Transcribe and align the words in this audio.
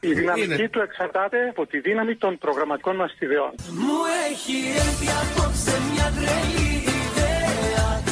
Η 0.00 0.12
δυναμική 0.12 0.68
του 0.68 0.80
εξαρτάται 0.80 1.48
από 1.48 1.66
τη 1.66 1.80
δύναμη 1.80 2.16
των 2.16 2.38
προγραμματικών 2.38 2.96
μας 2.96 3.16
ιδεών. 3.18 3.52
Μου 3.70 3.98
έχει 4.30 4.56
έρθει 4.76 5.08
απόψε 5.22 5.74
μια 5.92 6.12
τρελή 6.16 6.74
ιδέα 7.04 8.02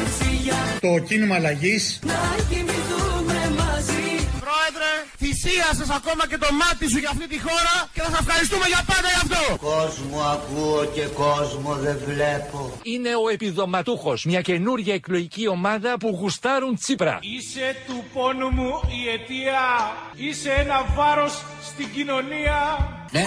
Έτσι 0.00 0.28
για 0.42 0.54
Το 0.80 1.04
κίνημα 1.04 1.34
αλλαγής 1.34 2.00
να 2.02 2.14
κοιμηθούμε 2.48 2.69
μαζί 2.69 2.69
Πρόεδρε, 2.69 2.69
θυσίασες 5.42 5.90
ακόμα 5.90 6.24
και 6.30 6.38
το 6.38 6.48
μάτι 6.60 6.88
σου 6.90 6.98
για 6.98 7.10
αυτή 7.14 7.26
τη 7.28 7.38
χώρα 7.46 7.74
και 7.94 8.00
θα 8.00 8.10
σας 8.10 8.20
ευχαριστούμε 8.20 8.66
για 8.72 8.82
πάντα 8.90 9.08
γι' 9.14 9.20
αυτό. 9.24 9.42
Κόσμο 9.70 10.18
ακούω 10.36 10.84
και 10.94 11.04
κόσμο 11.24 11.70
δεν 11.84 11.96
βλέπω. 12.06 12.60
είναι 12.82 13.12
ο 13.24 13.28
επιδοματούχος, 13.28 14.24
μια 14.24 14.40
καινούργια 14.40 14.94
εκλογική 14.94 15.48
ομάδα 15.48 15.90
που 15.98 16.08
γουστάρουν 16.20 16.74
Τσίπρα. 16.76 17.18
Είσαι 17.36 17.66
του 17.86 18.04
πόνου 18.14 18.48
μου 18.56 18.70
η 18.98 19.00
αιτία. 19.12 19.62
Είσαι 20.26 20.50
ένα 20.62 20.78
βάρος 20.96 21.34
στην 21.68 21.86
κοινωνία. 21.94 22.58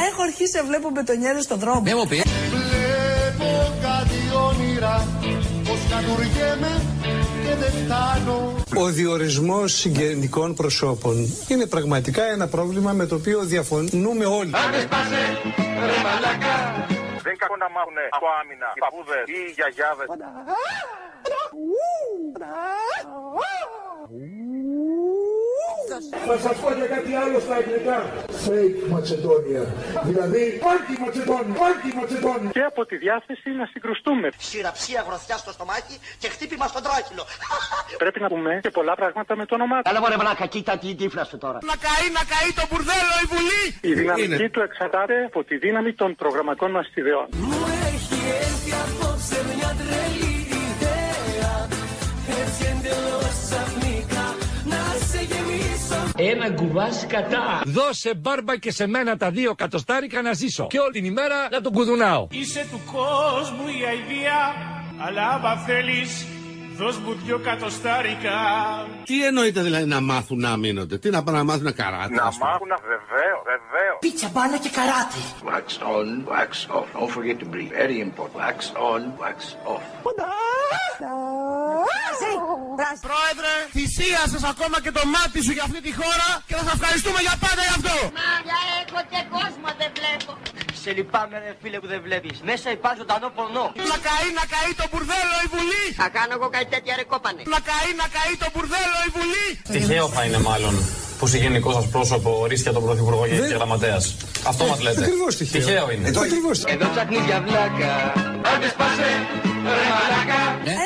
Έχω 0.09 0.21
αρχίσει 0.29 0.57
να 0.57 0.63
βλέπω 0.63 0.89
μπετονιέρες 0.89 1.43
στον 1.43 1.59
δρόμο. 1.59 1.81
Δεν 1.81 1.95
μου 1.99 2.07
πει. 2.07 2.21
Βλέπω 2.55 3.49
κάτι 3.87 4.19
όνειρα, 4.47 4.95
πως 5.05 5.12
κατουργέμαι 5.93 6.73
και 7.43 7.53
δεν 7.61 7.71
φτάνω. 7.71 8.55
Ο 8.75 8.85
διορισμός 8.85 9.73
συγγενικών 9.73 10.55
προσώπων 10.55 11.15
είναι 11.47 11.65
πραγματικά 11.65 12.23
ένα 12.23 12.47
πρόβλημα 12.47 12.91
με 12.93 13.05
το 13.05 13.15
οποίο 13.15 13.39
διαφωνούμε 13.43 14.25
όλοι. 14.25 14.49
Δεν 17.23 17.31
είναι 17.31 17.41
κακό 17.43 17.55
να 17.57 17.69
μάθουν 17.75 17.97
από 18.09 18.25
άμυνα 18.41 18.67
οι 18.75 18.79
παππούδες 18.79 19.23
ή 19.27 19.37
οι 19.47 19.51
γιαγιάδες. 19.57 20.07
Θα 26.27 26.35
σας 26.45 26.55
πω 26.61 26.69
και 26.79 26.87
κάτι 26.95 27.11
άλλο 27.23 27.37
στα 27.45 27.55
αγγλικά. 27.59 27.97
Fake 28.45 28.79
Macedonia. 28.93 29.63
Δηλαδή, 30.09 30.41
πάρτι 30.65 30.93
Macedonia, 31.03 31.53
πάρτι 31.61 31.89
Macedonia. 31.99 32.51
Και 32.51 32.63
από 32.71 32.81
τη 32.85 32.95
διάθεση 33.05 33.49
να 33.59 33.65
συγκρουστούμε. 33.73 34.27
Συραψία 34.37 35.01
γροθιά 35.07 35.37
στο 35.37 35.51
στομάχι 35.51 35.95
και 36.21 36.27
χτύπημα 36.33 36.67
στον 36.67 36.81
τράχυλο. 36.83 37.23
Πρέπει 38.03 38.19
να 38.19 38.27
πούμε 38.27 38.59
και 38.61 38.69
πολλά 38.69 38.95
πράγματα 38.95 39.35
με 39.35 39.45
το 39.45 39.55
όνομά 39.55 39.77
του. 39.81 39.89
Έλα 39.89 39.99
μωρέ 39.99 40.17
μαλάκα, 40.17 40.45
κοίτα 40.45 40.77
τι 40.77 40.95
τύφλα 40.95 41.23
σου 41.23 41.37
τώρα. 41.37 41.57
Να 41.71 41.75
καεί, 41.85 42.07
να 42.19 42.23
καεί 42.33 42.49
το 42.59 42.63
μπουρδέλο 42.69 43.13
η 43.23 43.25
Βουλή. 43.33 43.63
Η 43.89 43.93
δυναμική 43.99 44.49
του 44.49 44.61
εξαρτάται 44.67 45.15
από 45.29 45.43
τη 45.43 45.55
δύναμη 45.57 45.93
των 45.93 46.15
προγραμματικών 46.15 46.71
μας 46.71 46.87
ιδεών. 46.93 47.27
Μου 47.31 47.59
έχει 47.91 48.17
έρθει 48.41 48.71
απόψε 48.83 49.39
μια 49.49 49.71
τρελή 49.79 50.33
ιδέα 50.63 51.53
Έτσι 52.41 52.61
εντελώς 52.71 53.37
Ένα 56.17 56.51
κουβάς 56.51 57.05
κατά. 57.07 57.61
Δώσε 57.65 58.13
μπάρμπα 58.15 58.57
και 58.57 58.71
σε 58.71 58.87
μένα 58.87 59.17
τα 59.17 59.31
δύο 59.31 59.55
κατοστάρικα 59.55 60.21
να 60.21 60.33
ζήσω. 60.33 60.67
Και 60.67 60.79
όλη 60.79 60.91
την 60.91 61.05
ημέρα 61.05 61.35
να 61.51 61.61
τον 61.61 61.71
κουδουνάω. 61.71 62.27
Είσαι 62.31 62.67
του 62.71 62.81
κόσμου 62.91 63.67
η 63.67 63.85
αηδία. 63.85 64.39
Αλλά 64.97 65.27
άμα 65.27 65.57
θέλεις, 65.57 66.25
δώσ' 66.77 66.97
μου 66.97 67.13
δυο 67.25 67.39
κατοστάρικα. 67.39 68.35
Τι 69.03 69.25
εννοείται 69.25 69.61
δηλαδή 69.61 69.85
να 69.85 70.01
μάθουν 70.01 70.39
να 70.39 70.57
μείνονται, 70.57 70.97
τι 70.97 71.09
να 71.09 71.23
πάνε 71.23 71.37
να 71.37 71.43
μάθουν 71.43 71.73
καράτε. 71.73 72.13
Να 72.15 72.23
ας 72.23 72.37
πούμε; 72.37 72.49
μάθουν 72.49 72.71
βεβαίως, 72.93 73.41
βεβαίως. 73.51 73.97
Πίτσα 73.99 74.29
μπάλα 74.33 74.57
και 74.57 74.69
καράτε. 74.77 75.19
Wax 75.49 75.67
on, 75.95 76.07
wax 76.33 76.51
off. 76.77 76.87
Don't 76.97 77.11
forget 77.17 77.35
to 77.43 77.47
breathe. 77.53 77.71
Very 77.83 77.97
important. 78.07 78.37
Wax 78.43 78.57
on, 78.91 79.01
wax 79.23 79.37
off. 79.73 79.83
Πρόεδρε, 83.09 83.53
θυσίασες 83.77 84.43
ακόμα 84.53 84.77
και 84.83 84.91
το 84.97 85.03
μάτι 85.15 85.39
σου 85.45 85.53
για 85.57 85.63
αυτή 85.67 85.79
τη 85.87 85.91
χώρα 86.01 86.29
και 86.47 86.53
θα 86.57 86.63
σας 86.67 86.73
ευχαριστούμε 86.77 87.19
για 87.27 87.35
πάντα 87.43 87.61
γι' 87.67 87.75
αυτό. 87.79 87.95
Μάγια 88.19 88.59
έχω 88.81 88.99
και 89.11 89.21
κόσμο 89.35 89.69
δεν 89.81 89.89
βλέπω. 89.97 90.31
Σε 90.83 90.91
λυπάμαι 90.97 91.35
ρε 91.43 91.51
φίλε 91.61 91.77
που 91.81 91.89
δεν 91.93 92.01
βλέπεις. 92.07 92.35
Μέσα 92.49 92.67
υπάρχει 92.77 92.99
ζωντανό 93.03 93.27
πορνό. 93.37 93.65
Να 93.91 93.97
καεί, 94.07 94.27
να 94.39 94.45
καεί 94.53 94.71
το 94.81 94.85
μπουρδέλο 94.89 95.35
η 95.45 95.47
Βουλή. 95.53 95.85
Θα 96.01 96.07
κάνω 96.17 96.31
εγώ 96.37 96.47
κάτι 96.63 96.75
τέτοια 96.75 96.93
ρε 96.99 97.05
κόπανε. 97.11 97.41
Να 97.55 97.59
καεί, 97.69 97.89
να 98.01 98.07
καεί 98.15 98.33
το 98.43 98.47
μπουρδέλο 98.53 98.97
η 99.07 99.09
Βουλή. 99.17 99.47
Τυχαίο 99.73 100.07
θα 100.15 100.21
είναι 100.25 100.39
μάλλον 100.49 100.73
που 101.19 101.25
συγγενικό 101.31 101.71
σας 101.77 101.85
πρόσωπο 101.95 102.29
ορίστηκε 102.43 102.73
τον 102.77 102.83
Πρωθυπουργό 102.87 103.23
και 103.27 103.55
γραμματέας. 103.59 104.03
Αυτό 104.51 104.63
μας 104.69 104.79
λέτε. 104.85 105.01
Ακριβώς 105.03 105.35
τυχαίο. 105.37 105.61
Τυχαίο 105.61 105.85
είναι. 105.91 106.07
Ακριβώς. 106.27 106.57
Εδώ 106.73 106.85
ψάχνει 106.93 107.19
για 107.29 107.39
βλάκα. 107.47 107.93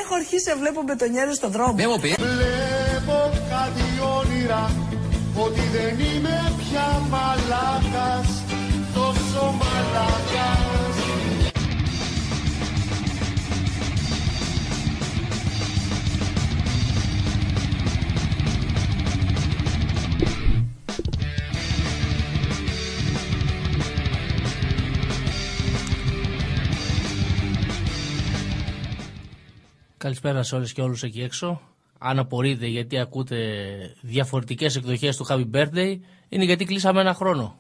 Έχω 0.02 0.14
αρχίσει 0.22 0.48
να 0.52 0.56
βλέπω 0.62 0.80
μπετονιέρες 0.86 1.36
στον 1.36 1.52
δρόμο. 1.56 1.74
Δεν 1.82 1.90
μου 1.92 2.00
πει. 2.04 2.10
Βλέπω 2.18 3.18
κάτι 3.54 3.86
όνειρα 4.18 4.64
ότι 5.46 5.64
δεν 5.76 5.94
είμαι 6.08 6.38
πια 6.60 6.88
μαλάκας 7.12 8.30
τόσο 8.96 9.44
μαλάκας 9.60 10.77
Καλησπέρα 29.98 30.44
σε 30.44 30.56
όλες 30.56 30.74
και 30.74 30.82
όλους 30.82 31.04
εκεί 31.04 31.22
έξω. 31.22 31.62
Αν 32.00 32.20
απορείτε 32.20 32.66
γιατί 32.66 33.00
ακούτε 33.00 33.38
διαφορετικές 34.02 34.76
εκδοχές 34.76 35.18
του 35.18 35.26
Happy 35.30 35.46
Birthday, 35.54 36.00
είναι 36.30 36.44
γιατί 36.44 36.66
κλείσαμε 36.66 37.02
ένα 37.02 37.14
χρόνο. 37.14 37.56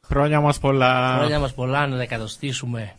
Χρόνια 0.00 0.40
μας 0.40 0.58
πολλά. 0.58 1.14
Χρόνια 1.16 1.38
μας 1.38 1.54
πολλά 1.54 1.86
να 1.86 1.96
τα 1.96 2.02
εκατοστήσουμε, 2.02 2.92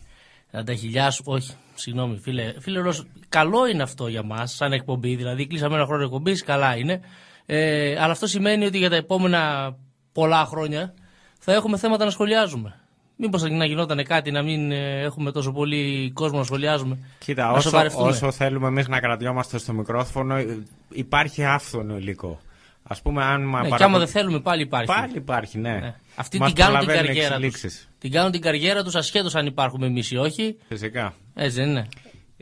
να 0.50 0.64
τα 0.64 0.74
χιλιάσουμε. 0.74 1.36
Όχι, 1.36 1.52
συγγνώμη 1.74 2.18
φίλε. 2.18 2.54
Φίλε 2.60 2.80
Ρος, 2.80 3.06
καλό 3.28 3.66
είναι 3.66 3.82
αυτό 3.82 4.08
για 4.08 4.22
μας, 4.22 4.54
σαν 4.54 4.72
εκπομπή. 4.72 5.14
Δηλαδή 5.16 5.46
κλείσαμε 5.46 5.74
ένα 5.74 5.86
χρόνο 5.86 6.02
εκπομπής, 6.02 6.42
καλά 6.42 6.76
είναι. 6.76 7.00
Ε, 7.46 7.96
αλλά 8.00 8.12
αυτό 8.12 8.26
σημαίνει 8.26 8.64
ότι 8.64 8.78
για 8.78 8.90
τα 8.90 8.96
επόμενα 8.96 9.74
πολλά 10.12 10.44
χρόνια 10.44 10.94
θα 11.38 11.52
έχουμε 11.52 11.76
θέματα 11.76 12.04
να 12.04 12.10
σχολιάζουμε. 12.10 12.81
Μήπως 13.24 13.42
να 13.42 13.64
γινόταν 13.64 14.04
κάτι 14.04 14.30
να 14.30 14.42
μην 14.42 14.72
ε, 14.72 15.00
έχουμε 15.00 15.32
τόσο 15.32 15.52
πολύ 15.52 16.10
κόσμο 16.14 16.38
να 16.38 16.44
σχολιάζουμε. 16.44 16.98
Κοίτα, 17.18 17.44
να 17.46 17.50
όσο, 17.50 17.60
σοβαρευτούμε. 17.60 18.08
όσο 18.08 18.30
θέλουμε 18.32 18.68
εμείς 18.68 18.88
να 18.88 19.00
κρατιόμαστε 19.00 19.58
στο 19.58 19.72
μικρόφωνο, 19.72 20.36
ε, 20.36 20.58
υπάρχει 20.88 21.44
άφθονο 21.44 21.96
υλικό. 21.96 22.40
Α 22.82 22.94
πούμε, 23.02 23.24
αν 23.24 23.40
μα 23.48 23.58
Ναι, 23.58 23.62
και 23.64 23.68
παρακολου- 23.70 23.82
άμα 23.82 23.98
δεν 23.98 24.06
θέλουμε 24.08 24.40
πάλι 24.40 24.62
υπάρχει. 24.62 24.86
Πάλι 24.86 25.12
υπάρχει, 25.16 25.58
ναι. 25.58 25.70
Ναι. 25.72 25.94
Αυτοί 26.14 26.38
Μας 26.38 26.52
την 26.52 26.62
κάνουν 26.62 26.78
την 26.78 26.86
προλαβαίνουν 26.86 27.06
καριέρα 27.14 27.36
τους. 27.36 27.44
εξελίξεις. 27.46 27.88
Την 27.98 28.10
κάνουν 28.10 28.30
την 28.32 28.40
καριέρα 28.40 28.82
τους 28.84 28.94
ασχέτως 28.94 29.34
αν 29.34 29.46
υπάρχουμε 29.46 29.86
εμείς 29.86 30.10
ή 30.10 30.16
όχι. 30.16 30.56
Φυσικά. 30.68 31.14
Έτσι 31.34 31.56
δεν 31.60 31.68
είναι. 31.68 31.86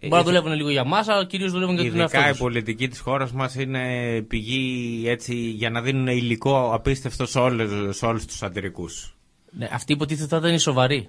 Μπορεί 0.03 0.15
να 0.15 0.23
δουλεύουν 0.23 0.53
λίγο 0.53 0.71
για 0.71 0.85
μας, 0.85 1.09
αλλά 1.09 1.27
κυρίως 1.27 1.53
δουλεύουν 1.53 1.75
για 1.79 1.91
τον 1.91 2.01
εαυτό 2.01 2.17
Ειδικά 2.17 2.29
η 2.29 2.33
τους. 2.33 2.41
πολιτική 2.41 2.89
της 2.89 2.99
χώρας 3.01 3.33
μας 3.33 3.55
είναι 3.55 3.85
πηγή 4.29 5.03
έτσι, 5.09 5.35
για 5.35 5.71
να 5.71 5.81
δίνουν 5.83 6.07
υλικό 6.07 6.71
απίστευτο 6.75 7.27
σε 7.27 7.39
όλους, 7.39 7.97
σε 7.97 8.07
όλους 8.07 8.25
τους 8.27 8.43
αντιρρικούς. 8.43 9.15
Ναι, 9.51 9.69
αυτοί 9.73 9.93
υποτίθεται 9.93 10.29
θα 10.29 10.37
ήταν 10.37 10.55
οι 10.55 10.59
σοβαροί. 10.59 11.09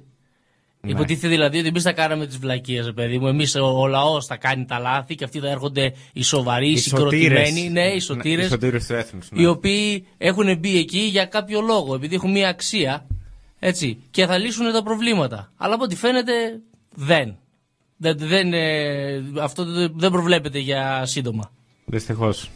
Ναι. 0.81 0.91
Υποτίθεται 0.91 1.27
δηλαδή 1.27 1.59
ότι 1.59 1.67
εμείς 1.67 1.83
θα 1.83 1.91
κάναμε 1.91 2.25
τις 2.27 2.37
βλακίες, 2.37 2.91
παιδί 2.95 3.17
μου. 3.19 3.27
Εμείς 3.27 3.55
ο, 3.55 3.65
ο 3.81 3.87
λαός 3.87 4.25
θα 4.25 4.37
κάνει 4.37 4.65
τα 4.65 4.79
λάθη 4.79 5.15
και 5.15 5.23
αυτοί 5.23 5.39
θα 5.39 5.49
έρχονται 5.49 5.93
οι 6.13 6.23
σοβαροί, 6.23 6.67
οι 6.67 6.71
Οι 6.71 6.77
συγκροτημένοι, 6.77 7.27
σωτήρες. 7.45 7.69
ναι, 7.71 7.81
οι 7.87 7.93
Ναι, 7.93 7.99
σωτήρες, 7.99 8.45
οι 8.45 8.49
σωτήρες 8.49 8.85
του 8.87 8.93
έθνους, 8.93 9.31
ναι. 9.31 9.41
οι 9.41 9.45
οποίοι 9.45 10.05
έχουν 10.17 10.57
μπει 10.59 10.77
εκεί 10.77 10.99
για 10.99 11.25
κάποιο 11.25 11.61
λόγο, 11.61 11.95
επειδή 11.95 12.15
έχουν 12.15 12.31
μία 12.31 12.49
αξία. 12.49 13.07
Έτσι, 13.59 13.97
και 14.11 14.25
θα 14.25 14.37
λύσουν 14.37 14.71
τα 14.71 14.83
προβλήματα. 14.83 15.51
Αλλά 15.57 15.73
από 15.73 15.83
ό,τι 15.83 15.95
φαίνεται 15.95 16.33
δεν. 16.95 17.35
δεν, 17.97 18.17
δεν 18.17 18.53
ε, 18.53 19.23
αυτό 19.41 19.65
δεν- 19.65 19.93
δεν 19.95 20.11
προβλέπεται 20.11 20.59
για 20.59 21.05
σύντομα. 21.05 21.51
Δυστυχώς. 21.85 22.49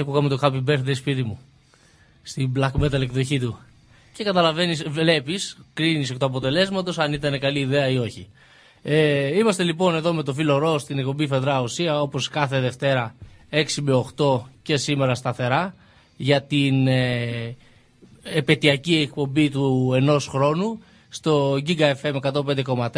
Έτσι 0.00 0.12
ακούγαμε 0.12 0.28
το 0.28 0.38
Happy 0.42 0.70
Birthday 0.70 0.96
σπίτι 0.96 1.22
μου. 1.22 1.38
Στην 2.22 2.52
black 2.56 2.70
metal 2.80 3.00
εκδοχή 3.00 3.40
του. 3.40 3.58
Και 4.12 4.24
καταλαβαίνεις, 4.24 4.88
βλέπεις, 4.88 5.58
κρίνεις 5.74 6.10
εκ 6.10 6.18
του 6.18 6.26
αποτελέσματος 6.26 6.98
αν 6.98 7.12
ήταν 7.12 7.38
καλή 7.38 7.58
ιδέα 7.58 7.88
ή 7.88 7.98
όχι. 7.98 8.28
Ε, 8.82 9.36
είμαστε 9.36 9.62
λοιπόν 9.62 9.94
εδώ 9.94 10.12
με 10.12 10.22
το 10.22 10.34
φίλο 10.34 10.58
Ρο 10.58 10.78
στην 10.78 10.98
εκπομπή 10.98 11.26
Φεδρά 11.26 11.60
Ουσία, 11.60 12.00
όπως 12.00 12.28
κάθε 12.28 12.60
Δευτέρα 12.60 13.14
6 13.50 13.64
με 13.80 14.04
8 14.16 14.40
και 14.62 14.76
σήμερα 14.76 15.14
σταθερά, 15.14 15.74
για 16.16 16.42
την 16.42 16.86
ε, 16.86 17.56
επαιτειακή 18.22 18.96
εκπομπή 18.96 19.50
του 19.50 19.92
ενός 19.96 20.26
χρόνου 20.26 20.82
στο 21.08 21.52
Giga 21.66 21.94
FM 22.02 22.20
105,4 22.20 22.92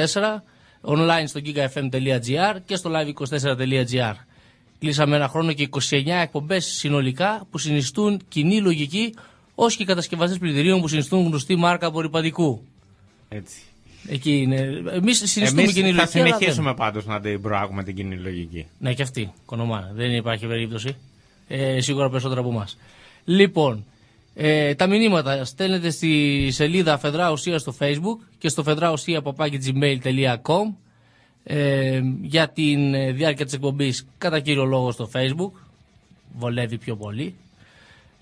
online 0.83 1.25
στο 1.27 1.41
gigafm.gr 1.45 2.57
και 2.67 2.77
στο 2.77 2.91
live24.gr 2.95 4.15
Κλείσαμε 4.83 5.17
ένα 5.17 5.29
χρόνο 5.29 5.53
και 5.53 5.69
29 5.91 6.07
εκπομπές 6.23 6.67
συνολικά 6.67 7.47
που 7.51 7.59
συνιστούν 7.59 8.21
κοινή 8.29 8.61
λογική 8.61 9.15
όσο 9.55 9.77
και 9.77 9.83
οι 9.83 9.87
κατασκευαστές 9.87 10.39
πλυντηρίων 10.39 10.81
που 10.81 10.89
συνιστούν 10.89 11.27
γνωστή 11.27 11.57
μάρκα 11.57 11.87
απορριπαντικού. 11.87 12.63
Έτσι. 13.29 13.57
Εκεί 14.09 14.37
είναι. 14.37 14.83
Εμείς 14.93 15.23
συνιστούμε 15.31 15.63
Εμείς 15.63 15.75
κοινή 15.75 15.91
θα 15.93 15.97
λογική. 15.97 16.19
αλλά 16.19 16.29
δεν- 16.29 16.37
συνεχίσουμε 16.39 16.75
πάντως 16.75 17.07
να 17.07 17.21
την 17.21 17.41
προάγουμε 17.43 17.83
την 17.83 17.95
κοινή 17.95 18.17
λογική. 18.17 18.67
Ναι, 18.79 18.95
και 18.95 19.03
αυτή. 19.03 19.33
Κονομάνα. 19.47 19.91
Δεν 19.95 20.15
υπάρχει 20.15 20.47
περίπτωση. 20.47 20.97
Ε, 21.49 21.81
σίγουρα 21.81 22.11
περισσότερα 22.11 22.41
από 22.41 22.49
εμάς. 22.51 22.79
Λοιπόν, 23.25 23.85
ε, 24.35 24.75
τα 24.75 24.87
μηνύματα 24.87 25.45
στέλνετε 25.45 25.91
στη 25.91 26.49
σελίδα 26.53 26.99
Φεδρά 26.99 27.31
Ουσία 27.31 27.59
στο 27.59 27.75
Facebook 27.79 28.17
και 28.39 28.49
στο 28.49 28.63
φεδράουσία.gmail.com 28.63 30.75
ε, 31.45 32.01
για 32.23 32.49
την 32.49 32.95
ε, 32.95 33.11
διάρκεια 33.13 33.45
της 33.45 33.55
εκπομπής 33.55 34.07
κατά 34.19 34.41
κύριο 34.41 34.65
λόγο 34.65 34.91
στο 34.91 35.11
Facebook. 35.15 35.51
Βολεύει 36.39 36.79
πιο 36.79 36.97
πολύ. 36.97 37.35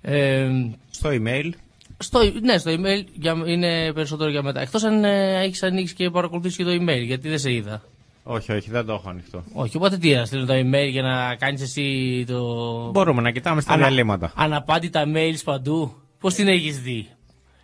Ε, 0.02 0.48
Στο 0.90 1.10
email. 1.12 1.50
στο, 1.98 2.20
ναι, 2.42 2.58
στο 2.58 2.70
email 2.70 3.04
για, 3.14 3.42
είναι 3.46 3.92
περισσότερο 3.92 4.30
για 4.30 4.42
μετά. 4.42 4.60
Εκτός 4.60 4.82
αν 4.84 5.04
ε, 5.04 5.42
έχεις 5.42 5.62
ανοίξει 5.62 5.94
και 5.94 6.10
παρακολουθήσεις 6.10 6.56
και 6.56 6.64
το 6.64 6.70
email, 6.70 7.02
γιατί 7.04 7.28
δεν 7.28 7.38
σε 7.38 7.52
είδα. 7.52 7.82
Όχι, 8.22 8.52
όχι, 8.52 8.70
δεν 8.70 8.86
το 8.86 8.92
έχω 8.92 9.08
ανοιχτό. 9.10 9.44
Όχι, 9.52 9.76
οπότε 9.76 9.96
τι 9.98 10.14
να 10.14 10.24
στείλω 10.24 10.44
το 10.46 10.54
email 10.54 10.88
για 10.90 11.02
να 11.02 11.34
κάνεις 11.34 11.62
εσύ 11.62 12.24
το... 12.26 12.44
Μπορούμε 12.90 13.22
να 13.22 13.30
κοιτάμε 13.30 13.60
στα 13.60 13.72
Ανα- 13.72 13.86
διαλύματα. 13.86 14.32
Αναπάντητα 14.36 15.04
mails 15.14 15.38
παντού. 15.44 15.94
Πώς 16.20 16.34
την 16.34 16.48
έχεις 16.48 16.80
δει; 16.80 17.06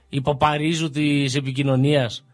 Η 0.09 0.21
παπαρίζου 0.21 0.91
της 0.91 1.35
επικοινωνίας. 1.35 2.25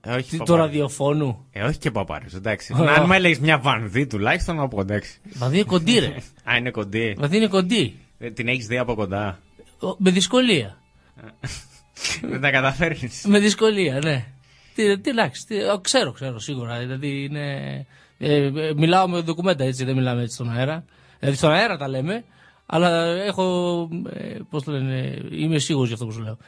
Ε, 0.00 0.14
όχι, 0.14 0.30
του 0.30 0.36
παπάρι. 0.36 0.60
ραδιοφώνου; 0.60 1.46
Ε, 1.52 1.62
όχι 1.64 1.78
και 1.78 1.90
παπάρι, 1.90 2.26
εντάξει. 2.34 2.72
Ω. 2.72 2.82
Να 2.84 2.92
αν 2.92 3.06
με 3.06 3.16
έλεγες 3.16 3.38
μια 3.38 3.58
βανδύ 3.58 4.06
τουλάχιστον 4.06 4.56
να 4.56 4.68
πω 4.68 4.80
εντάξει. 4.80 5.18
Βαδί 5.34 5.54
είναι 5.56 5.64
κοντή 5.64 5.98
ρε. 5.98 6.14
Α, 6.50 6.56
είναι 6.56 6.70
κοντή. 6.70 7.14
Βαδί 7.18 7.36
είναι 7.36 7.46
κοντή. 7.48 7.96
Ε, 8.18 8.30
Την 8.30 8.48
έχεις 8.48 8.66
δει 8.66 8.78
από 8.78 8.94
κοντά. 8.94 9.38
Ο- 9.80 9.94
Με 9.98 10.10
δυσκολία. 10.10 10.76
Δεν 12.30 12.40
τα 12.40 12.50
καταφέρνει. 12.50 13.08
Με 13.24 13.38
δυσκολία, 13.38 13.98
ναι. 14.04 14.24
Τι, 14.74 14.98
τι 14.98 15.10
εντάξει, 15.10 15.46
τι, 15.46 15.62
ο, 15.62 15.78
ξέρω, 15.80 16.12
ξέρω 16.12 16.38
σίγουρα. 16.38 16.78
Δηλαδή 16.78 17.24
είναι. 17.24 17.52
Ε, 18.18 18.44
ε, 18.44 18.72
μιλάω 18.76 19.08
με 19.08 19.22
ντοκουμέντα 19.22 19.64
έτσι, 19.64 19.84
δεν 19.84 19.94
μιλάμε 19.94 20.22
έτσι 20.22 20.34
στον 20.34 20.50
αέρα. 20.50 20.84
Δηλαδή 21.18 21.36
στον 21.36 21.50
αέρα 21.50 21.76
τα 21.76 21.88
λέμε, 21.88 22.24
αλλά 22.66 23.04
έχω. 23.06 23.88
Ε, 24.12 24.36
Πώς 24.50 24.62
το 24.64 24.72
λένε, 24.72 25.18
είμαι 25.30 25.58
σίγουρος 25.58 25.86
για 25.86 25.94
αυτό 25.96 26.06
που 26.06 26.12
σου 26.12 26.22
λέω. 26.22 26.38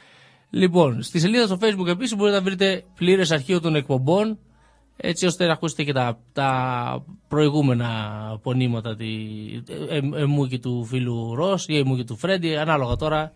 Λοιπόν, 0.51 1.03
στη 1.03 1.19
σελίδα 1.19 1.47
στο 1.47 1.59
facebook 1.61 1.87
επίσης 1.87 2.17
μπορείτε 2.17 2.37
να 2.37 2.43
βρείτε 2.43 2.85
πλήρες 2.95 3.31
αρχείο 3.31 3.61
των 3.61 3.75
εκπομπών, 3.75 4.39
έτσι 4.97 5.27
ώστε 5.27 5.47
να 5.47 5.53
ακούσετε 5.53 5.83
και 5.83 5.93
τα, 5.93 6.19
τα 6.33 7.05
προηγούμενα 7.29 7.89
πονήματα 8.43 8.97
τη, 8.97 9.07
ε, 9.89 9.97
ε, 9.97 10.23
εμού 10.23 10.47
και 10.47 10.59
του 10.59 10.85
φίλου 10.85 11.35
Ρος 11.35 11.65
ή 11.69 11.79
εμού 11.79 11.97
και 11.97 12.05
του 12.05 12.17
Φρέντι, 12.17 12.57
ανάλογα 12.57 12.97
τώρα 12.97 13.33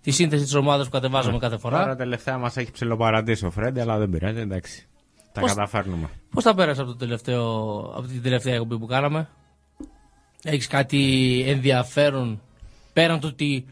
τη 0.00 0.10
σύνθεση 0.10 0.42
της 0.42 0.54
ομάδας 0.54 0.86
που 0.86 0.92
κατεβάζουμε 0.92 1.38
κάθε 1.38 1.56
φορά. 1.58 1.80
Τώρα 1.80 1.96
τελευταία 1.96 2.38
μας 2.38 2.56
έχει 2.56 2.70
ψιλοπαρατήσει 2.70 3.46
ο 3.46 3.50
Φρέντι, 3.50 3.80
αλλά 3.80 3.98
δεν 3.98 4.10
πειράζει, 4.10 4.40
εντάξει. 4.40 4.86
Τα 5.32 5.40
Πώς- 5.40 5.54
καταφέρνουμε. 5.54 6.08
Πώς 6.30 6.44
τα 6.44 6.54
πέρασε 6.54 6.80
από, 6.80 6.90
το 6.90 6.96
τελευταίο, 6.96 7.78
από 7.96 8.06
την 8.06 8.22
τελευταία 8.22 8.54
εκπομπή 8.54 8.78
που 8.78 8.86
κάναμε, 8.86 9.28
Έχεις 10.48 10.66
κάτι 10.66 11.42
ενδιαφέρον 11.46 12.40
πέραν 12.92 13.20
του 13.20 13.28
ότι 13.32 13.64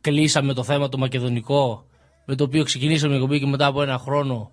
κλείσαμε 0.00 0.52
το 0.52 0.62
θέμα 0.62 0.88
το 0.88 0.98
μακεδονικό; 0.98 1.84
Με 2.24 2.34
το 2.34 2.44
οποίο 2.44 2.64
ξεκινήσαμε 2.64 3.12
η 3.12 3.16
εκπομπή 3.16 3.38
και 3.40 3.46
μετά 3.46 3.66
από 3.66 3.82
ένα 3.82 3.98
χρόνο. 3.98 4.50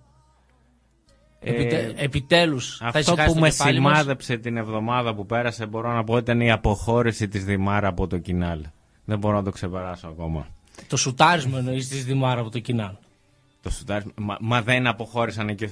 Ε, 1.40 1.50
Επιτε, 1.50 1.92
επιτέλους 1.96 2.76
θα 2.76 2.86
Αυτό 2.86 2.98
ησυχάσει 2.98 3.28
που 3.28 3.34
το 3.34 3.40
με 3.40 3.48
κεφάλι 3.48 3.80
μας. 3.80 3.96
σημάδεψε 3.96 4.36
την 4.36 4.56
εβδομάδα 4.56 5.14
που 5.14 5.26
πέρασε 5.26 5.66
μπορώ 5.66 5.92
να 5.92 6.04
πω 6.04 6.16
ήταν 6.16 6.40
η 6.40 6.50
αποχώρηση 6.50 7.28
της 7.28 7.44
Δημάρα 7.44 7.88
από 7.88 8.06
το 8.06 8.18
κοινάλ. 8.18 8.60
Δεν 9.04 9.18
μπορώ 9.18 9.36
να 9.36 9.42
το 9.42 9.50
ξεπεράσω 9.50 10.06
ακόμα. 10.08 10.46
Το 10.88 10.96
σουτάρισμα 10.96 11.58
εννοείς 11.58 11.88
της 11.88 12.04
Δημάρα 12.04 12.40
από 12.40 12.50
το 12.50 12.58
κοινάλ. 12.58 12.92
Το 13.62 13.70
σουτάρισμα. 13.70 14.12
Μα, 14.16 14.36
μα 14.40 14.62
δεν 14.62 14.86
αποχώρησαν 14.86 15.48
εκεί 15.48 15.64
ο 15.64 15.70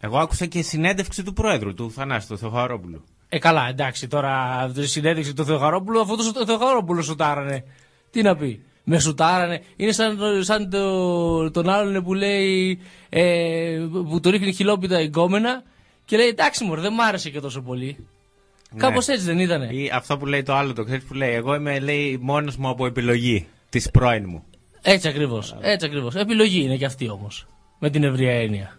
Εγώ 0.00 0.18
άκουσα 0.18 0.46
και 0.46 0.62
συνέντευξη 0.62 1.22
του 1.22 1.32
πρόεδρου, 1.32 1.74
του 1.74 1.90
Θανάση, 1.90 2.28
του 2.28 2.38
Θεοχαρόπουλου. 2.38 3.02
Ε, 3.28 3.38
καλά, 3.38 3.68
εντάξει, 3.68 4.08
τώρα 4.08 4.66
τη 4.74 4.86
συνέντευξη 4.86 5.34
του 5.34 5.44
Θεοχαρόπουλου, 5.44 6.00
αφού 6.00 6.16
το 6.16 6.22
σου- 6.22 6.32
το 6.32 6.46
Θεοχαρόπουλο 6.46 7.02
σουτάρανε. 7.02 7.64
Τι 8.10 8.22
να 8.22 8.36
πει. 8.36 8.62
Με 8.90 8.98
σουτάρανε. 8.98 9.62
Είναι 9.76 9.92
σαν, 9.92 10.18
σαν 10.40 10.70
το, 10.70 11.50
τον 11.50 11.68
άλλον 11.68 12.04
που 12.04 12.14
λέει. 12.14 12.80
Ε, 13.08 13.78
που 14.08 14.20
του 14.20 14.30
ρίχνει 14.30 14.52
χιλόπιτα 14.52 15.00
η 15.00 15.06
γκόμενα 15.06 15.62
και 16.04 16.16
λέει 16.16 16.26
εντάξει, 16.26 16.64
μωρέ, 16.64 16.80
δεν 16.80 16.92
μ' 16.92 17.00
άρεσε 17.00 17.30
και 17.30 17.40
τόσο 17.40 17.60
πολύ. 17.60 18.06
Ναι. 18.70 18.80
Κάπως 18.80 19.08
έτσι 19.08 19.24
δεν 19.24 19.38
ήτανε. 19.38 19.68
Ή 19.70 19.90
αυτό 19.92 20.16
που 20.16 20.26
λέει 20.26 20.42
το 20.42 20.54
άλλο, 20.54 20.72
το 20.72 20.84
ξέρεις 20.84 21.04
που 21.04 21.14
λέει. 21.14 21.34
Εγώ 21.34 21.54
είμαι, 21.54 21.78
λέει, 21.78 22.18
μόνος 22.20 22.56
μου 22.56 22.68
από 22.68 22.86
επιλογή 22.86 23.46
της 23.68 23.90
πρώην 23.90 24.24
μου. 24.26 24.44
Έτσι 24.82 25.08
ακριβώς. 25.08 25.56
Έτσι 25.60 25.86
ακριβώς. 25.86 26.14
Επιλογή 26.14 26.62
είναι 26.62 26.76
και 26.76 26.84
αυτή 26.84 27.08
όμως. 27.08 27.46
Με 27.78 27.90
την 27.90 28.04
ευρία 28.04 28.32
έννοια. 28.32 28.77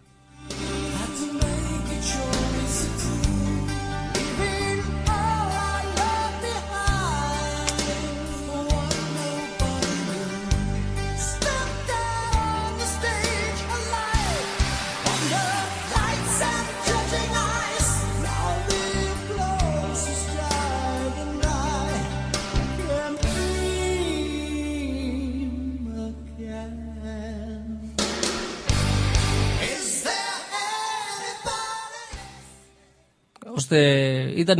Ώστε 33.69 34.31
ήταν 34.35 34.59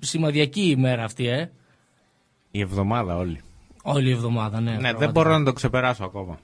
σημαδιακή 0.00 0.60
η 0.60 0.74
ημέρα 0.76 1.04
αυτή, 1.04 1.26
ε. 1.26 1.50
Η 2.50 2.60
εβδομάδα 2.60 3.16
όλη. 3.16 3.40
Όλη 3.82 4.08
η 4.08 4.12
εβδομάδα, 4.12 4.60
ναι. 4.60 4.70
Ναι, 4.70 4.76
δεν 4.76 4.82
πραγματικά. 4.82 5.10
μπορώ 5.12 5.38
να 5.38 5.44
το 5.44 5.52
ξεπεράσω 5.52 6.04
ακόμα. 6.04 6.38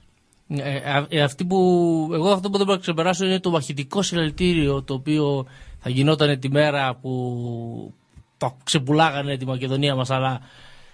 Ε, 0.47 0.75
α- 0.91 1.05
ε, 1.09 1.21
αυτή 1.21 1.45
που, 1.45 1.57
εγώ 2.13 2.29
αυτό 2.31 2.49
που 2.49 2.57
δεν 2.57 2.65
μπορώ 2.65 2.75
να 2.77 2.81
ξεπεράσω 2.81 3.25
είναι 3.25 3.39
το 3.39 3.49
μαχητικό 3.49 4.01
συλλαλητήριο 4.01 4.83
το 4.83 4.93
οποίο 4.93 5.45
θα 5.79 5.89
γινόταν 5.89 6.39
τη 6.39 6.49
μέρα 6.51 6.95
που 6.95 7.93
το 8.37 8.57
ξεπουλάγανε 8.63 9.37
τη 9.37 9.45
Μακεδονία 9.45 9.95
μας 9.95 10.09
αλλά 10.09 10.41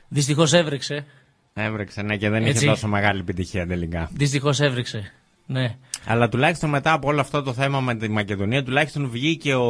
δυστυχώς 0.07 0.53
έβρεξε. 0.53 1.05
Έβρεξε, 1.53 2.01
ναι, 2.01 2.17
και 2.17 2.29
δεν 2.29 2.45
Έτσι. 2.45 2.57
είχε 2.63 2.65
τόσο 2.73 2.87
μεγάλη 2.87 3.19
επιτυχία 3.19 3.67
τελικά. 3.67 4.09
Δυστυχώς 4.13 4.59
έβρεξε. 4.59 5.11
Ναι. 5.45 5.75
Αλλά 6.05 6.29
τουλάχιστον 6.29 6.69
μετά 6.69 6.93
από 6.93 7.07
όλο 7.07 7.19
αυτό 7.19 7.41
το 7.43 7.53
θέμα 7.53 7.79
με 7.79 7.95
τη 7.95 8.09
Μακεδονία, 8.09 8.63
τουλάχιστον 8.63 9.09
βγήκε 9.09 9.55
ο, 9.55 9.69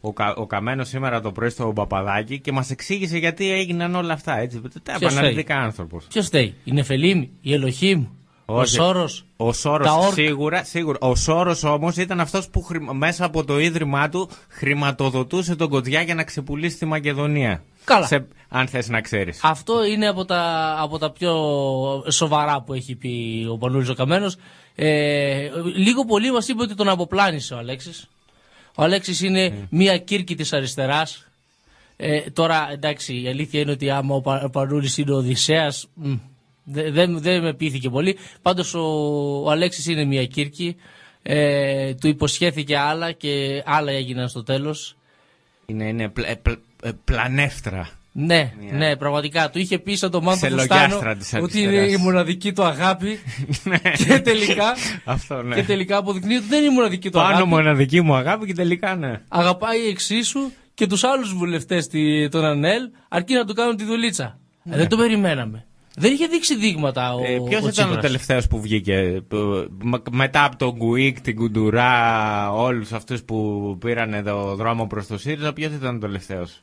ο, 0.00 0.12
Κα- 0.12 0.34
ο 0.36 0.46
Καμένος 0.46 0.88
σήμερα 0.88 1.20
το 1.20 1.32
πρωί 1.32 1.48
στο 1.48 1.72
Παπαδάκι 1.74 2.40
και 2.40 2.52
μας 2.52 2.70
εξήγησε 2.70 3.18
γιατί 3.18 3.50
έγιναν 3.52 3.94
όλα 3.94 4.12
αυτά. 4.12 4.38
Έτσι. 4.38 4.60
Τα 4.82 4.96
Ποιος 4.98 5.12
επαναληπτικά 5.12 5.56
άνθρωπος. 5.56 6.04
Ποιος 6.04 6.26
φταίει, 6.26 6.54
η 6.64 6.72
Νεφελίμ, 6.72 7.26
η 7.40 7.52
Ελοχήμ, 7.52 8.04
ο 8.46 8.60
Όχι. 8.60 8.70
Σόρος, 8.74 9.24
Ο 9.36 9.52
Σόρος 9.52 9.86
τα 9.86 9.92
όρκ. 9.94 10.12
σίγουρα, 10.12 10.64
σίγουρα. 10.64 10.98
Ο 11.00 11.14
Σόρος 11.14 11.64
όμως 11.64 11.96
ήταν 11.96 12.20
αυτός 12.20 12.48
που 12.48 12.62
χρημα- 12.62 12.92
μέσα 12.92 13.24
από 13.24 13.44
το 13.44 13.58
ίδρυμά 13.60 14.08
του 14.08 14.28
χρηματοδοτούσε 14.48 15.56
τον 15.56 15.68
Κοτζιά 15.68 16.00
για 16.02 16.14
να 16.14 16.24
ξεπουλήσει 16.24 16.78
τη 16.78 16.86
Μακεδονία. 16.86 17.62
Καλά. 17.84 18.06
Σε, 18.06 18.26
αν 18.48 18.66
θες 18.68 18.88
να 18.88 19.00
ξέρεις. 19.00 19.40
Αυτό 19.42 19.84
είναι 19.84 20.08
από 20.08 20.24
τα, 20.24 20.74
από 20.80 20.98
τα 20.98 21.10
πιο 21.10 21.32
σοβαρά 22.10 22.62
που 22.62 22.72
έχει 22.74 22.94
πει 22.96 23.46
ο 23.50 23.58
Πανούλης 23.58 23.88
ο 23.88 23.94
Καμένος. 23.94 24.36
Ε, 24.78 25.50
λίγο 25.76 26.04
πολύ 26.04 26.32
μας 26.32 26.48
είπε 26.48 26.62
ότι 26.62 26.74
τον 26.74 26.88
αποπλάνησε 26.88 27.54
ο 27.54 27.58
Αλέξης. 27.58 28.08
Ο 28.74 28.82
Αλέξης 28.82 29.20
είναι 29.22 29.66
μία 29.70 29.98
κύρκη 29.98 30.34
της 30.34 30.52
αριστεράς. 30.52 31.26
Ε, 31.96 32.20
τώρα 32.20 32.68
εντάξει 32.72 33.20
η 33.22 33.28
αλήθεια 33.28 33.60
είναι 33.60 33.70
ότι 33.70 33.90
άμα 33.90 34.14
ο, 34.14 34.20
Πα, 34.20 34.42
ο 34.44 34.50
Πανούλης 34.50 34.98
είναι 34.98 35.12
ο 35.12 35.16
Οδυσσέας 35.16 35.88
μ, 35.94 36.14
δεν 36.64 36.92
δεν- 36.92 37.18
δεν 37.20 37.42
με 37.42 37.54
πείθηκε 37.54 37.90
πολύ. 37.90 38.16
Πάντως 38.42 38.74
ο, 38.74 38.80
ο 39.44 39.50
Αλέξης 39.50 39.86
είναι 39.86 40.04
μία 40.04 40.26
κύρκη. 40.26 40.76
Ε, 41.22 41.94
του 41.94 42.08
υποσχέθηκε 42.08 42.76
άλλα 42.76 43.12
και 43.12 43.62
άλλα 43.66 43.92
έγιναν 43.92 44.28
στο 44.28 44.42
τέλος. 44.42 44.96
Είναι, 45.66 45.84
είναι 45.88 46.08
πλ- 46.08 46.26
ε, 46.28 46.34
πλ- 46.34 46.58
ε, 46.82 46.90
πλανεύτρα. 47.04 47.90
Ναι, 48.18 48.52
ναι, 48.72 48.96
πραγματικά. 48.96 49.50
Του 49.50 49.58
είχε 49.58 49.78
πει 49.78 49.94
σαν 49.94 50.10
τον 50.10 50.22
Μάνθο 50.22 50.46
Ξελογιάστρα 50.46 50.88
Φουστάνο 50.88 51.14
της 51.14 51.34
ότι 51.42 51.58
είναι 51.60 51.68
αριστεράς. 51.76 52.00
η 52.00 52.02
μοναδική 52.02 52.52
του 52.52 52.62
αγάπη. 52.64 53.18
και 54.06 54.18
τελικά. 54.20 54.74
Αυτό 55.04 55.42
ναι. 55.42 55.54
Και 55.54 55.62
τελικά 55.62 55.96
αποδεικνύει 55.96 56.36
ότι 56.36 56.46
δεν 56.48 56.58
είναι 56.62 56.70
η 56.72 56.74
μοναδική 56.74 57.10
του 57.10 57.18
Πάνω 57.18 57.28
αγάπη. 57.34 57.48
μοναδική 57.48 58.00
μου 58.00 58.14
αγάπη 58.14 58.46
και 58.46 58.52
τελικά 58.54 58.94
ναι. 58.96 59.20
Αγαπάει 59.28 59.86
εξίσου 59.88 60.40
και 60.74 60.86
τους 60.86 61.04
άλλους 61.04 61.34
βουλευτές 61.34 61.88
των 62.30 62.44
ΑΝΕΛ 62.44 62.82
αρκεί 63.08 63.34
να 63.34 63.44
του 63.44 63.54
κάνουν 63.54 63.76
τη 63.76 63.84
δουλίτσα. 63.84 64.38
Ε, 64.70 64.76
δεν 64.76 64.88
το 64.88 64.96
περιμέναμε. 64.96 65.64
Δεν 65.96 66.12
είχε 66.12 66.26
δείξει 66.26 66.56
δείγματα 66.56 67.14
ο, 67.14 67.20
Ναι. 67.20 67.28
Ε, 67.28 67.38
Ποιος 67.48 67.62
ο 67.62 67.68
ήταν 67.68 67.68
ο 67.68 67.70
Τσίπρας. 67.70 68.00
τελευταίος 68.00 68.46
που 68.46 68.60
βγήκε; 68.60 69.22
Που- 69.28 69.68
με- 69.82 70.02
μετά 70.10 70.44
από 70.44 70.56
τον 70.56 70.70
Γκουίκ, 70.76 71.20
την 71.20 71.36
Κουντουρά, 71.36 72.52
όλους 72.52 72.92
αυτούς 72.92 73.22
που 73.22 73.76
πήραν 73.80 74.24
το 74.24 74.54
δρόμο 74.54 74.86
προς 74.86 75.06
το 75.06 75.18
ΣΥΡΙΖΑ, 75.18 75.52
ποιος 75.52 75.72
ήταν 75.72 75.96
ο 75.96 75.98
τελευταίος; 75.98 76.62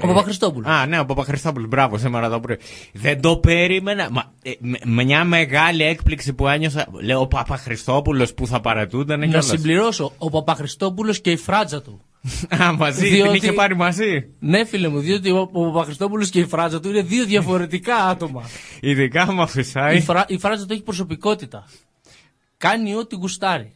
Ο 0.00 0.06
Παπαχριστόπουλος. 0.06 0.68
Α, 0.70 0.86
ναι, 0.86 0.98
ο 1.00 1.04
Παπαχριστόπουλος. 1.04 1.68
Μπράβο, 1.68 1.98
σήμερα 1.98 2.28
το 2.28 2.40
πρωί. 2.40 2.56
Δεν 2.92 3.20
το 3.20 3.36
περίμενα. 3.36 4.08
Μα, 4.10 4.32
ε, 4.42 4.50
με- 4.84 5.02
μια 5.04 5.24
μεγάλη 5.24 5.82
έκπληξη 5.82 6.32
που 6.32 6.48
ένιωσα. 6.48 6.86
Λέω, 7.02 7.20
ο 7.20 7.26
Παπαχριστόπουλος 7.26 8.34
που 8.34 8.46
θα 8.46 8.60
παρετούνταν 8.60 9.18
Να 9.18 9.26
κιόλας. 9.26 9.46
συμπληρώσω, 9.46 10.12
ο 10.18 10.30
Παπαχριστόπουλος 10.30 11.20
και 11.20 11.30
η 11.30 11.36
φράτζα 11.36 11.82
του. 11.82 12.00
Α, 12.62 12.72
μαζί, 12.72 13.10
την 13.22 13.34
είχε 13.34 13.52
πάρει 13.52 13.76
μαζί. 13.76 14.26
Ναι, 14.38 14.64
φίλε 14.64 14.88
μου, 14.88 14.98
διότι 14.98 15.30
ο, 15.30 15.48
ο 15.52 15.64
Παπαχριστόπουλος 15.64 16.30
και 16.30 16.38
η 16.40 16.46
φράτζα 16.46 16.80
του 16.80 16.88
είναι 16.88 17.02
δύο 17.02 17.24
διαφορετικά 17.24 17.96
άτομα. 17.96 18.42
Ειδικά 18.80 19.32
μου 19.32 19.42
αφησάει. 19.42 19.96
η, 19.96 20.00
φρά, 20.00 20.24
η 20.28 20.38
φράτζα 20.38 20.66
του 20.66 20.72
έχει 20.72 20.82
προσωπικότητα. 20.82 21.64
Κάνει 22.56 22.94
ό,τι 22.94 23.16
γουστάρει. 23.16 23.72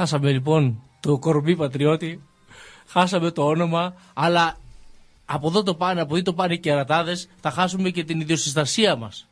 Χάσαμε 0.00 0.30
λοιπόν 0.30 0.82
το 1.00 1.18
κορμί 1.18 1.56
πατριώτη, 1.56 2.22
χάσαμε 2.86 3.30
το 3.30 3.46
όνομα, 3.46 3.94
αλλά 4.14 4.56
από 5.24 5.48
εδώ 5.48 5.62
το 5.62 5.74
πάνε, 5.74 6.00
από 6.00 6.14
εκεί 6.14 6.24
το 6.24 6.32
πάνε 6.32 6.54
οι 6.54 6.58
κερατάδες, 6.58 7.28
θα 7.40 7.50
χάσουμε 7.50 7.90
και 7.90 8.04
την 8.04 8.20
ιδιοσυστασία 8.20 8.96
μας. 8.96 9.28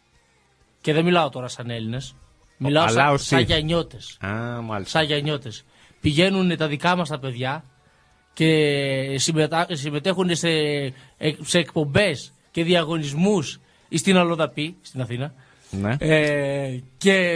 Και 0.80 0.92
δεν 0.92 1.04
μιλάω 1.04 1.28
τώρα 1.28 1.48
σαν 1.48 1.70
Έλληνες, 1.70 2.14
μιλάω 2.56 2.82
αλλά 2.84 2.92
σαν, 2.92 3.12
ως 3.12 3.20
τι; 3.20 3.26
σαν 3.26 3.40
γιανιώτες. 3.40 4.16
Α, 4.20 4.62
μάλιστα. 4.62 4.98
Σαν 4.98 5.06
γιανιώτες. 5.06 5.64
Πηγαίνουν 6.00 6.56
τα 6.56 6.68
δικά 6.68 6.96
μας 6.96 7.08
τα 7.08 7.18
παιδιά 7.18 7.64
και 8.32 9.14
συμμετά, 9.18 9.66
συμμετέχουν 9.70 10.37
σε, 10.37 10.48
ε, 10.48 11.32
σε 11.40 11.58
εκπομπές 11.58 12.32
και 12.50 12.64
διαγωνισμούς 12.64 13.60
στην 13.94 14.16
Αλοδαπή, 14.16 14.76
στην 14.82 15.00
Αθήνα. 15.00 15.34
Ναι. 15.70 15.96
Ε, 15.98 16.80
και 16.98 17.34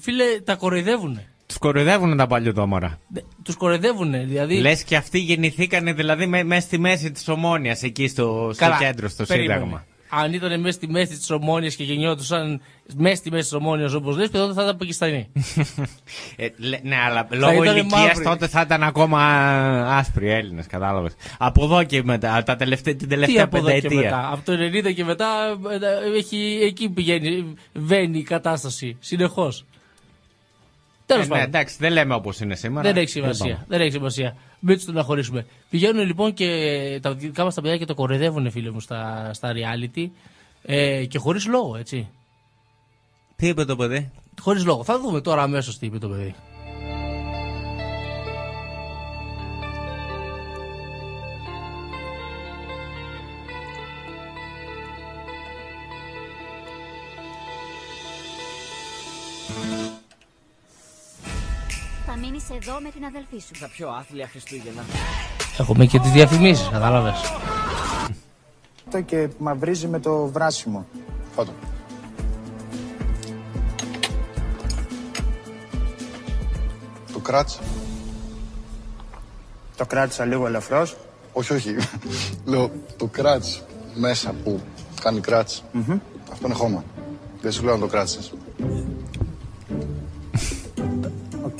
φίλε, 0.00 0.40
τα 0.44 0.54
κοροϊδεύουν. 0.56 1.20
Τους 1.52 1.60
κοροϊδεύουν 1.60 2.16
τα 2.16 2.26
παλιωτόμορα. 2.26 2.98
Τους 3.42 3.56
κοροϊδεύουν, 3.56 4.10
δηλαδή. 4.26 4.56
Λες 4.56 4.82
και 4.84 4.96
αυτοί 4.96 5.18
γεννηθήκανε 5.18 5.92
δηλαδή 5.92 6.26
μέσα 6.26 6.60
στη 6.60 6.78
μέση 6.78 7.10
της 7.10 7.28
Ομόνιας, 7.28 7.82
εκεί 7.82 8.08
στο, 8.08 8.50
στο 8.54 8.64
Καλά, 8.64 8.76
κέντρο, 8.78 9.08
στο 9.08 9.24
περίμενε. 9.24 9.54
Σύνταγμα. 9.54 9.84
Αν 10.14 10.32
ήταν 10.32 10.60
μέσα 10.60 10.72
στη 10.76 10.88
μέση 10.88 11.16
της 11.18 11.30
Ομόνιας 11.30 11.74
και 11.74 11.84
γεννιόντουσαν 11.84 12.60
μέσα 12.96 13.16
στη 13.16 13.30
μέση 13.30 13.42
της 13.42 13.52
Ομόνιας 13.52 13.92
όπως 13.94 14.16
λες, 14.16 14.30
τότε 14.30 14.52
θα 14.52 14.62
ήταν 14.62 14.76
Πακιστανοί. 14.76 15.28
Ε, 16.36 16.48
λέ- 16.56 16.82
ναι, 16.84 16.96
αλλά 17.06 17.26
λόγω 17.30 17.52
ήτανε 17.62 17.78
ηλικίας 17.80 18.02
μαύροι. 18.06 18.24
τότε 18.24 18.48
θα 18.48 18.60
ήταν 18.60 18.82
ακόμα 18.82 19.20
άσπροι 19.96 20.30
Έλληνες, 20.30 20.66
κατάλαβες. 20.66 21.14
Από 21.38 21.64
εδώ 21.64 21.84
και 21.84 22.02
μετά, 22.02 22.42
τα 22.42 22.56
τελευταία, 22.56 22.94
την 22.94 23.08
Τι 23.08 23.14
τελευταία 23.14 23.44
από 23.44 23.56
εδώ 23.56 23.70
και 23.70 23.80
πενταετία. 23.80 24.00
μετά. 24.10 24.30
Από 24.32 24.44
το 24.44 24.52
90 24.90 24.92
και 24.94 25.04
μετά 25.04 25.26
ε, 26.12 26.16
έχει, 26.18 26.58
εκεί 26.62 26.88
πηγαίνει, 26.88 27.54
βαίνει 27.72 28.18
η 28.18 28.22
κατάσταση 28.22 28.96
συνεχώς. 29.00 29.64
Τέλος 31.06 31.24
Ε, 31.24 31.28
ναι, 31.28 31.34
πάντων. 31.34 31.48
εντάξει, 31.48 31.76
δεν 31.78 31.92
λέμε 31.92 32.14
όπως 32.14 32.40
είναι 32.40 32.54
σήμερα. 32.54 32.92
Δεν 32.92 33.02
έχει 33.02 33.20
πάμε. 33.20 33.32
σημασία. 33.32 33.64
Δεν 33.68 33.80
έχει 33.80 33.90
σημασία. 33.90 34.36
Μην 34.60 34.76
τους 34.76 34.86
να 34.86 35.02
χωρίσουμε. 35.02 35.46
Πηγαίνουν 35.70 36.06
λοιπόν 36.06 36.32
και 36.34 36.48
τα 37.02 37.14
δικά 37.14 37.44
μας 37.44 37.54
τα 37.54 37.60
παιδιά 37.60 37.76
και 37.78 37.84
το 37.84 37.94
κοροϊδεύουν, 37.94 38.50
φίλε 38.50 38.70
μου, 38.70 38.80
στα, 38.80 39.30
στα 39.34 39.52
reality. 39.52 40.06
Ε, 40.62 41.04
και 41.04 41.18
χωρίς 41.18 41.46
λόγο, 41.46 41.76
έτσι. 41.76 42.08
Τι 43.36 43.46
είπε 43.48 43.64
το 43.64 43.76
παιδί; 43.76 44.10
Χωρίς 44.40 44.64
λόγο. 44.64 44.84
Θα 44.84 45.00
δούμε 45.00 45.20
τώρα 45.20 45.42
αμέσως 45.42 45.78
τι 45.78 45.86
είπε 45.86 45.98
το 45.98 46.08
παιδί. 46.08 46.34
Εδώ 62.66 62.80
με 62.80 62.90
την 62.90 63.04
αδελφή 63.04 63.38
σου. 63.38 63.60
Τα 63.60 63.68
πιο 63.68 63.88
άθλια 63.88 64.28
Χριστούγεννα. 64.28 64.82
Έχουμε 65.58 65.86
και 65.86 65.98
τις 65.98 66.10
διαφημίσεις, 66.10 66.68
κατάλαβες. 66.68 67.14
και 69.04 69.28
μαυρίζει 69.38 69.88
με 69.88 70.00
το 70.00 70.26
βράσιμο. 70.26 70.86
Φώτο. 71.34 71.52
Το 77.12 77.18
κράτς. 77.18 77.60
Το 79.76 79.86
κράτησα 79.86 80.24
λίγο 80.24 80.46
ελαφρώς. 80.46 80.96
Όχι, 81.32 81.52
όχι. 81.52 81.76
Λέω 82.44 82.70
το 82.96 83.06
κράτς 83.06 83.62
μέσα 83.94 84.34
που 84.44 84.60
κάνει 85.00 85.20
κράτς. 85.20 85.64
Αυτό 86.32 86.46
είναι 86.46 86.54
χώμα. 86.54 86.84
Δεν 87.40 87.52
σου 87.52 87.64
λέω 87.64 87.74
να 87.74 87.80
το 87.80 87.86
κράτησες. 87.86 88.32
Οκ. 91.44 91.58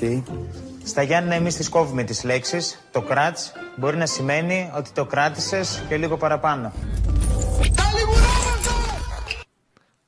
Στα 0.92 1.02
Γιάννενα 1.02 1.34
εμείς 1.34 1.56
τις 1.56 1.68
κόβουμε 1.68 2.04
τις 2.04 2.24
λέξεις. 2.24 2.78
Το 2.92 3.00
κράτς 3.02 3.52
μπορεί 3.76 3.96
να 3.96 4.06
σημαίνει 4.06 4.70
ότι 4.76 4.90
το 4.92 5.04
κράτησες 5.04 5.82
και 5.88 5.96
λίγο 5.96 6.16
παραπάνω. 6.16 6.72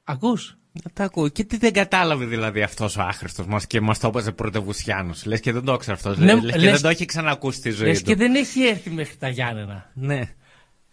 Ακούς; 0.05 0.57
Τα 0.93 1.05
ακούω. 1.05 1.29
Και 1.29 1.45
τι 1.45 1.57
δεν 1.57 1.73
κατάλαβε 1.73 2.25
δηλαδή 2.25 2.63
αυτός 2.63 2.97
ο 2.97 3.03
άχρηστος 3.03 3.47
μας 3.47 3.67
και 3.67 3.81
μας 3.81 3.99
το 3.99 4.09
έπαιζε 4.09 4.33
πρωτευουσιάνος. 4.33 5.25
Λες 5.27 5.41
και 5.41 5.53
δεν 5.53 5.65
το 5.65 5.77
ξέρει 5.77 5.97
αυτός. 5.97 6.19
Ναι, 6.19 6.35
Λες 6.35 6.53
και 6.53 6.59
λες- 6.59 6.73
δεν 6.73 6.83
το 6.83 6.89
έχει 6.89 7.05
ξανακούσει 7.05 7.59
στη 7.59 7.71
ζωή 7.71 7.89
Λες 7.89 7.99
του. 7.99 8.05
και 8.05 8.15
δεν 8.17 8.35
έχει 8.35 8.63
έρθει 8.67 8.91
μέχρι 8.91 9.17
τα 9.17 9.29
Γιάννενα. 9.29 9.91
Ναι. 9.95 10.21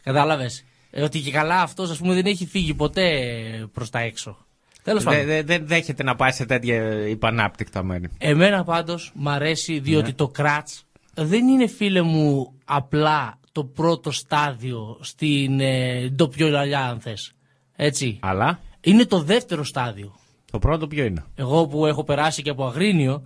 Κατάλαβες. 0.03 0.63
ότι 1.03 1.19
και 1.19 1.31
καλά 1.31 1.61
αυτός, 1.61 1.89
ας 1.91 1.97
πούμε, 1.97 2.13
δεν 2.13 2.25
έχει 2.25 2.45
φύγει 2.45 2.73
ποτέ 2.73 3.09
προς 3.73 3.89
τα 3.89 3.99
έξω. 3.99 4.45
Τέλος 4.83 5.03
πάντων. 5.03 5.19
Δεν 5.19 5.27
δεν- 5.27 5.45
δεν 5.45 5.67
δέχεται 5.67 6.03
να 6.03 6.15
πάει 6.15 6.31
σε 6.31 6.45
τέτοια 6.45 7.07
υπανάπτυκτα 7.07 7.83
μέρη. 7.83 8.09
Εμένα 8.17 8.63
πάντως 8.63 9.11
μ' 9.15 9.29
αρέσει 9.29 9.79
διότι 9.79 10.07
Ναι. 10.07 10.13
το 10.13 10.27
κράτς 10.27 10.85
δεν 11.13 11.47
είναι 11.47 11.67
φίλε 11.67 12.01
μου 12.01 12.53
απλά 12.65 13.39
το 13.51 13.63
πρώτο 13.63 14.11
στάδιο 14.11 14.97
στην 15.01 15.59
ε, 15.59 16.07
ντοπιολαλιά, 16.09 16.79
αν 16.79 16.99
θες. 16.99 17.31
Έτσι. 17.75 18.17
Αλλά; 18.21 18.59
Είναι 18.81 19.05
το 19.05 19.21
δεύτερο 19.21 19.63
στάδιο. 19.63 20.15
το 20.51 20.59
πρώτο 20.59 20.87
ποιο 20.87 21.03
είναι; 21.03 21.23
Εγώ 21.35 21.67
που 21.67 21.85
έχω 21.85 22.03
περάσει 22.03 22.41
και 22.41 22.49
από 22.49 22.65
αγρίνιο, 22.65 23.21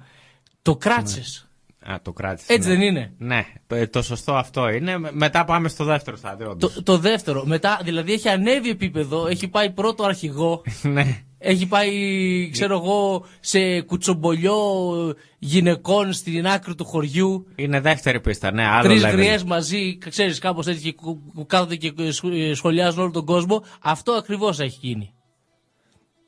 το 0.62 0.76
κράτσες. 0.76 1.45
Α, 1.92 1.96
το 2.02 2.14
κράτησε. 2.14 2.54
Έτσι 2.54 2.70
δεν 2.70 2.82
είναι; 2.82 3.14
Ναι, 3.18 3.46
ε, 3.68 3.88
το 3.88 4.02
σωστό 4.02 4.34
αυτό 4.34 4.70
είναι. 4.70 4.98
Με- 4.98 5.10
Μετά 5.14 5.46
πάμε 5.46 5.68
στο 5.70 5.84
δεύτερο 5.84 6.18
στάδιο. 6.18 6.50
όντως. 6.50 6.74
Το, 6.74 6.84
το 6.84 6.98
δεύτερο. 6.98 7.44
Μετά, 7.46 7.80
δηλαδή 7.84 8.14
έχει 8.14 8.30
ανέβει 8.30 8.70
επίπεδο, 8.70 9.28
έχει 9.28 9.48
πάει 9.48 9.72
πρώτο 9.72 10.04
αρχηγό. 10.04 10.62
ναι. 10.82 11.20
Έχει 11.38 11.66
πάει, 11.68 12.50
ξέρω 12.52 12.76
εγώ, 12.76 13.26
σε 13.40 13.82
κουτσομπολιό 13.82 14.56
γυναικών 15.40 16.14
στην 16.14 16.48
άκρη 16.48 16.76
του 16.76 16.86
χωριού. 16.86 17.48
Είναι 17.56 17.80
δεύτερη 17.80 18.20
πίστα, 18.22 18.52
ναι, 18.52 18.66
άλλο 18.66 18.88
Τρεις 18.90 19.04
level. 19.06 19.12
γριές 19.12 19.44
μαζί, 19.44 19.98
ξέρεις, 19.98 20.40
κάπως 20.40 20.68
έτσι 20.68 20.82
και 20.82 20.94
κου- 20.94 21.34
που 21.34 21.46
κάθονται 21.46 21.76
και 21.76 22.12
σχ- 22.12 22.54
σχολιάζουν 22.54 23.02
όλο 23.02 23.12
τον 23.12 23.26
κόσμο. 23.26 23.64
Αυτό 23.82 24.12
ακριβώς 24.12 24.60
έχει 24.60 24.78
γίνει. 24.82 25.14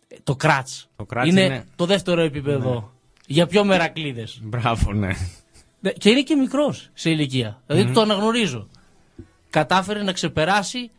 Ε, 0.07 0.15
Το 0.23 0.35
κράτς. 0.35 0.89
Το 0.95 1.05
κράτς 1.05 1.29
είναι, 1.29 1.41
είναι- 1.41 1.65
το 1.75 1.85
δεύτερο 1.85 2.21
επίπεδο. 2.21 2.91
Για 3.27 3.47
πιο 3.47 3.63
μερακλείδες. 3.63 4.39
Μπράβο, 4.43 4.93
ναι. 4.93 5.09
Και 5.97 6.09
είναι 6.09 6.21
και 6.21 6.35
μικρός 6.35 6.89
σε 6.93 7.09
ηλικία. 7.09 7.61
Δηλαδή 7.67 7.85
Μμμ. 7.85 7.93
το 7.93 8.01
αναγνωρίζω. 8.01 8.67
Κατάφερε 9.49 10.03
να 10.03 10.11
ξεπεράσει 10.11 10.91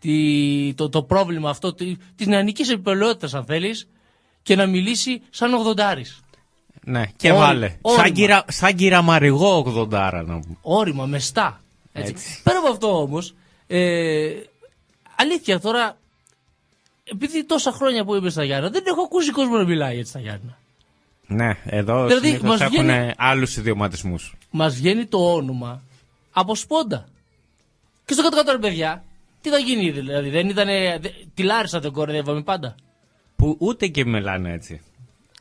τη, 0.00 0.74
το, 0.74 0.88
το 0.88 1.02
πρόβλημα 1.02 1.50
αυτό 1.50 1.74
τη, 1.74 1.96
της 2.16 2.26
νεανικής 2.26 2.70
επιπελαιότητας 2.70 3.34
αν 3.34 3.44
θέλεις 3.44 3.88
και 4.42 4.56
να 4.56 4.66
μιλήσει 4.66 5.22
σαν 5.30 5.54
ογδοντάρης. 5.54 6.20
Ναι, 6.84 7.04
και 7.16 7.30
Όρι- 7.30 7.40
βάλε. 7.40 7.76
όρημα. 7.82 8.02
Σαν, 8.04 8.12
κυρα, 8.12 8.44
σαν 8.48 8.74
κυραμαριγό 8.74 9.64
80 9.76 9.88
να 10.26 10.40
πούμε. 10.40 10.56
Όρημα, 10.62 11.06
μεστά. 11.06 11.60
Έτσι. 11.92 12.10
Έτσι. 12.10 12.42
Πέρα 12.42 12.58
από 12.58 12.68
αυτό 12.68 13.00
όμως, 13.00 13.34
ε, 13.66 14.32
αλήθεια 15.16 15.60
τώρα, 15.60 15.98
επειδή 17.04 17.44
τόσα 17.44 17.72
χρόνια 17.72 18.04
που 18.04 18.14
είμαι 18.14 18.30
στα 18.30 18.44
Γιάννα, 18.44 18.70
δεν 18.70 18.82
έχω 18.86 19.02
ακούσει 19.02 19.30
κόσμο 19.30 19.56
να 19.56 19.64
μιλάει 19.64 19.98
έτσι 19.98 20.10
στα 20.10 20.20
Γιάννα. 20.20 20.58
Ναι, 21.26 21.56
εδώ 21.64 22.06
Δηλαδή, 22.06 22.26
συνήθως 22.26 22.48
μας 22.48 22.60
έχουν 22.60 22.84
βγαίνει- 22.84 23.12
άλλους 23.16 23.56
ιδιωματισμούς. 23.56 24.34
Μας 24.50 24.74
βγαίνει 24.74 25.06
το 25.06 25.32
όνομα 25.34 25.82
από 26.32 26.54
σπόντα. 26.54 27.08
Και 28.04 28.12
στο 28.12 28.22
κάτω-κάτω 28.22 28.52
ρε 28.52 28.58
παιδιά, 28.58 29.04
τι 29.40 29.50
θα 29.50 29.58
γίνει 29.58 29.90
δηλαδή, 29.90 30.28
δεν 30.30 30.48
ήτανε, 30.48 30.98
δε- 31.00 31.08
τη 31.34 31.42
Λάρισα 31.42 31.80
δεν 31.80 31.92
κοροϊδεύαμε 31.92 32.42
πάντα. 32.42 32.74
Που 33.36 33.56
ούτε 33.58 33.86
και 33.86 34.04
μιλάνε 34.04 34.52
έτσι. 34.52 34.80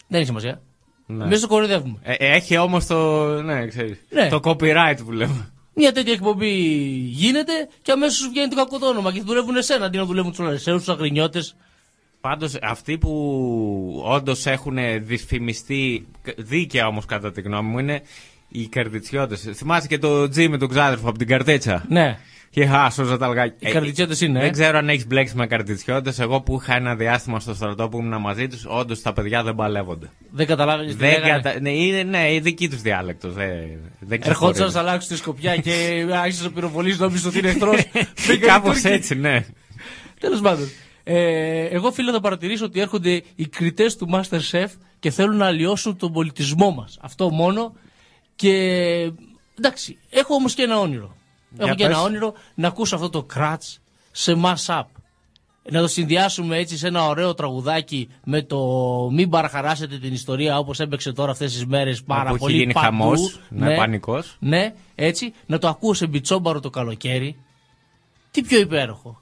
Δεν 0.07 0.17
έχει 0.17 0.25
σημασία. 0.27 0.61
Ναι. 1.05 1.23
Εμείς 1.23 1.41
το 1.41 1.47
κοροϊδεύουμε. 1.47 1.97
Ε, 2.03 2.13
έχει 2.19 2.57
όμως 2.57 2.85
το, 2.85 3.25
ναι, 3.41 3.67
ξέρεις, 3.67 3.97
Ναι. 4.09 4.29
το 4.29 4.39
copyright 4.43 4.97
που 5.05 5.11
λέμε. 5.11 5.49
Μια 5.73 5.91
τέτοια 5.91 6.13
εκπομπή 6.13 6.51
γίνεται 6.97 7.51
και 7.81 7.91
αμέσως 7.91 8.17
σου 8.17 8.29
βγαίνει 8.29 8.47
το 8.49 8.55
κακό 8.55 8.79
το 8.79 8.87
όνομα 8.87 9.11
και 9.11 9.19
θα 9.19 9.25
δουλεύουν 9.25 9.55
εσένα 9.55 9.85
αντί 9.85 9.97
να 9.97 10.05
δουλεύουν 10.05 10.31
τους 10.31 10.39
Λαρισαίους, 10.39 10.83
τους 10.83 10.93
Αγρινιώτες. 10.93 11.55
Πάντως 12.27 12.57
αυτοί 12.61 12.97
που 12.97 14.03
όντως 14.05 14.45
έχουν 14.45 14.77
δυσφημιστεί, 15.01 16.05
δίκαια 16.37 16.87
όμως 16.87 17.05
κατά 17.05 17.31
τη 17.31 17.41
γνώμη 17.41 17.69
μου, 17.69 17.79
είναι 17.79 18.01
Οι 18.49 18.67
καρδιτσιώτες. 18.67 19.49
Θυμάσαι 19.53 19.87
και 19.87 19.97
το 19.97 20.29
Τζι 20.29 20.47
με 20.47 20.57
τον 20.57 20.69
ξάδερφο 20.69 21.09
από 21.09 21.17
την 21.17 21.27
καρτέτσα; 21.27 21.85
Ναι. 21.89 22.17
Και 22.49 22.65
χάσο 22.65 23.17
τα 23.17 23.27
λγάκια. 23.27 23.69
Οι 23.69 23.71
καρδιτσιώτες 23.71 24.21
είναι, 24.21 24.39
ε. 24.39 24.41
Δεν 24.41 24.51
ξέρω 24.51 24.77
αν 24.77 24.89
έχεις 24.89 25.07
μπλέξει 25.07 25.35
με 25.35 25.47
καρδιτσιώτες. 25.47 26.19
Εγώ 26.19 26.41
που 26.41 26.59
είχα 26.61 26.75
ένα 26.75 26.95
διάστημα 26.95 27.39
στο 27.39 27.53
στρατό 27.53 27.89
που 27.89 27.97
ήμουν 27.97 28.21
μαζί 28.21 28.47
τους, 28.47 28.65
όντως 28.67 29.01
τα 29.01 29.13
παιδιά 29.13 29.43
δεν 29.43 29.55
παλεύονται. 29.55 30.09
Δεν 30.31 30.45
καταλάβει 30.47 30.85
τι 30.85 30.93
Δεν 30.93 31.09
λέγανε. 31.09 31.41
κατα... 31.41 31.59
ναι, 31.59 31.69
είναι, 31.69 32.03
ναι, 32.03 32.33
η 32.33 32.39
δική 32.39 32.69
τους 32.69 32.81
διάλεκτος. 32.81 33.33
Δεν, 33.33 33.47
δεν 33.99 34.19
Ερχόντουσαν 34.23 34.51
ξεχωρίζει. 34.51 34.73
να 34.73 34.79
αλλάξουν 34.79 35.09
τη 35.09 35.17
σκοπιά 35.17 35.55
και 35.55 36.05
άρχισε 36.13 36.43
να 36.43 36.51
πυροβολεί, 36.51 36.95
νόμιζε 36.97 37.27
ότι 37.27 37.37
είναι 37.37 37.49
εχθρός. 37.49 37.87
Κάπως 38.47 38.83
έτσι, 38.83 39.15
ναι. 39.15 39.45
Τέλος 40.19 40.41
πάντων. 40.41 40.69
Ε, 41.07 41.65
εγώ 41.65 41.91
φίλε 41.91 42.11
θα 42.11 42.19
παρατηρήσω 42.19 42.65
ότι 42.65 42.79
έρχονται 42.79 43.23
οι 43.35 43.47
κριτές 43.47 43.95
του 43.95 44.09
Masterchef 44.11 44.67
και 44.99 45.11
θέλουν 45.11 45.37
να 45.37 45.45
αλλοιώσουν 45.45 45.97
τον 45.97 46.11
πολιτισμό 46.11 46.71
μας. 46.71 46.97
Αυτό 47.01 47.29
μόνο. 47.29 47.73
Και 48.35 48.51
εντάξει, 49.59 49.97
έχω 50.09 50.33
όμως 50.33 50.53
και 50.53 50.61
ένα 50.61 50.79
όνειρο. 50.79 51.15
Για 51.49 51.65
έχω 51.65 51.75
και 51.75 51.85
πες. 51.85 51.93
ένα 51.93 52.03
όνειρο 52.03 52.33
να 52.55 52.67
ακούσω 52.67 52.95
αυτό 52.95 53.09
το 53.09 53.23
κράτς 53.23 53.79
σε 54.11 54.41
mass-up. 54.43 54.83
Να 55.69 55.81
το 55.81 55.87
συνδυάσουμε 55.87 56.57
έτσι 56.57 56.77
σε 56.77 56.87
ένα 56.87 57.07
ωραίο 57.07 57.33
τραγουδάκι 57.33 58.09
με 58.23 58.41
το 58.41 58.59
μην 59.11 59.29
παραχαράσετε 59.29 59.97
την 59.97 60.13
ιστορία 60.13 60.57
όπως 60.57 60.79
έπαιξε 60.79 61.11
τώρα 61.11 61.31
αυτές 61.31 61.53
τις 61.53 61.65
μέρες 61.65 62.03
πάρα 62.03 62.21
Όπου 62.21 62.29
έχει 62.33 62.39
πολύ 62.43 62.55
γίνει 62.55 62.73
παντού. 62.73 62.85
χαμός, 62.85 63.39
ναι, 63.49 63.75
πανικός. 63.75 64.35
Ναι, 64.39 64.73
έτσι, 64.95 65.33
να 65.45 65.57
το 65.57 65.67
ακούω 65.67 65.93
σε 65.93 66.07
μπιτσόμπαρο 66.07 66.59
το 66.59 66.69
καλοκαίρι. 66.69 67.37
Τι 68.31 68.41
πιο 68.41 68.59
υπέροχο. 68.59 69.19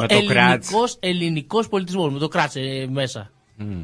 Με 0.00 0.06
το 0.06 0.24
κράτς. 0.24 0.66
ελληνικός, 0.68 0.96
ελληνικός 1.00 1.68
πολιτισμός, 1.68 2.12
με 2.12 2.18
το 2.18 2.28
κράτς 2.28 2.56
ε, 2.56 2.86
μέσα. 2.90 3.30
Μμ. 3.56 3.82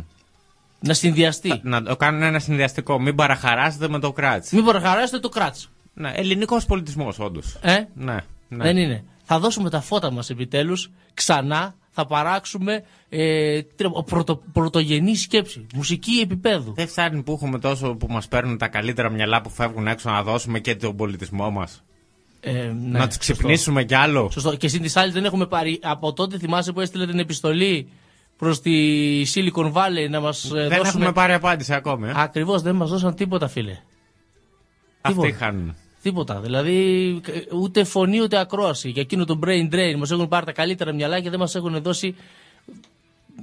Να 0.80 0.94
συνδυαστεί. 0.94 1.60
Να 1.62 1.82
το 1.82 1.96
κάνουν 1.96 2.22
ένα 2.22 2.38
συνδυαστικό. 2.38 3.00
Μην 3.00 3.14
παραχαράσετε 3.14 3.88
με 3.88 3.98
το 3.98 4.12
κράτς. 4.12 4.50
Μην 4.52 4.64
παραχαράσετε 4.64 5.18
το 5.18 5.28
κράτς. 5.28 5.70
Ναι, 5.94 6.12
ελληνικός 6.14 6.66
πολιτισμός, 6.66 7.18
όντως. 7.18 7.56
Ε; 7.60 7.72
Ναι, 7.94 8.16
ναι. 8.48 8.64
Δεν 8.64 8.76
είναι. 8.76 9.04
Θα 9.24 9.38
δώσουμε 9.38 9.70
τα 9.70 9.80
φώτα 9.80 10.10
μας 10.10 10.30
επιτέλους 10.30 10.90
ξανά. 11.14 11.74
Θα 11.94 12.06
παράξουμε 12.06 12.84
ε, 13.08 13.62
τρε- 13.62 14.02
πρωτο, 14.06 14.42
πρωτογενή 14.52 15.16
σκέψη. 15.16 15.66
Μουσική 15.74 16.20
επίπεδου. 16.22 16.72
Δεν 16.74 16.88
φτάνει 16.88 17.22
που 17.22 17.32
έχουμε 17.32 17.58
τόσο 17.58 17.94
που 17.94 18.06
μας 18.10 18.28
παίρνουν 18.28 18.58
τα 18.58 18.68
καλύτερα 18.68 19.10
μυαλά 19.10 19.40
που 19.40 19.50
φεύγουν 19.50 19.86
έξω 19.86 20.10
να 20.10 20.22
δώσουμε 20.22 20.58
και 20.58 20.76
τον 20.76 20.96
πολιτισμό 20.96 21.50
μας. 21.50 21.82
Ε, 22.44 22.52
ναι, 22.52 22.98
να 22.98 23.06
τους 23.06 23.14
σωστό. 23.16 23.32
ξυπνήσουμε 23.32 23.84
κι 23.84 23.94
άλλο. 23.94 24.30
Σωστό. 24.30 24.56
Και 24.56 24.68
συν 24.68 24.82
τη 24.82 24.92
άλλη 24.94 25.12
δεν 25.12 25.24
έχουμε 25.24 25.46
πάρει. 25.46 25.78
Από 25.82 26.12
τότε 26.12 26.38
θυμάσαι 26.38 26.72
που 26.72 26.80
έστειλε 26.80 27.06
την 27.06 27.18
επιστολή 27.18 27.88
προς 28.36 28.60
τη 28.60 28.72
Silicon 29.34 29.72
Valley 29.72 30.08
να 30.10 30.20
μας 30.20 30.48
Δεν 30.52 30.68
δώσουν. 30.68 30.84
έχουμε 30.86 31.12
πάρει 31.12 31.32
απάντηση 31.32 31.74
ακόμη. 31.74 32.08
Ε. 32.08 32.12
Ακριβώς 32.16 32.62
δεν 32.62 32.74
μας 32.74 32.90
δώσαν 32.90 33.14
τίποτα, 33.14 33.48
φίλε. 33.48 33.78
Αυτοί 35.00 35.20
τίποτα. 35.20 35.44
χάνουν. 35.44 35.74
Τίποτα. 36.02 36.40
Δηλαδή 36.40 37.06
ε, 37.26 37.54
ούτε 37.56 37.84
φωνή 37.84 38.20
ούτε 38.20 38.38
ακρόαση. 38.38 38.88
Για 38.90 39.02
εκείνο 39.02 39.24
το 39.24 39.38
brain 39.46 39.74
drain 39.74 39.94
μας 39.98 40.10
έχουν 40.10 40.28
πάρει 40.28 40.44
τα 40.46 40.52
καλύτερα 40.52 40.92
μυαλά 40.92 41.20
και 41.20 41.30
δεν 41.30 41.38
μας 41.38 41.54
έχουν 41.54 41.82
δώσει 41.82 42.14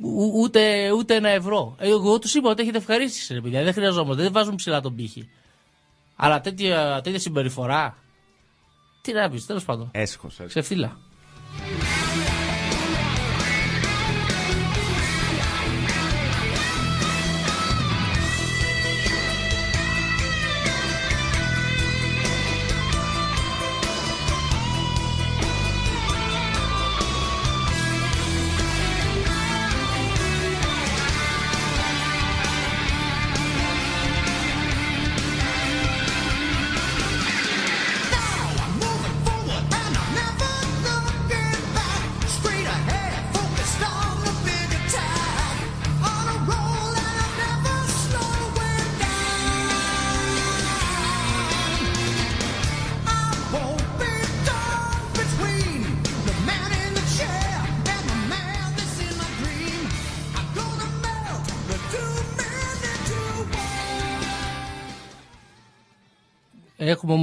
ου- 0.01 0.33
ούτε, 0.35 0.91
ούτε 0.91 1.15
ένα 1.15 1.29
ευρώ. 1.29 1.75
Ε, 1.79 1.89
Εγώ 1.89 2.19
τους 2.19 2.33
είπα 2.35 2.49
ότι 2.49 2.61
έχετε 2.61 2.77
ευχαρίστηση, 2.77 3.33
ρε 3.33 3.41
παιδιά. 3.41 3.63
Δεν 3.63 3.73
χρειαζόμαστε. 3.73 4.21
Δεν 4.23 4.31
βάζουν 4.31 4.55
ψηλά 4.55 4.81
τον 4.81 4.95
πύχη. 4.95 5.29
Αλλά 6.15 6.41
τέτοια, 6.41 7.01
τέτοια 7.03 7.19
συμπεριφορά. 7.19 7.97
Τι 9.01 9.13
να 9.13 9.29
πεις, 9.29 9.45
τέλος 9.45 9.65
πάντων. 9.65 9.89
Έσχος. 9.93 10.39
Ξεφύλα. 10.47 10.97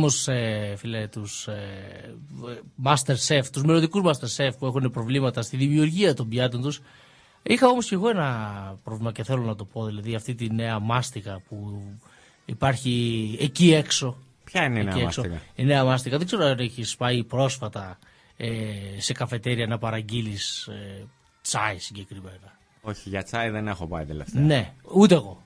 Όμω, 0.07 0.39
ε, 0.39 0.77
φίλε, 0.77 1.07
τους 1.09 1.47
ε, 1.47 2.15
Master 2.85 3.17
Chef, 3.29 3.43
τους 3.53 3.63
μελλοντικούς 3.63 4.03
Master 4.05 4.37
Chef 4.45 4.51
που 4.59 4.67
έχουν 4.67 4.91
προβλήματα 4.91 5.43
στη 5.43 5.57
δημιουργία 5.57 6.15
των 6.15 6.29
πιάτων 6.29 6.63
τους. 6.63 6.81
Είχα 7.43 7.69
όμως 7.69 7.87
και 7.89 7.95
εγώ 7.95 8.09
ένα 8.09 8.79
πρόβλημα 8.85 9.13
και 9.13 9.23
θέλω 9.25 9.43
να 9.43 9.57
το 9.57 9.65
πω, 9.65 9.85
δηλαδή 9.87 10.15
αυτή 10.15 10.35
τη 10.35 10.51
νέα 10.51 10.79
μάστιγα 10.79 11.41
που 11.49 11.83
υπάρχει 12.45 13.37
εκεί 13.41 13.73
έξω. 13.73 14.17
Ποια 14.45 14.65
είναι 14.65 14.79
η 14.79 14.81
Εκεί 14.87 14.95
νέα 14.97 15.05
έξω. 15.07 15.21
μάστιγα; 15.21 15.43
Η 15.55 15.65
νέα 15.65 15.85
μάστιγα. 15.85 16.17
Δεν 16.19 16.27
ξέρω 16.27 16.45
αν 16.45 16.59
έχει 16.59 16.97
πάει 16.97 17.25
πρόσφατα 17.25 17.99
ε, 18.37 18.49
σε 18.99 19.13
καφετέρια 19.13 19.67
να 19.67 19.79
παραγγείλεις 19.79 20.67
ε, 20.67 21.07
τσάι 21.43 21.79
συγκεκριμένα. 21.79 22.59
Όχι, 22.83 23.09
για 23.09 23.23
τσάι 23.23 23.51
δεν 23.51 23.69
έχω 23.69 23.87
πάει 23.87 24.05
τελευταία. 24.05 24.43
Ναι, 24.43 24.73
ούτε 24.95 25.15
εγώ. 25.15 25.43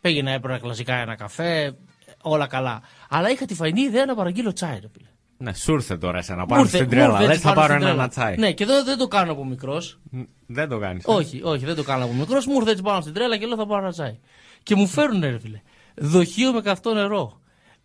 Πήγαινα, 0.00 0.30
έπαιρνα 0.30 0.58
κλασικά 0.58 0.94
ένα 0.94 1.14
καφέ, 1.14 1.76
όλα 2.22 2.46
καλά. 2.46 2.82
Αλλά 3.08 3.30
είχα 3.30 3.44
τη 3.44 3.54
φαϊνή 3.54 3.80
ιδέα 3.80 4.04
να 4.04 4.14
παραγγείλω 4.14 4.52
τσάι, 4.52 4.78
ρε 4.80 4.88
φίλε. 4.92 5.06
Ναι, 5.36 5.54
σου 5.54 5.72
ήρθε 5.72 5.96
τώρα 5.96 6.18
εσένα. 6.18 6.40
Μου 6.40 6.46
Πάμε 6.46 6.60
ήρθε- 6.60 6.74
στην 6.76 6.84
μου 6.86 6.90
τρέλα. 6.90 7.06
ήρθε 7.12 7.22
Δεν 7.22 7.30
έτσι 7.30 7.42
θα 7.42 7.52
πάνω 7.52 7.60
πάρω 7.60 7.72
στην 7.72 7.86
ένα, 7.86 7.90
τρέλα. 7.90 8.02
ένα 8.02 8.08
τσάι. 8.12 8.36
Ναι, 8.46 8.52
και 8.52 8.62
εδώ 8.62 8.84
δεν 8.84 8.98
το 8.98 9.08
κάνω 9.08 9.32
από 9.32 9.44
μικρός. 9.44 9.98
Δεν 10.46 10.68
το 10.68 10.78
κάνεις. 10.78 11.02
Όχι, 11.06 11.40
όχι, 11.44 11.64
δεν 11.64 11.74
το 11.74 11.82
κάνω 11.82 12.04
από 12.04 12.12
μικρός. 12.12 12.46
Μου 12.46 12.54
ήρθε 12.58 12.70
έτσι 12.70 12.82
πάνω 12.82 13.00
στην 13.00 13.12
τρέλα 13.14 13.36
και 13.36 13.46
λέω 13.46 13.56
θα 13.56 13.66
πάρω 13.66 13.82
ένα 13.82 13.92
τσάι. 13.92 14.18
Και 14.62 14.74
μου 14.74 14.86
φέρουν, 14.86 15.20
ρε 15.20 15.38
φίλε, 15.38 15.60
δοχείο 15.96 16.52
με 16.52 16.60
καυτό 16.60 16.94
νερό. 16.94 17.40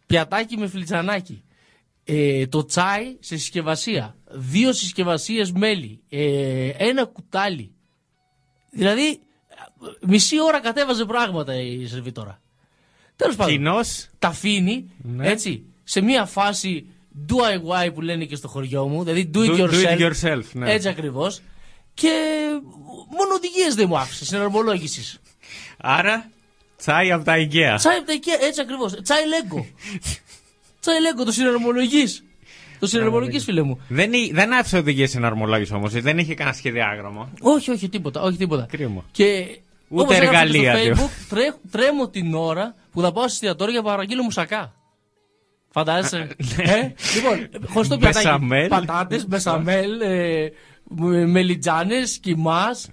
Πιατάκι 0.05 0.57
με 0.57 0.67
φλιτζανάκι. 0.67 1.43
Ε, 2.03 2.47
το 2.47 2.65
τσάι 2.65 3.03
σε 3.19 3.37
συσκευασία. 3.37 4.15
Δύο 4.31 4.73
συσκευασίες 4.73 5.51
μέλι. 5.51 6.01
Ε, 6.09 6.67
ένα 6.77 7.05
κουτάλι. 7.05 7.71
Δηλαδή, 8.71 9.19
μισή 10.01 10.41
ώρα 10.41 10.59
κατέβαζε 10.59 11.05
πράγματα 11.05 11.55
η 11.61 11.85
σερβιτόρα. 11.85 12.41
Τέλος 13.17 13.35
πάντων. 13.35 13.53
Κοινός. 13.53 14.07
Τα 14.19 14.27
αφήνει 14.27 14.89
Ναι. 15.01 15.29
έτσι 15.29 15.63
σε 15.83 16.01
μια 16.01 16.25
φάση 16.25 16.85
DIY 17.29 17.93
που 17.93 18.01
λένε 18.01 18.25
και 18.25 18.35
στο 18.35 18.47
χωριό 18.47 18.87
μου. 18.87 19.03
Δηλαδή 19.03 19.29
do 19.33 19.37
it 19.37 19.49
Do- 19.49 19.55
do 19.59 19.69
yourself. 19.69 19.97
it 19.99 20.11
yourself, 20.11 20.41
ναι. 20.53 20.71
Έτσι 20.73 20.87
ακριβώς. 20.87 21.41
Και 21.93 22.09
μόνο 23.17 23.33
οδηγίες 23.35 23.75
δεν 23.75 23.85
μου 23.89 23.97
άφησε 23.97 24.25
συναρμολόγησης. 24.25 25.19
Άρα, 25.77 26.29
τσάι 26.77 27.11
από 27.11 27.23
τα 27.25 27.33
IKEA. 27.37 27.73
Τσάι 27.77 27.95
από 27.97 28.05
τα 28.05 28.13
IKEA, 28.13 28.43
έτσι 28.47 28.61
ακριβώς. 28.61 29.01
Τσάι 29.01 29.27
Λέγκο. 29.27 29.65
τσάι 30.81 31.01
Λέγκο, 31.01 31.23
το 31.23 31.31
συναρμολογείς. 31.31 32.23
Το 32.79 32.87
συναρμολογείς, 32.87 33.43
φίλε 33.43 33.61
μου. 33.61 33.79
Δεν, 33.87 34.13
εί- 34.13 34.31
δεν 34.33 34.53
άφησε 34.53 34.77
οδηγίες 34.77 35.09
συναρμολόγηση 35.09 35.73
όμως. 35.73 35.93
Δεν 35.93 36.17
είχε 36.17 36.33
κανένα 36.33 36.55
σχεδιάγραμμα. 36.55 37.29
Όχι, 37.41 37.71
όχι, 37.71 37.89
τίποτα. 37.89 38.21
Όχι, 38.21 38.37
τίποτα. 38.37 38.65
Κρίμα. 38.71 39.05
Και 39.11 39.45
Ούτε 39.89 40.01
όπως 40.01 40.15
έγραψα 40.15 40.31
και 40.31 40.57
εργαλεία, 40.57 40.71
Στο 40.77 40.83
δύο. 40.83 40.95
Facebook, 40.95 41.25
τρέ, 41.29 41.53
τρέμω 41.71 42.09
την 42.09 42.33
ώρα 42.33 42.75
που 42.97 43.03
θα 43.03 43.11
πάω 43.11 43.23
στο 43.23 43.31
εστιατόριο 43.33 43.73
για 43.73 43.81
να 43.81 43.89
παραγγείλω 43.89 44.23
μουσακά. 44.23 44.73
Φαντάζεσαι. 45.69 46.17
ε; 46.57 46.93
Λοιπόν, 47.15 47.49
χωριστό 47.69 47.97
πιατάκι. 47.97 48.25
Μπεσαμέλ. 48.25 48.67
Πατάτες, 48.67 49.27
μπεσαμέλ, 49.27 50.01
ε, 50.01 50.51
μελιτζάνες, 51.25 52.17
κιμάς. 52.17 52.89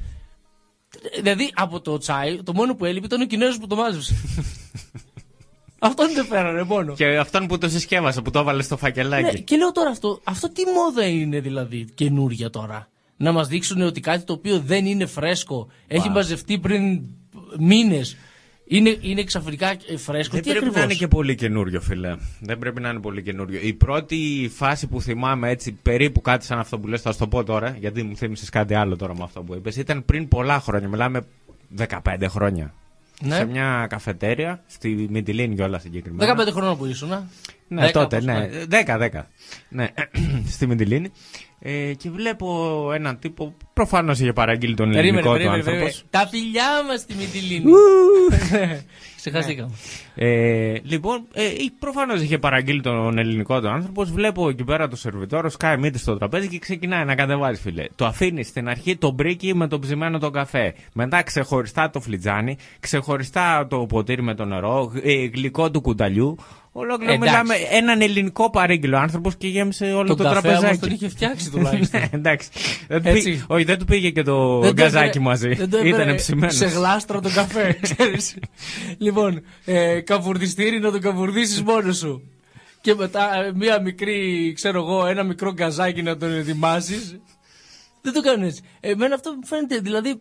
Δηλαδή 1.22 1.50
από 1.54 1.80
το 1.80 1.98
τσάι, 1.98 2.42
το 2.42 2.52
μόνο 2.54 2.74
που 2.74 2.84
έλειπε 2.84 3.06
ήταν 3.06 3.20
ο 3.20 3.24
Κινέζος 3.24 3.58
που 3.58 3.66
το 3.66 3.76
μάζεψε. 3.76 4.14
Αυτόν 5.78 6.14
δεν 6.14 6.24
φέρανε 6.24 6.62
μόνο. 6.62 6.94
Και 6.94 7.18
αυτόν 7.18 7.46
που 7.46 7.58
το 7.58 7.68
συσκεύασε, 7.68 8.20
που 8.20 8.30
το 8.30 8.38
έβαλε 8.38 8.62
στο 8.62 8.74
Ναι, 8.74 8.80
φακελάκι. 8.80 9.42
και 9.42 9.56
λέω 9.56 9.72
τώρα 9.72 9.90
αυτό, 9.90 10.20
αυτό 10.24 10.52
τι 10.52 10.62
μόδα 10.64 11.06
είναι 11.06 11.40
δηλαδή 11.40 11.84
καινούρια 11.94 12.50
τώρα; 12.50 12.88
Να 13.16 13.32
μας 13.32 13.48
δείξουν 13.48 13.80
ότι 13.82 14.00
κάτι 14.00 14.24
το 14.24 14.32
οποίο 14.32 14.60
δεν 14.60 14.86
είναι 14.86 15.06
φρέσκο, 15.06 15.68
έχει 15.86 16.08
μαζευτεί 16.08 16.58
πριν 16.58 17.00
μήνες, 17.58 18.16
είναι, 18.64 18.96
είναι 19.00 19.24
ξαφνικά 19.24 19.70
ε, 19.70 19.96
φρέσκο. 19.96 20.34
Δεν 20.34 20.42
τι 20.42 20.48
πρέπει 20.50 20.50
ακριβώς; 20.50 20.74
να 20.74 20.82
είναι 20.82 20.94
και 20.94 21.08
πολύ 21.08 21.34
καινούριο, 21.34 21.80
φίλε. 21.80 22.16
Δεν 22.40 22.58
πρέπει 22.58 22.80
να 22.80 22.88
είναι 22.88 23.00
πολύ 23.00 23.22
καινούριο. 23.22 23.60
Η 23.62 23.72
πρώτη 23.72 24.50
φάση 24.54 24.86
που 24.86 25.00
θυμάμαι 25.00 25.50
έτσι, 25.50 25.72
περίπου 25.72 26.20
κάτι 26.20 26.44
σαν 26.44 26.58
αυτό 26.58 26.78
που 26.78 26.86
λες, 26.86 27.00
θα 27.00 27.12
σου 27.12 27.18
το 27.18 27.26
πω 27.26 27.44
τώρα, 27.44 27.76
γιατί 27.80 28.02
μου 28.02 28.16
θύμισες 28.16 28.48
κάτι 28.48 28.74
άλλο 28.74 28.96
τώρα 28.96 29.16
με 29.16 29.22
αυτό 29.22 29.42
που 29.42 29.54
είπες, 29.54 29.76
ήταν 29.76 30.04
πριν 30.04 30.28
πολλά 30.28 30.60
χρόνια. 30.60 30.88
Μιλάμε 30.88 31.26
15 31.76 31.98
χρόνια. 32.28 32.74
Ναι. 33.20 33.36
σε 33.36 33.44
μια 33.44 33.86
καφετέρια, 33.88 34.62
στη 34.66 35.06
Μιτιλίνη 35.10 35.54
κιόλας 35.54 35.82
συγκεκριμένα. 35.82 36.44
15 36.44 36.52
χρόνια 36.52 36.74
που 36.74 36.86
ήσουν. 36.86 37.12
α; 37.12 37.28
Ναι, 37.68 37.86
10 37.88 37.90
τότε, 37.92 38.16
πώς, 38.16 38.24
ναι. 38.24 38.48
10-10. 38.68 39.22
Ναι, 39.68 39.88
στη 40.54 40.66
Μιτιλίνη. 40.66 41.10
Ε, 41.66 41.94
και 41.94 42.10
βλέπω 42.10 42.88
έναν 42.94 43.18
τύπο, 43.18 43.54
προφανώς 43.72 44.20
είχε 44.20 44.32
παραγγείλει 44.32 44.74
τον 44.74 44.90
Περίμενε, 44.90 45.08
ελληνικό 45.08 45.30
του 45.32 45.36
περίμενε, 45.36 45.56
άνθρωπος. 45.56 45.78
περίμενε. 45.80 46.08
Τα 46.10 46.28
φιλιά 46.28 46.84
μας 46.88 47.00
στη 47.00 47.14
Μυτιλίνη. 47.14 47.72
Ξεχαστήκαμε. 49.16 49.70
Ε, 50.14 50.78
λοιπόν, 50.82 51.26
ε, 51.32 51.42
προφανώς 51.78 52.22
είχε 52.22 52.38
παραγγείλει 52.38 52.80
τον 52.80 53.18
ελληνικό 53.18 53.60
του 53.60 53.68
άνθρωπος. 53.68 54.10
Βλέπω 54.10 54.48
εκεί 54.48 54.64
πέρα 54.64 54.88
το 54.88 54.96
σερβιτόρο, 54.96 55.48
σκάει 55.48 55.76
μύτη 55.76 55.98
στο 55.98 56.16
τραπέζι 56.16 56.48
και 56.48 56.58
ξεκινάει 56.58 57.04
να 57.04 57.14
κατεβάζει, 57.14 57.60
φίλε. 57.60 57.84
Το 57.94 58.06
αφήνεις 58.06 58.48
στην 58.48 58.68
αρχή 58.68 58.96
το 58.96 59.10
μπρίκι 59.10 59.54
με 59.54 59.68
το 59.68 59.78
ψημένο 59.78 60.18
τον 60.18 60.32
καφέ. 60.32 60.74
Μετά 60.92 61.22
ξεχωριστά 61.22 61.90
το 61.90 62.00
φλιτζάνι, 62.00 62.56
ξεχωριστά 62.80 63.66
το 63.70 63.86
ποτήρι 63.86 64.22
με 64.22 64.34
το 64.34 64.44
νερό, 64.44 64.92
ε, 65.02 65.24
γλυκό 65.24 65.70
του 65.70 65.80
κουταλιού. 65.80 66.36
Ολόκληρο 66.76 67.12
Εντάξει. 67.12 67.32
μιλάμε 67.32 67.54
έναν 67.70 68.00
ελληνικό 68.00 68.50
παρήγγειλο 68.50 68.98
άνθρωπος 68.98 69.36
και 69.36 69.48
γέμισε 69.48 69.84
όλο 69.84 70.06
Τον 70.06 70.16
το 70.16 70.22
καφέ 70.22 70.40
τραπεζάκι. 70.40 70.66
όμως 70.66 70.78
τον 70.78 70.90
είχε 70.90 71.08
φτιάξει 71.08 71.50
τουλάχιστον. 71.50 72.00
Ναι, 72.00 72.08
εντάξει. 72.18 72.48
Δεν 72.88 73.02
του 73.02 73.08
Έτσι. 73.08 73.22
πήγε- 73.22 73.42
όχι, 73.46 73.64
δεν 73.64 73.78
του 73.78 73.84
πήγε 73.84 74.10
και 74.10 74.22
το 74.22 74.58
Δεν 74.60 74.74
το 74.74 74.82
γκαζάκι 74.82 75.06
έφερε- 75.06 75.24
μαζί. 75.24 75.48
δεν 75.54 75.70
το 75.70 75.76
έφερε 75.76 76.02
Ήταν 76.02 76.14
ψημένος. 76.16 76.54
Σε 76.56 76.66
γλάστρο 76.66 77.20
τον 77.20 77.32
καφέ, 77.32 77.78
ξέρεις. 77.82 78.36
λοιπόν, 78.98 79.42
ε, 79.64 80.00
καβουρδιστήρι 80.00 80.78
να 80.80 80.90
τον 80.90 81.00
καβουρδίσεις 81.00 81.62
μόνος 81.62 81.96
σου. 81.96 82.22
Και 82.80 82.94
μετά 82.94 83.44
ε, 83.44 83.52
μία 83.54 83.80
μικρή, 83.80 84.52
ξέρω 84.54 84.78
εγώ, 84.78 85.06
ένα 85.06 85.22
μικρό 85.22 85.52
γκαζάκι 85.52 86.02
να 86.02 86.16
τον 86.16 86.32
ετοιμάσεις. 86.34 87.18
Δεν 88.02 88.12
το 88.12 88.20
κάνουν 88.20 88.46
έτσι. 88.46 88.62
Εμένα 88.80 89.14
αυτό 89.14 89.30
μου 89.34 89.46
φαίνεται, 89.46 89.78
δηλαδή, 89.78 90.20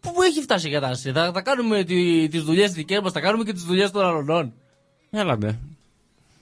πού 0.00 0.22
έχει 0.22 0.40
φτάσει 0.40 0.68
η 0.68 0.70
κατάσταση. 0.72 1.12
Θα, 1.12 1.30
θα 1.34 1.40
κάνουμε 1.40 1.84
τι, 1.84 2.28
τις 2.28 2.42
δουλειές 2.42 2.72
δικές 2.72 3.00
μας, 3.00 3.12
θα 3.12 3.20
κάνουμε 3.20 3.44
και 3.44 3.52
τις 3.52 3.62
δουλειές 3.62 3.90
των 3.90 4.04
αλλωνών. 4.06 4.52
Έλατε. 5.10 5.58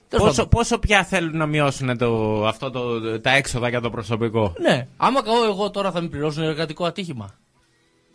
Τέλος 0.09 0.25
Πόσο, 0.25 0.35
πάντων. 0.35 0.49
πόσο 0.49 0.79
πια 0.79 1.03
θέλουν 1.03 1.37
να 1.37 1.45
μειώσουν 1.45 1.97
το, 1.97 2.45
αυτό 2.47 2.71
το, 2.71 3.19
τα 3.19 3.31
έξοδα 3.31 3.69
για 3.69 3.81
το 3.81 3.89
προσωπικό; 3.89 4.53
Ναι, 4.61 4.87
άμα 4.97 5.21
καώ 5.23 5.43
εγώ 5.43 5.69
τώρα 5.71 5.91
θα 5.91 6.01
με 6.01 6.07
πληρώσουν 6.07 6.43
εργατικό 6.43 6.85
ατύχημα. 6.85 7.33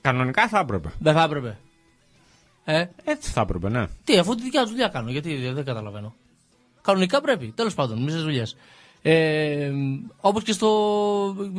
Κανονικά 0.00 0.48
θα 0.48 0.58
έπρεπε. 0.58 0.92
Δεν 0.98 1.14
θα 1.14 1.22
έπρεπε. 1.22 1.58
Ε, 2.64 2.84
Έτσι 3.04 3.30
θα 3.30 3.40
έπρεπε, 3.40 3.68
ναι. 3.68 3.86
Τι, 4.04 4.18
αφού 4.18 4.34
τη 4.34 4.42
δικιά 4.42 4.60
τους 4.62 4.70
δουλειά 4.70 4.88
κάνω, 4.88 5.10
γιατί 5.10 5.50
δεν 5.50 5.64
καταλαβαίνω. 5.64 6.14
Κανονικά 6.82 7.20
πρέπει, 7.20 7.52
τέλος 7.56 7.74
πάντων, 7.74 8.02
μισέ 8.02 8.18
δουλειές. 8.18 8.56
Ε, 9.02 9.70
Όπως 10.20 10.42
και 10.42 10.52
στο, 10.52 10.70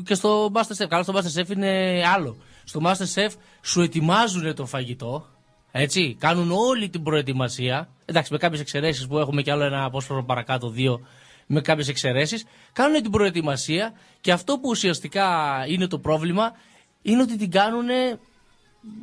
και 0.06 0.13
στο 0.15 0.51
Masterchef. 0.53 0.86
Καλά, 0.88 1.03
στο 1.03 1.13
Masterchef 1.15 1.49
είναι 1.49 2.01
άλλο. 2.13 2.36
Στο 2.63 2.79
Masterchef 2.84 3.29
σου 3.62 3.82
ετοιμάζουν 3.82 4.56
το 4.56 4.65
φαγητό. 4.65 5.25
Έτσι, 5.75 6.15
κάνουν 6.19 6.51
όλη 6.51 6.89
την 6.89 7.03
προετοιμασία. 7.03 7.89
Εντάξει, 8.05 8.31
με 8.31 8.38
κάποιες 8.38 8.62
εξαιρέσεις 8.62 9.07
που 9.07 9.17
έχουμε 9.17 9.41
κι 9.41 9.51
άλλο 9.51 9.63
ένα 9.63 9.83
απόσπασμα 9.83 10.23
παρακάτω, 10.23 10.69
δύο, 10.69 11.01
με 11.47 11.62
κάποιες 11.62 11.88
εξαιρέσεις. 11.88 12.45
Κάνουν 12.73 13.01
την 13.01 13.12
προετοιμασία 13.12 13.93
και 14.21 14.31
αυτό 14.31 14.53
που 14.53 14.69
ουσιαστικά 14.69 15.25
είναι 15.67 15.88
το 15.88 15.99
πρόβλημα 15.99 16.51
είναι 17.01 17.21
ότι 17.21 17.38
την 17.38 17.51
κάνουν 17.51 17.86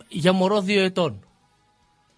για 0.08 0.32
μωρό 0.32 0.60
δύο 0.60 0.82
ετών. 0.82 1.24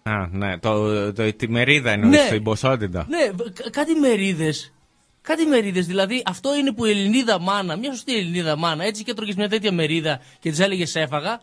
Α, 0.03 0.27
ναι. 0.31 0.57
Το, 0.57 1.13
το, 1.13 1.33
τη 1.33 1.49
μερίδα 1.49 1.91
εννοείς, 1.91 2.23
Ναι. 2.23 2.29
την 2.29 2.43
ποσότητα. 2.43 3.05
Ναι, 3.09 3.43
κα- 3.53 3.69
κάτι 3.69 3.93
μερίδες. 3.95 4.73
Κάτι 5.21 5.45
μερίδες. 5.45 5.87
Δηλαδή, 5.87 6.23
αυτό 6.25 6.55
είναι 6.55 6.73
που 6.73 6.85
η 6.85 6.89
Ελληνίδα 6.89 7.39
μάνα, 7.39 7.75
μια 7.77 7.91
σωστή 7.91 8.17
Ελληνίδα 8.17 8.57
μάνα, 8.57 8.83
έτσι 8.85 9.03
και 9.03 9.11
έτρωγες 9.11 9.35
μια 9.35 9.49
τέτοια 9.49 9.71
μερίδα 9.71 10.19
και 10.39 10.49
της 10.49 10.59
έλεγες 10.59 10.95
έφαγα. 10.95 11.41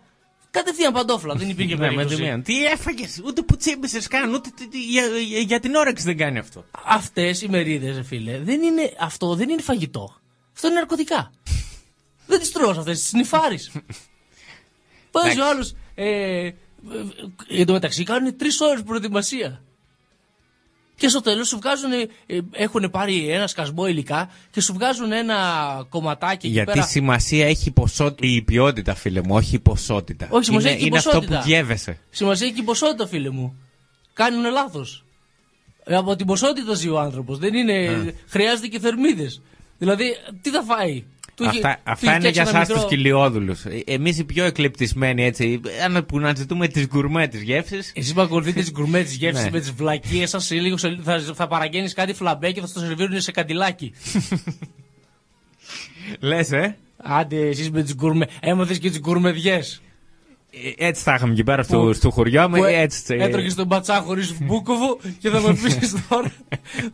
Κατευθείαν 0.50 0.92
παντόφλα, 0.92 1.34
δεν 1.34 1.48
υπήρχε 1.48 1.74
Ναι, 1.76 1.80
με 1.80 1.88
τη 1.88 1.94
περίπτωση. 1.94 2.22
μία. 2.22 2.40
Τι 2.42 2.64
έφαγες, 2.64 3.20
ούτε 3.24 3.42
που 3.42 3.56
τσίμπησες 3.56 4.06
καν, 4.06 4.34
ούτε 4.34 4.50
τι- 4.56 4.68
τι- 4.68 4.82
για, 4.84 5.06
για- 5.06 5.38
για 5.38 5.60
την 5.60 5.74
όρεξη 5.74 6.04
δεν 6.04 6.16
κάνει 6.16 6.38
αυτό. 6.38 6.64
Αυτές 6.84 7.42
οι 7.42 7.48
μερίδες, 7.48 8.06
φίλε, 8.06 8.38
δεν 8.38 8.62
είναι, 8.62 8.92
αυτό 9.00 9.34
δεν 9.34 9.48
είναι 9.48 9.62
φαγητό. 9.62 10.16
Αυτό 10.54 10.66
είναι 10.68 10.76
ναρκωτικά. 10.76 11.30
δεν 12.26 12.38
τις 12.40 12.52
τρώω 12.52 12.70
αυτές, 12.70 12.98
τις 13.00 13.08
σνιφάρεις. 13.08 13.70
Πάει 15.10 15.40
ο 15.40 15.46
άλλος. 15.48 15.74
Ε, 15.94 16.08
ε, 16.10 16.46
ε, 16.46 16.54
εν 17.48 17.66
τω 17.66 17.72
μεταξύ 17.72 18.02
κάνουν 18.04 18.36
τρεις 18.36 18.60
ώρες 18.60 18.82
προετοιμασία. 18.82 19.62
Και 21.00 21.08
στο 21.08 21.20
τέλος 21.20 21.48
σου 21.48 21.58
βγάζουν. 21.62 21.90
έχουν 22.52 22.90
πάρει 22.90 23.28
ένα 23.28 23.46
σκασμό 23.46 23.86
υλικά 23.86 24.30
και 24.50 24.60
σου 24.60 24.72
βγάζουν 24.72 25.12
ένα 25.12 25.36
κομματάκι 25.88 26.46
εκεί 26.46 26.54
Γιατί 26.54 26.72
πέρα. 26.72 26.84
σημασία 26.86 27.46
έχει 27.46 27.70
ποσότητα, 27.70 28.26
η 28.26 28.42
ποιότητα, 28.42 28.94
φίλε 28.94 29.20
μου, 29.22 29.34
όχι 29.34 29.54
η 29.54 29.58
ποσότητα. 29.58 30.28
Όχι, 30.30 30.44
σημασία 30.44 30.70
είναι, 30.70 30.78
έχει 30.78 30.86
η 30.86 30.88
είναι 30.88 30.98
αυτό 30.98 31.10
ποσότητα. 31.10 31.38
που 31.38 31.44
διέβεσαι. 31.44 31.98
Σημασία 32.10 32.46
έχει 32.46 32.54
και 32.54 32.60
η 32.60 32.64
ποσότητα, 32.64 33.06
φίλε 33.06 33.30
μου. 33.30 33.56
Κάνουν 34.12 34.52
λάθος. 34.52 35.04
Από 35.84 36.16
την 36.16 36.26
ποσότητα 36.26 36.74
ζει 36.74 36.88
ο 36.88 36.98
άνθρωπος. 37.00 37.38
Δεν 37.38 37.54
είναι. 37.54 38.14
Χρειάζεται 38.28 38.66
και 38.66 38.78
θερμίδες. 38.78 39.42
Δηλαδή, 39.78 40.16
τι 40.42 40.50
θα 40.50 40.62
φάει; 40.62 41.04
Του 41.40 41.46
είχε- 41.48 41.56
Αυτά, 41.66 41.74
του 41.74 41.80
αυτά 41.90 42.06
είχε 42.06 42.16
είναι 42.16 42.28
για 42.28 42.44
φτιάξει 42.44 42.50
ένα 42.50 42.60
εσάς 42.60 42.66
τους 42.68 42.76
μικρό- 42.76 42.88
κυλιόδουλου. 42.88 43.54
Εμείς 43.84 44.18
οι 44.18 44.24
πιο 44.24 44.44
εκλεπτισμένοι 44.44 45.24
έτσι, 45.24 45.60
αν- 45.84 46.06
που 46.06 46.18
να 46.18 46.34
ζητούμε 46.34 46.68
τις 46.68 46.86
γκουρμέ 46.86 47.28
της 47.28 47.42
γεύση. 47.42 47.76
Εσείς 47.94 48.12
που 48.14 48.20
ακολουθείτε 48.20 48.60
τις 48.60 48.70
γκουρμέ 48.72 49.02
της 49.02 49.14
γεύσης 49.14 49.44
Ναι. 49.44 49.50
με 49.50 49.60
τις 49.60 49.70
βλακίες 49.72 50.30
σα, 50.30 50.40
σε 50.40 50.54
λίγο 50.54 50.76
σε- 50.76 50.98
θα, 51.02 51.20
θα 51.34 51.46
παραγγέλνεις 51.46 51.94
κάτι 51.94 52.12
φλαμπέ 52.12 52.52
και 52.52 52.60
θα 52.60 52.66
στο 52.66 52.80
σερβίρουν 52.80 53.20
σε 53.20 53.30
καντιλάκι. 53.30 53.92
Λες, 56.20 56.52
ε; 56.52 56.76
Άντε, 56.96 57.48
εσείς 57.48 57.70
με 57.70 57.82
τις 57.82 57.94
γκουρμέ. 57.94 58.26
Έμαθε 58.40 58.74
και 58.74 58.88
τις 58.88 59.00
γκουρμεδιές. 59.00 59.82
Ε, 60.76 60.86
Έτσι 60.86 61.02
θα 61.02 61.14
είχαμε 61.14 61.32
εκεί 61.32 61.44
πέρα 61.44 61.62
στο, 61.62 61.78
Που- 61.80 61.92
στο 61.92 62.10
χωριό 62.10 62.48
μου. 62.48 62.56
Που 62.56 62.64
έ- 62.64 62.74
Έτσι, 62.82 63.14
ε, 63.18 63.24
Έτρωγες 63.24 63.54
τον 63.54 63.66
μπατσά 63.66 63.94
χωρίς 64.06 64.34
μπούκοβο 64.42 64.98
και 65.18 65.28
θα 65.28 65.40
μου 65.40 65.58
πεις 65.62 65.94
τώρα 66.08 66.32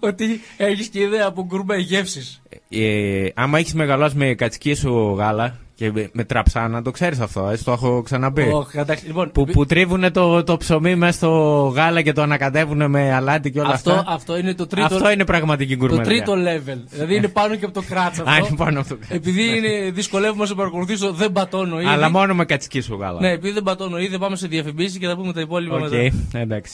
ότι 0.00 0.40
έχεις 0.56 0.88
και 0.88 1.00
ιδέα 1.00 1.26
από 1.26 1.44
γκουρμέ 1.44 1.76
γεύσει. 1.76 2.40
ε, 2.68 3.28
άμα 3.34 3.58
έχεις 3.58 3.74
μεγαλώσει 3.74 4.16
με 4.16 4.34
κατσική 4.34 4.74
σου 4.74 5.14
γάλα 5.18 5.58
και 5.76 5.92
με, 5.92 6.08
με 6.12 6.24
τραψάνα, 6.24 6.82
το 6.82 6.90
ξέρεις 6.90 7.20
αυτό, 7.20 7.48
έτσι 7.48 7.64
το 7.64 7.72
έχω 7.72 8.02
ξαναπεί. 8.02 8.42
Όχι, 8.52 8.78
εντάξει, 8.78 9.06
λοιπόν, 9.06 9.30
που, 9.32 9.44
που 9.44 9.66
τρίβουν 9.66 10.12
το, 10.12 10.44
το 10.44 10.56
ψωμί 10.56 10.94
μέσα 10.96 11.12
στο 11.12 11.28
γάλα 11.74 12.02
και 12.02 12.12
το 12.12 12.22
ανακατεύουν 12.22 12.90
με 12.90 13.12
αλάτι 13.14 13.50
και 13.50 13.60
όλα 13.60 13.68
αυτό, 13.74 13.92
αυτά. 13.92 14.04
αυτό 14.12 14.38
είναι 14.38 14.54
το 14.54 14.66
τρίτο. 14.66 14.94
Αυτό 14.94 15.10
είναι 15.10 15.24
πραγματική 15.24 15.76
Το 15.76 15.78
γκουρμεδιά. 15.86 16.04
τρίτο 16.04 16.32
level. 16.32 16.78
Δηλαδή 16.90 17.14
είναι 17.16 17.28
πάνω 17.28 17.54
και 17.56 17.64
από 17.64 17.74
το 17.74 17.82
κράτσα 17.88 18.22
αυτό. 18.26 18.30
Α, 18.30 18.36
είναι 18.36 18.56
πάνω 18.56 18.80
από 18.80 18.88
το 18.88 18.94
κράτσα. 18.96 19.14
Επειδή 19.14 19.56
είναι, 19.56 19.90
δυσκολεύομαι 19.90 20.40
να 20.40 20.46
σε 20.46 20.54
παρακολουθήσω, 20.54 21.12
δεν 21.12 21.32
πατώνω 21.32 21.80
ήδη. 21.80 21.88
Αλλά 21.88 22.10
μόνο 22.10 22.34
με 22.34 22.44
κατσικίσιο 22.44 22.94
γάλα. 23.00 23.20
Ναι, 23.20 23.30
επειδή 23.30 23.52
δεν 23.52 23.62
πατώνω 23.62 23.98
ήδη, 23.98 24.18
πάμε 24.18 24.36
σε 24.36 24.46
διαφημίσεις 24.46 24.98
και 24.98 25.06
θα 25.06 25.16
πούμε 25.16 25.32
τα 25.32 25.40
υπόλοιπα 25.40 25.74
Οκ, 25.76 25.80
μετά. 25.82 26.10
εντάξει. 26.38 26.72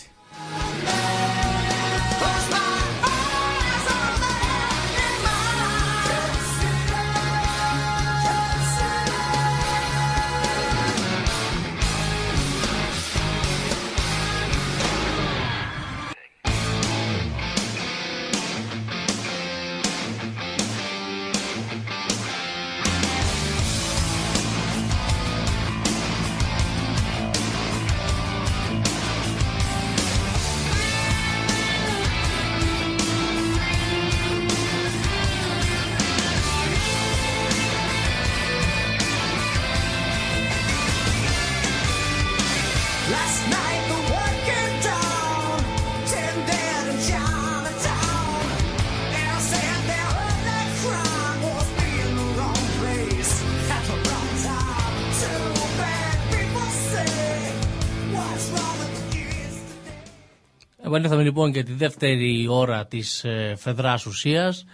Λοιπόν 61.32 61.50
για 61.50 61.64
τη 61.64 61.72
δεύτερη 61.72 62.46
ώρα 62.48 62.86
της 62.86 63.24
ε, 63.24 63.54
Φεδράς 63.58 64.06
Ουσίας 64.06 64.64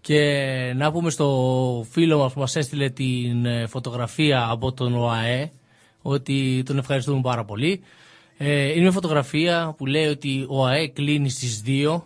και 0.00 0.20
να 0.76 0.92
πούμε 0.92 1.10
στο 1.10 1.86
φίλο 1.90 2.18
μας 2.18 2.32
που 2.32 2.40
μας 2.40 2.56
έστειλε 2.56 2.90
την 2.90 3.46
ε, 3.46 3.66
φωτογραφία 3.66 4.46
από 4.50 4.72
τον 4.72 4.94
ΟΑΕ 4.94 5.50
ότι 6.02 6.62
τον 6.66 6.78
ευχαριστούμε 6.78 7.20
πάρα 7.20 7.44
πολύ. 7.44 7.80
Ε, 8.38 8.70
είναι 8.70 8.80
μια 8.80 8.90
φωτογραφία 8.90 9.74
που 9.76 9.86
λέει 9.86 10.06
ότι 10.06 10.46
ο 10.48 10.62
ΟΑΕ 10.62 10.86
κλείνει 10.88 11.28
στις 11.30 11.62
2 11.66 12.00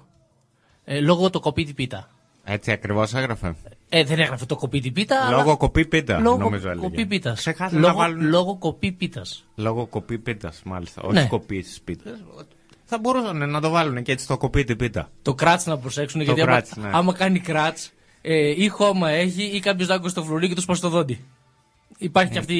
ε, 0.84 1.00
λόγω 1.00 1.30
το 1.30 1.40
κοπίτη 1.40 1.72
πίτα. 1.74 2.10
Έτσι 2.44 2.70
ακριβώς 2.72 3.14
έγραφε. 3.14 3.54
Ε, 3.88 4.04
δεν 4.04 4.18
έγραφε 4.18 4.46
το 4.46 4.56
κοπί 4.56 4.80
την 4.80 4.92
πίτα. 4.92 5.26
αλλά- 5.26 5.36
Λόγω 5.36 5.56
κοπή 5.56 5.86
πίτα, 5.86 6.18
Λόγω 6.20 6.36
νομίζω 6.36 6.68
έλεγε. 6.70 6.86
κοπή 6.86 7.06
πίτας. 7.06 7.38
Ξεχάσανε 7.38 7.80
να 7.80 7.86
Λόγω, 7.86 7.98
βάλουν- 7.98 8.22
λόγω 8.28 8.56
κοπί 8.58 8.92
πίτας. 8.92 9.44
Λόγω 9.54 9.86
κοπή 9.86 10.18
πίτας, 10.18 10.62
μάλιστα. 10.64 11.02
Όχι 11.02 11.14
Ναι. 11.14 11.26
κοπή 11.26 11.64
πίτας. 11.84 12.18
Θα 12.92 12.98
μπορούσαν 12.98 13.50
να 13.50 13.60
το 13.60 13.70
βάλουν 13.70 14.02
και 14.02 14.12
έτσι 14.12 14.26
το 14.26 14.36
κοπή 14.36 14.64
την 14.64 14.76
πίτα. 14.76 15.10
Το 15.22 15.34
κράτς 15.34 15.66
να 15.66 15.78
προσέξουν 15.78 16.18
Το 16.20 16.24
γιατί 16.24 16.40
άμα, 16.40 16.50
κράτς, 16.50 16.76
ναι. 16.76 16.90
άμα 16.92 17.12
κάνει 17.12 17.38
κράτς, 17.38 17.92
ε, 18.22 18.62
ή 18.62 18.68
χώμα 18.68 19.10
έχει 19.10 19.42
ή 19.42 19.60
κάποιος 19.60 19.86
δάγκο 19.88 20.08
στο 20.08 20.22
φρουρί 20.24 20.48
και 20.48 20.54
τους 20.54 20.62
σπάσει 20.62 20.80
το 20.80 20.88
δόντι. 20.88 21.24
Υπάρχει 21.98 22.32
και, 22.32 22.38
αυτή, 22.38 22.54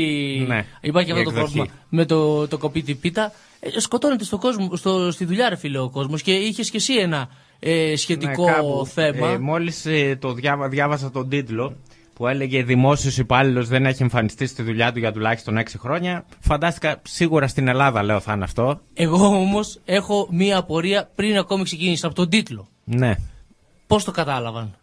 Ναι, 0.49 0.65
υπάρχει 0.81 1.11
η 1.11 1.13
αυτό 1.13 1.25
το 1.25 1.31
εκδοχή. 1.31 1.55
πρόβλημα 1.55 1.67
με 1.89 2.05
το, 2.05 2.49
το 2.49 2.59
κοπί 2.59 2.83
την 2.83 3.01
πίτα. 3.01 3.33
Ε, 3.61 3.81
σκοτώνεται 3.81 4.25
στο 4.25 4.39
κόσμο, 4.39 4.77
στο, 4.77 5.11
στη 5.11 5.25
δουλειά, 5.25 5.49
ρε 5.49 5.57
φίλε, 5.57 5.79
ο 5.79 5.91
κόσμος 5.91 6.23
και 6.23 6.33
είχες 6.33 6.71
και 6.71 6.77
εσύ 6.77 6.95
ένα 6.95 7.29
ε, 7.59 7.97
σχετικό 7.97 8.45
Ναι, 8.45 8.53
κάπου, 8.53 8.87
θέμα. 8.87 9.29
Ε, 9.29 9.39
Μόλις 9.39 9.87
το 10.19 10.33
διάβα, 10.33 10.69
διάβασα 10.69 11.11
τον 11.11 11.29
τίτλο 11.29 11.77
που 12.21 12.27
έλεγε 12.27 12.63
Δημόσιος 12.63 13.19
υπάλληλος 13.19 13.69
δεν 13.69 13.87
έχει 13.87 14.03
εμφανιστεί 14.03 14.47
στη 14.47 14.63
δουλειά 14.63 14.93
του 14.93 14.99
για 14.99 15.13
τουλάχιστον 15.13 15.59
6 15.59 15.63
χρόνια. 15.79 16.25
Φαντάστηκα 16.41 17.01
σίγουρα 17.03 17.47
στην 17.47 17.69
Ελλάδα, 17.69 18.03
λέω, 18.03 18.21
θα 18.21 18.33
είναι 18.33 18.45
αυτό. 18.45 18.81
Εγώ 18.95 19.27
όμως 19.27 19.81
έχω 19.85 20.29
μία 20.31 20.59
απορία 20.59 21.11
πριν 21.15 21.37
ακόμη 21.37 21.65
ξεκίνησα 21.65 22.07
από 22.07 22.15
τον 22.17 22.29
τίτλο. 22.29 22.69
Ναι. 22.85 23.15
Πώς 23.87 24.05
το 24.05 24.11
κατάλαβαν; 24.11 24.77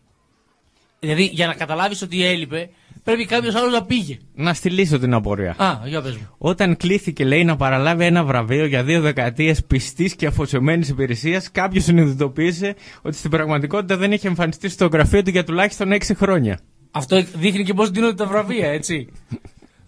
Δηλαδή, 0.99 1.23
για 1.23 1.47
να 1.47 1.53
καταλάβεις 1.53 2.01
ότι 2.01 2.25
έλειπε, 2.25 2.69
πρέπει 3.03 3.25
κάποιος 3.25 3.55
άλλος 3.55 3.71
να 3.71 3.83
πήγε. 3.83 4.17
Να 4.33 4.53
στη 4.53 4.69
λύσω 4.69 4.99
την 4.99 5.13
απορία. 5.13 5.55
Α, 5.57 5.79
για 5.85 6.01
πες 6.01 6.15
μου. 6.15 6.27
Όταν 6.37 6.77
κλήθηκε, 6.77 7.25
λέει, 7.25 7.43
να 7.43 7.55
παραλάβει 7.55 8.05
ένα 8.05 8.23
βραβείο 8.23 8.65
για 8.65 8.83
δύο 8.83 9.01
δεκαετίες 9.01 9.63
πιστής 9.63 10.15
και 10.15 10.25
αφοσιωμένης 10.25 10.89
υπηρεσίας, 10.89 11.51
κάποιος 11.51 11.83
συνειδητοποίησε 11.83 12.75
ότι 13.01 13.15
στην 13.15 13.29
πραγματικότητα 13.29 13.97
δεν 13.97 14.11
είχε 14.11 14.27
εμφανιστεί 14.27 14.69
στο 14.69 14.87
γραφείο 14.87 15.23
του 15.23 15.29
για 15.29 15.43
τουλάχιστον 15.43 15.91
6 15.91 16.15
χρόνια. 16.15 16.59
Αυτό 16.97 17.23
δείχνει 17.35 17.63
και 17.63 17.73
πώς 17.73 17.89
δίνονται 17.89 18.13
τα 18.13 18.25
βραβεία, 18.25 18.67
έτσι. 18.71 19.07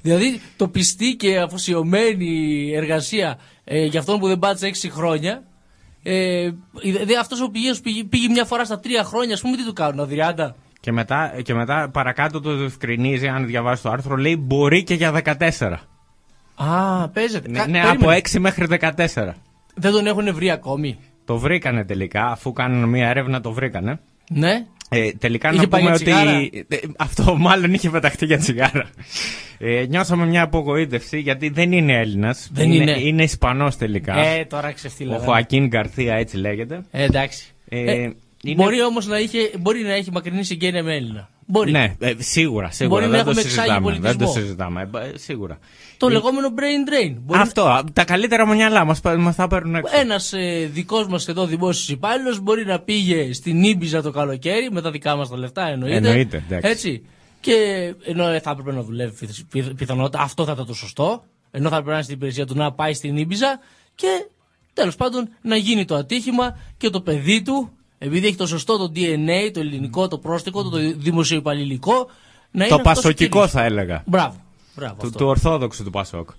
δηλαδή, 0.02 0.42
το 0.58 0.68
πιστή 0.68 1.16
και 1.16 1.40
αφοσιωμένη 1.40 2.72
εργασία 2.76 3.38
ε, 3.64 3.86
για 3.86 4.00
αυτόν 4.00 4.20
που 4.20 4.28
δεν 4.28 4.40
πάτησε 4.40 4.88
6 4.88 4.90
χρόνια. 4.92 5.44
Ε, 6.04 6.50
δηλαδή, 6.84 7.16
αυτός 7.16 7.42
ο 7.42 7.50
πηγαίος 7.50 7.82
πήγε, 7.82 8.04
πήγε 8.04 8.30
μια 8.30 8.46
φορά 8.46 8.66
στα 8.66 8.80
3 8.84 8.88
χρόνια, 9.04 9.34
ας 9.34 9.42
πούμε, 9.42 9.58
τι 9.58 9.66
του 9.66 9.74
κάνουν, 9.74 10.00
αδριάντα; 10.00 10.56
Και 10.80 10.92
μετά, 10.92 11.34
και 11.44 11.54
μετά 11.54 11.90
παρακάτω 11.94 12.42
το 12.42 12.56
διευκρινίζει, 12.56 13.28
αν 13.28 13.46
διαβάσει 13.46 13.84
το 13.84 13.90
άρθρο, 13.90 14.16
λέει 14.16 14.36
μπορεί 14.40 14.84
και 14.84 14.94
για 14.94 15.12
14. 15.12 15.74
Α, 16.56 17.08
παίζεται. 17.10 17.50
Ναι, 17.50 17.58
Κα- 17.58 17.68
ναι, 17.68 17.82
περίμενε. 17.82 17.98
από 18.16 18.22
6 18.34 18.40
μέχρι 18.40 18.68
14. 18.70 19.36
Δεν 19.76 19.92
τον 19.92 20.08
έχουν 20.08 20.34
βρει 20.34 20.50
ακόμη. 20.52 20.98
Το 21.26 21.38
βρήκανε 21.38 21.86
τελικά, 21.86 22.26
αφού 22.26 22.52
κάνανε 22.54 22.86
μια 22.86 23.08
έρευνα 23.08 23.42
το 23.42 23.52
βρήκανε. 23.52 24.00
Ναι. 24.30 24.66
Ε, 24.90 25.12
τελικά 25.12 25.50
Είχε 25.54 25.62
να 25.62 25.68
πάει 25.68 25.82
πούμε 25.82 25.96
για 25.96 26.06
τσιγάρα. 26.06 26.38
ότι. 26.38 26.66
ε, 26.70 26.78
Αυτό 26.98 27.36
μάλλον 27.38 27.74
είχε 27.74 27.90
πεταχτεί 27.90 28.26
για 28.26 28.38
τσιγάρα. 28.38 28.90
Ε, 29.58 29.86
νιώσαμε 29.90 30.26
μια 30.26 30.42
απογοήτευση 30.42 31.20
γιατί 31.20 31.50
δεν 31.50 31.72
είναι 31.72 31.94
Έλληνας. 32.00 32.50
Δεν 32.54 32.72
είναι. 32.72 32.82
είναι. 32.92 33.00
είναι 33.00 33.24
Ισπανός 33.24 33.76
τελικά. 33.78 34.18
Ε, 34.20 34.46
τώρα 34.46 34.72
ξεφτύλα. 34.72 35.16
Ο 35.16 35.20
Χωακίν 35.20 35.68
Γκαρθία 35.68 36.14
έτσι 36.16 36.38
λέγεται. 36.38 36.82
Ε, 36.92 37.04
εντάξει. 37.04 37.46
Ε, 37.70 37.92
Ε, 37.92 37.94
είναι- 38.44 38.64
Μπορεί 38.64 38.82
όμως 38.82 39.08
να, 39.08 39.20
είχε, 39.20 39.50
μπορεί 39.60 39.82
να 39.82 39.94
έχει 39.94 40.12
μακρινή 40.12 40.44
συγγένεια 40.44 40.84
με 40.84 40.96
Έλληνα. 40.96 41.30
Μπορεί. 41.52 41.72
Ναι, 41.72 41.96
ε, 42.00 42.14
σίγουρα, 42.18 42.72
σίγουρα. 42.72 43.00
Μπορεί 43.00 43.12
να 43.12 43.18
δεν, 43.18 43.26
το 43.26 43.30
έχουμε 43.30 43.42
εξάγει 43.50 43.68
συζητάμε, 43.68 43.92
δεν 43.92 44.02
το 44.02 44.18
πολιτισμό. 44.18 44.42
συζητάμε. 44.42 44.90
ε, 45.14 45.18
σίγουρα. 45.18 45.60
Το 45.98 46.08
Ε, 46.08 46.12
λεγόμενο 46.12 46.48
brain 46.56 46.90
drain. 47.14 47.16
Μπορεί 47.22 47.40
Αυτό, 47.40 47.62
α, 47.66 47.84
τα 47.94 48.06
καλύτερα 48.06 48.48
μυαλά 48.48 48.86
μας 48.86 49.02
μας 49.18 49.36
θα 49.36 49.48
παίρνουν 49.48 49.76
έξω. 49.76 49.94
Ένας 50.00 50.34
ε, 50.34 50.70
δικός 50.74 51.08
μας 51.08 51.28
εδώ 51.28 51.46
δημόσιος 51.46 51.90
υπάλληλος 51.90 52.40
μπορεί 52.40 52.66
να 52.66 52.80
πήγε 52.80 53.34
στην 53.34 53.64
Ήμπιζα 53.64 54.02
το 54.02 54.12
καλοκαίρι 54.12 54.72
με 54.72 54.82
τα 54.82 54.92
δικά 54.92 55.16
μας 55.16 55.30
τα 55.30 55.38
λεφτά, 55.38 55.68
εννοείται. 55.68 55.96
Εννοείται, 55.96 56.44
εντάξει. 56.50 56.70
Έτσι. 56.72 57.06
Και 57.40 57.54
ενώ 58.04 58.28
ε, 58.28 58.40
θα 58.40 58.52
έπρεπε 58.52 58.72
να 58.72 58.82
δουλεύει 58.84 59.14
πιθ- 59.20 59.46
πιθ- 59.52 59.74
πιθανότητα, 59.76 60.20
αυτό 60.24 60.46
θα 60.46 60.52
ήταν 60.52 60.66
το 60.66 60.74
σωστό. 60.74 61.24
Ενώ 61.52 61.70
θα 61.70 61.76
έπρεπε 61.76 61.90
να 61.90 61.96
είναι 61.96 62.04
στην 62.04 62.16
υπηρεσία 62.16 62.46
του 62.46 62.56
να 62.56 62.72
πάει 62.72 62.94
στην 62.94 63.18
Ήμπιζα 63.18 63.60
και 63.96 64.08
τέλος 64.74 64.96
πάντων 64.96 65.30
να 65.42 65.56
γίνει 65.56 65.86
το 65.86 65.96
ατύχημα 65.96 66.58
και 66.78 66.90
το 66.90 67.02
παιδί 67.02 67.42
του, 67.42 67.70
επειδή 68.00 68.28
έχει 68.28 68.36
το 68.36 68.48
σωστό 68.48 68.78
το 68.78 68.92
DNA, 68.96 69.52
το 69.54 69.60
ελληνικό, 69.60 70.08
το 70.08 70.18
πρόστικο, 70.18 70.64
το 70.70 70.78
δημοσιοϊπαλληλικό, 70.96 72.10
να 72.52 72.66
είναι 72.66 72.76
Το 72.76 72.76
αυτός 72.76 72.98
ο 72.98 73.02
πασοκικό 73.02 73.30
κύριος. 73.30 73.52
θα 73.52 73.64
έλεγα. 73.64 74.04
Μπράβο. 74.06 74.36
Μπράβο 74.76 74.96
Του, 75.00 75.06
αυτό. 75.06 75.18
του 75.18 75.26
Ορθόδοξου 75.28 75.84
του 75.84 75.90
Πασόκ. 75.90 76.30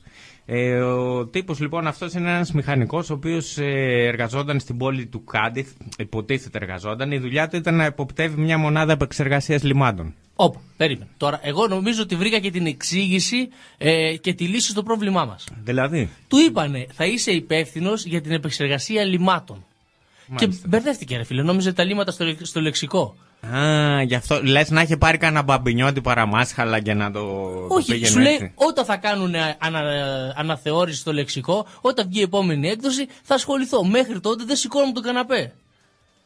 Ε, 0.47 0.81
ο 0.81 1.27
τύπος 1.27 1.61
λοιπόν 1.61 1.87
αυτός 1.87 2.13
είναι 2.13 2.31
ένας 2.31 2.53
μηχανικός 2.53 3.11
ο 3.11 3.15
οποίος 3.15 3.59
ε, 3.59 3.65
εργαζόταν 4.07 4.61
στην 4.61 4.77
πόλη 4.77 5.07
του 5.07 5.25
Κάντιθ, 5.25 5.69
υποτίθεται 5.99 6.59
εργαζόταν. 6.59 7.11
Η 7.13 7.19
δουλειά 7.19 7.49
του 7.49 7.57
ήταν 7.57 7.75
να 7.77 7.85
υποπτεύει 7.85 8.41
μια 8.41 8.59
μονάδα 8.59 8.93
επεξεργασίας 8.93 9.63
λιμάτων. 9.63 10.15
Όπα, 10.37 10.61
περίμενε. 10.77 11.09
Τώρα, 11.17 11.41
εγώ 11.43 11.67
νομίζω 11.67 12.03
ότι 12.03 12.17
βρήκα 12.17 12.39
και 12.39 12.51
την 12.51 12.67
εξήγηση 12.67 13.49
ε, 13.79 14.17
και 14.17 14.35
τη 14.35 14.45
λύση 14.45 14.71
στο 14.71 14.83
πρόβλημά 14.83 15.25
μας. 15.25 15.45
Δηλαδή, 15.65 16.09
Του 16.29 16.39
είπανε, 16.39 16.87
θα 16.93 17.05
είσαι 17.07 17.31
υπεύθυνος 17.31 18.05
για 18.05 18.21
την 18.21 18.33
επεξεργασία 18.33 19.05
λιμάτων. 19.05 19.65
Μάλιστα. 20.33 20.63
Και 20.63 20.69
μπερδεύτηκε, 20.69 21.17
ρε 21.17 21.23
φίλε. 21.25 21.43
Νόμιζε 21.43 21.73
τα 21.73 21.85
λίματα 21.85 22.13
στο, 22.13 22.25
στο 22.43 22.61
λεξικό. 22.61 23.17
α, 23.55 24.03
γι' 24.03 24.15
αυτό 24.15 24.41
λες 24.43 24.71
να 24.71 24.83
είχε 24.83 24.97
πάρει 24.97 25.19
κανένα 25.19 25.43
μπαμπινιώτη 25.43 26.01
παραμάσχαλα 26.01 26.81
και 26.81 26.95
να 26.95 27.11
το, 27.11 27.21
το 27.69 27.75
Όχι, 27.75 27.91
πήγαινε 27.93 28.11
σου 28.11 28.19
λέει 28.19 28.33
έτσι. 28.33 28.53
όταν 28.55 28.85
θα 28.85 28.97
κάνουν 28.97 29.35
ανα, 29.59 29.81
αναθεώρηση 30.37 30.99
στο 31.01 31.13
λεξικό, 31.13 31.67
όταν 31.81 32.09
βγει 32.09 32.19
η 32.19 32.23
επόμενη 32.23 32.69
έκδοση, 32.69 33.07
θα 33.23 33.35
ασχοληθώ. 33.35 33.85
Μέχρι 33.85 34.21
τότε 34.21 34.45
δεν 34.45 34.57
σηκώνω 34.57 34.93
τον 34.93 35.03
καναπέ. 35.03 35.53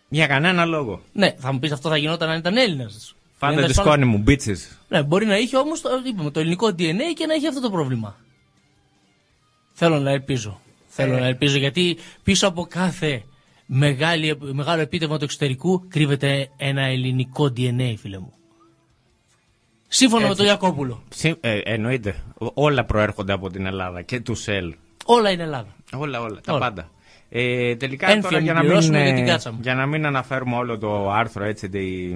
Για 0.08 0.26
κανένα 0.26 0.64
λόγο. 0.64 1.00
Ναι, 1.12 1.34
θα 1.38 1.52
μου 1.52 1.58
πεις 1.58 1.72
αυτό 1.72 1.88
θα 1.88 1.96
γινόταν 1.96 2.28
αν 2.30 2.38
ήταν 2.38 2.56
Έλληνας. 2.56 3.14
Φάντε 3.36 3.66
τη 3.66 3.72
σκόνη 3.74 4.04
μου, 4.04 4.18
μπίτσες. 4.18 4.78
Ναι, 4.88 5.02
μπορεί 5.02 5.26
να 5.26 5.36
είχε 5.38 5.56
όμως 5.56 5.80
το, 5.80 5.88
είπαμε, 6.06 6.30
το 6.30 6.40
ελληνικό 6.40 6.66
DNA 6.68 7.14
και 7.16 7.26
να 7.26 7.34
είχε 7.34 7.48
αυτό 7.48 7.60
το 7.60 7.70
πρόβλημα. 7.70 8.16
Θέλω 9.72 9.98
να 9.98 10.10
ελπίζω. 10.10 10.60
Θέλω 10.86 11.16
Ε. 11.16 11.20
να 11.20 11.26
ελπίζω 11.26 11.58
γιατί 11.58 11.96
πίσω 12.22 12.46
από 12.46 12.66
κάθε 12.70 13.22
μεγάλη, 13.66 14.38
μεγάλο 14.52 14.80
επίτευγμα 14.80 15.18
του 15.18 15.24
εξωτερικού 15.24 15.88
κρύβεται 15.88 16.48
ένα 16.56 16.82
ελληνικό 16.82 17.52
DNA, 17.56 17.94
φίλε 17.98 18.18
μου. 18.18 18.32
Σύμφωνα 19.88 20.22
με 20.22 20.26
Έτσι. 20.28 20.38
τον 20.38 20.46
Ιακώπουλο. 20.46 21.02
Συ- 21.14 21.36
ε, 21.40 21.58
εννοείται. 21.64 22.14
Όλα 22.54 22.84
προέρχονται 22.84 23.32
από 23.32 23.50
την 23.50 23.66
Ελλάδα 23.66 24.02
και 24.02 24.20
του 24.20 24.34
ΣΕΛ. 24.34 24.74
Όλα 25.04 25.30
είναι 25.30 25.42
Ελλάδα. 25.42 25.74
Όλα, 25.96 26.20
όλα, 26.20 26.40
τα 26.44 26.52
Όλα. 26.52 26.60
πάντα. 26.60 26.88
Ε, 27.28 27.76
τελικά 27.76 28.06
Ένφια 28.10 28.22
τώρα 28.30 28.38
για 28.38 28.52
μην 28.52 28.54
να, 28.54 28.60
μην, 28.60 28.68
πληρώσουμε 28.68 29.00
ε, 29.00 29.04
για 29.04 29.14
την 29.14 29.26
κάτσα 29.26 29.52
μου. 29.52 29.58
για 29.62 29.74
να 29.74 29.86
μην 29.86 30.06
αναφέρουμε 30.06 30.56
όλο 30.56 30.78
το 30.78 31.10
άρθρο 31.10 31.44
έτσι 31.44 31.68
τη, 31.68 32.08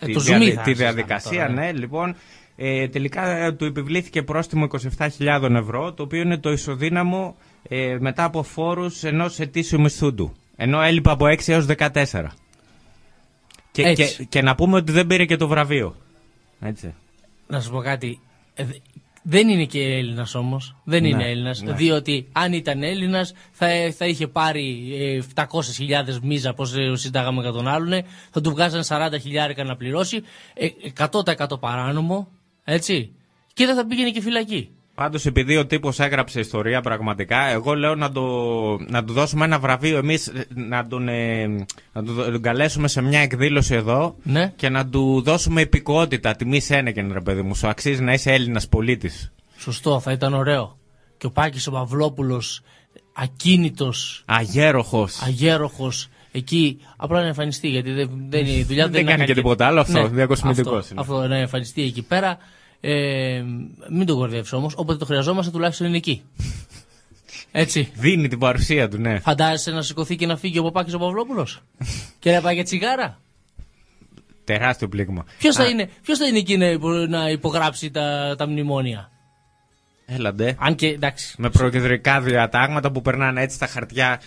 τη, 0.00 0.12
το 0.12 0.20
διαδι- 0.20 0.52
zoom 0.52 0.54
θα 0.54 0.62
τη 0.62 0.70
συζητάμε 0.70 0.92
διαδικασία 0.92 1.46
τώρα, 1.46 1.52
ναι 1.60 1.72
λοιπόν 1.72 2.14
ε, 2.56 2.88
τελικά 2.88 3.28
ε, 3.36 3.52
του 3.52 3.64
επιβλήθηκε 3.64 4.22
πρόστιμο 4.22 4.66
27.000 5.18 5.50
ευρώ 5.54 5.92
το 5.92 6.02
οποίο 6.02 6.20
είναι 6.20 6.38
το 6.38 6.50
ισοδύναμο 6.52 7.36
ε, 7.68 7.96
μετά 8.00 8.24
από 8.24 8.42
φόρους 8.42 9.04
ενός 9.04 9.38
ετήσιου 9.40 9.80
μισθού 9.80 10.14
του 10.14 10.32
ενώ 10.62 10.80
έλειπε 10.82 11.10
από 11.10 11.24
6 11.26 11.48
έως 11.52 11.66
14 11.78 12.26
και, 13.72 13.82
Έτσι. 13.82 14.16
και, 14.16 14.24
και 14.24 14.42
να 14.42 14.54
πούμε 14.54 14.76
ότι 14.76 14.92
δεν 14.92 15.06
πήρε 15.06 15.24
και 15.24 15.36
το 15.36 15.48
βραβείο 15.48 15.96
έτσι 16.60 16.94
Να 17.46 17.60
σου 17.60 17.70
πω 17.70 17.80
κάτι. 17.80 18.20
Ε, 18.54 18.64
δε- 18.64 18.72
δεν 19.22 19.48
είναι 19.48 19.64
και 19.64 19.82
Έλληνας 19.82 20.34
όμως. 20.34 20.76
Δεν 20.84 21.04
είναι 21.04 21.16
Ναι, 21.16 21.28
Έλληνας. 21.28 21.62
ναι. 21.62 21.72
Διότι 21.72 22.28
αν 22.32 22.52
ήταν 22.52 22.82
Έλληνας 22.82 23.32
θα, 23.52 23.66
θα 23.96 24.06
είχε 24.06 24.26
πάρει 24.26 24.88
ε, 25.00 25.20
700.000 25.34 26.18
μίζα 26.22 26.50
όπως 26.50 26.74
συντάγαμε 26.92 27.42
για 27.42 27.52
τον 27.52 27.68
άλλον. 27.68 28.02
Θα 28.30 28.40
του 28.40 28.50
βγάζαν 28.50 28.82
40 28.88 29.20
χιλιάρικα 29.20 29.64
να 29.64 29.76
πληρώσει. 29.76 30.22
Ε, 30.54 30.68
100% 31.10 31.60
παράνομο. 31.60 32.28
Έτσι. 32.64 33.12
Και 33.52 33.66
δεν 33.66 33.74
θα 33.76 33.86
πήγαινε 33.86 34.10
και 34.10 34.20
φυλακή. 34.20 34.70
Πάντως 35.00 35.26
επειδή 35.26 35.56
ο 35.56 35.66
τύπος 35.66 36.00
έγραψε 36.00 36.40
ιστορία 36.40 36.80
πραγματικά, 36.80 37.46
εγώ 37.46 37.74
λέω 37.74 37.94
να, 37.94 38.12
το, 38.12 38.22
να 38.88 39.04
του 39.04 39.12
δώσουμε 39.12 39.44
ένα 39.44 39.58
βραβείο 39.58 39.96
εμείς, 39.98 40.26
ε, 40.26 40.46
να 40.54 40.86
τον, 40.86 41.08
ε, 41.08 41.46
να 41.92 42.02
του 42.04 42.12
δω- 42.12 42.24
τον 42.30 42.42
καλέσουμε 42.42 42.88
σε 42.88 43.02
μια 43.02 43.20
εκδήλωση 43.20 43.74
εδώ 43.74 44.16
Ναι. 44.22 44.52
και 44.56 44.68
να 44.68 44.86
του 44.88 45.22
δώσουμε 45.22 45.60
υπηκότητα, 45.60 46.36
τιμή 46.36 46.60
Σένεκεν 46.60 47.12
ρε 47.12 47.20
παιδί 47.20 47.42
μου, 47.42 47.54
σου 47.54 47.68
αξίζει 47.68 48.02
να 48.02 48.12
είσαι 48.12 48.32
Έλληνας 48.32 48.68
πολίτης. 48.68 49.32
Σωστό, 49.58 50.00
θα 50.00 50.12
ήταν 50.12 50.34
ωραίο. 50.34 50.78
Και 51.18 51.26
ο 51.26 51.30
Πάκης 51.30 51.66
ο 51.66 51.70
Παυλόπουλος 51.70 52.62
ακίνητος, 53.12 54.22
Αγέροχος. 54.26 55.22
αγέροχος, 55.22 56.08
εκεί 56.32 56.78
απλά 56.96 57.20
να 57.20 57.26
εμφανιστεί 57.26 57.68
γιατί 57.68 57.92
δεν, 57.92 58.10
δεν 58.28 58.40
είναι 58.46 58.56
η 58.56 58.62
δουλειά 58.64 58.82
Δεν 58.84 58.92
του, 58.92 58.98
είναι 58.98 59.08
κάνει 59.08 59.20
να 59.20 59.26
και 59.26 59.34
τίποτα 59.34 59.66
άλλο, 59.66 59.80
αυτό, 59.80 60.02
Ναι, 60.02 60.08
διακοσμητικός 60.08 60.78
αυτό, 60.78 60.88
είναι. 60.92 61.00
αυτό, 61.00 61.28
να 61.28 61.36
εμφανιστεί 61.36 61.82
εκεί 61.82 62.02
πέρα. 62.02 62.38
Ε, 62.80 63.42
μην 63.90 64.06
το 64.06 64.16
κορδεύει 64.16 64.54
όμως. 64.54 64.72
Όποτε 64.76 64.98
το 64.98 65.04
χρειαζόμαστε, 65.04 65.50
τουλάχιστον 65.50 65.86
είναι 65.86 65.96
εκεί. 65.96 66.22
Έτσι. 67.52 67.90
Δίνει 67.94 68.28
την 68.28 68.38
παρουσία 68.38 68.88
του, 68.88 68.98
ναι. 68.98 69.18
Φαντάζεσαι 69.18 69.70
να 69.70 69.82
σηκωθεί 69.82 70.16
και 70.16 70.26
να 70.26 70.36
φύγει 70.36 70.58
ο 70.58 70.62
Παπάκης 70.62 70.94
ο 70.94 70.98
Παυλόπουλος; 70.98 71.62
Και 72.18 72.32
να 72.32 72.40
πάει 72.40 72.54
για 72.54 72.64
τσιγάρα; 72.64 73.20
Τεράστιο 74.44 74.88
πλήγμα. 74.88 75.24
Ποιος 75.38 75.56
θα, 75.56 75.62
Α, 75.62 75.68
είναι, 75.68 75.90
ποιος 76.02 76.18
θα 76.18 76.26
είναι 76.26 76.38
εκεί 76.38 76.56
να, 76.56 76.66
υπο- 76.66 76.88
να 77.08 77.28
υπογράψει 77.30 77.90
τα, 77.90 78.34
τα 78.38 78.46
μνημόνια; 78.48 79.10
Έλαντε. 80.06 80.56
Αν 80.58 80.74
και 80.74 80.86
εντάξει. 80.86 81.34
Με 81.38 81.50
προκεντρικά 81.50 82.20
διατάγματα 82.20 82.90
που 82.90 83.02
περνάνε 83.02 83.42
έτσι 83.42 83.56
στα 83.56 83.66
χαρτιά 83.66 84.20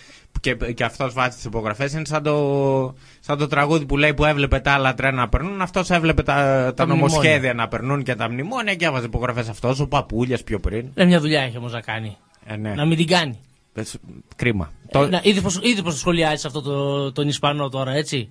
και, 0.52 0.72
και 0.72 0.84
αυτός 0.84 1.12
βάζει 1.14 1.36
τις 1.36 1.44
υπογραφές. 1.44 1.92
Είναι 1.92 2.04
σαν 2.04 2.22
το, 2.22 2.94
σαν 3.20 3.38
το 3.38 3.46
τραγούδι 3.46 3.86
που 3.86 3.96
λέει 3.96 4.14
που 4.14 4.24
έβλεπε 4.24 4.58
τα 4.58 4.72
άλλα 4.72 4.94
τρένα 4.94 5.16
να 5.16 5.28
περνούν. 5.28 5.60
Αυτός 5.60 5.90
έβλεπε 5.90 6.22
τα, 6.22 6.34
τα, 6.34 6.74
Τα 6.74 6.86
νομοσχέδια 6.86 7.28
μνημόνια. 7.30 7.54
να 7.54 7.68
περνούν 7.68 8.02
και 8.02 8.14
τα 8.14 8.30
μνημόνια 8.30 8.74
και 8.74 8.84
έβαζε 8.84 9.06
υπογραφές 9.06 9.48
αυτός. 9.48 9.80
Ο 9.80 9.86
Παπούλια 9.88 10.38
πιο 10.44 10.58
πριν. 10.60 10.86
Ε, 10.94 11.04
μια 11.04 11.20
δουλειά 11.20 11.42
έχει 11.42 11.56
όμως 11.58 11.72
να 11.72 11.80
κάνει. 11.80 12.16
Ε, 12.46 12.56
ναι. 12.56 12.74
Να 12.74 12.84
μην 12.84 12.96
την 12.96 13.06
κάνει. 13.06 13.38
Ε, 13.74 13.82
σ- 13.82 14.00
Κρίμα. 14.36 14.72
Ε, 14.88 14.98
να, 14.98 15.20
είδες 15.22 15.42
πως, 15.42 15.60
είδες 15.62 15.82
πως 15.82 15.92
το 15.92 15.98
σχολιάζεις 15.98 16.44
αυτό 16.44 16.62
το, 16.62 17.12
τον 17.12 17.28
Ισπανό 17.28 17.68
τώρα, 17.68 17.92
έτσι; 17.92 18.28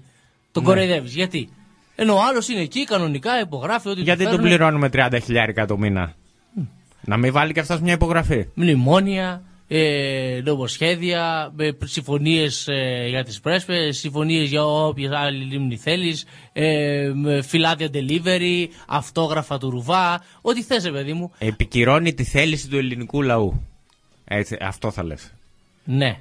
Τον 0.52 0.64
Ναι. 0.64 0.70
κοροϊδεύεις. 0.70 1.14
Γιατί; 1.16 1.50
Ενώ 1.96 2.14
ο 2.14 2.20
άλλος 2.30 2.48
είναι 2.50 2.62
εκεί, 2.62 2.84
κανονικά 2.86 3.40
υπογράφει 3.40 3.90
ό,τι 3.90 4.02
Γιατί 4.02 4.24
του 4.24 4.30
τον 4.30 4.40
φέρνουν. 4.40 4.58
πληρώνουμε 4.58 4.90
30 4.94 5.18
χιλιάρικα 5.24 5.66
το 5.66 5.78
μήνα; 5.78 6.14
Να 7.02 7.18
μην 7.18 7.32
βάλει 7.32 7.54
και 7.54 7.60
αυτός 7.60 7.80
μια 7.82 7.94
υπογραφή. 7.94 8.46
Μνημόνια, 8.54 9.42
ε, 9.68 10.42
νομοσχέδια, 10.44 11.54
ε, 11.58 11.70
συμφωνίες 11.84 12.68
ε, 12.68 13.06
για 13.10 13.24
τις 13.24 13.40
πρέσπες, 13.40 13.98
συμφωνίες 13.98 14.50
για 14.50 14.66
όποιες 14.66 15.12
άλλη 15.12 15.44
λίμνη 15.44 15.78
θέλεις, 15.78 16.26
ε, 16.54 17.12
με 17.16 17.42
φυλάδια 17.42 17.90
delivery, 17.94 18.68
αυτόγραφα 18.88 19.58
του 19.58 19.70
Ρουβά, 19.70 20.24
ό,τι 20.42 20.64
θες, 20.64 20.84
ρε 20.84 20.92
παιδί 20.92 21.14
μου. 21.14 21.32
Επικυρώνει 21.38 22.14
τη 22.14 22.24
θέληση 22.24 22.68
του 22.70 22.78
ελληνικού 22.78 23.22
λαού. 23.22 23.62
Έτσι, 24.26 24.58
αυτό 24.62 24.92
θα 24.92 25.04
λες. 25.04 25.34
Ναι. 25.84 26.20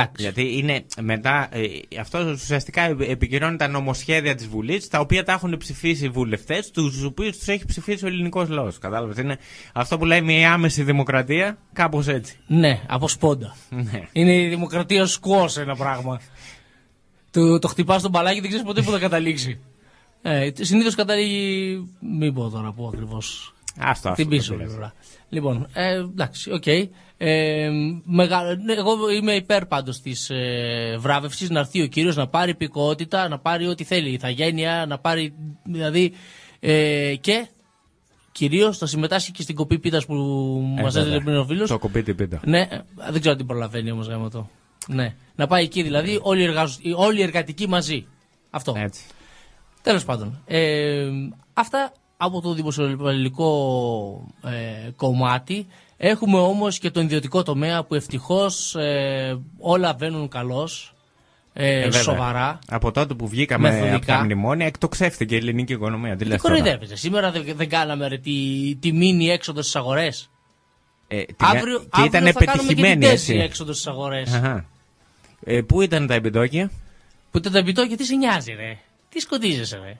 Εντάξει. 0.00 0.22
Γιατί 0.22 0.56
είναι 0.58 0.84
μετά, 1.00 1.48
ε, 1.50 1.66
αυτό 2.00 2.30
ουσιαστικά 2.30 2.82
επι- 2.82 3.10
επικυρώνει 3.10 3.56
τα 3.56 3.68
νομοσχέδια 3.68 4.34
της 4.34 4.46
Βουλής, 4.48 4.88
τα 4.88 5.00
οποία 5.00 5.24
τα 5.24 5.32
έχουν 5.32 5.56
ψηφίσει 5.56 6.04
οι 6.04 6.08
βουλευτές, 6.08 6.70
τους 6.70 7.02
οποίους 7.02 7.38
τους 7.38 7.48
έχει 7.48 7.64
ψηφίσει 7.66 8.04
ο 8.04 8.08
ελληνικός 8.08 8.48
λαός. 8.48 8.78
Κατάλαβες. 8.78 9.16
Είναι 9.16 9.38
αυτό 9.72 9.98
που 9.98 10.04
λέμε 10.04 10.32
η 10.32 10.44
άμεση 10.44 10.82
δημοκρατία, 10.82 11.58
κάπως 11.72 12.08
έτσι. 12.08 12.36
Ναι, 12.46 12.80
από 12.88 13.08
σπόντα. 13.08 13.56
Ναι. 13.70 14.02
Είναι 14.12 14.34
η 14.42 14.48
δημοκρατία 14.48 15.06
σκουός 15.06 15.56
ένα 15.56 15.76
πράγμα. 15.76 16.20
το, 17.30 17.58
το 17.58 17.68
χτυπάς 17.68 18.00
στο 18.00 18.08
μπαλάκι 18.08 18.40
δεν 18.40 18.48
ξέρεις 18.48 18.66
ποτέ 18.66 18.82
που 18.82 18.90
θα 18.90 18.98
καταλήξει. 18.98 19.60
Ε, 20.22 20.50
Συνήθως 20.60 20.94
καταλήγει. 20.94 21.88
Μην 22.18 22.34
πω 22.34 22.48
τώρα 22.48 22.72
πού 22.72 22.86
ακριβώς. 22.94 23.54
Άστο, 23.78 24.02
Την 24.02 24.10
αυτό, 24.10 24.26
πίσω 24.36 24.48
δεν 24.48 24.56
πειράζει. 24.56 24.74
πλευρά. 24.76 24.94
Λοιπόν, 25.28 25.66
ε, 25.72 25.94
εντάξει, 25.94 26.52
οκ. 26.52 26.66
Ε, 27.18 27.70
μεγα- 28.04 28.56
ναι, 28.56 28.72
εγώ 28.72 29.10
είμαι 29.10 29.32
υπέρ 29.34 29.66
πάντως 29.66 30.00
της 30.00 30.30
ε, 30.30 30.96
βράβευσης 30.98 31.50
να 31.50 31.58
έρθει 31.60 31.82
ο 31.82 31.86
κύριος 31.86 32.16
να 32.16 32.26
πάρει 32.28 32.50
υπηκοότητα, 32.50 33.28
να 33.28 33.38
πάρει 33.38 33.66
ό,τι 33.66 33.84
θέλει. 33.84 34.08
Ιθαγένεια, 34.12 34.84
να 34.88 34.98
πάρει. 34.98 35.34
Δηλαδή. 35.64 36.12
Ε, 36.60 37.14
και 37.20 37.46
κυρίως 38.32 38.78
θα 38.78 38.86
συμμετάσχει 38.86 39.32
και 39.32 39.42
στην 39.42 39.54
κοπή 39.54 39.78
πίτας 39.78 40.06
που 40.06 40.14
Ε, 40.78 40.82
μας 40.82 40.92
βέβαια. 40.94 41.08
έδωσε 41.10 41.24
πριν 41.24 41.36
ο 41.36 41.44
φίλος. 41.44 41.68
Το 41.68 41.78
κοπίτι 41.78 42.14
πίτα. 42.14 42.40
Ναι, 42.44 42.60
ε, 42.60 42.78
δεν 43.10 43.12
ξέρω 43.20 43.30
αν 43.30 43.36
την 43.36 43.46
προλαβαίνει 43.46 43.90
όμως 43.90 44.06
γάμο 44.06 44.28
το. 44.30 44.48
Ναι. 44.88 45.14
Να 45.36 45.46
πάει 45.46 45.64
εκεί 45.64 45.82
δηλαδή 45.82 46.18
όλοι 46.22 46.40
οι, 46.40 46.44
εργαζ... 46.44 46.76
οι- 46.80 46.92
όλοι 46.96 47.18
οι 47.18 47.22
εργατικοί 47.22 47.68
μαζί. 47.68 48.06
Αυτό. 48.50 48.74
Έτσι. 48.76 49.02
Τέλος 49.82 50.04
πάντων. 50.04 50.42
Ε, 50.46 51.08
αυτά 51.52 51.92
από 52.16 52.40
το 52.40 52.52
δημοσιοπολιτικό 52.54 54.26
ε, 54.44 54.90
κομμάτι. 54.96 55.66
Έχουμε 55.96 56.38
όμως 56.38 56.78
και 56.78 56.90
τον 56.90 57.04
ιδιωτικό 57.04 57.42
τομέα 57.42 57.84
που 57.84 57.94
ευτυχώς 57.94 58.74
ε, 58.74 59.38
όλα 59.58 59.94
βαίνουν 59.94 60.28
καλώς. 60.28 60.90
Ε, 61.52 61.68
Ε, 61.78 61.82
βέβαια. 61.84 62.02
σοβαρά. 62.02 62.58
Από 62.68 62.90
τότε 62.92 63.14
που 63.14 63.28
βγήκαμε 63.28 63.70
Μεθοδικά. 63.70 63.96
από 63.96 64.06
τα 64.06 64.24
μνημόνια, 64.24 64.66
εκτοξεύτηκε 64.66 65.34
η 65.34 65.38
ελληνική 65.38 65.72
οικονομία. 65.72 66.16
Τι 66.16 66.24
Τι 66.24 66.24
λες 66.30 66.42
τώρα; 66.42 66.54
κοροϊδεύεσαι. 66.56 66.96
Σήμερα 66.96 67.30
δεν, 67.30 67.44
δεν 67.56 67.68
κάναμε 67.68 68.08
ρε, 68.08 68.18
τη, 68.18 68.32
τη 68.80 68.92
μήνυ 68.92 69.28
έξοδο 69.30 69.62
στις 69.62 69.76
αγορές. 69.76 70.30
Ε, 71.08 71.22
την- 71.24 71.36
Αύριο, 71.38 71.78
και 71.78 71.86
αύριο 71.90 72.06
ήταν 72.06 72.32
θα 72.32 72.44
κάνουμε 72.44 72.44
και 72.44 72.46
την 72.46 72.66
πετυχημένη 72.66 72.94
τέτοια 73.00 73.10
έτσι. 73.12 73.34
έξοδο 73.36 73.72
στις 73.72 73.86
αγορές. 73.86 74.32
Αχα. 74.34 74.64
Ε, 75.44 75.60
πού 75.60 75.80
ήταν 75.82 76.06
τα 76.06 76.14
επιτόκια; 76.14 76.70
Που 77.30 77.40
το 77.40 77.58
επιτόκιο 77.58 77.96
τι 77.96 78.04
σε 78.04 78.14
νοιάζει, 78.16 78.52
ρε; 78.52 78.78
Τι 79.08 79.20
σκοτίζεσαι, 79.20 79.76
ρε; 79.84 79.98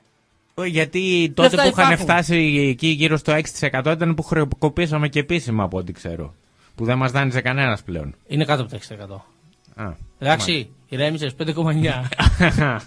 Ε, 0.62 0.66
Γιατί 0.66 1.32
τότε 1.34 1.48
Λεφτά 1.48 1.62
που 1.62 1.68
είχαν 1.68 1.84
υπάρχουν. 1.92 2.06
φτάσει 2.06 2.66
εκεί 2.68 2.86
γύρω 2.86 3.16
στο 3.16 3.32
6% 3.60 3.92
ήταν 3.94 4.14
που 4.14 4.22
χρεοκοπήσαμε 4.22 5.08
και 5.08 5.18
επίσημα 5.18 5.62
από 5.64 5.78
ό,τι 5.78 5.92
ξέρω. 5.92 6.34
Που 6.74 6.84
δεν 6.84 6.98
μας 6.98 7.12
δάνειζε 7.12 7.40
κανένας 7.40 7.82
πλέον. 7.82 8.14
Είναι 8.26 8.44
κάτω 8.44 8.62
από 8.62 8.70
το 8.70 8.76
6%. 9.76 9.82
Α, 9.84 9.92
Εντάξει, 10.18 10.68
ηρέμησες 10.88 11.34
5,9. 11.38 11.52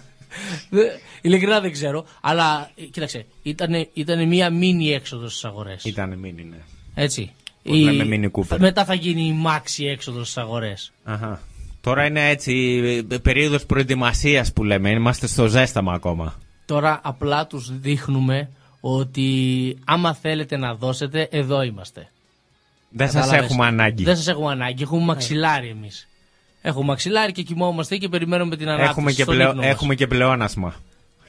Δε- 0.70 0.90
Ειλικρινά 1.20 1.60
δεν 1.60 1.72
ξέρω. 1.72 2.04
Αλλά 2.20 2.70
ε, 2.76 2.82
κοίταξε, 2.82 3.26
ήταν, 3.42 3.88
ήταν 3.92 4.28
μια 4.28 4.50
μίνι 4.50 4.90
έξοδος 4.92 5.30
στις 5.30 5.44
αγορές. 5.44 5.84
Ήταν 5.84 6.18
μήνυ, 6.18 6.44
ναι. 6.44 6.56
Έτσι. 6.94 7.30
Πώς 7.62 7.78
λέμε 7.78 8.30
Mini 8.32 8.40
Cooper. 8.40 8.56
Μετά 8.58 8.84
θα 8.84 8.94
γίνει 8.94 9.26
η 9.26 9.32
μάξι 9.32 9.84
έξοδος 9.84 10.22
στις 10.30 10.42
αγορές. 10.42 10.92
Αχα. 11.04 11.40
Τώρα 11.80 12.04
είναι 12.06 12.28
έτσι 12.28 12.80
ε, 13.10 13.16
περίοδος 13.16 13.66
προετοιμασίας 13.66 14.52
που 14.52 14.64
λέμε. 14.64 14.90
Είμαστε 14.90 15.26
στο 15.26 15.46
ζέσταμα 15.46 15.92
ακόμα. 15.92 16.34
Τώρα 16.70 17.00
απλά 17.02 17.46
τους 17.46 17.78
δείχνουμε 17.78 18.50
ότι 18.80 19.28
άμα 19.84 20.14
θέλετε 20.14 20.56
να 20.56 20.74
δώσετε, 20.74 21.28
εδώ 21.30 21.62
είμαστε. 21.62 22.08
Δεν 22.88 23.10
σας 23.10 23.20
Κατάλαβες; 23.24 23.50
έχουμε 23.50 23.66
ανάγκη. 23.66 24.04
Δεν 24.04 24.16
σας 24.16 24.26
έχουμε 24.28 24.50
ανάγκη. 24.50 24.82
Έχουμε 24.82 25.04
μαξιλάρι 25.04 25.68
εμείς. 25.68 26.08
Έχουμε 26.62 26.84
μαξιλάρι 26.86 27.32
και 27.32 27.42
κοιμόμαστε 27.42 27.96
και 27.96 28.08
περιμένουμε 28.08 28.56
την 28.56 28.66
ανάπτυξη 28.68 28.90
Έχουμε 28.90 29.12
και, 29.12 29.22
στον 29.22 29.34
πλεο... 29.34 29.48
ύπνο 29.48 29.60
μας. 29.62 29.70
έχουμε 29.70 29.94
και 29.94 30.06
πλεόνασμα. 30.06 30.74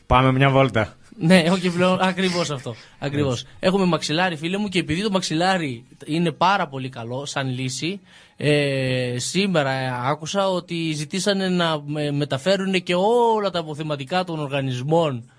Πάμε 0.08 0.32
μια 0.32 0.50
βόλτα. 0.50 0.96
Ναι, 1.20 1.40
έχω 1.40 1.58
και 1.58 1.70
πλέον. 1.72 2.02
Ακριβώς 2.02 2.50
αυτό. 2.50 2.76
Ακριβώς. 3.00 3.46
Έχουμε 3.60 3.86
μαξιλάρι, 3.86 4.36
φίλε 4.36 4.58
μου, 4.58 4.68
και 4.68 4.80
επειδή 4.80 5.02
το 5.02 5.10
μαξιλάρι 5.12 5.84
είναι 6.06 6.32
πάρα 6.32 6.68
πολύ 6.68 6.90
καλό 6.90 7.26
σαν 7.26 7.50
λύση, 7.50 8.00
ε, 8.38 9.14
σήμερα 9.18 9.72
ε, 9.72 9.92
άκουσα 10.04 10.50
ότι 10.50 10.92
ζητήσανε 10.92 11.50
να 11.50 11.82
με- 11.86 12.12
μεταφέρουν 12.12 12.84
και 12.84 12.96
όλα 13.36 13.50
τα 13.50 13.60
αποθεματικά 13.60 14.24
των 14.24 14.40
οργανισμών 14.40 15.31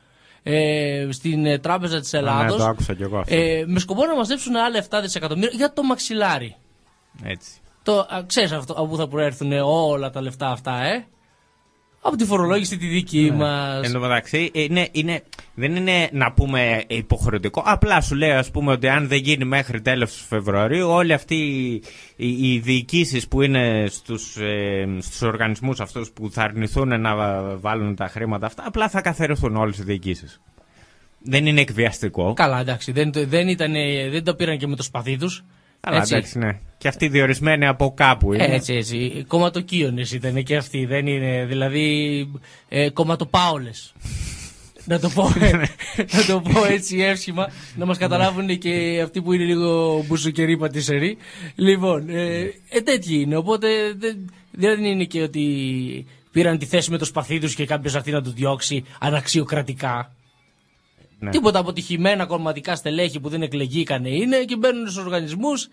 ε, 0.43 1.07
στην 1.11 1.47
ε, 1.47 1.59
Τράπεζα 1.59 2.01
της 2.01 2.13
Ελλάδος 2.13 2.57
το 2.57 2.65
άκουσα 2.65 2.95
κι 2.95 3.03
εγώ 3.03 3.19
αυτό. 3.19 3.35
ε, 3.35 3.65
με 3.67 3.79
σκοπό 3.79 4.05
να 4.07 4.15
μαζέψουν 4.17 4.57
άλλα 4.57 4.85
7 4.91 4.99
δισεκατομμύρια 5.03 5.51
για 5.55 5.73
το 5.73 5.83
μαξιλάρι. 5.83 6.57
Έτσι. 7.25 7.51
Το, 7.83 7.99
α, 7.99 8.23
ξέρεις 8.27 8.53
αυτό, 8.53 8.73
από 8.73 8.87
πού 8.87 8.97
θα 8.97 9.09
προέρθουν 9.09 9.53
όλα 9.65 10.11
τα 10.11 10.21
λεφτά 10.21 10.49
αυτά, 10.51 10.83
ε; 10.83 11.05
Από 12.05 12.17
τη 12.17 12.25
φορολόγηση 12.25 12.77
τη 12.77 12.87
δική 12.87 13.21
Ναι. 13.31 13.37
μας. 13.37 13.87
Εν 13.87 13.93
τω 13.93 14.01
μεταξύ, 14.01 14.51
είναι, 14.55 14.89
είναι, 14.93 15.23
δεν 15.55 15.77
είναι 15.77 16.09
να 16.13 16.33
πούμε 16.33 16.83
υποχρεωτικό. 16.87 17.63
Απλά 17.67 18.01
σου 18.01 18.15
λέει, 18.15 18.31
ας 18.31 18.51
πούμε, 18.51 18.73
ότι 18.73 18.89
αν 18.89 19.09
δεν 19.09 19.19
γίνει 19.19 19.45
μέχρι 19.45 19.81
τέλος 19.81 20.13
του 20.17 20.25
Φεβρουαρίου, 20.29 20.89
όλοι 20.89 21.13
αυτοί 21.13 21.35
οι, 21.35 21.83
οι, 22.17 22.53
οι 22.55 22.59
διοικήσεις 22.59 23.29
που 23.29 23.43
είναι 23.43 23.87
στους, 23.91 24.37
ε, 24.37 24.87
στους 25.01 25.23
οργανισμούς 25.23 25.81
αυτούς 25.81 26.11
που 26.11 26.31
θα 26.31 26.43
αρνηθούν 26.43 27.01
να 27.01 27.15
βα- 27.17 27.57
βάλουν 27.61 27.95
τα 27.97 28.07
χρήματα 28.09 28.47
αυτά, 28.47 28.63
απλά 28.67 28.89
θα 28.89 29.01
καθαριστούν 29.01 29.57
όλες 29.57 29.79
οι 29.79 29.83
διοικήσεις. 29.83 30.41
Δεν 31.25 31.47
είναι 31.47 31.61
εκβιαστικό. 31.61 32.33
Καλά, 32.33 32.61
εντάξει, 32.61 32.93
δεν, 32.93 33.13
το- 33.13 33.27
δεν, 33.27 33.49
ήταν, 33.49 33.73
δεν 34.11 34.25
το 34.25 34.35
πήραν 34.35 34.59
και 34.59 34.67
με 34.67 34.77
το 34.77 34.83
σπαθί 34.83 35.17
τους. 35.19 35.45
Αλλά 35.85 35.97
έτσι. 35.99 36.15
εντάξει, 36.15 36.39
ναι. 36.39 36.59
Και 36.79 36.89
αυτοί 36.89 37.09
διορισμένοι 37.09 37.67
από 37.67 37.95
κάπου 37.97 38.33
είναι. 38.33 38.45
Έτσι, 38.45 38.75
έτσι. 38.75 39.25
Κομματοκίονες 39.27 40.13
ήταν 40.13 40.43
και 40.43 40.57
αυτοί. 40.57 40.85
Δεν 40.85 41.07
είναι, 41.07 41.45
δηλαδή, 41.45 42.31
ε, 42.69 42.91
κομματοπάολες. 42.91 43.93
να, 44.85 44.99
το 44.99 45.09
πω, 45.09 45.33
να 46.13 46.25
το 46.27 46.41
πω 46.41 46.65
έτσι 46.65 46.99
εύσχημα, 46.99 47.51
να 47.77 47.87
μας 47.87 47.99
καταλάβουν 47.99 48.59
και 48.59 49.01
αυτοί 49.05 49.23
που 49.23 49.33
είναι 49.33 49.45
λίγο 49.45 50.05
μπουσουκεροί 50.07 50.57
πατησεροί. 50.57 51.17
Λοιπόν, 51.55 52.09
ε, 52.09 52.41
ε, 52.69 52.81
τέτοιοι 52.81 53.21
είναι, 53.21 53.37
οπότε 53.37 53.69
δεν, 53.99 54.31
δεν 54.51 54.85
είναι 54.85 55.05
και 55.05 55.23
ότι 55.23 56.07
πήραν 56.33 56.59
τη 56.59 56.67
θέση 56.67 56.91
με 56.91 56.99
το 56.99 57.05
σπαθί 57.05 57.39
τους 57.39 57.55
και 57.55 57.67
κάποιος 57.67 57.95
αυτή 57.95 58.11
να 58.11 58.23
τους 58.23 58.33
διώξει 58.33 58.85
αναξιοκρατικά. 59.01 60.15
Ναι. 61.23 61.31
Τίποτα 61.31 61.59
αποτυχημένα 61.59 62.27
κομματικά 62.27 62.77
στελέχη 62.77 63.21
που 63.21 63.29
δεν 63.29 63.43
εκλεγήκανε 63.43 64.09
είναι 64.09 64.37
και 64.37 64.57
μπαίνουν 64.57 64.89
στους 64.89 65.05
οργανισμούς 65.05 65.69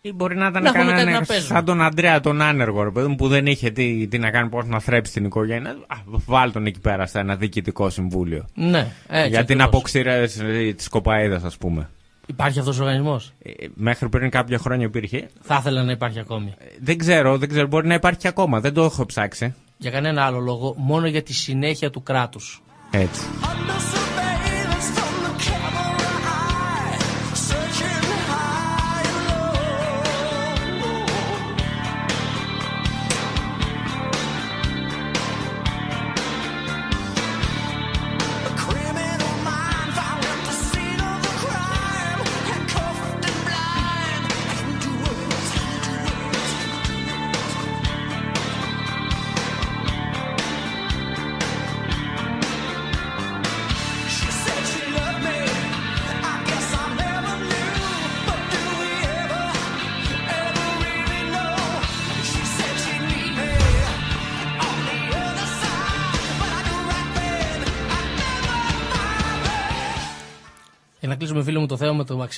Ή 0.00 0.12
μπορεί 0.12 0.36
να 0.36 0.46
ήταν 0.46 0.62
να 0.62 0.68
έχουν 0.68 0.80
κανένα 0.80 0.98
κάτι 1.04 1.12
να 1.12 1.24
παίζουν. 1.26 1.46
σαν 1.46 1.64
τον 1.64 1.82
Αντρέα 1.82 2.20
τον 2.20 2.40
άνεργο, 2.42 2.82
ρε 2.82 2.90
παιδί 2.90 3.06
μου, 3.08 3.14
που 3.14 3.28
δεν 3.28 3.46
είχε 3.46 3.70
τι, 3.70 4.06
τι 4.08 4.18
να 4.18 4.30
κάνει, 4.30 4.48
πώς 4.48 4.66
να 4.66 4.80
θρέψει 4.80 5.12
την 5.12 5.24
οικογένεια. 5.24 5.70
Α, 5.70 5.96
βάλ 6.06 6.52
τον 6.52 6.66
εκεί 6.66 6.80
πέρα 6.80 7.06
σε 7.06 7.18
ένα 7.18 7.36
διοικητικό 7.36 7.90
συμβούλιο. 7.90 8.46
Ναι, 8.54 8.92
έτσι 9.08 9.28
Για 9.28 9.44
την 9.44 9.60
ακριβώς. 9.60 9.64
αποξήραση 9.64 10.74
της 10.74 10.88
κοπαίδας, 10.88 11.42
ας 11.44 11.56
πούμε. 11.56 11.88
Υπάρχει 12.26 12.58
αυτός 12.58 12.78
ο 12.78 12.82
οργανισμός; 12.82 13.32
Ε, 13.42 13.50
μέχρι 13.74 14.08
πριν 14.08 14.30
κάποια 14.30 14.58
χρόνια 14.58 14.86
υπήρχε. 14.86 15.28
Θα 15.40 15.56
ήθελα 15.60 15.82
να 15.82 15.92
υπάρχει 15.92 16.18
ακόμη. 16.18 16.54
Δεν 16.80 16.98
ξέρω, 16.98 17.38
δεν 17.38 17.48
ξέρω, 17.48 17.66
μπορεί 17.66 17.86
να 17.86 17.94
υπάρχει 17.94 18.18
και 18.18 18.28
ακόμα. 18.28 18.60
Δεν 18.60 18.74
το 18.74 18.82
έχω 18.84 19.06
ψάξει. 19.06 19.54
Για 19.76 19.90
κανένα 19.90 20.24
άλλο 20.24 20.38
λόγο, 20.38 20.74
μόνο 20.78 21.06
για 21.06 21.22
τη 21.22 21.32
συνέχεια 21.32 21.90
του 21.90 22.02
κράτους. 22.02 22.62
Έτσι. 22.90 23.20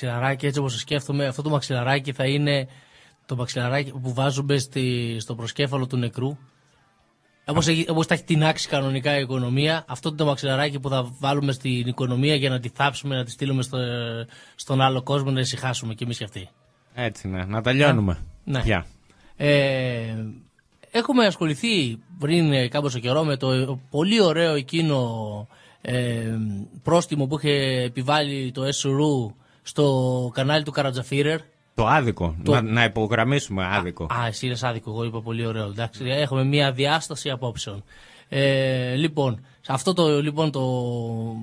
Μαξιλαράκι, 0.03 0.45
έτσι 0.45 0.59
όπως 0.59 0.73
το 0.73 0.79
σκέφτομαι, 0.79 1.25
αυτό 1.25 1.41
το 1.41 1.49
μαξιλαράκι 1.49 2.11
θα 2.11 2.25
είναι 2.25 2.67
το 3.25 3.35
μαξιλαράκι 3.35 3.91
που 3.91 4.13
βάζουμε 4.13 4.57
στη, 4.57 5.17
στο 5.19 5.35
προσκέφαλο 5.35 5.87
του 5.87 5.97
νεκρού. 5.97 6.37
Όπως, 7.45 7.67
έχει, 7.67 7.85
όπως 7.89 8.07
τα 8.07 8.13
έχει 8.13 8.23
τεινάξει 8.23 8.67
κανονικά 8.67 9.17
η 9.17 9.21
οικονομία, 9.21 9.85
αυτό 9.87 10.09
είναι 10.09 10.17
το 10.17 10.25
μαξιλαράκι 10.25 10.79
που 10.79 10.89
θα 10.89 11.13
βάλουμε 11.19 11.51
στην 11.51 11.87
οικονομία 11.87 12.35
για 12.35 12.49
να 12.49 12.59
τη 12.59 12.69
θάψουμε, 12.69 13.15
να 13.15 13.23
τη 13.23 13.31
στείλουμε 13.31 13.61
στο, 13.61 13.77
στον 14.55 14.81
άλλο 14.81 15.01
κόσμο 15.03 15.31
να 15.31 15.39
ησυχάσουμε 15.39 15.93
κι 15.93 16.03
εμείς 16.03 16.17
κι 16.17 16.23
αυτοί. 16.23 16.49
Έτσι, 16.93 17.27
ναι. 17.27 17.45
Να 17.45 17.61
τελειώνουμε. 17.61 18.19
Ναι. 18.43 18.61
Πια. 18.61 18.85
Ε, 19.35 20.25
έχουμε 20.91 21.25
ασχοληθεί 21.25 21.99
πριν 22.19 22.53
ε, 22.53 22.67
κάμποσο 22.67 22.99
καιρό 22.99 23.23
με 23.23 23.37
το 23.37 23.79
πολύ 23.89 24.21
ωραίο 24.21 24.53
εκείνο 24.53 25.47
ε, 25.81 26.37
πρόστιμο 26.83 27.27
που 27.27 27.37
είχε 27.37 27.83
επιβάλει 27.83 28.51
το 28.51 28.61
SRU 28.63 29.33
στο 29.63 30.31
κανάλι 30.33 30.63
του 30.63 30.71
Καρατζαφίρερ. 30.71 31.39
Το 31.75 31.87
άδικο. 31.87 32.35
Το- 32.43 32.51
Να, 32.51 32.61
να 32.61 32.83
υπογραμμίσουμε 32.83 33.65
άδικο. 33.71 34.03
Α, 34.03 34.25
εσύ 34.27 34.45
είναι 34.45 34.57
άδικο, 34.61 34.89
εγώ 34.89 35.03
είπα 35.03 35.21
πολύ 35.21 35.45
ωραίο. 35.45 35.65
Εντάξει, 35.65 36.03
έχουμε 36.05 36.43
μια 36.43 36.71
διάσταση 36.71 37.29
απόψεων. 37.29 37.83
Ε, 38.29 38.95
λοιπόν, 38.95 39.45
σε 39.61 39.71
αυτό 39.73 39.93
το, 39.93 40.21
λοιπόν, 40.21 40.51
το, 40.51 40.61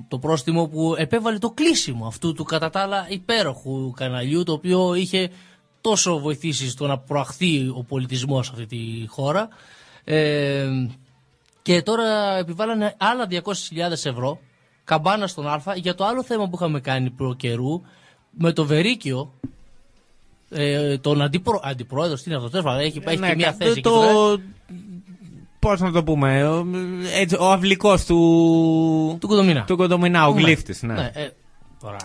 το 0.07 0.19
πρόστιμο 0.19 0.67
που 0.67 0.95
επέβαλε 0.97 1.37
το 1.37 1.49
κλείσιμο 1.51 2.05
αυτού 2.07 2.33
του 2.33 2.43
κατά 2.43 2.69
τα 2.69 2.79
άλλα 2.81 3.05
υπέροχου 3.09 3.91
καναλιού 3.91 4.43
το 4.43 4.51
οποίο 4.51 4.93
είχε 4.93 5.29
τόσο 5.81 6.19
βοηθήσει 6.19 6.69
στο 6.69 6.87
να 6.87 6.97
προαχθεί 6.97 7.67
ο 7.75 7.83
πολιτισμός 7.87 8.45
σε 8.45 8.51
αυτή 8.53 8.65
τη 8.65 9.07
χώρα 9.07 9.47
ε, 10.03 10.67
και 11.61 11.81
τώρα 11.81 12.37
επιβάλλανε 12.37 12.95
άλλα 12.97 13.27
200.000 13.29 13.41
ευρώ 13.91 14.39
καμπάνα 14.83 15.27
στον 15.27 15.47
Α 15.47 15.61
για 15.75 15.95
το 15.95 16.05
άλλο 16.05 16.23
θέμα 16.23 16.43
που 16.49 16.55
είχαμε 16.55 16.79
κάνει 16.79 17.09
προ 17.09 17.33
καιρού 17.35 17.81
με 18.31 18.51
το 18.53 18.65
Βερίκιο 18.65 19.33
ε, 20.49 20.97
τον 20.97 21.21
αντιπρό, 21.21 21.59
αντιπρόεδρο, 21.63 22.15
τι 22.15 22.23
είναι 22.25 22.35
αυτός, 22.35 22.51
τέλος 22.51 22.65
πάντων, 22.65 22.81
έχει, 22.81 23.01
έχει 23.05 23.19
Ναι, 23.19 23.29
και 23.29 23.35
μια 23.35 23.45
κα- 23.45 23.53
θέση. 23.53 23.71
εκεί 23.71 23.81
το, 23.81 23.89
τώρα. 23.89 24.37
Πώς 25.59 25.79
να 25.79 25.91
το 25.91 26.03
πούμε, 26.03 26.47
ο, 26.47 26.65
έτσι, 27.15 27.35
ο 27.39 27.51
αυλικός 27.51 28.05
του... 28.05 28.17
Του 29.19 29.27
Κοντομινά. 29.27 29.63
Του 29.63 29.77
Κοντομινά, 29.77 30.27
ο 30.27 30.33
Ναι. 30.33 30.41
γλύφτης, 30.41 30.81
ναι. 30.81 30.93
Ναι, 30.93 31.11
ε, 31.13 31.29
τώρα, 31.81 31.97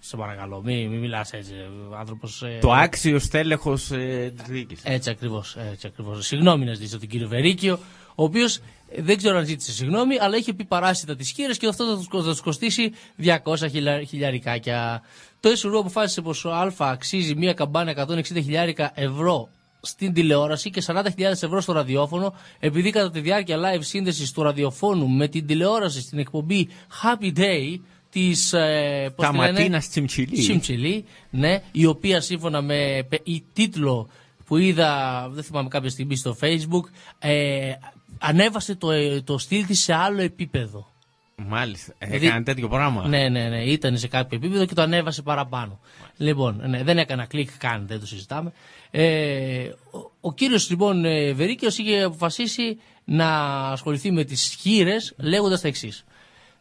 σε 0.00 0.16
παρακαλώ, 0.16 0.62
μην 0.64 0.88
μη 0.90 0.96
μιλάς 0.96 1.32
έτσι, 1.32 1.52
ο 1.90 1.96
άνθρωπος... 1.96 2.42
ε, 2.42 2.58
Το 2.60 2.72
άξιος 2.72 3.22
στέλεχος 3.22 3.90
ε, 3.90 4.32
της 4.36 4.46
διοίκησης. 4.46 4.84
Έτσι 4.84 5.10
ακριβώς, 5.10 5.56
έτσι 5.72 5.86
ακριβώς. 5.86 6.26
Συγγνώμη 6.26 6.64
να 6.64 6.74
ζητήσω 6.74 6.98
τον 6.98 7.08
κύριο 7.08 7.28
Βερίκιο, 7.28 7.78
ο 8.14 8.24
οποίος 8.24 8.56
ε, 8.56 9.02
δεν 9.02 9.16
ξέρω 9.16 9.38
αν 9.38 9.44
ζήτησε 9.46 9.72
συγγνώμη, 9.72 10.18
αλλά 10.20 10.36
είχε 10.36 10.52
πει 10.52 10.64
παράσιτα 10.64 11.16
τις 11.16 11.30
χείρες 11.30 11.58
και 11.58 11.66
αυτό 11.66 11.84
θα 11.86 11.96
τους, 11.96 12.06
θα 12.24 12.30
τους 12.30 12.40
κοστίσει 12.40 12.92
200 13.22 13.54
χιλια, 13.70 14.02
χιλιαρικάκια. 14.02 15.02
Το 15.44 15.50
ΕΣΟΥΡΟ 15.50 15.78
αποφάσισε 15.78 16.20
πως 16.20 16.44
ο 16.44 16.50
Α 16.52 16.72
αξίζει 16.78 17.34
μία 17.34 17.52
καμπάνα 17.52 18.06
160 18.08 18.22
χιλιάρικα 18.22 18.92
ευρώ 18.94 19.48
στην 19.80 20.12
τηλεόραση 20.12 20.70
και 20.70 20.82
40.000 20.86 21.02
ευρώ 21.18 21.60
στο 21.60 21.72
ραδιόφωνο, 21.72 22.34
επειδή 22.60 22.90
κατά 22.90 23.10
τη 23.10 23.20
διάρκεια 23.20 23.56
live 23.58 23.80
σύνδεσης 23.80 24.32
του 24.32 24.42
ραδιοφώνου 24.42 25.08
με 25.08 25.28
την 25.28 25.46
τηλεόραση 25.46 26.00
στην 26.00 26.18
εκπομπή 26.18 26.68
Happy 27.02 27.38
Day 27.38 27.78
της. 28.10 28.52
Ε, 28.52 29.12
πώς 29.16 29.26
Τα 29.26 29.32
τη 29.32 29.38
λένε; 29.38 29.52
Ματίνας 29.52 29.88
Τσιμψιλή. 29.88 30.38
Τσιμψιλή, 30.38 31.04
ναι, 31.30 31.62
η 31.72 31.86
οποία 31.86 32.20
σύμφωνα 32.20 32.62
με 32.62 33.06
πε- 33.08 33.28
η 33.28 33.44
τίτλο 33.52 34.08
που 34.46 34.56
είδα, 34.56 35.28
δεν 35.32 35.44
θυμάμαι 35.44 35.68
κάποια 35.68 35.90
στιγμή 35.90 36.16
στο 36.16 36.36
facebook, 36.40 36.84
ε, 37.18 37.72
ανέβασε 38.18 38.74
το, 38.74 38.90
ε, 38.90 39.20
το 39.20 39.38
στυλ 39.38 39.66
της 39.66 39.80
σε 39.82 39.94
άλλο 39.94 40.20
επίπεδο. 40.22 40.93
Μάλιστα, 41.36 41.94
Δηλαδή- 41.98 42.26
έκανε 42.26 42.44
τέτοιο 42.44 42.68
πράγμα. 42.68 43.08
Ναι, 43.08 43.28
ναι, 43.28 43.48
ναι, 43.48 43.62
ήταν 43.64 43.98
σε 43.98 44.08
κάποιο 44.08 44.36
επίπεδο 44.36 44.66
και 44.66 44.74
το 44.74 44.82
ανέβασε 44.82 45.22
παραπάνω. 45.22 45.80
Λοιπόν, 46.16 46.62
ναι, 46.66 46.82
δεν 46.82 46.98
έκανα 46.98 47.26
κλικ 47.26 47.50
καν, 47.58 47.86
δεν 47.86 48.00
το 48.00 48.06
συζητάμε. 48.06 48.52
Ε, 48.90 49.68
ο, 49.90 50.10
ο 50.20 50.34
κύριος 50.34 50.70
λοιπόν 50.70 51.04
ε, 51.04 51.32
Βερίκιος 51.32 51.78
είχε 51.78 52.02
αποφασίσει 52.02 52.78
να 53.04 53.28
ασχοληθεί 53.70 54.10
με 54.12 54.24
τις 54.24 54.56
χείρες 54.60 55.14
λέγοντας 55.16 55.60
τα 55.60 55.68
εξής. 55.68 56.04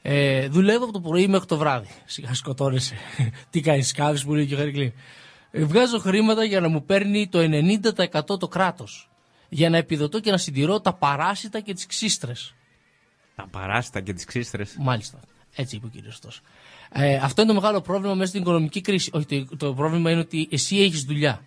Ε, 0.02 0.48
δουλεύω 0.48 0.84
από 0.84 0.94
το 0.94 1.00
πρωί 1.00 1.28
μέχρι 1.28 1.48
το 1.48 1.58
βράδυ. 1.58 1.88
Σιγά 2.06 2.34
σκοτώνεσαι. 2.34 2.96
Τι 3.50 3.62
κάνεις 3.62 3.88
σκάβη 3.88 4.24
που 4.24 4.34
λέει 4.34 4.46
και 4.46 4.54
ο 4.54 4.58
Χαρικλή. 4.58 4.94
Ε, 5.52 5.64
βγάζω 5.64 6.00
χρήματα 6.00 6.44
για 6.44 6.60
να 6.60 6.68
μου 6.68 6.84
παίρνει 6.86 7.28
το 7.28 7.40
90% 8.32 8.40
το 8.40 8.48
κράτος. 8.48 9.10
Για 9.50 9.70
να 9.70 9.78
επιδοτώ 9.78 10.20
και 10.20 10.32
να 10.32 10.38
συντηρώ 10.38 10.80
τα 10.80 10.94
παράσιτα 10.94 11.60
και 11.60 11.74
τις 11.74 11.86
ξύστρες. 11.86 12.54
Τα 13.36 13.48
παράσιτα 13.52 14.02
και 14.02 14.14
τις 14.14 14.26
ξύστρες. 14.26 14.76
Μάλιστα. 14.80 15.20
Έτσι 15.56 15.76
είπε 15.76 15.86
ο 15.86 15.90
κύριος 15.90 16.16
Στός. 16.16 16.42
Ε, 16.92 17.16
αυτό 17.16 17.42
είναι 17.42 17.54
το 17.54 17.60
μεγάλο 17.62 17.82
πρόβλημα 17.82 18.14
μέσα 18.14 18.30
στην 18.30 18.42
οικονομική 18.42 18.82
κρίση. 18.82 19.10
Όχι, 19.14 19.26
το, 19.26 19.58
το 19.58 19.74
πρόβλημα 19.74 20.12
είναι 20.12 20.20
ότι 20.20 20.48
εσύ 20.52 20.78
έχεις 20.78 21.04
δουλειά. 21.04 21.42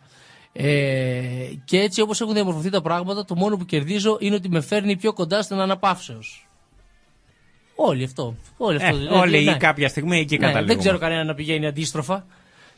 Ε, 0.53 1.49
και 1.65 1.81
έτσι 1.81 2.01
όπως 2.01 2.21
έχουν 2.21 2.35
διαμορφωθεί 2.35 2.71
τα 2.71 2.81
πράγματα, 2.81 3.25
το 3.25 3.35
μόνο 3.35 3.57
που 3.57 3.65
κερδίζω 3.65 4.17
είναι 4.21 4.35
ότι 4.35 4.49
με 4.49 4.61
φέρνει 4.61 4.97
πιο 4.97 5.13
κοντά 5.13 5.43
στην 5.43 5.59
αναπαύσεως. 5.59 6.49
Όλοι 7.75 8.05
αυτό. 8.05 8.35
Όλοι, 8.57 8.79
Ε, 8.81 8.85
αυτό 8.85 8.97
δηλαδή, 8.97 9.17
όλοι 9.19 9.45
ναι. 9.45 9.57
κάποια 9.57 9.89
στιγμή 9.89 10.19
εκεί 10.19 10.35
Ναι, 10.35 10.41
καταλήγουμε. 10.41 10.73
δεν 10.73 10.79
ξέρω 10.79 10.99
κανένα 10.99 11.25
να 11.25 11.35
πηγαίνει 11.35 11.67
αντίστροφα. 11.67 12.27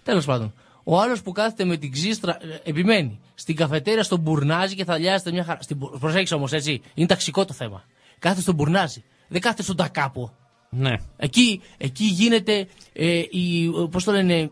Τέλος 0.02 0.24
πάντων. 0.24 0.54
Ο 0.84 1.00
άλλος 1.00 1.22
που 1.22 1.32
κάθεται 1.32 1.64
με 1.64 1.76
την 1.76 1.92
ξύστρα 1.92 2.38
ε, 2.40 2.68
επιμένει 2.70 3.18
στην 3.34 3.56
καφετέρια 3.56 4.02
στον 4.02 4.18
μπουρνάζι 4.20 4.74
και 4.74 4.84
θα 4.84 4.98
λιάζεται 4.98 5.30
μια 5.32 5.44
χαρά. 5.44 5.62
Στην... 5.62 5.78
Προσέξτε 6.00 6.34
όμως 6.34 6.52
έτσι, 6.52 6.82
είναι 6.94 7.06
ταξικό 7.06 7.44
το 7.44 7.52
θέμα. 7.52 7.84
Κάθεται 8.18 8.40
στον 8.40 8.54
μπουρνάζι. 8.54 9.02
Δεν 9.28 9.40
κάθεται 9.40 9.62
στον 9.62 9.76
τακάπο. 9.76 10.32
Ναι. 10.70 10.94
Εκεί, 11.16 11.60
εκεί 11.78 12.04
γίνεται, 12.04 12.66
ε, 12.92 13.18
η, 13.30 13.70
πώς 13.90 14.04
το 14.04 14.12
λένε, 14.12 14.50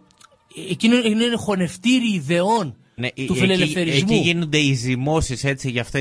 εκείνο 0.70 0.96
είναι 0.96 1.36
χωνευτήρι 1.36 2.12
ιδεών 2.14 2.76
Ναι, 2.94 3.08
του 3.08 3.22
εκεί, 3.22 3.38
φιλελευθερισμού. 3.38 4.12
εκεί 4.12 4.14
γίνονται 4.14 4.58
οι 4.58 4.74
ζυμώσεις 4.74 5.44
έτσι 5.44 5.70
για 5.70 5.80
αυτά, 5.80 5.98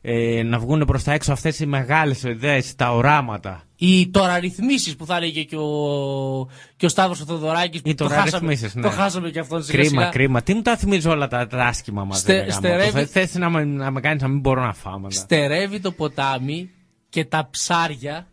ε, 0.00 0.42
να 0.42 0.58
βγουν 0.58 0.84
προς 0.86 1.02
τα 1.04 1.12
έξω 1.12 1.32
αυτές 1.32 1.58
οι 1.60 1.66
μεγάλες 1.66 2.22
ιδέες, 2.22 2.74
τα 2.74 2.92
οράματα. 2.94 3.62
Οι 3.76 4.08
τώρα 4.08 4.38
ρυθμίσεις 4.38 4.96
που 4.96 5.06
θα 5.06 5.16
έλεγε 5.16 5.42
και 5.42 5.56
ο, 5.56 6.48
και 6.76 6.86
ο 6.86 6.88
Σταύρος 6.88 7.20
ο 7.20 7.24
Θοδωράκης 7.24 7.82
που 7.82 7.88
Οι 7.88 7.94
το 7.94 8.04
χάσαμε, 8.08 8.30
τωραρυθμίσεις, 8.30 8.74
ναι. 8.74 8.82
το 8.82 8.90
χάσαμε 8.90 9.30
και 9.30 9.38
αυτόν 9.38 9.62
σιγά 9.62 9.78
Κρίμα, 9.82 10.00
σιγά. 10.00 10.10
κρίμα. 10.12 10.42
Τι 10.42 10.54
μου 10.54 10.62
τα 10.62 10.76
θυμίζει 10.76 11.08
όλα 11.08 11.28
τα, 11.28 11.46
τα 11.46 11.64
άσχημα 11.64 12.04
μας. 12.04 12.18
Στε- 12.18 12.30
ρε 12.30 12.38
γάμο. 12.38 12.50
στερεύει- 12.52 12.92
Το 12.94 13.06
Θες 13.06 13.34
να, 13.34 13.50
με- 13.50 13.64
να 13.64 13.90
με 13.90 14.00
κάνεις 14.00 14.22
να 14.22 14.28
μην 14.28 14.40
μπορώ 14.40 14.62
να 14.62 14.72
φάω 14.74 14.98
μετά. 14.98 15.14
Στερεύει 15.14 15.80
το 15.80 15.92
ποτάμι 15.92 16.70
και 17.08 17.24
τα 17.24 17.48
ψάρια 17.50 18.26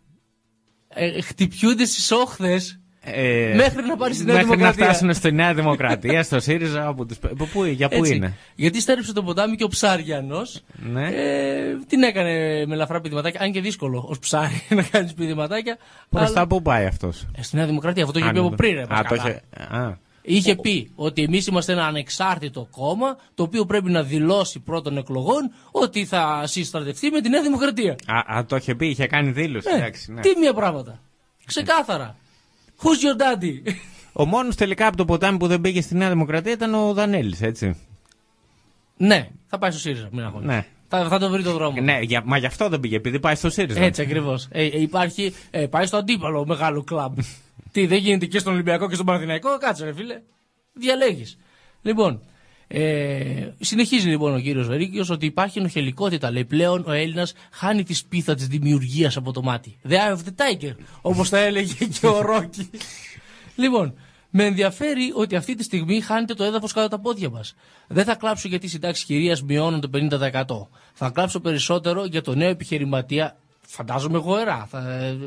ε, 0.87 1.21
χτυπιούνται 1.21 1.85
στις 1.85 2.11
όχθες 2.11 2.79
Ε, 3.07 3.53
Μέχρι 3.55 3.85
να 3.85 3.95
πάρει 3.97 4.13
στη 4.13 4.23
Νέα 4.25 4.35
μέχρι 4.35 4.49
Δημοκρατία. 4.49 4.85
να 4.85 4.91
φτάσουν 4.93 5.13
στη 5.13 5.31
Νέα 5.31 5.53
Δημοκρατία, 5.53 6.23
στο 6.23 6.39
ΣΥΡΙΖΑ. 6.39 6.87
Από 6.87 7.05
τους... 7.05 7.17
Πού- 7.17 7.47
πού- 7.53 7.63
για 7.65 7.89
πού 7.89 7.95
Έτσι. 7.95 8.15
είναι. 8.15 8.33
Γιατί 8.55 8.81
στέριψε 8.81 9.13
το 9.13 9.23
ποτάμι 9.23 9.55
και 9.55 9.63
ο 9.63 9.67
Ψάριανος 9.67 10.61
Ναι. 10.91 11.07
ε, 11.07 11.75
την 11.87 12.03
έκανε 12.03 12.31
με 12.65 12.73
ελαφρά 12.73 13.01
πηδηματάκια, 13.01 13.41
αν 13.43 13.51
και 13.51 13.61
δύσκολο 13.61 14.05
ως 14.09 14.19
ψάρι 14.19 14.61
να 14.75 14.81
κάνεις 14.83 15.13
πηδηματάκια. 15.13 15.77
Προς 16.09 16.23
αλλά- 16.25 16.33
τα 16.33 16.47
πού 16.47 16.61
πάει 16.61 16.85
αυτός; 16.85 17.27
Ε, 17.35 17.41
Στη 17.43 17.55
Νέα 17.55 17.65
Δημοκρατία, 17.65 18.03
αυτό 18.03 18.13
το 18.13 18.19
είχε 18.19 18.29
Α, 18.29 18.31
πει 18.31 18.39
από 18.39 18.49
ναι. 18.49 18.55
πριν. 18.55 18.73
Ρε, 18.75 18.81
Α, 18.81 18.87
Πασκαλά. 18.87 19.21
το 19.21 19.27
είχε- 19.27 19.75
α. 19.77 19.97
Είχε 20.27 20.55
πει 20.55 20.91
ότι 20.95 21.21
εμείς 21.23 21.47
είμαστε 21.47 21.71
ένα 21.73 21.85
ανεξάρτητο 21.85 22.67
κόμμα 22.71 23.17
το 23.35 23.43
οποίο 23.43 23.65
πρέπει 23.65 23.89
να 23.91 24.03
δηλώσει 24.03 24.59
πρώτων 24.59 24.97
εκλογών 24.97 25.51
ότι 25.71 26.05
θα 26.05 26.43
συστρατευτεί 26.45 27.09
με 27.09 27.21
τη 27.21 27.29
Νέα 27.29 27.41
Δημοκρατία. 27.41 27.95
Α, 28.05 28.37
α, 28.37 28.45
το 28.45 28.55
είχε 28.55 28.75
πει, 28.75 28.87
είχε 28.87 29.07
κάνει 29.07 29.31
δήλωση. 29.31 29.67
Ε, 29.71 29.75
εντάξει, 29.75 30.11
ναι. 30.13 30.21
Τι 30.21 30.29
μία 30.39 30.53
πράγματα. 30.53 30.99
Ξεκάθαρα. 31.45 32.15
Who's 32.81 33.01
your 33.05 33.21
daddy? 33.21 33.71
Ο 34.13 34.25
μόνος 34.25 34.55
τελικά 34.55 34.87
από 34.87 34.97
το 34.97 35.05
ποτάμι 35.05 35.37
που 35.37 35.47
δεν 35.47 35.61
πήγε 35.61 35.81
στη 35.81 35.95
Νέα 35.95 36.09
Δημοκρατία 36.09 36.51
ήταν 36.51 36.73
ο 36.73 36.93
Δανέλης, 36.93 37.41
έτσι. 37.41 37.77
ναι, 38.97 39.27
θα 39.47 39.57
πάει 39.57 39.71
στο 39.71 39.79
ΣΥΡΙΖΑ. 39.79 40.09
Μην 40.11 40.23
αγχώνεσαι. 40.23 40.51
Ναι. 40.55 40.65
Θα, 40.87 41.07
θα 41.07 41.19
το 41.19 41.29
βρει 41.29 41.43
το 41.43 41.51
δρόμο. 41.53 41.81
Ναι, 41.81 41.99
για, 42.01 42.21
μα 42.25 42.37
γι' 42.37 42.45
αυτό 42.45 42.69
δεν 42.69 42.79
πήγε, 42.79 42.95
επειδή 42.95 43.19
πάει 43.19 43.35
στο 43.35 43.49
ΣΥΡΙΖΑ. 43.49 43.79
Έτσι 43.83 44.01
ακριβώς. 44.01 44.47
Ε, 44.51 44.65
ε, 44.65 44.81
υπάρχει. 44.81 45.33
Ε, 45.51 45.65
πάει 45.67 45.85
στο 45.85 45.97
αντίπαλο 45.97 46.45
μεγάλο 46.45 46.83
κλαμπ. 46.83 47.17
Τι 47.71 47.85
δεν 47.85 47.97
γίνεται 47.97 48.25
και 48.25 48.39
στον 48.39 48.53
Ολυμπιακό 48.53 48.87
και 48.87 48.93
στον 48.93 49.05
Παναθηναϊκό; 49.05 49.57
Κάτσε, 49.57 49.85
ρε 49.85 49.93
φίλε. 49.93 50.21
Διαλέγεις. 50.73 51.37
Λοιπόν, 51.81 52.21
ε, 52.67 53.49
συνεχίζει 53.59 54.07
λοιπόν 54.07 54.33
ο 54.33 54.39
κύριος 54.39 54.67
Βερίκιος 54.67 55.09
ότι 55.09 55.25
υπάρχει 55.25 55.59
ενοχελικότητα. 55.59 56.31
Λέει 56.31 56.45
πλέον 56.45 56.83
ο 56.87 56.91
Έλληνας 56.91 57.33
χάνει 57.51 57.83
τη 57.83 57.93
σπίθα 57.93 58.35
της 58.35 58.47
δημιουργίας 58.47 59.17
από 59.17 59.31
το 59.31 59.41
μάτι. 59.41 59.77
The 59.89 59.91
eye 59.91 60.15
of 60.15 60.17
the 60.17 60.43
tiger, 60.43 60.75
όπως 61.01 61.29
τα 61.29 61.37
έλεγε 61.37 61.85
και 61.85 62.07
ο 62.07 62.21
Ρόκι. 62.21 62.69
λοιπόν, 63.55 63.93
με 64.29 64.45
ενδιαφέρει 64.45 65.11
ότι 65.15 65.35
αυτή 65.35 65.55
τη 65.55 65.63
στιγμή 65.63 66.01
χάνεται 66.01 66.33
το 66.33 66.43
έδαφος 66.43 66.73
κάτω 66.73 66.87
τα 66.87 66.99
πόδια 66.99 67.29
μας. 67.29 67.55
Δεν 67.87 68.03
θα 68.03 68.15
κλάψω 68.15 68.47
γιατί 68.47 68.65
οι 68.65 68.69
συντάξεις 68.69 69.05
κυρίας 69.05 69.43
μειώνουν 69.43 69.81
το 69.81 69.89
50%. 69.93 70.67
Θα 70.93 71.09
κλάψω 71.09 71.39
περισσότερο 71.39 72.05
για 72.05 72.21
το 72.21 72.35
νέο 72.35 72.49
επιχειρηματία. 72.49 73.37
Φαντάζομαι 73.61 74.17
γοερά, 74.17 74.67
θα 74.69 74.93
ε, 74.93 75.17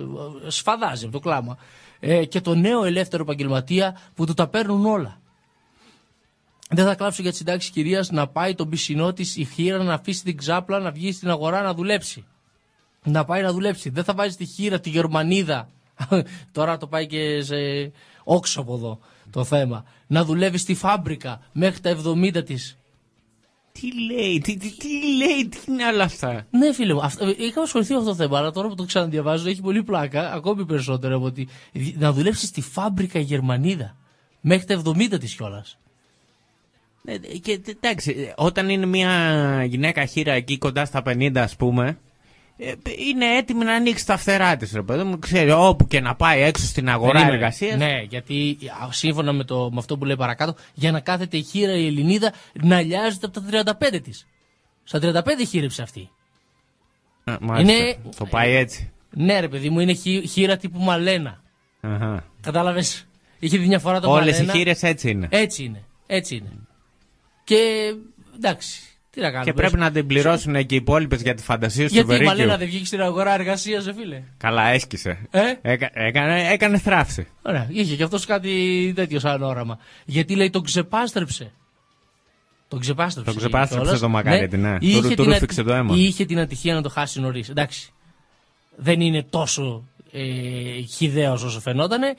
σφαδάζει 0.47 1.05
από 1.05 1.13
το 1.13 1.21
κλάμα. 1.21 1.59
Ε, 2.01 2.25
και 2.25 2.41
το 2.41 2.55
νέο 2.55 2.85
ελεύθερο 2.85 3.23
επαγγελματία 3.23 4.01
που 4.15 4.27
του 4.27 4.35
τα 4.35 4.47
παίρνουν 4.47 4.87
όλα. 4.87 5.21
Δεν 6.69 6.85
θα 6.85 6.95
κλάψω 6.95 7.23
για 7.23 7.31
τη 7.31 7.37
συντάξη 7.37 7.71
κυρίας 7.71 8.11
να 8.11 8.29
πάει 8.29 8.55
τον 8.55 8.69
πισινό 8.69 9.13
της 9.13 9.37
η 9.37 9.45
χείρα 9.45 9.83
να 9.83 9.95
αφήσει 9.95 10.23
την 10.23 10.37
ξάπλα 10.37 10.79
να 10.79 10.91
βγει 10.91 11.13
στην 11.13 11.31
αγορά 11.31 11.63
να 11.63 11.75
δουλέψει. 11.75 12.25
Να 13.05 13.25
πάει 13.25 13.43
να 13.43 13.53
δουλέψει. 13.53 13.91
Δεν 13.91 14.05
θα 14.05 14.15
βάζει 14.15 14.37
τη 14.37 14.45
χείρα, 14.45 14.81
τη 14.81 14.91
Γερμανίδα. 14.91 15.69
Τώρα 16.53 16.77
το 16.77 16.87
πάει 16.87 17.07
και 17.07 17.43
σε. 17.43 17.57
όξω 18.25 18.61
από 18.61 18.75
εδώ 18.75 18.99
το 19.31 19.45
θέμα. 19.45 19.85
Να 20.07 20.25
δουλεύει 20.25 20.59
στη 20.59 20.75
φάμπρικα 20.75 21.41
μέχρι 21.53 21.81
τα 21.81 21.97
70 22.05 22.45
της. 22.45 22.79
Τι 23.73 24.05
λέει, 24.05 24.39
τι, 24.39 24.57
τι, 24.57 24.77
τι 24.77 25.17
λέει, 25.17 25.49
τι 25.49 25.59
είναι 25.69 25.87
όλα 25.87 26.05
αυτά; 26.05 26.47
Ναι, 26.51 26.73
φίλε 26.73 26.95
μου, 26.95 27.03
αυτό, 27.03 27.35
είχα 27.39 27.63
ασχοληθεί 27.63 27.93
με 27.93 27.99
αυτό 27.99 28.11
το 28.11 28.17
θέμα, 28.17 28.39
αλλά 28.39 28.51
τώρα 28.51 28.69
που 28.69 28.75
το 28.75 28.85
ξαναδιαβάζω 28.85 29.49
έχει 29.49 29.61
πολύ 29.61 29.83
πλάκα, 29.83 30.33
ακόμη 30.33 30.67
περισσότερο 30.67 31.17
από 31.17 31.25
ότι 31.25 31.49
να 31.95 32.13
δουλέψεις 32.13 32.49
στη 32.49 32.61
φάμπρικα 32.61 33.19
Γερμανίδα 33.19 33.97
μέχρι 34.41 34.67
τα 34.67 34.83
70 34.85 35.19
της 35.21 35.35
κιόλας. 35.35 35.79
Ε, 37.11 37.19
Και 37.39 37.61
εντάξει, 37.83 38.33
όταν 38.37 38.69
είναι 38.69 38.87
μια 38.87 39.65
γυναίκα 39.69 40.05
χείρα 40.05 40.33
εκεί 40.33 40.59
κοντά 40.59 40.85
στα 40.85 41.03
50, 41.07 41.31
ας 41.39 41.57
πούμε, 41.57 41.99
ε, 42.57 42.73
είναι 43.09 43.37
έτοιμη 43.37 43.65
να 43.65 43.73
ανοίξει 43.75 44.07
τα 44.07 44.17
φτερά 44.17 44.57
της, 44.57 44.73
ρε 44.73 44.83
παιδί 44.83 45.03
μου. 45.03 45.19
Ξέρει 45.19 45.51
όπου 45.51 45.87
και 45.87 46.01
να 46.01 46.15
πάει 46.15 46.41
έξω 46.43 46.65
στην 46.67 46.89
αγορά 46.89 47.13
Περίμενε. 47.13 47.35
εργασίας. 47.37 47.77
Ναι, 47.79 48.03
γιατί 48.09 48.59
α, 48.85 48.93
σύμφωνα 48.93 49.33
με, 49.33 49.45
το, 49.45 49.71
με 49.73 49.79
αυτό 49.79 49.99
που 49.99 50.05
λέει 50.05 50.17
παρακάτω, 50.17 50.55
για 50.75 50.91
να 50.93 51.01
κάθεται 51.01 51.37
η 51.37 51.43
χείρα 51.43 51.73
η 51.77 51.87
Ελληνίδα 51.87 52.33
να 52.53 52.81
λιάζεται 52.81 53.27
από 53.27 53.41
τα 53.41 53.77
35 53.91 54.01
της. 54.03 54.27
Στα 54.85 54.99
35 55.03 55.47
χείρεψε 55.49 55.83
αυτή. 55.83 56.11
Είναι... 57.59 57.97
Το 58.17 58.25
πάει 58.25 58.55
έτσι. 58.55 58.91
Ναι, 59.11 59.41
ρε 59.41 59.49
παιδί 59.49 59.71
μου, 59.71 59.81
είναι 59.81 59.93
χεί- 59.93 60.29
χείρα 60.31 60.57
τύπου 60.57 60.79
Μαλένα. 60.81 61.43
Αχα. 61.81 62.25
Κατάλαβες; 62.41 63.07
Είχε 63.39 63.59
δει 63.59 63.67
μια 63.67 63.79
φορά 63.79 64.01
το 64.01 64.11
Όλες 64.11 64.27
οι 64.37 64.41
Μαλένα. 64.41 64.53
χείρες 64.59 64.83
έτσι 64.83 65.11
είναι. 65.11 65.29
Έτσι 65.31 65.65
είναι. 65.65 65.83
Έτσι 66.07 66.35
είναι. 66.37 66.49
Και 67.49 67.95
εντάξει. 68.37 68.81
Τι 69.11 69.21
να 69.21 69.27
κάνουμε. 69.27 69.45
Και 69.45 69.53
πρέπει 69.53 69.77
να 69.77 69.91
την 69.91 70.07
πληρώσουν 70.07 70.53
και 70.67 70.75
οι 70.75 70.79
υπόλοιπες 70.79 71.23
για 71.23 71.35
τη 71.35 71.43
φαντασία 71.43 71.89
σου 71.89 71.95
Γιατί 71.95 72.09
η 72.09 72.11
Βερίκιο. 72.13 72.31
Μαλένα 72.31 72.57
δεν 72.57 72.67
βγήκες 72.67 72.87
στην 72.87 73.01
αγορά 73.03 73.35
εργασίας, 73.35 73.85
ρε 73.85 73.93
φίλε; 73.95 74.23
Καλά, 74.37 74.69
έσκησε. 74.69 75.19
Ε; 75.31 75.41
Έκα- 75.63 75.91
έκανε, 75.93 76.53
έκανε 76.53 76.79
θράψη. 76.79 77.27
Ωραία, 77.43 77.67
είχε 77.71 77.97
και 77.97 78.03
αυτός 78.03 78.25
κάτι 78.27 78.93
τέτοιο 78.97 79.19
σαν 79.21 79.43
όραμα. 79.43 79.79
Γιατί 80.05 80.35
λέει 80.37 80.51
τον 80.51 80.63
ξεπάστρεψε. 80.63 81.53
Τον 82.69 82.81
ξεπάστρεψε. 82.81 83.31
Τον 83.31 83.41
ξεπάστρεψε 83.41 83.83
κιόλας. 83.85 84.01
το 84.01 84.09
μακάρι, 84.09 84.49
ναι. 84.59 84.79
Του- 84.79 84.87
Είχε 84.87 85.01
του 85.01 85.09
την 85.15 85.25
ρούφηξε 85.25 85.61
ατι- 85.61 85.71
το 85.73 85.77
αίμα. 85.77 85.95
Είχε 85.97 86.25
την 86.25 86.39
ατυχία 86.39 86.75
να 86.75 86.83
το 86.83 86.89
χάσει 86.89 87.21
νωρίς. 87.21 87.49
Εντάξει. 87.49 87.93
Δεν 88.77 89.01
είναι 89.01 89.23
τόσο 89.23 89.85
ε, 90.13 90.21
χιδαίο 90.81 91.33
όσο 91.33 91.61
φαινότανε. 91.61 92.15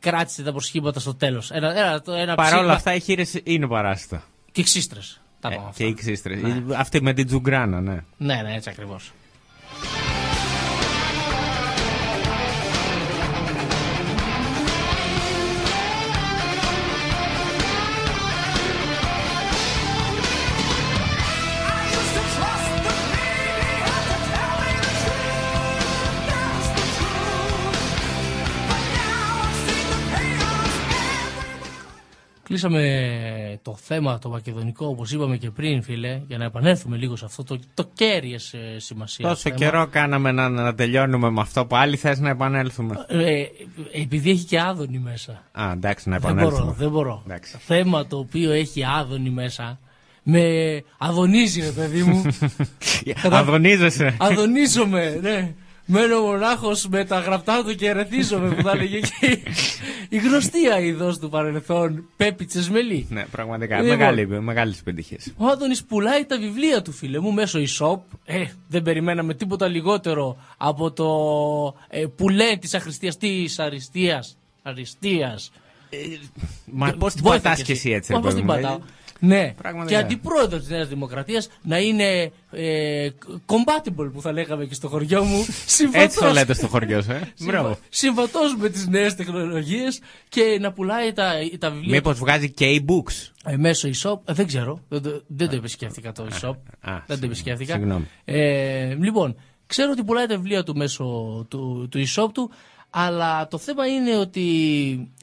Κράτησε 0.00 0.42
τα 0.42 0.50
προσχήματα 0.50 1.00
στο 1.00 1.14
τέλος. 1.14 1.50
Ένα, 1.50 1.70
ένα, 1.70 2.02
ένα 2.20 2.34
Παρ' 2.34 2.46
όλα 2.46 2.56
ψήγμα- 2.56 2.72
αυτά 2.72 2.94
οι 2.94 3.00
χείρε 3.00 3.22
είναι 3.44 3.66
παράσιτα. 3.66 4.22
Και 4.58 4.64
ξύστρες. 4.64 5.20
Τα 5.40 5.48
Ε, 5.48 5.54
πάμε 5.54 5.70
και 5.74 5.84
οι 5.84 5.94
ξύστρες. 5.94 6.40
Αυτή 6.76 7.02
με 7.02 7.12
την 7.12 7.26
τζουγκράνα, 7.26 7.80
ναι. 7.80 8.04
Ναι, 8.16 8.42
ναι, 8.42 8.54
έτσι 8.54 8.70
ακριβώς. 8.70 9.12
Κλείσαμε 32.48 33.58
το 33.62 33.76
θέμα 33.82 34.18
το 34.18 34.28
μακεδονικό 34.28 34.86
όπως 34.86 35.12
είπαμε 35.12 35.36
και 35.36 35.50
πριν 35.50 35.82
φίλε 35.82 36.20
για 36.28 36.38
να 36.38 36.44
επανέλθουμε 36.44 36.96
λίγο 36.96 37.16
σε 37.16 37.24
αυτό 37.24 37.44
το, 37.44 37.58
το 37.74 37.90
κέρυες 37.94 38.52
ε, 38.52 38.78
σημασία 38.78 39.28
Τόσο 39.28 39.40
θέμα. 39.42 39.54
καιρό 39.56 39.86
κάναμε 39.90 40.32
να, 40.32 40.48
να 40.48 40.74
τελειώνουμε 40.74 41.30
με 41.30 41.40
αυτό. 41.40 41.64
Πάλι 41.64 41.96
θες 41.96 42.18
να 42.18 42.28
επανέλθουμε. 42.30 42.94
Ε, 43.08 43.42
επειδή 43.92 44.30
έχει 44.30 44.44
και 44.44 44.60
άδωνη 44.60 44.98
μέσα 44.98 45.42
Α, 45.52 45.70
εντάξει, 45.72 46.08
να 46.08 46.18
δεν 46.18 46.30
επανέλθουμε. 46.30 46.62
μπορώ, 46.64 46.74
δεν 46.78 46.90
μπορώ. 46.90 47.22
Εντάξει. 47.26 47.56
Θέμα 47.60 48.06
το 48.06 48.18
οποίο 48.18 48.50
έχει 48.52 48.84
άδωνη 48.84 49.30
μέσα 49.30 49.78
με 50.22 50.42
αδονίζει 50.98 51.60
ρε 51.60 51.70
παιδί 51.70 52.02
μου 52.02 52.22
Κατα- 53.22 53.38
Αδονίζεσαι. 53.38 54.16
Αδονίζομαι, 54.18 55.18
ναι. 55.22 55.54
Μένω 55.90 56.20
μονάχος 56.20 56.88
με 56.88 57.04
τα 57.04 57.18
γραπτά 57.18 57.64
του 57.64 57.74
και 57.74 57.88
ερεθίζομαι 57.88 58.54
που 58.54 58.62
θα 58.62 58.70
έλεγε 58.70 59.00
και 59.00 59.38
η 60.08 60.16
γνωστή 60.18 60.68
αειδό 60.68 61.18
του 61.18 61.28
παρελθόν 61.28 62.04
Πέπη 62.16 62.44
Τσεσμελή. 62.44 63.06
Ναι, 63.10 63.24
πραγματικά. 63.30 63.80
Λοιπόν. 63.80 63.96
Μεγάλη, 63.96 64.26
μεγάλες 64.26 64.78
επιτυχίες. 64.80 65.32
Ο 65.36 65.46
Άδωνης 65.46 65.84
πουλάει 65.84 66.24
τα 66.24 66.38
βιβλία 66.38 66.82
του 66.82 66.92
φίλε 66.92 67.18
μου 67.18 67.32
μέσω 67.32 67.58
e-shop. 67.58 67.98
Ε, 68.24 68.44
δεν 68.68 68.82
περιμέναμε 68.82 69.34
τίποτα 69.34 69.68
λιγότερο 69.68 70.36
από 70.56 70.90
το 70.92 71.08
ε, 71.88 72.06
πουλέ 72.16 72.56
της 72.56 72.74
αχρηστίας, 72.74 73.16
της 73.16 73.58
αριστείας; 73.58 74.36
Αριστείας. 74.62 75.52
Μα 76.64 76.90
πώς 76.98 77.12
την 77.12 77.22
Βόηθα 77.22 77.42
πατάς 77.42 77.58
κι 77.58 77.64
κι 77.64 77.72
εσύ 77.72 77.90
έτσι, 77.90 78.12
Μα 78.12 78.18
ρε 78.18 78.24
πώς 78.24 78.34
παιδί 78.34 78.46
την 78.46 78.54
μου, 78.54 78.62
πατάω. 78.62 78.78
Ε; 79.20 79.26
Ναι, 79.26 79.54
Πραγματικά. 79.56 79.98
και 79.98 80.04
αντιπρόεδρος 80.04 80.60
της 80.60 80.68
Νέας 80.70 80.88
Δημοκρατίας 80.88 81.48
να 81.62 81.78
είναι 81.78 82.32
ε, 82.50 83.08
compatible 83.46 84.10
που 84.12 84.20
θα 84.20 84.32
λέγαμε 84.32 84.64
και 84.64 84.74
στο 84.74 84.88
χωριό 84.88 85.24
μου. 85.24 85.46
συμβατός- 85.66 86.02
Έτσι 86.04 86.18
το 86.18 86.30
λέτε 86.32 86.54
στο 86.54 86.66
χωριό 86.68 87.02
σου, 87.02 87.10
ε. 87.10 87.32
Συμβα- 87.34 87.52
Μπράβο. 87.52 87.78
Συμβατός 87.88 88.56
με 88.56 88.68
τις 88.68 88.86
νέες 88.86 89.14
τεχνολογίες 89.14 90.00
και 90.28 90.58
να 90.60 90.72
πουλάει 90.72 91.12
τα, 91.12 91.32
τα 91.58 91.70
βιβλία 91.70 91.94
Μήπως 91.94 92.18
βγάζει 92.18 92.50
και 92.50 92.82
e-books. 92.84 93.30
ε, 93.44 93.56
μέσω 93.56 93.88
e-shop. 93.88 94.18
Ε, 94.24 94.32
δεν 94.32 94.46
ξέρω. 94.46 94.80
Δεν, 94.88 95.02
το- 95.02 95.22
δεν 95.26 95.48
το 95.48 95.56
επισκέφθηκα 95.56 96.12
το 96.12 96.26
e-shop. 96.30 96.56
α, 96.80 96.92
δεν 97.06 97.20
το 97.20 97.26
επισκέφθηκα. 97.26 97.72
συγγνώμη. 97.72 98.06
Ε, 98.24 98.94
λοιπόν, 98.94 99.36
ξέρω 99.66 99.90
ότι 99.90 100.04
πουλάει 100.04 100.26
τα 100.26 100.36
βιβλία 100.36 100.62
του 100.62 100.76
μέσω 100.76 101.04
του, 101.50 101.88
του 101.90 102.04
e-shop 102.06 102.28
του. 102.34 102.50
Αλλά 102.90 103.48
το 103.48 103.58
θέμα 103.58 103.86
είναι 103.86 104.16
ότι 104.16 104.42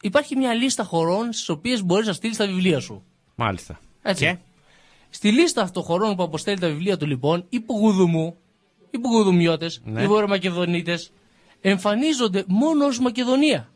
υπάρχει 0.01 0.35
μια 0.35 0.53
λίστα 0.53 0.83
χωρών 0.83 1.33
στις 1.33 1.49
οποίες 1.49 1.83
μπορείς 1.83 2.07
να 2.07 2.13
στείλεις 2.13 2.37
τα 2.37 2.45
βιβλία 2.45 2.79
σου. 2.79 3.03
Μάλιστα. 3.35 3.79
Έτσι. 4.05 4.23
Και; 4.25 4.37
Στη 5.09 5.31
λίστα 5.31 5.61
αυτών 5.61 5.83
χωρών 5.83 6.15
που 6.15 6.23
αποστέλει 6.23 6.59
τα 6.59 6.67
βιβλία 6.67 6.97
του, 6.97 7.05
λοιπόν, 7.07 7.45
οι 7.49 7.59
Πουγουδουμού, 7.59 8.37
οι 8.91 8.97
Πουγουδουμιώτες, 8.99 9.81
Ναι. 9.85 10.01
οι 10.03 10.07
Βορειομακεδονίτε, 10.07 10.99
εμφανίζονται 11.61 12.43
μόνο 12.47 12.85
ως 12.85 12.99
Μακεδονία. 12.99 13.69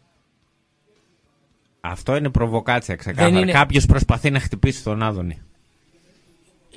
Αυτό 1.82 2.15
είναι 2.15 2.30
προβοκάτσια 2.30 2.95
ξεκάθαρα. 2.95 3.32
Δεν 3.34 3.41
είναι- 3.41 3.51
Κάποιος 3.51 3.86
προσπαθεί 3.86 4.30
να 4.30 4.39
χτυπήσει 4.39 4.84
τον 4.84 5.03
Άδωνη. 5.03 5.41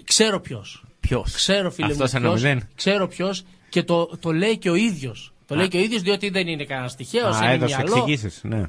Ξέρω 0.04 0.40
ποιος. 0.40 0.84
Ποιος; 1.00 1.32
Ξέρω, 1.34 1.70
φίλε 1.70 1.86
Αυτός 1.92 2.12
μου. 2.12 2.18
ένα 2.18 2.28
ποιος. 2.28 2.42
μηδέν. 2.42 2.68
Ξέρω 2.74 3.08
ποιος 3.08 3.44
και 3.68 3.82
το, 3.82 4.06
το 4.20 4.32
λέει 4.32 4.58
και 4.58 4.70
ο 4.70 4.74
ίδιος. 4.74 5.32
Το 5.46 5.54
λέει 5.54 5.68
και 5.68 5.76
ο 5.76 5.80
ίδιος 5.80 6.02
διότι 6.02 6.28
δεν 6.30 6.46
είναι 6.46 6.64
κανένα 6.64 6.90
τυχαίο. 6.96 7.26
Α, 7.28 7.38
είναι 7.44 7.52
έδωσε 7.52 7.76
μυαλό. 7.76 7.96
εξηγήσεις, 7.96 8.40
ναι. 8.42 8.62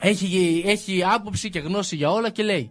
Έχει, 0.00 0.62
έχει 0.66 1.04
άποψη 1.04 1.50
και 1.50 1.58
γνώση 1.58 1.96
για 1.96 2.10
όλα 2.10 2.30
και 2.30 2.42
λέει. 2.42 2.70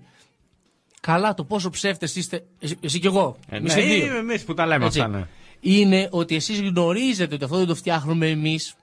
Καλά, 1.06 1.34
το 1.34 1.44
πόσο 1.44 1.70
ψεύτες 1.70 2.16
είστε. 2.16 2.46
Εσύ, 2.60 2.78
εσύ 2.82 3.00
κι 3.00 3.06
εγώ. 3.08 3.38
Ε, 3.50 3.56
εμείς 3.56 3.76
ναι, 3.76 3.82
οι 3.82 3.86
δύο. 3.86 4.06
είμαι 4.06 4.18
εμείς 4.18 4.44
που 4.44 4.54
τα 4.54 4.66
λέμε 4.66 4.86
Έτσι. 4.86 5.00
αυτά, 5.00 5.12
ναι. 5.18 5.28
Είναι 5.60 6.08
ότι 6.12 6.36
εσείς 6.36 6.62
γνωρίζετε 6.62 7.36
ότι 7.36 7.44
αυτό 7.44 7.58
δεν 7.58 7.68
το 7.68 7.76
φτιάχνουμε 7.76 8.28
εμείς, 8.30 8.76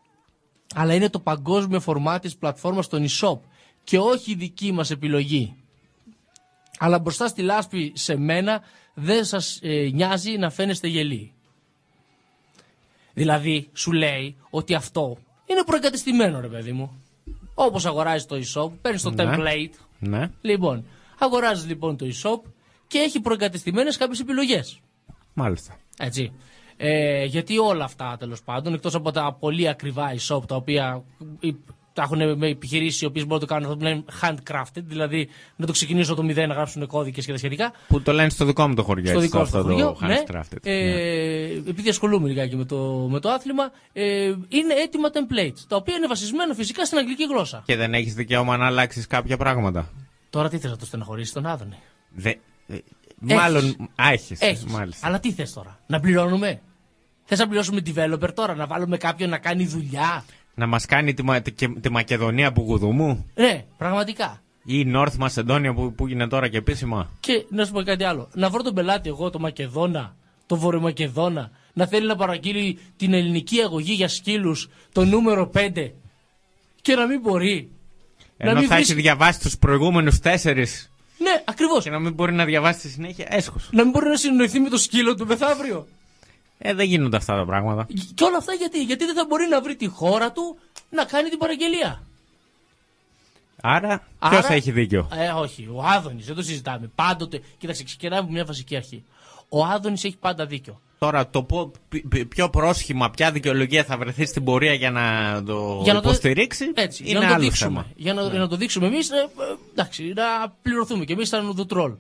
αλλά 0.75 0.95
είναι 0.95 1.09
το 1.11 1.19
παγκόσμιο 1.21 1.81
φορμά 1.81 2.19
της 2.19 2.37
πλατφόρμας 2.37 2.89
των 2.89 3.07
e-shop 3.09 3.39
και 3.85 3.99
όχι 3.99 4.31
η 4.31 4.35
δική 4.35 4.73
μας 4.73 4.91
επιλογή. 4.91 5.55
Αλλά 6.79 6.99
μπροστά 6.99 7.29
στη 7.29 7.43
λάσπη 7.43 7.93
σε 7.95 8.17
μένα 8.17 8.63
δεν 8.95 9.25
σας 9.25 9.59
ε, 9.63 9.91
νοιάζει 9.93 10.37
να 10.39 10.51
φαίνεστε 10.51 10.89
γελοί. 10.89 11.33
Δηλαδή, 13.15 13.69
σου 13.73 13.93
λέει 13.93 14.37
ότι 14.51 14.75
αυτό 14.75 15.17
είναι 15.47 15.63
προεγκατεστημένο, 15.67 16.41
ρε 16.41 16.49
παιδί 16.49 16.73
μου. 16.73 17.03
Όπως 17.55 17.87
αγοράζεις 17.87 18.27
το 18.27 18.37
e-shop, 18.37 18.71
παίρνεις 18.83 19.03
το 19.03 19.11
Ναι. 19.11 19.25
template. 19.25 19.75
Ναι. 19.99 20.31
Λοιπόν, 20.41 20.85
αγοράζεις 21.25 21.67
λοιπόν 21.67 21.97
το 21.97 22.07
e-shop 22.07 22.51
και 22.87 22.99
έχει 22.99 23.21
προεγκατεστημένες 23.21 23.97
κάποιες 23.97 24.21
επιλογές. 24.21 24.81
Μάλιστα. 25.35 25.77
Έτσι. 25.99 26.33
Ε, 26.77 27.25
γιατί 27.25 27.59
όλα 27.59 27.85
αυτά 27.85 28.17
τέλος 28.19 28.43
πάντων, 28.43 28.75
εκτός 28.75 28.95
από 28.95 29.11
τα 29.11 29.37
πολύ 29.41 29.69
ακριβά 29.69 30.15
e-shop 30.15 30.47
τα 30.47 30.57
οποία 30.57 31.05
ε, 31.41 31.49
τα 31.93 32.03
έχουν 32.03 32.39
με 32.39 32.49
επιχειρήσεις 32.49 33.01
οι 33.01 33.05
οποίες 33.05 33.27
μπορούν 33.27 33.41
να 33.41 33.47
το 33.47 33.55
κάνουν 33.55 33.65
αυτό 33.65 33.77
που 33.79 33.85
λένε 33.85 34.05
handcrafted, 34.21 34.83
δηλαδή 34.83 35.29
να 35.57 35.67
το 35.67 35.73
ξεκινήσουν 35.73 36.13
από 36.13 36.21
το 36.21 36.27
μηδέν 36.27 36.49
να 36.49 36.55
γράψουν 36.55 36.87
κώδικες 36.87 37.27
και 37.27 37.33
τα 37.33 37.39
σχετικά. 37.39 37.73
Που 37.89 38.03
το 38.03 38.13
λένε 38.13 38.29
στο 38.29 38.45
δικό 38.45 38.69
μου 38.69 38.75
το 38.75 38.83
χωριό. 38.83 39.07
Στο 39.07 39.19
έτσι, 39.19 39.27
δικό 39.27 39.41
αυτό 39.41 39.59
σου 39.59 39.65
το 39.65 39.71
χωριό, 39.71 39.97
το 40.01 40.07
ναι. 40.07 40.23
handcrafted. 40.27 40.59
Ε, 40.63 40.73
ναι. 40.73 41.71
Επειδή 41.71 41.89
ασχολούμαι 41.89 42.29
λιγάκι 42.29 42.57
με 42.57 42.65
το, 42.65 43.09
με 43.11 43.21
το 43.21 43.29
άθλημα, 43.29 43.71
ε, 43.93 44.25
είναι 44.49 44.75
έτοιμα 44.85 45.09
templates, 45.13 45.59
τα 45.69 45.77
οποία 45.77 45.95
είναι 45.97 46.07
βασισμένα 46.07 46.55
φυσικά 46.55 46.85
στην 46.85 46.99
αγγλική 46.99 47.25
γλώσσα. 47.25 47.63
Και 47.67 47.77
δεν 47.77 47.95
έχεις 47.95 48.15
δικαίωμα 48.15 48.57
να 48.57 48.67
αλλάξεις 48.67 49.07
κάποια 49.07 49.37
πράγματα. 49.37 49.89
Τώρα 50.31 50.49
τι 50.49 50.59
θες 50.59 50.71
να 50.71 50.77
το 50.77 50.87
στεναχωρήσει 50.87 51.33
τον 51.33 51.47
Άδωνη; 51.47 51.77
Δε... 52.11 52.31
ε, 52.67 52.79
Μάλλον. 53.19 53.65
Α, 53.95 54.09
έχεις, 54.13 54.41
Έχεις. 54.41 54.65
Μάλιστα. 54.65 55.07
Αλλά 55.07 55.21
τι 55.21 55.33
θες 55.33 55.53
τώρα, 55.53 55.79
να 55.87 56.01
πληρώνουμε; 56.01 56.61
Θες 57.25 57.39
να 57.39 57.47
πληρώσουμε 57.49 57.81
developer 57.87 58.31
τώρα, 58.35 58.55
να 58.55 58.67
βάλουμε 58.67 58.97
κάποιον 58.97 59.31
να 59.31 59.39
κάνει 59.39 59.67
δουλειά; 59.67 60.25
Να 60.55 60.67
μας 60.67 60.87
κάνει 60.87 61.15
τη, 61.15 61.23
Μα- 61.23 61.41
τη, 61.43 61.53
τη 61.81 61.91
Μακεδονία 61.91 62.53
που 62.53 62.63
γουδουμού 62.63 63.27
Ναι, 63.35 63.65
πραγματικά. 63.77 64.43
ή 64.65 64.79
η 64.79 64.93
North 64.95 65.27
Macedonia 65.29 65.73
που, 65.75 65.93
που 65.93 66.07
είναι 66.07 66.29
τώρα 66.29 66.49
και 66.49 66.57
επίσημα; 66.57 67.11
Και 67.21 67.47
να 67.51 67.65
σου 67.65 67.73
πω 67.73 67.83
κάτι 67.83 68.05
άλλο. 68.05 68.29
Να 68.35 68.51
βρω 68.51 68.63
τον 68.63 68.75
πελάτη 68.75 69.09
εγώ, 69.09 69.31
το 69.31 69.39
Μακεδόνα, 69.39 70.17
το 70.47 70.57
Βορειομακεδόνα, 70.57 71.51
να 71.73 71.87
θέλει 71.87 72.07
να 72.07 72.17
παραγγείλει 72.17 72.79
την 72.97 73.13
ελληνική 73.15 73.61
αγωγή 73.61 73.93
για 73.93 74.09
σκύλους, 74.09 74.69
το 74.93 75.05
νούμερο 75.05 75.51
5, 75.55 75.93
και 76.83 76.95
να 76.95 77.07
μην 77.07 77.21
μπορεί. 77.21 77.71
Ενώ 78.43 78.59
μην 78.61 78.69
θα 78.69 78.75
βρεις- 78.75 78.91
έχεις 78.91 79.03
διαβάσει 79.03 79.41
τους 79.41 79.59
προηγούμενους 79.59 80.19
τέσσερις 80.19 80.91
Ναι, 81.19 81.43
ακριβώς. 81.45 81.85
και 81.85 81.91
να 81.91 81.99
μην 81.99 82.13
μπορεί 82.13 82.33
να 82.33 82.45
διαβάσει 82.45 82.79
στη 82.79 82.89
συνέχεια, 82.89 83.27
έσχος. 83.29 83.69
Να 83.73 83.83
μην 83.83 83.91
μπορεί 83.93 84.09
να 84.09 84.17
συνοηθεί 84.17 84.61
με 84.61 84.69
το 84.69 84.79
σκύλο 84.79 85.15
του 85.15 85.27
μεθαύριο. 85.27 85.87
Ε, 86.59 86.75
δεν 86.75 86.87
γίνονται 86.87 87.17
αυτά 87.17 87.37
τα 87.37 87.45
πράγματα. 87.45 87.87
Και 88.15 88.25
όλα 88.25 88.37
αυτά 88.37 88.53
γιατί, 88.53 88.83
γιατί 88.83 89.05
δεν 89.05 89.15
θα 89.15 89.25
μπορεί 89.29 89.47
να 89.49 89.61
βρει 89.61 89.77
τη 89.77 89.87
χώρα 89.87 90.33
του 90.33 90.59
να 90.91 91.05
κάνει 91.05 91.29
την 91.29 91.39
παραγγελία. 91.39 92.03
Άρα, 93.63 94.07
Άρα- 94.19 94.41
ποιο 94.47 94.55
έχει 94.55 94.71
δίκιο; 94.71 95.09
Ε, 95.13 95.29
όχι, 95.29 95.69
ο 95.73 95.83
Άδωνης, 95.85 96.27
δεν 96.27 96.35
το 96.35 96.43
συζητάμε. 96.43 96.91
Πάντοτε, 96.95 97.41
κοίταξε, 97.59 97.85
ξεκινάμε 97.85 98.23
από 98.23 98.33
μια 98.33 98.45
βασική 98.45 98.77
αρχή. 98.77 99.05
Ο 99.49 99.65
Άδωνης 99.65 100.05
έχει 100.05 100.17
πάντα 100.17 100.47
δίκιο. 100.47 100.81
Τώρα, 101.05 101.29
το 101.31 101.43
πο- 101.43 101.71
πι- 101.89 102.09
πι- 102.09 102.27
ποιο 102.27 102.51
πρόσχημα, 102.51 103.11
ποια 103.11 103.31
δικαιολογία 103.33 103.85
θα 103.85 103.97
βρεθεί 103.99 104.25
στην 104.27 104.45
πορεία 104.45 104.73
για 104.73 104.91
να 104.91 105.03
το 105.47 105.81
Για 105.83 105.93
να 105.93 106.01
το- 106.01 106.09
υποστηρίξει, 106.09 106.65
Έτσι, 106.75 107.03
είναι 107.03 107.11
για 107.11 107.21
να 107.21 107.27
το 107.27 107.33
άλλο 107.35 107.43
δείξουμε. 107.43 107.69
θέμα. 107.71 107.87
Για 107.97 108.15
να, 108.15 108.23
για 108.23 108.39
να 108.39 108.49
το 108.49 108.57
δείξουμε 108.57 108.87
εμείς, 108.87 109.11
εντάξει, 109.73 110.13
να 110.17 110.51
πληρωθούμε 110.63 111.05
και 111.05 111.13
εμείς 111.13 111.29
σαν 111.29 111.47
ουδουτρόλ. 111.49 111.93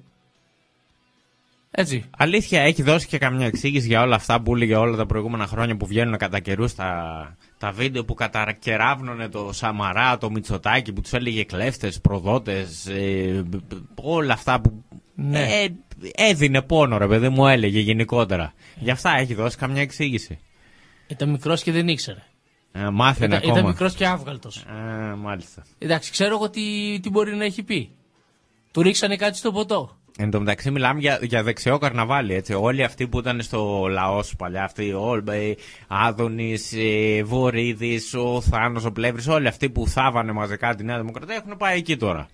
Έτσι. 1.70 2.04
Αλήθεια, 2.16 2.60
έχει 2.60 2.82
δώσει 2.82 3.06
και 3.06 3.18
καμιά 3.18 3.46
εξήγηση 3.46 3.86
για 3.86 4.02
όλα 4.02 4.14
αυτά 4.14 4.40
που 4.40 4.54
έλεγε 4.54 4.74
όλα 4.74 4.96
τα 4.96 5.06
προηγούμενα 5.06 5.46
χρόνια 5.46 5.76
που 5.76 5.86
βγαίνουν 5.86 6.16
κατά 6.16 6.40
καιρούς 6.40 6.74
τα, 6.74 7.36
τα 7.58 7.70
βίντεο 7.70 8.04
που 8.04 8.14
κατακεράβνωνε 8.14 9.28
το 9.28 9.50
Σαμαρά, 9.52 10.18
το 10.18 10.30
Μητσοτάκι 10.30 10.92
που 10.92 11.00
τους 11.00 11.12
έλεγε 11.12 11.44
κλέφτες, 11.44 12.00
προδότες, 12.00 12.88
όλα 13.94 14.32
αυτά 14.32 14.60
που. 14.60 14.84
Ναι. 15.14 15.40
Ε, 15.40 15.68
έδινε 16.14 16.62
πόνο, 16.62 16.98
ρε 16.98 17.06
παιδί 17.06 17.28
μου, 17.28 17.46
έλεγε 17.46 17.80
γενικότερα. 17.80 18.52
Γι' 18.78 18.90
αυτά 18.90 19.18
έχει 19.18 19.34
δώσει 19.34 19.56
καμιά 19.56 19.82
εξήγηση. 19.82 20.38
Ήταν 21.06 21.30
μικρός 21.30 21.62
και 21.62 21.72
δεν 21.72 21.88
ήξερε. 21.88 22.22
Ε, 22.72 22.90
μάθαινε 22.90 23.26
Ήταν, 23.26 23.38
ακόμα. 23.38 23.58
ήταν 23.58 23.70
μικρός 23.70 23.94
και 23.94 24.06
άβγαλτος. 24.06 24.56
Ε, 24.56 25.14
μάλιστα. 25.14 25.62
Εντάξει, 25.78 26.10
ξέρω 26.10 26.34
εγώ 26.34 26.50
τι, 26.50 26.98
τι 27.02 27.10
μπορεί 27.10 27.36
να 27.36 27.44
έχει 27.44 27.62
πει. 27.62 27.90
Του 28.72 28.82
ρίξανε 28.82 29.16
κάτι 29.16 29.36
στο 29.36 29.52
ποτό. 29.52 29.99
Εν 30.22 30.30
τω 30.30 30.38
μεταξύ 30.38 30.70
μιλάμε 30.70 31.00
για, 31.00 31.18
για 31.22 31.42
δεξιό 31.42 31.78
καρναβάλι, 31.78 32.34
έτσι. 32.34 32.54
Όλοι 32.54 32.84
αυτοί 32.84 33.06
που 33.08 33.18
ήταν 33.18 33.42
στο 33.42 33.86
λαό 33.90 34.22
σου 34.22 34.36
παλιά, 34.36 34.64
αυτοί, 34.64 34.92
ο 34.92 35.22
ε, 35.30 35.54
Άδωνης, 35.86 36.72
ε, 36.72 37.22
Βορύδης, 37.22 38.14
ο 38.14 38.40
Θάνος, 38.40 38.84
ο 38.84 38.92
Πλεύρης, 38.92 39.28
όλοι 39.28 39.48
αυτοί 39.48 39.70
που 39.70 39.86
θάβανε 39.86 40.32
μαζικά 40.32 40.74
τη 40.74 40.84
Νέα 40.84 40.98
Δημοκρατία 40.98 41.34
έχουν 41.34 41.56
πάει 41.56 41.78
εκεί 41.78 41.96
τώρα. 41.96 42.28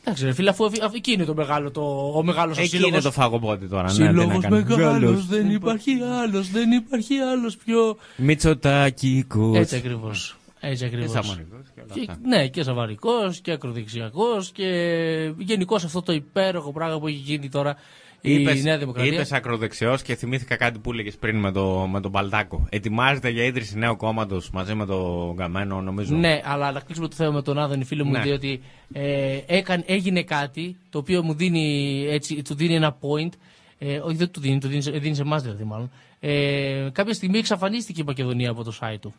Εντάξει, 0.00 0.24
ρε 0.24 0.32
φίλε, 0.32 0.50
αφού, 0.50 0.64
αφού 0.64 0.92
εκεί 0.94 1.12
είναι 1.12 1.24
το 1.24 1.34
μεγάλο, 1.34 1.70
το, 1.70 2.12
ο 2.14 2.22
μεγάλος 2.22 2.58
εκεί 2.58 2.66
σύλλογος. 2.68 2.90
είναι 2.92 3.00
το 3.02 3.10
φαγοπότη 3.10 3.66
τώρα. 3.66 3.82
ναι, 3.82 3.88
Σύλλογο 3.88 4.28
τι 4.28 4.34
να 4.34 4.40
κάνουμε. 4.40 4.64
μεγάλος, 4.68 4.92
Γάλλος. 4.92 5.26
δεν 5.26 5.50
υπάρχει 5.50 5.90
άλλος, 6.22 6.50
δεν 6.50 6.70
υπάρχει 6.72 7.14
άλλος 7.18 7.56
πιο. 7.56 7.96
Μητσοτάκη, 8.16 9.24
κος. 9.28 9.56
Έτσι 9.56 9.76
ακριβώς. 9.76 10.37
Έτσι 10.60 10.84
ακριβώς. 10.84 11.12
Και 11.12 11.22
Σαμαρικός 11.22 11.66
και 11.74 11.80
όλα 11.80 11.92
αυτά. 12.10 12.18
Ναι, 12.28 12.48
και 12.48 12.62
σαβαρικός 12.62 13.40
και 13.40 13.50
ακροδεξιακός 13.52 14.50
και 14.50 15.32
γενικώς 15.38 15.84
αυτό 15.84 16.02
το 16.02 16.12
υπέροχο 16.12 16.72
πράγμα 16.72 16.98
που 17.00 17.06
έχει 17.06 17.16
γίνει 17.16 17.48
τώρα 17.48 17.76
η 18.20 18.44
Νέα 18.62 18.78
Δημοκρατία. 18.78 19.12
Είπες 19.12 19.32
ακροδεξιός 19.32 20.02
και 20.02 20.14
θυμήθηκα 20.14 20.56
κάτι 20.56 20.78
που 20.78 20.92
έλεγες 20.92 21.16
πριν 21.16 21.38
με, 21.38 21.52
το, 21.52 21.86
με 21.90 22.00
τον 22.00 22.12
Παλτάκο. 22.12 22.66
Ετοιμάζεται 22.70 23.28
για 23.30 23.44
ίδρυση 23.44 23.78
νέου 23.78 23.96
κόμματος 23.96 24.50
μαζί 24.50 24.74
με 24.74 24.86
τον 24.86 25.36
Καμένο, 25.36 25.80
νομίζω. 25.80 26.14
Ναι, 26.16 26.40
αλλά 26.44 26.72
να 26.72 26.80
κλείσουμε 26.80 27.08
το 27.08 27.14
θέμα 27.16 27.30
με 27.30 27.42
τον 27.42 27.58
Άδωνη 27.58 27.84
φίλο 27.84 28.04
μου, 28.04 28.10
Ναι. 28.10 28.22
διότι 28.22 28.60
ε, 28.92 29.38
έκανε, 29.46 29.82
έγινε 29.86 30.22
κάτι 30.22 30.76
το 30.90 30.98
οποίο 30.98 31.22
μου 31.22 31.34
δίνει, 31.34 32.04
έτσι, 32.08 32.42
του 32.42 32.54
δίνει 32.54 32.74
ένα 32.74 32.96
point. 33.00 33.32
Ε, 33.78 33.98
όχι, 33.98 34.16
δεν 34.16 34.30
του 34.30 34.40
δίνει, 34.40 34.58
του 34.60 34.68
δίνει, 34.68 34.82
σε- 34.82 34.90
δίνει 34.90 35.14
σε 35.14 35.22
εμάς 35.22 35.42
δηλαδή 35.42 35.64
μάλλον. 35.64 35.90
Ε, 36.20 36.88
κάποια 36.92 37.14
στιγμή 37.14 37.38
εξαφανίστηκε 37.38 38.00
η 38.00 38.04
Μακεδονία 38.04 38.50
από 38.50 38.64
το 38.64 38.78
site 38.80 38.96
του. 39.00 39.14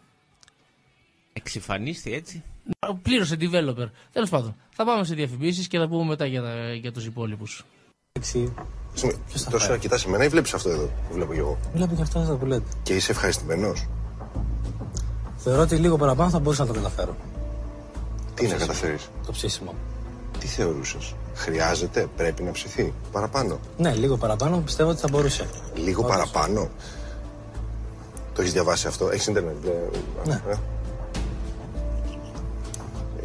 Εξυφανίστη 1.43 2.13
έτσι. 2.13 2.43
Πλήρωσε 3.01 3.35
developer. 3.39 3.89
Τέλος 4.13 4.29
πάντων, 4.29 4.55
θα 4.75 4.85
πάμε 4.85 5.03
σε 5.03 5.15
διαφημίσεις 5.15 5.67
και 5.67 5.77
θα 5.77 5.87
πούμε 5.87 6.03
μετά 6.03 6.25
για, 6.25 6.41
τα- 6.41 6.73
για 6.73 6.91
τους 6.91 7.05
υπόλοιπους. 7.05 7.65
Τόσο 9.49 9.69
να 9.71 9.77
κοιτάς 9.77 10.05
εμένα 10.05 10.23
ή 10.23 10.27
βλέπεις 10.27 10.53
αυτό 10.53 10.69
εδώ 10.69 10.85
που 10.85 11.13
βλέπω 11.13 11.33
κι 11.33 11.39
εγώ; 11.39 11.57
Βλέπω 11.73 11.95
και 11.95 12.01
αυτό 12.01 12.37
που 12.39 12.45
λέτε. 12.45 12.63
Και 12.83 12.93
είσαι 12.95 13.11
ευχαριστημένος; 13.11 13.87
Θεωρώ 15.37 15.61
ότι 15.61 15.75
λίγο 15.75 15.97
παραπάνω 15.97 16.29
θα 16.29 16.39
μπορούσα 16.39 16.61
να 16.61 16.67
το 16.67 16.73
καταφέρω. 16.73 17.15
Τι 18.33 18.47
να 18.47 18.55
καταφέρεις; 18.55 19.09
Το 19.25 19.31
ψήσιμο. 19.31 19.73
Τι 20.39 20.47
θεωρούσες; 20.47 21.15
Χρειάζεται, 21.35 22.07
πρέπει 22.17 22.43
να 22.43 22.51
ψηθεί; 22.51 22.93
Παραπάνω; 23.11 23.59
Ναι, 23.77 23.93
λίγο 23.95 24.17
παραπάνω 24.17 24.57
πιστεύω 24.57 24.89
ότι 24.89 24.99
θα 24.99 25.07
μπορούσε. 25.11 25.47
Λίγο 25.75 26.01
Όντως. 26.03 26.15
παραπάνω; 26.15 26.69
Το 28.33 28.41
έχεις 28.41 28.53
διαβάσει 28.53 28.87
αυτό; 28.87 29.09
Έχεις 29.09 29.27
ίντερνετ. 29.27 29.65
ε, 29.65 29.69
Ναι. 30.27 30.41
ε; 30.49 30.55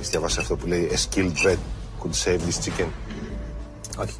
Έχεις 0.04 0.16
διαβάσει 0.16 0.40
αυτό 0.40 0.56
που 0.56 0.66
λέει 0.66 0.90
A 0.92 0.96
skilled 0.96 1.32
vet 1.46 1.56
could 2.02 2.14
save 2.24 2.38
this 2.38 2.64
chicken. 2.64 2.86
Όχι. 3.98 4.16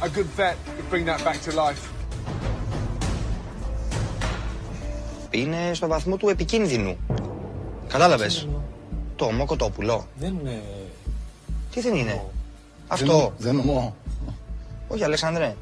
A 0.00 0.06
good 0.06 0.26
vet 0.36 0.54
could 0.54 0.94
bring 0.94 1.06
that 1.06 1.18
back 1.26 1.36
to 1.48 1.54
life. 1.54 1.88
Είναι 5.30 5.74
στο 5.74 5.86
βαθμό 5.86 6.16
του 6.16 6.28
επικίνδυνου. 6.28 6.96
Κατάλαβες; 7.88 8.48
Το 9.16 9.24
ομό 9.24 9.44
κοτόπουλο. 9.44 10.06
Δεν 10.18 10.36
είναι. 10.40 10.62
Τι 11.70 11.80
δεν 11.80 11.94
είναι; 11.94 12.24
Αυτό. 12.86 13.32
Δεν 13.38 13.54
νομώ. 13.54 13.96
Όχι, 14.88 15.04
Αλεξανδρέ. 15.04 15.56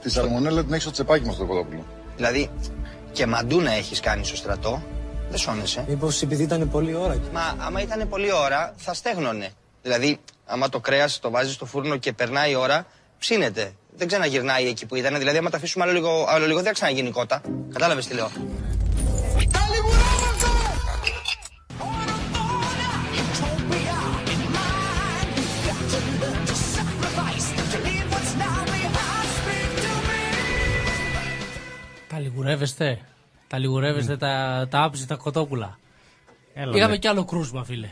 Τη 0.00 0.10
σαλμονέλα 0.10 0.64
την 0.64 0.72
έχει 0.72 0.82
στο 0.82 0.90
τσεπάκι 0.90 1.26
μας 1.26 1.36
το 1.36 1.44
κοτόπουλο. 1.44 1.84
Δηλαδή, 2.16 2.50
και 3.12 3.26
μαντού 3.26 3.60
να 3.60 3.72
έχεις 3.72 4.00
κάνει 4.00 4.24
στο 4.24 4.36
στρατό, 4.36 4.82
δεν 5.32 5.40
σώνεσαι. 5.40 5.84
Μήπως 5.88 6.22
επειδή 6.22 6.42
ήταν 6.42 6.70
πολλή 6.70 6.94
ώρα. 6.94 7.20
Μα 7.32 7.56
άμα 7.58 7.80
ήταν 7.80 8.08
πολλή 8.08 8.32
ώρα, 8.32 8.74
θα 8.76 8.94
στέγνωνε. 8.94 9.50
Δηλαδή, 9.82 10.18
άμα 10.46 10.68
το 10.68 10.80
κρέας 10.80 11.18
το 11.18 11.30
βάζεις 11.30 11.54
στο 11.54 11.66
φούρνο 11.66 11.96
και 11.96 12.12
περνάει 12.12 12.50
η 12.50 12.54
ώρα, 12.54 12.86
ψήνεται. 13.18 13.72
Δεν 13.96 14.06
ξαναγυρνάει 14.06 14.68
εκεί 14.68 14.86
που 14.86 14.96
ήταν. 14.96 15.18
Δηλαδή, 15.18 15.38
άμα 15.38 15.50
τα 15.50 15.56
αφήσουμε 15.56 15.84
άλλο 15.84 15.92
λίγο, 15.92 16.26
άλλο 16.28 16.46
λίγο 16.46 16.56
δεν 16.56 16.66
θα 16.66 16.72
ξαναγίνει 16.72 17.10
κότα. 17.10 17.40
Κατάλαβες 17.72 18.06
τι 18.06 18.14
λέω. 18.14 18.30
Τα 32.08 32.18
λιγουρεύεστε. 32.18 33.00
Τα 33.52 33.58
λιγουρεύεστε 33.58 34.16
τα, 34.16 34.66
τα 34.70 34.82
άψητα 34.82 35.16
κοτόπουλα. 35.16 35.78
Έλα, 36.54 36.76
Είχαμε 36.76 36.92
ναι. 36.92 36.98
κι 36.98 37.08
άλλο 37.08 37.24
κρούσμα, 37.24 37.64
φίλε. 37.64 37.90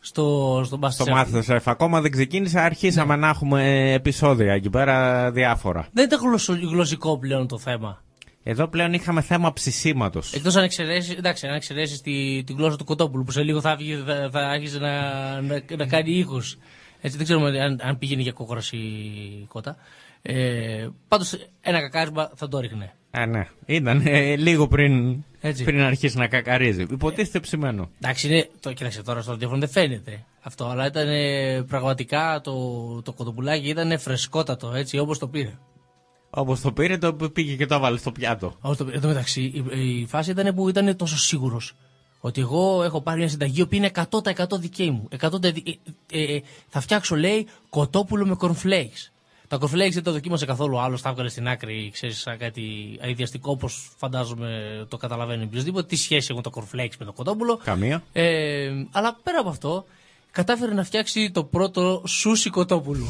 Στο, 0.00 0.62
στο 0.64 0.78
Στο 0.90 1.04
Masterchef. 1.06 1.26
Masterchef. 1.46 1.60
Ακόμα 1.64 2.00
δεν 2.00 2.10
ξεκίνησε, 2.10 2.60
αρχίσαμε 2.60 3.16
να 3.16 3.28
έχουμε 3.28 3.92
επεισόδια 3.92 4.52
εκεί 4.52 4.70
πέρα 4.70 5.30
διάφορα. 5.30 5.88
Δεν 5.92 6.04
ήταν 6.04 6.20
γλωσσο- 6.20 6.58
γλωσσικό 6.68 7.18
πλέον 7.18 7.46
το 7.48 7.58
θέμα. 7.58 8.02
Εδώ 8.42 8.68
πλέον 8.68 8.92
είχαμε 8.92 9.20
θέμα 9.20 9.52
ψησίματος. 9.52 10.32
Εκτός 10.32 10.56
αν 10.56 10.64
εξαιρέσεις, 10.64 11.14
εντάξει, 11.16 11.46
αν 11.46 11.54
εξαιρέσεις 11.54 12.00
τη, 12.00 12.42
τη 12.44 12.52
γλώσσα 12.52 12.76
του 12.76 12.84
κοτόπουλου 12.84 13.24
που 13.24 13.30
σε 13.30 13.42
λίγο 13.42 13.60
θα, 13.60 13.76
βγει- 13.76 14.04
θα, 14.06 14.28
θα 14.32 14.40
άρχισε 14.40 14.78
να, 14.78 15.00
να, 15.40 15.62
να 15.76 15.86
κάνει 15.86 16.10
ήχου. 16.10 16.40
Έτσι 17.00 17.16
δεν 17.16 17.24
ξέρουμε 17.24 17.60
αν, 17.60 17.80
αν 17.82 17.98
πηγαίνει 17.98 18.22
για 18.22 18.32
κόκορα 18.32 18.60
η 18.70 18.78
κότα. 19.48 19.76
Ε, 20.22 20.88
Πάντως 21.08 21.32
ένα 21.60 21.80
κακάρισμα 21.80 22.30
θα 22.34 22.48
το 22.48 22.58
ρίχνε. 22.58 22.92
Ε, 23.14 23.26
ναι. 23.26 23.48
Ήταν 23.66 24.02
ε, 24.06 24.36
λίγο 24.36 24.68
πριν, 24.68 25.24
Έτσι. 25.40 25.64
πριν 25.64 25.80
αρχίσει 25.80 26.16
να 26.18 26.26
κακαρίζει. 26.26 26.86
Υποτίθεται 26.90 27.40
ψημένο. 27.40 27.90
Εντάξει, 28.00 28.26
είναι, 28.28 28.48
το, 28.60 28.72
κοίταξε 28.72 29.02
τώρα 29.02 29.22
στο 29.22 29.30
ραδιόφωνο 29.30 29.60
δεν 29.60 29.68
φαίνεται 29.68 30.24
αυτό, 30.42 30.64
αλλά 30.64 30.86
ήταν 30.86 31.08
ε, 31.08 31.62
πραγματικά 31.62 32.40
το, 32.44 32.52
το 33.02 33.12
κοτοπουλάκι 33.12 33.68
ήταν 33.68 33.98
φρεσκότατο 33.98 34.72
έτσι 34.74 34.98
όπως 34.98 35.18
το 35.18 35.28
πήρε. 35.28 35.58
Όπως 36.30 36.60
το 36.60 36.72
πήρε, 36.72 36.98
το 36.98 37.12
πήγε 37.14 37.54
και 37.54 37.66
το 37.66 37.74
έβαλε 37.74 37.96
στο 37.98 38.12
πιάτο. 38.12 38.54
Όπως 38.60 38.76
το 38.76 38.84
πήρε. 38.84 38.96
Εν 38.96 39.02
τω 39.02 39.08
μεταξύ, 39.08 39.40
η, 39.42 39.64
η 40.00 40.06
φάση 40.06 40.30
ήταν 40.30 40.54
που 40.54 40.68
ήταν 40.68 40.96
τόσο 40.96 41.18
σίγουρος 41.18 41.74
ότι 42.20 42.40
εγώ 42.40 42.82
έχω 42.82 43.00
πάρει 43.00 43.18
μια 43.18 43.28
συνταγή 43.28 43.66
που 43.66 43.74
είναι 43.74 43.90
100% 44.10 44.58
δική 44.58 44.90
μου. 44.90 45.08
100% 45.20 45.40
δι- 45.40 45.68
ε, 46.12 46.20
ε, 46.20 46.34
ε, 46.34 46.42
θα 46.68 46.80
φτιάξω, 46.80 47.16
λέει, 47.16 47.46
κοτόπουλο 47.68 48.26
με 48.26 48.36
cornflakes. 48.40 49.11
Τα 49.52 49.58
cornflakes 49.60 49.92
δεν 49.92 50.02
τα 50.02 50.12
δοκίμασε 50.12 50.46
καθόλου 50.46 50.80
άλλος, 50.80 51.02
τα 51.02 51.08
έβγαλε 51.08 51.28
στην 51.28 51.48
άκρη, 51.48 51.90
ξέρεις, 51.92 52.20
σαν 52.20 52.38
κάτι 52.38 52.62
αειδιαστικό, 53.02 53.50
όπως 53.50 53.90
φαντάζομαι 53.96 54.84
το 54.88 54.96
καταλαβαίνει 54.96 55.44
οποιοδήποτε. 55.44 55.86
Τι 55.86 55.96
σχέση 55.96 56.28
έχουν 56.30 56.42
τα 56.42 56.50
cornflakes 56.54 56.96
με 56.98 57.04
το 57.04 57.12
κοτόπουλο. 57.12 57.60
Καμία. 57.64 58.02
Ε, 58.12 58.70
αλλά 58.92 59.18
πέρα 59.22 59.38
από 59.40 59.48
αυτό, 59.48 59.86
κατάφερε 60.30 60.74
να 60.74 60.84
φτιάξει 60.84 61.30
το 61.30 61.44
πρώτο 61.44 62.02
σούσι 62.06 62.50
κοτόπουλο. 62.50 63.06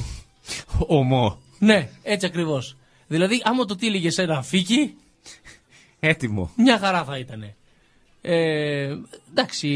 Ομό. 0.86 1.38
ναι, 1.58 1.88
έτσι 2.02 2.26
ακριβώς. 2.26 2.76
Δηλαδή, 3.06 3.42
άμα 3.44 3.64
το 3.64 3.76
τύλιγε 3.76 4.10
σε 4.10 4.22
ένα 4.22 4.42
φίκι, 4.42 4.94
Έτοιμο. 6.00 6.50
μια 6.56 6.78
χαρά 6.78 7.04
θα 7.04 7.18
ήταν. 7.18 7.54
Ε, 8.20 8.96
εντάξει, 9.30 9.68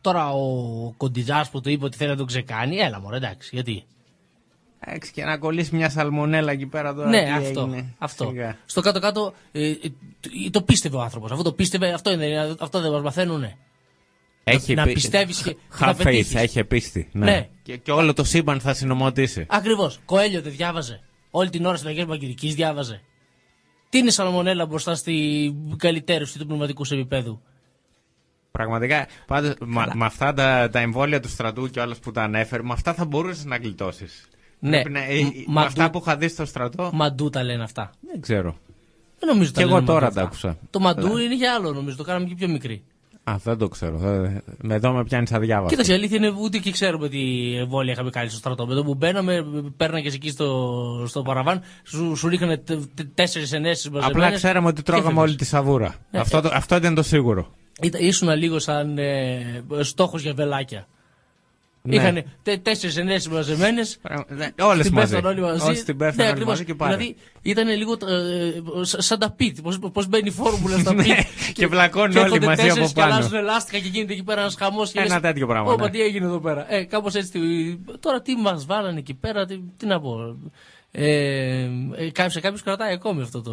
τώρα 0.00 0.30
ο 0.32 0.92
Κοντιζάς 0.96 1.50
που 1.50 1.60
το 1.60 1.70
είπε 1.70 1.84
ότι 1.84 1.96
θέλει 1.96 2.10
να 2.10 2.16
τον 2.16 2.26
ξεκάνει, 2.26 2.76
έλα 2.76 3.00
μωρέ, 3.00 3.16
εντάξει, 3.16 3.50
γιατί. 3.52 3.84
Εντάξει, 4.84 5.12
και 5.12 5.24
να 5.24 5.38
κολλήσει 5.38 5.76
μια 5.76 5.90
σαλμονέλα 5.90 6.52
εκεί 6.52 6.66
πέρα 6.66 6.94
τώρα. 6.94 7.08
ναι, 7.08 7.22
τι 7.24 7.30
αυτό. 7.30 7.60
έγινε. 7.60 7.94
αυτό. 7.98 8.26
Σιγά. 8.28 8.56
Στο 8.64 8.80
κάτω-κάτω 8.80 9.34
ε, 9.52 9.68
ε, 9.70 9.74
το- 10.20 10.50
το 10.50 10.62
πίστευε 10.62 10.96
ο 10.96 11.00
άνθρωπος. 11.00 11.30
Αυτό 11.30 11.42
το 11.44 11.52
πίστευε, 11.52 11.92
αυτό, 11.92 12.10
είναι, 12.12 12.56
αυτό 12.60 12.80
δεν 12.80 12.90
μας 12.92 13.02
μαθαίνουνε. 13.02 13.56
Έχει 14.44 14.74
να 14.74 14.84
πι- 14.84 14.92
πιστεύεις 14.94 15.42
και 15.42 15.56
Have 15.72 15.80
να 15.80 15.92
faith, 15.92 15.96
πετύχεις. 15.96 16.34
έχει 16.34 16.64
πίστη. 16.64 17.08
Ναι. 17.12 17.24
Ναι. 17.24 17.48
Και, 17.62 17.76
και 17.76 17.90
όλο 17.92 18.12
το 18.14 18.24
σύμπαν 18.24 18.60
θα 18.60 18.74
συνομωτήσει. 18.74 19.46
Ακριβώς. 19.48 20.00
Κοέλιο 20.04 20.42
δεν 20.42 20.52
διάβαζε. 20.52 21.00
Όλη 21.30 21.50
την 21.50 21.64
ώρα 21.64 21.76
στην 21.76 21.88
Αγία 21.88 22.06
Μαγκυρική 22.06 22.48
διάβαζε. 22.52 23.00
Τι 23.88 23.98
είναι 23.98 24.10
σαλμονέλα 24.10 24.66
μπροστά 24.66 24.94
στη 24.94 25.54
καλυτέρωση 25.76 26.38
του 26.38 26.46
πνευματικού 26.46 26.84
σε 26.84 26.94
επίπεδου; 26.94 27.40
Πραγματικά, 28.50 29.06
πάντως, 29.26 29.54
μα- 29.66 29.90
με 29.94 30.04
αυτά 30.04 30.32
τα, 30.32 30.68
τα 30.72 30.78
εμβόλια 30.78 31.20
του 31.20 31.28
στρατού 31.28 31.66
και 31.70 31.80
όλα 31.80 31.94
που 32.02 32.10
τα 32.10 32.22
ανέφερε, 32.22 32.62
με 32.62 32.72
αυτά 32.72 32.94
θα 32.94 33.04
μπορούσες 33.04 33.44
να 33.44 33.56
γλιτώσεις. 33.56 34.28
Ναι. 34.60 34.82
Να, 34.90 35.00
ε, 35.04 35.22
Μ- 35.22 35.34
με 35.36 35.42
μαντού- 35.46 35.66
αυτά 35.68 35.90
που 35.90 35.98
είχα 35.98 36.16
δει 36.16 36.28
στο 36.28 36.44
στρατό. 36.44 36.90
Μαντού 36.92 37.30
τα 37.30 37.42
λένε 37.44 37.62
αυτά. 37.62 37.90
Δεν 38.12 38.20
ξέρω. 38.20 38.56
Δεν 39.18 39.28
νομίζω 39.28 39.48
Και 39.50 39.54
τα 39.56 39.60
εγώ 39.62 39.74
λένε 39.74 39.86
τώρα 39.86 40.00
μαντού 40.00 40.14
τα 40.14 40.22
αυτά. 40.22 40.48
άκουσα. 40.48 40.58
Το 40.70 40.80
μαντού 40.80 41.16
Ε. 41.16 41.22
είναι 41.22 41.34
για 41.36 41.54
άλλο 41.54 41.72
νομίζω. 41.72 41.96
Το 41.96 42.02
κάναμε 42.02 42.26
και 42.26 42.34
πιο 42.34 42.48
μικρή. 42.48 42.82
Α, 43.24 43.34
δεν 43.44 43.58
το 43.58 43.68
ξέρω. 43.68 43.96
Δεν- 43.96 44.42
Με 44.62 44.74
εδώ 44.74 44.92
με 44.92 45.04
πιάνεις 45.04 45.32
αδιάβαστο. 45.32 45.68
Κοίταξε, 45.70 45.92
η 45.92 45.94
αλήθεια 45.94 46.16
είναι 46.16 46.34
ούτε 46.40 46.58
και 46.58 46.70
ξέρουμε 46.70 47.08
τι 47.08 47.54
εμβόλια 47.56 47.92
είχαμε 47.92 48.10
κάνει 48.10 48.28
στο 48.28 48.38
στρατό. 48.38 48.66
Με 48.66 48.74
το 48.74 48.84
που 48.84 48.94
μπαίναμε, 48.94 49.44
παίρναγε 49.76 50.08
εκεί 50.08 50.30
στο, 50.30 51.04
στο 51.08 51.22
παραβάν, 51.22 51.62
σου, 51.84 52.16
σου 52.16 52.28
ρίχνανε 52.28 52.62
τέσσερις 53.14 53.52
ενέσεις 53.52 53.90
μαζεμένε. 53.90 54.24
Απλά 54.24 54.36
ξέραμε 54.36 54.68
ότι 54.68 54.82
τρώγαμε 54.82 55.20
όλη 55.20 55.34
τη 55.36 55.44
σαβούρα. 55.44 55.94
Ε, 56.10 56.18
αυτό, 56.18 56.36
ε. 56.36 56.40
το- 56.40 56.50
αυτό 56.52 56.76
ήταν 56.76 56.94
το 56.94 57.02
σίγουρο. 57.02 57.50
Ήσουν 57.98 58.28
λίγο 58.36 58.58
σαν 58.58 58.98
ε, 58.98 59.62
στόχος 59.80 60.22
για 60.22 60.34
βελάκια. 60.34 60.86
Ναι. 61.82 61.94
Είχαν 61.94 62.22
τέσσερις 62.62 62.96
ενέσεις 62.96 63.28
μαζεμένες. 63.28 63.98
όλες 64.60 64.84
στην 64.86 64.96
μαζί. 64.98 65.12
πέφτανε 65.12 65.26
όλοι 65.28 65.40
μαζί. 65.40 65.70
Όσοι 65.70 65.80
στην 65.80 65.96
πέφτανε 65.96 66.16
ναι, 66.16 66.22
όλοι 66.22 66.30
ακριβώς. 66.32 66.52
μαζί 66.52 66.64
και 66.64 66.74
πάρε. 66.74 66.96
Δηλαδή 66.96 67.16
ήταν 67.42 67.68
λίγο 67.68 67.92
ε, 67.92 68.84
σ- 68.84 69.00
σαν 69.02 69.18
τα 69.18 69.30
πιτ. 69.30 69.58
Πώς 69.92 70.08
μπαίνει 70.08 70.28
η 70.28 70.30
φόρμουλα 70.30 70.78
στα 70.78 70.94
Ναι, 70.94 71.02
πιτ. 71.02 71.12
και 71.52 71.66
βλακώνουν 71.66 72.16
όλοι 72.16 72.40
μαζί 72.40 72.68
από 72.68 72.86
Και 72.86 72.92
πάνω. 72.94 73.12
αλλάζουν 73.14 73.34
ελάστικα 73.34 73.78
και 73.78 73.88
γίνεται 73.88 74.12
εκεί 74.12 74.22
πέρα 74.22 74.40
ένας 74.40 74.54
χαμός. 74.54 74.92
Ένα 74.92 75.20
τέτοιο 75.20 75.46
πράγμα, 75.46 75.72
Όπα, 75.72 75.84
ναι. 75.84 75.90
τι 75.90 76.00
έγινε 76.02 76.26
εδώ 76.26 76.40
πέρα. 76.40 76.72
Ε, 76.74 76.84
Κάπως 76.84 77.14
έτσι. 77.14 77.30
τι- 77.30 77.98
Τώρα 78.00 78.22
τι 78.22 78.34
μας 78.36 78.64
βάλανε 78.66 78.98
εκεί 78.98 79.14
πέρα, 79.14 79.46
τι, 79.46 79.60
τι 79.76 79.86
να 79.86 80.00
πω. 80.00 80.36
Ε, 80.90 81.68
ε, 81.96 82.10
κα- 82.12 82.28
σε 82.30 82.40
κάποιους 82.40 82.62
κρατάει 82.62 82.92
ακόμη 82.92 83.22
αυτό 83.22 83.42
το. 83.42 83.52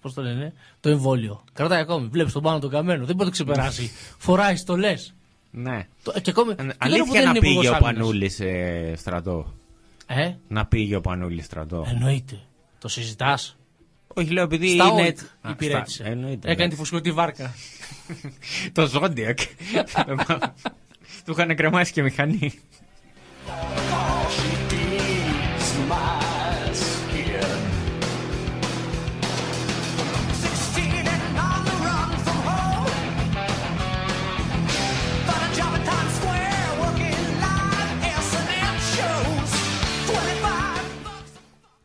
Πώς 0.00 0.14
το 0.14 0.22
λένε, 0.22 0.52
το 0.80 0.88
εμβόλιο. 0.88 1.44
Κρατάει 1.52 1.80
ακόμη. 1.80 2.08
Βλέπεις 2.10 2.32
τον 2.32 2.42
πάνω 2.42 2.58
τον 2.58 2.70
καμένο. 2.70 3.04
Δεν 3.04 3.16
μπορεί 3.16 3.30
να 3.30 3.36
το 3.36 3.44
ξεπεράσει. 3.44 3.90
Φοράει 4.18 4.56
στολές. 4.56 5.14
Ναι. 5.58 5.86
Και 6.22 6.30
ακόμη. 6.30 6.54
και 6.54 6.62
τώρα 6.62 6.72
που 6.72 6.76
Αλήθεια 6.78 7.12
δεν 7.12 7.22
να 7.24 7.30
είναι 7.30 7.38
πήγε 7.38 7.52
υπουργός 7.52 7.66
ο 7.72 7.74
άμυνας. 7.74 7.94
Πανούλης 7.94 8.34
σε 8.34 8.96
στρατό. 8.96 9.54
Ε, 10.06 10.32
Να 10.48 10.66
πήγε 10.66 10.96
ο 10.96 11.00
Πανούλης 11.00 11.44
στρατό. 11.44 11.86
εννοείται. 11.88 12.40
Το 12.78 12.88
συζητάς; 12.88 13.56
Όχι, 14.06 14.30
λέω 14.30 14.44
επειδή 14.44 14.68
Στα 14.74 14.84
είναι. 14.86 15.06
ΟΙΤ 15.06 15.18
Α, 15.40 15.50
υπηρέτησε. 15.50 16.02
στα- 16.02 16.10
εννοείται, 16.10 16.50
Έκανε 16.50 16.64
ναι. 16.64 16.70
τη 16.70 16.76
φουσκωτή 16.76 17.12
βάρκα. 17.12 17.54
το 18.72 18.90
Zodiac. 18.94 19.34
Του 21.24 21.32
είχαν 21.32 21.56
κρεμάσει 21.56 21.92
και 21.92 22.02
μηχανή. 22.02 22.52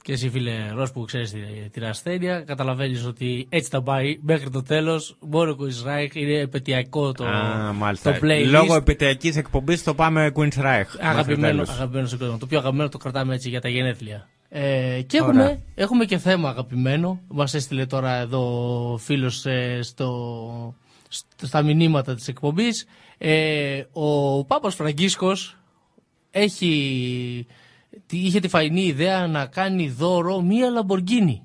Και 0.04 0.12
εσύ, 0.14 0.30
φίλε 0.30 0.72
Ρος 0.74 0.92
που 0.92 1.06
ξέρεις 1.06 1.34
την 1.72 1.86
ασθένεια, 1.86 2.42
καταλαβαίνεις 2.42 3.06
ότι 3.06 3.46
έτσι 3.50 3.70
θα 3.70 3.82
πάει 3.82 4.18
μέχρι 4.22 4.50
το 4.50 4.64
τέλος. 4.64 5.16
Μόνο 5.20 5.56
ο 5.60 5.66
Ισράικ 5.68 6.16
είναι 6.16 6.34
επαιτειακό 6.40 7.12
το, 7.12 7.26
Α, 7.26 7.74
μάλιστα. 7.74 8.12
το 8.14 8.20
playlist. 8.28 8.48
Λόγω 8.50 8.76
επιτειακή 8.76 9.28
εκπομπής 9.28 9.84
το 9.84 9.94
πάμε 9.96 10.32
Queen's 10.36 10.58
Reich. 10.60 10.84
Αγαπημένο, 11.02 11.62
αγαπημένο 11.62 12.08
σε 12.08 12.18
κόσμο. 12.18 12.38
Το 12.38 12.46
πιο 12.48 12.58
αγαπημένο 12.60 12.90
το 12.90 12.98
κρατάμε 12.98 13.36
έτσι 13.36 13.50
για 13.50 13.62
τα 13.62 13.70
γενέθλια. 13.70 14.28
Ε, 14.50 15.02
και 15.08 15.22
Ωραία. 15.22 15.30
έχουμε, 15.42 15.62
έχουμε 15.76 16.06
και 16.06 16.18
θέμα 16.18 16.50
αγαπημένο. 16.50 17.22
Μας 17.28 17.54
έστειλε 17.54 17.86
τώρα 17.86 18.16
εδώ 18.16 18.40
ο 18.94 18.98
φίλος 18.98 19.46
στο, 19.82 20.76
στο- 21.08 21.46
στα 21.48 21.62
μηνύματα 21.62 22.16
της 22.16 22.28
εκπομπής. 22.28 22.86
Ε, 23.18 23.84
ο 23.92 24.46
Πάπας 24.46 24.76
Φραγκίσκος 24.76 25.58
έχει, 26.32 27.46
τι- 27.48 27.61
είχε 28.18 28.40
τη 28.40 28.48
φαϊνή 28.48 28.82
ιδέα 28.82 29.28
να 29.28 29.46
κάνει 29.46 29.90
δώρο 29.90 30.42
μία 30.42 30.70
Λαμποργκίνη. 30.70 31.42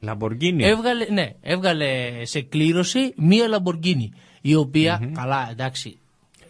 Λαμποργκίνη. 0.00 0.64
Έβγαλε, 0.64 1.04
ναι, 1.10 1.30
έβγαλε 1.40 1.86
σε 2.22 2.40
κλήρωση 2.40 3.12
μία 3.16 3.48
Λαμποργκίνη. 3.48 4.12
Η 4.40 4.54
οποια 4.54 5.10
καλά, 5.14 5.48
εντάξει. 5.50 5.98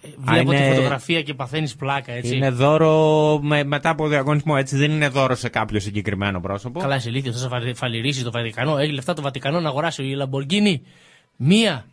ε, 0.03 0.09
Βλέπω 0.19 0.53
είναι- 0.53 0.69
τη 0.69 0.75
φωτογραφία 0.75 1.23
και 1.23 1.35
παθαίνεις 1.35 1.75
πλάκα, 1.77 2.13
έτσι. 2.13 2.37
Είναι 2.37 2.51
δώρο 2.51 3.39
με, 3.43 3.65
μετά 3.65 3.91
από 3.91 4.09
διαγωνισμό, 4.09 4.55
έτσι. 4.59 4.77
Δεν 4.77 4.91
είναι 4.91 5.09
δώρο 5.09 5.35
σε 5.35 5.49
κάποιο 5.49 5.81
συγκεκριμένο 5.81 6.41
πρόσωπο. 6.41 6.81
Καλά, 6.81 6.97
είσαι 6.97 7.09
ηλίθιο. 7.09 7.33
Θα 7.33 7.39
σε 7.61 7.75
φαλυρίσει 7.75 8.23
το 8.25 8.31
Βατικανό. 8.31 8.77
Έχει 8.79 8.93
λεφτά 8.93 9.15
το 9.15 9.23
Βατικανό 9.23 9.61
να 9.61 9.69
αγοράσει 9.69 10.03
η 10.05 10.15
Λαμποργκίνη. 10.15 10.83
Μία. 11.37 11.87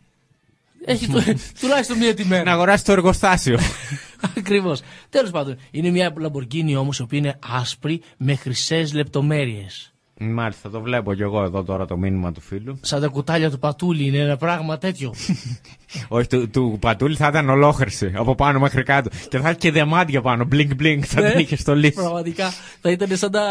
Έχει 0.84 1.06
του- 1.08 1.22
τουλάχιστον 1.60 1.98
μία 1.98 2.14
τη 2.14 2.22
Να 2.22 2.28
μέρα. 2.28 2.52
αγοράσει 2.52 2.84
το 2.84 2.92
εργοστάσιο. 2.92 3.58
Ακριβώς. 4.36 4.82
Τέλος 5.10 5.30
πάντων, 5.30 5.56
είναι 5.70 5.90
μια 5.90 6.12
Λαμποργκίνη 6.16 6.76
όμως 6.76 6.98
η 6.98 7.02
οποία 7.02 7.18
είναι 7.18 7.38
άσπρη 7.48 8.02
με 8.16 8.34
χρυσές 8.34 8.94
λεπτομέρειες. 8.94 9.90
Μάλιστα, 10.20 10.70
το 10.70 10.80
βλέπω 10.80 11.14
κι 11.14 11.22
εγώ 11.22 11.42
εδώ 11.42 11.62
τώρα 11.62 11.86
το 11.86 11.96
μήνυμα 11.96 12.32
του 12.32 12.40
φίλου. 12.40 12.78
Σαν 12.80 13.00
τα 13.00 13.08
κουτάλια 13.08 13.50
του 13.50 13.58
πατούλι 13.58 14.06
είναι 14.06 14.18
ένα 14.18 14.36
πράγμα 14.36 14.78
τέτοιο. 14.78 15.14
Όχι, 16.08 16.26
του, 16.26 16.50
του 16.50 16.76
Πατούλη 16.80 17.16
θα 17.16 17.28
ήταν 17.28 17.48
ολόχρηση 17.48 18.12
από 18.14 18.34
πάνω 18.34 18.58
μέχρι 18.58 18.82
κάτω. 18.82 19.10
Και 19.28 19.38
θα 19.38 19.48
έχει 19.48 19.58
και 19.58 19.70
διαμάντια 19.70 20.20
πάνω. 20.20 20.48
Blink 20.52 20.70
blink, 20.82 21.00
θα 21.02 21.20
Ναι, 21.20 21.30
την 21.30 21.38
είχε 21.38 21.56
στολίσει. 21.56 21.92
Πραγματικά 21.92 22.50
θα 22.80 22.90
ήταν 22.90 23.16
σαν 23.16 23.30
τα, 23.30 23.42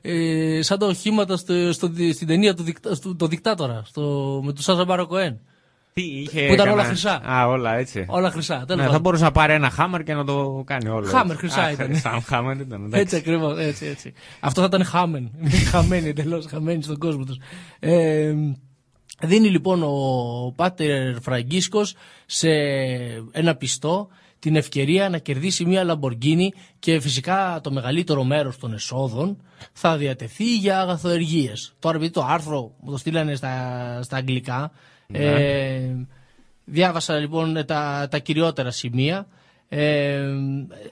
ε, 0.00 0.62
σαν 0.62 0.78
τα 0.78 0.86
οχήματα 0.86 1.36
στο, 1.36 1.72
στο, 1.72 1.90
στην 2.12 2.26
ταινία 2.26 2.54
του 2.54 2.62
δικτα, 2.62 2.94
στο, 2.94 3.16
το 3.16 3.26
δικτάτορα 3.26 3.82
στο, 3.84 4.40
με 4.44 4.52
του 4.52 4.62
Σάζα 4.62 4.84
Μπαροκοέν. 4.84 5.40
Τι 5.96 6.02
είχε. 6.02 6.46
Που 6.46 6.52
ήταν 6.52 6.66
όλα 6.68 6.76
κανένα- 6.76 6.84
χρυσά. 6.88 7.22
Α, 7.30 7.46
όλα 7.46 7.74
έτσι. 7.74 8.04
Όλα 8.08 8.30
χρυσά. 8.30 8.54
τέλος 8.54 8.68
Ναι, 8.68 8.76
θα 8.82 8.86
πάντων. 8.86 9.00
μπορούσε 9.00 9.24
να 9.24 9.32
πάρει 9.32 9.52
ένα 9.52 9.70
χάμερ 9.70 10.02
και 10.02 10.14
να 10.14 10.24
το 10.24 10.62
κάνει 10.66 10.88
όλο. 10.88 11.06
Χάμερ, 11.06 11.32
έτσι. 11.34 11.36
χρυσά 11.46 11.62
Α, 11.62 11.70
ήταν. 11.70 11.86
χρυσά, 11.92 12.20
χάμερ 12.26 12.56
ήταν. 12.60 12.84
εντάξει. 12.84 13.00
Έτσι 13.00 13.16
ακριβώς. 13.16 13.58
Έτσι, 13.58 13.86
έτσι. 13.86 14.12
Αυτό 14.40 14.60
θα 14.60 14.66
ήταν 14.66 14.84
χάμεν. 14.84 15.30
χαμένοι 15.70 16.08
εντελώς, 16.08 16.46
χαμένοι 16.46 16.82
στον 16.82 16.98
κόσμο 16.98 17.24
τους. 17.24 17.36
Ε, 17.78 18.34
δίνει 19.20 19.48
λοιπόν 19.48 19.82
ο 19.82 20.52
Πάτερ 20.56 21.20
Φραγκίσκος 21.20 21.94
σε 22.26 22.48
ένα 23.32 23.54
πιστό 23.54 24.08
την 24.38 24.56
ευκαιρία 24.56 25.08
να 25.08 25.18
κερδίσει 25.18 25.64
μια 25.64 25.84
Λαμποργκίνη 25.84 26.52
και 26.78 27.00
φυσικά 27.00 27.60
το 27.62 27.70
μεγαλύτερο 27.72 28.24
μέρος 28.24 28.58
των 28.58 28.72
εσόδων 28.72 29.42
θα 29.72 29.96
διατεθεί 29.96 30.56
για 30.56 30.80
αγαθοεργίες. 30.80 31.74
Τώρα 31.78 31.96
επειδή 31.96 32.10
το 32.12 32.24
άρθρο 32.28 32.74
μου 32.80 32.90
το 32.90 32.96
στείλανε 32.96 33.34
στα, 33.34 33.52
στα 34.02 34.16
αγγλικά 34.16 34.70
ε, 35.12 35.80
διάβασα 36.64 37.18
λοιπόν 37.18 37.64
τα, 37.66 38.08
τα 38.10 38.18
κυριότερα 38.18 38.70
σημεία 38.70 39.26
ε, 39.68 40.22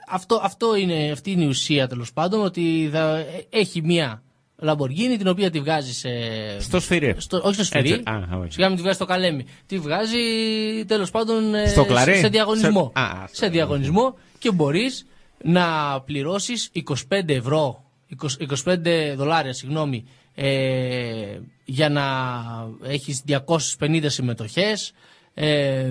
αυτό, 0.09 0.41
αυτό 0.43 0.77
είναι, 0.77 1.11
αυτή 1.12 1.31
είναι 1.31 1.45
η 1.45 1.47
ουσία 1.49 1.89
τέλος 1.89 2.12
πάντων 2.12 2.45
ότι 2.45 2.89
θα, 2.93 3.25
έχει 3.51 3.83
μια 3.83 4.23
Λαμποργκίνη 4.57 5.17
την 5.17 5.29
οποία 5.29 5.51
τη 5.51 5.61
βγάζει 5.61 5.93
σε. 5.95 6.09
Στο 6.61 6.81
σφυρί. 6.81 7.15
Στο, 7.19 7.41
όχι 7.45 7.55
στο 7.55 7.65
σφυρί. 7.65 7.91
Έτσι, 7.91 8.03
α, 8.11 8.29
όχι. 8.39 8.53
Σιγά 8.53 8.67
μην 8.67 8.77
τη 8.77 8.83
βγάζει 8.83 8.97
στο 8.97 9.05
καλέμι. 9.05 9.45
Τη 9.67 9.79
βγάζει 9.79 10.19
τέλος 10.87 11.11
πάντων 11.11 11.55
ε, 11.55 11.67
Στο 11.69 11.85
κλαρί; 11.85 12.12
σε, 12.15 12.19
σε 12.21 12.29
διαγωνισμό. 12.29 12.93
Σε- 12.97 13.03
α, 13.03 13.29
σε 13.31 13.49
διαγωνισμό 13.49 14.15
και 14.39 14.53
μπορείς 14.53 15.07
να 15.45 16.01
πληρώσεις 16.01 16.71
25 17.11 17.29
ευρώ, 17.29 17.85
20 18.23 18.49
25 18.65 18.77
δολάρια, 19.17 19.53
συγγνώμη, 19.53 20.05
ε, 20.35 21.39
για 21.65 21.89
να 21.89 22.05
έχεις 22.83 23.23
250 23.27 24.09
συμμετοχές, 24.09 24.93
ε, 25.35 25.89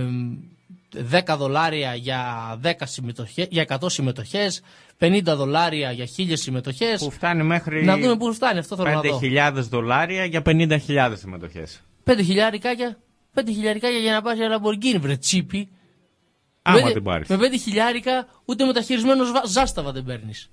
10 1.10 1.38
δολάρια 1.38 1.96
για, 1.96 2.24
10 2.62 2.86
συμμετοχές, 2.86 3.48
για 3.50 3.62
100 3.62 3.90
συμμετοχές, 3.90 4.62
50 4.98 5.36
δολάρια 5.36 5.92
για 5.92 6.06
1000 6.06 6.36
συμμετοχές. 6.36 7.04
Που 7.04 7.12
φτάνει 7.12 7.44
μέχρι. 7.44 7.84
Να 7.84 7.98
δούμε 7.98 8.18
πού 8.18 8.34
φτάνει, 8.34 8.60
αυτό 8.60 8.76
θέλω 8.76 8.90
να 8.90 9.02
δω. 9.02 9.20
5.000 9.20 9.68
δολάρια 9.70 10.26
για 10.26 10.42
50.000 10.42 11.16
συμμετοχές. 11.16 11.82
5 12.04 12.22
χιλιάρικάκια, 12.24 12.98
5 13.34 13.52
χιλιάρικάκια 13.52 13.98
για 14.00 14.14
να 14.14 14.22
πάρει 14.22 14.44
ένα 14.44 14.60
Lamborghini, 14.62 15.00
βρε 15.00 15.18
τσίπη. 15.18 15.70
Άμα 16.62 16.82
Με- 16.86 16.92
την 16.92 17.04
πάρεις. 17.04 17.28
Με 17.28 17.38
5 17.38 17.58
χιλιάρικα 17.58 18.28
ούτε 18.46 18.66
μεταχειρισμένος 18.66 19.28
ζα- 19.28 19.46
ζάσταβα 19.48 19.92
δεν 19.92 20.04
παίρνεις. 20.04 20.50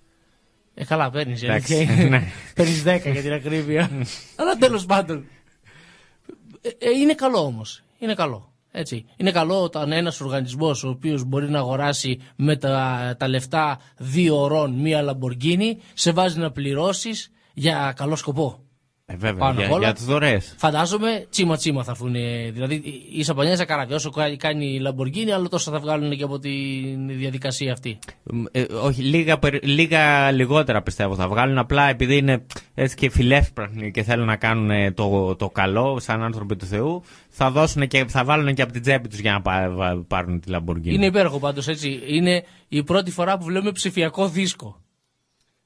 Ε, 0.74 0.84
καλά, 0.84 1.10
παίρνεις. 1.10 1.42
Εντάξει, 1.42 1.84
ναι. 2.10 2.22
Παίρνεις 2.54 2.82
10 2.86 3.12
για 3.12 3.22
την 3.22 3.32
ακρίβεια. 3.32 3.90
Αλλά 4.36 4.56
τέλος 4.56 4.86
πάντων. 4.86 5.24
Ε, 6.60 6.68
ε, 6.68 6.90
είναι 6.90 7.14
καλό 7.14 7.44
όμως. 7.44 7.82
Είναι 7.98 8.14
καλό. 8.14 8.52
Έτσι. 8.72 9.04
Είναι 9.16 9.30
καλό 9.30 9.62
όταν 9.62 9.92
ένας 9.92 10.20
οργανισμός 10.20 10.84
ο 10.84 10.88
οποίος 10.88 11.24
μπορεί 11.24 11.50
να 11.50 11.58
αγοράσει 11.58 12.20
με 12.36 12.56
τα, 12.56 13.14
τα 13.18 13.28
λεφτά 13.28 13.80
δύο 13.96 14.40
ωρών 14.40 14.72
μία 14.72 15.02
Λαμποργκίνη 15.02 15.78
σε 15.94 16.12
βάζει 16.12 16.38
να 16.38 16.50
πληρώσεις 16.50 17.32
για 17.54 17.92
καλό 17.96 18.16
σκοπό. 18.16 18.58
Ε, 19.12 19.16
βέβαια, 19.16 19.38
Πάνω 19.38 19.58
για, 19.58 19.66
απ' 19.66 19.72
όλα. 19.72 19.84
για 19.84 19.92
τις 19.92 20.04
δωρεές. 20.04 20.54
Φαντάζομαι 20.58 21.26
τσίμα 21.30 21.56
τσίμα 21.56 21.84
θα 21.84 21.90
έρθουν. 21.90 22.12
Δηλαδή 22.52 22.82
η 23.16 23.22
Σαπανιάζα 23.22 23.64
καράβια. 23.64 23.96
Όσο 23.96 24.10
κα- 24.10 24.36
κάνει 24.36 24.66
η 24.74 24.78
Λαμπορκίνη, 24.78 25.32
άλλο 25.32 25.48
τόσο 25.48 25.70
θα 25.70 25.78
βγάλουν 25.78 26.16
και 26.16 26.22
από 26.22 26.38
τη 26.38 26.50
διαδικασία 27.16 27.72
αυτή. 27.72 27.98
Ε, 28.52 28.64
όχι, 28.82 29.02
λίγα, 29.02 29.38
περι- 29.38 29.64
λίγα 29.64 30.30
λιγότερα 30.30 30.82
πιστεύω 30.82 31.14
θα 31.14 31.28
βγάλουν. 31.28 31.58
Απλά 31.58 31.88
επειδή 31.88 32.16
είναι 32.16 32.46
έτσι 32.74 32.96
και 32.96 33.10
φιλεύσπραχνοι 33.10 33.90
και 33.90 34.02
θέλουν 34.02 34.26
να 34.26 34.36
κάνουν 34.36 34.70
ε, 34.70 34.90
το, 34.92 35.36
το 35.36 35.48
καλό 35.48 35.98
σαν 36.00 36.22
άνθρωποι 36.22 36.56
του 36.56 36.66
Θεού, 36.66 37.02
θα, 37.28 37.50
δώσουν 37.50 37.88
και, 37.88 38.04
θα 38.08 38.24
βάλουν 38.24 38.54
και 38.54 38.62
από 38.62 38.72
την 38.72 38.82
τσέπη 38.82 39.08
τους 39.08 39.18
για 39.18 39.32
να 39.32 39.40
πά- 39.42 39.70
βα- 39.74 40.04
πάρουν 40.08 40.40
τη 40.40 40.50
Λαμπορκίνη. 40.50 40.94
Είναι 40.94 41.06
υπέροχο 41.06 41.38
πάντως 41.38 41.68
έτσι. 41.68 42.00
Είναι 42.06 42.44
η 42.68 42.82
πρώτη 42.82 43.10
φορά 43.10 43.38
που 43.38 43.44
βλέπουμε 43.44 43.72
ψηφιακό 43.72 44.28
δίσκο. 44.28 44.80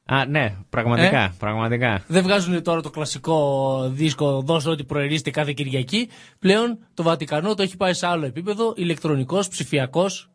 Α, 0.06 0.26
ναι, 0.26 0.54
πραγματικά. 0.70 1.20
Ε; 1.22 1.32
πραγματικά. 1.38 2.04
Δεν 2.06 2.22
βγάζουν 2.22 2.62
τώρα 2.62 2.80
το 2.80 2.90
κλασικό 2.90 3.88
δίσκο 3.92 4.40
δώσε 4.42 4.68
ό,τι 4.68 4.84
προερίζεται 4.84 5.30
κάθε 5.30 5.52
Κυριακή. 5.52 6.08
Πλέον 6.38 6.78
το 6.94 7.02
Βατικανό 7.02 7.54
το 7.54 7.62
έχει 7.62 7.76
πάει 7.76 7.92
σε 7.94 8.06
άλλο 8.06 8.26
επίπεδο. 8.26 8.72
Ηλεκτρονικός, 8.76 9.48
ψηφιακός. 9.48 10.30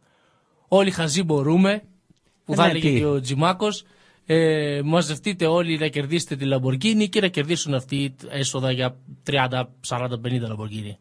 Όλοι 0.68 0.92
χαζοί 0.92 1.24
μπορούμε. 1.24 1.84
Που 2.46 2.54
Ε, 2.54 2.56
θα 2.56 2.64
ναι, 2.64 2.70
έλεγε 2.70 2.90
τι. 2.92 2.98
και 3.00 3.06
ο 3.06 3.22
Τζιμάκος. 3.22 3.84
Ε, 4.26 4.82
μαζευτείτε 4.84 5.46
όλοι 5.46 5.78
να 5.78 5.88
κερδίσετε 5.88 6.36
τη 6.36 6.46
Λαμπορκίνη 6.46 7.08
και 7.10 7.22
να 7.22 7.28
κερδίσουν 7.28 7.74
αυτοί 7.74 8.16
έσοδα 8.30 8.72
για 8.72 8.96
30, 9.30 9.64
40, 9.88 10.20
50 10.26 10.40
Λαμπορκίνη. 10.48 10.98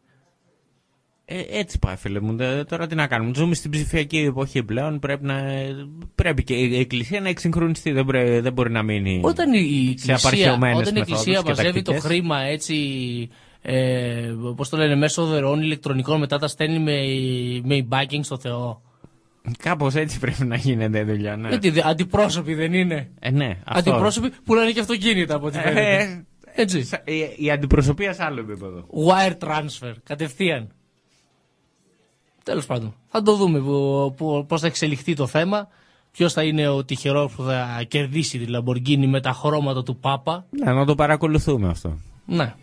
Ε, 1.31 1.43
έτσι 1.59 1.79
πάει, 1.79 1.95
φίλε 1.95 2.19
μου. 2.19 2.35
Δε- 2.35 2.63
Τώρα 2.63 2.87
τι 2.87 2.95
να 2.95 3.07
κάνουμε. 3.07 3.31
Ζούμε 3.35 3.55
στην 3.55 3.71
ψηφιακή 3.71 4.17
εποχή 4.17 4.63
πλέον. 4.63 4.99
Πρέπει, 4.99 5.25
να, 5.25 5.41
πρέπει 6.15 6.43
και 6.43 6.53
η 6.53 6.79
Εκκλησία 6.79 7.21
να 7.21 7.29
εξυγχρονιστεί. 7.29 7.91
Δεν, 7.91 8.05
πρέ- 8.05 8.41
δεν 8.41 8.53
μπορεί 8.53 8.71
να 8.71 8.83
μείνει 8.83 9.19
Όταν 9.23 9.53
η, 9.53 9.57
η 9.59 9.63
σε 9.63 10.11
Εκκλησία, 10.11 10.15
απαρχαιωμένες 10.15 10.77
όταν 10.79 10.95
η 10.95 10.99
μεθόδους 10.99 11.19
Εκκλησία 11.19 11.41
και 11.41 11.49
μαζεύει 11.49 11.81
το 11.81 11.91
τακτικές. 11.91 12.11
χρήμα 12.11 12.41
έτσι, 12.41 12.75
ε, 13.61 14.33
πώς 14.55 14.69
το 14.69 14.77
λένε, 14.77 14.95
μέσω 14.95 15.25
δωρεών 15.25 15.61
ηλεκτρονικών, 15.61 16.19
μετά 16.19 16.39
τα 16.39 16.47
στέλνει 16.47 16.79
με, 16.79 16.97
με 17.63 17.85
e-banking 17.89 18.19
στο 18.21 18.37
Θεό. 18.37 18.81
Κάπως 19.57 19.95
έτσι 19.95 20.19
πρέπει 20.19 20.43
να 20.45 20.55
γίνεται 20.55 20.99
η 20.99 21.03
δουλειά. 21.03 21.35
Ναι. 21.35 21.49
Γιατί 21.49 21.69
δε- 21.69 21.81
αντιπρόσωποι 21.85 22.53
δεν 22.53 22.73
είναι. 22.73 23.09
Ε, 23.19 23.31
ναι, 23.31 23.57
αυτό. 23.65 23.89
Αντιπρόσωποι 23.91 24.31
που 24.43 24.53
λένε 24.53 24.71
και 24.71 24.79
αυτοκίνητα 24.79 25.35
από 25.35 25.45
ό,τι 25.47 25.57
Ε, 25.57 25.61
φαίνεται. 25.61 26.25
Έτσι. 26.55 26.83
Σα- 26.83 26.97
Η, 26.97 27.35
η 27.37 27.51
αντιπροσωπεία 27.51 28.13
σε 28.13 28.23
άλλο 28.23 28.39
επίπεδο. 28.39 28.85
Wire 29.07 29.47
transfer, 29.47 29.93
κατευθείαν. 30.03 30.67
Τέλος 32.49 32.65
πάντων. 32.65 32.93
Θα 33.07 33.21
το 33.21 33.35
δούμε 33.35 33.59
που, 33.59 34.13
που, 34.17 34.45
πώς 34.47 34.61
θα 34.61 34.67
εξελιχθεί 34.67 35.13
το 35.13 35.27
θέμα. 35.27 35.67
Ποιος 36.11 36.33
θα 36.33 36.43
είναι 36.43 36.67
ο 36.67 36.83
τυχερός 36.83 37.33
που 37.35 37.43
θα 37.43 37.83
κερδίσει 37.87 38.39
τη 38.39 38.45
Lamborghini 38.55 39.05
με 39.07 39.21
τα 39.21 39.31
χρώματα 39.31 39.83
του 39.83 39.95
Πάπα. 39.95 40.45
Ναι, 40.49 40.73
να 40.73 40.85
το 40.85 40.95
παρακολουθούμε 40.95 41.67
αυτό. 41.67 41.97
Ναι. 42.25 42.53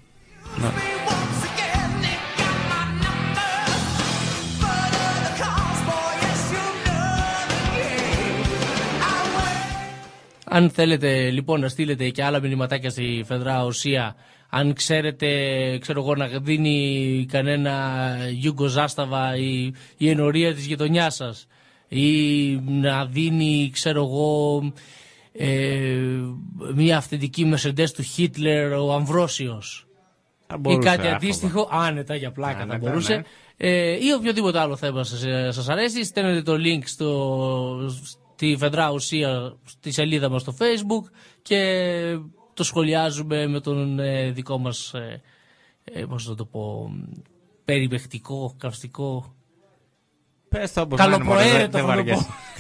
Αν 10.44 10.70
θέλετε 10.70 11.30
λοιπόν 11.30 11.60
να 11.60 11.68
στείλετε 11.68 12.08
και 12.10 12.24
άλλα 12.24 12.40
μηνυματάκια 12.40 12.90
στη 12.90 13.24
Φεδρά 13.26 13.64
Οσία, 13.64 14.14
αν 14.58 14.72
ξέρετε, 14.72 15.28
ξέρω 15.78 16.00
εγώ, 16.00 16.14
να 16.14 16.26
δίνει 16.26 17.26
κανένα 17.28 18.16
Γιούγκο 18.30 18.66
Ζάσταβα 18.66 19.36
η, 19.36 19.72
η 19.96 20.08
ενορία 20.10 20.54
της 20.54 20.66
γειτονιάς 20.66 21.14
σας 21.14 21.46
ή 21.88 22.54
να 22.56 23.06
δίνει, 23.06 23.70
ξέρω 23.72 24.02
εγώ, 24.04 24.62
ε, 25.32 25.98
μια 26.74 26.96
αυθεντική 26.96 27.54
Mercedes 27.54 27.90
του 27.90 28.02
Χίτλερ 28.02 28.72
ο 28.72 28.92
Αμβρόσιος 28.92 29.86
ή 30.50 30.54
μπορούσε, 30.58 30.88
κάτι 30.88 31.00
άφοβα. 31.00 31.16
αντίστοιχο, 31.16 31.68
άνετα 31.72 32.14
για 32.14 32.32
πλάκα 32.32 32.56
θα 32.56 32.62
Άνετα, 32.62 32.78
μπορούσε. 32.78 33.14
ναι. 33.14 33.22
Ε, 33.58 33.92
ή 34.06 34.12
οποιοδήποτε 34.18 34.58
άλλο 34.58 34.76
θέμα 34.76 35.04
σας, 35.04 35.24
ε, 35.24 35.50
σας 35.52 35.68
αρέσει, 35.68 36.04
στέλνετε 36.04 36.42
το 36.42 36.52
link 36.52 36.82
στο, 36.84 37.90
στη 38.34 38.56
Φεδρά 38.58 38.90
Ουσία 38.92 39.56
στη 39.64 39.90
σελίδα 39.90 40.28
μας 40.28 40.40
στο 40.42 40.54
facebook 40.58 41.10
και 41.42 41.56
το 42.56 42.64
σχολιάζουμε 42.64 43.46
με 43.46 43.60
τον 43.60 43.98
ε, 43.98 44.30
δικό 44.30 44.58
μας, 44.58 44.94
ε, 44.94 45.22
ε, 45.84 46.04
πώς 46.04 46.28
να 46.28 46.34
το 46.34 46.44
πω, 46.44 46.90
περιπεκτικό, 47.64 48.54
καυστικό. 48.58 49.34
Πες 50.48 50.72
το 50.72 50.80
όπως 50.80 50.98
να 50.98 51.04
είναι, 51.04 51.24
μωρέ, 51.24 51.68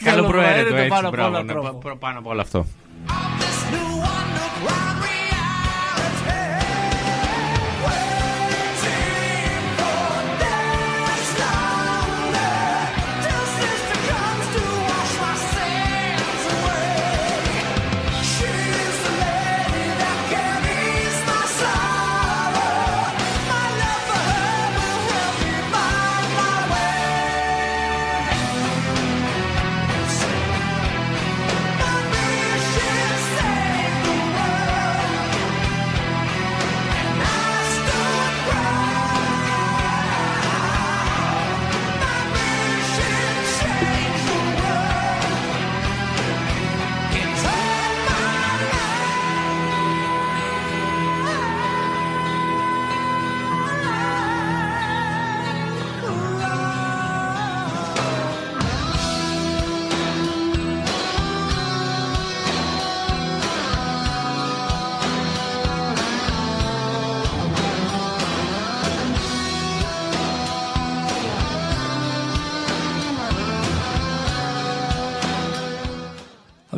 Καλοπροαίρετο 0.04 0.74
δεν- 0.74 0.88
θα 0.88 1.10
δεν 1.10 1.46
το 1.46 2.66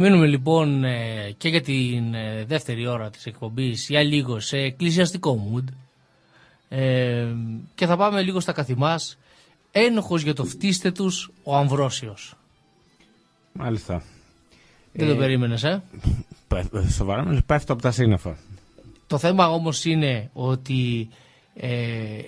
Θα 0.01 0.05
μείνουμε 0.05 0.27
λοιπόν 0.27 0.85
ε, 0.85 1.31
και 1.39 1.49
για 1.49 1.61
την 1.63 2.15
ε, 2.15 2.45
δεύτερη 2.45 2.87
ώρα 2.87 3.11
της 3.11 3.27
εκπομπής 3.27 3.87
για 3.89 4.03
λίγο 4.03 4.41
σε 4.41 4.57
εκκλησιαστικό 4.59 5.51
mood 5.53 5.65
ε, 6.69 7.27
και 7.75 7.87
θα 7.87 7.97
πάμε 7.97 8.23
λίγο 8.23 8.41
στα 8.41 8.53
καθημάς 8.53 9.19
ένοχος 9.71 10.23
για 10.23 10.35
το 10.35 10.45
φτύστε 10.45 10.91
τους 10.93 11.31
ο 11.43 11.57
Αμβρόσιος. 11.57 12.35
Μάλιστα. 13.53 14.03
Δεν 14.93 15.09
Ε, 15.09 15.11
το 15.13 15.17
περίμενες 15.19 15.65
ε; 15.65 15.83
Πε- 16.49 16.75
ε, 16.75 16.89
Σοβαρά, 16.91 17.25
μιλάς, 17.25 17.45
πέφτω 17.47 17.73
από 17.73 17.83
τα 17.83 17.91
σύννεφα. 17.91 18.37
Το 19.07 19.19
θέμα 19.19 19.49
όμως 19.49 19.85
είναι 19.85 20.31
ότι 20.33 21.09
ε, 21.55 22.21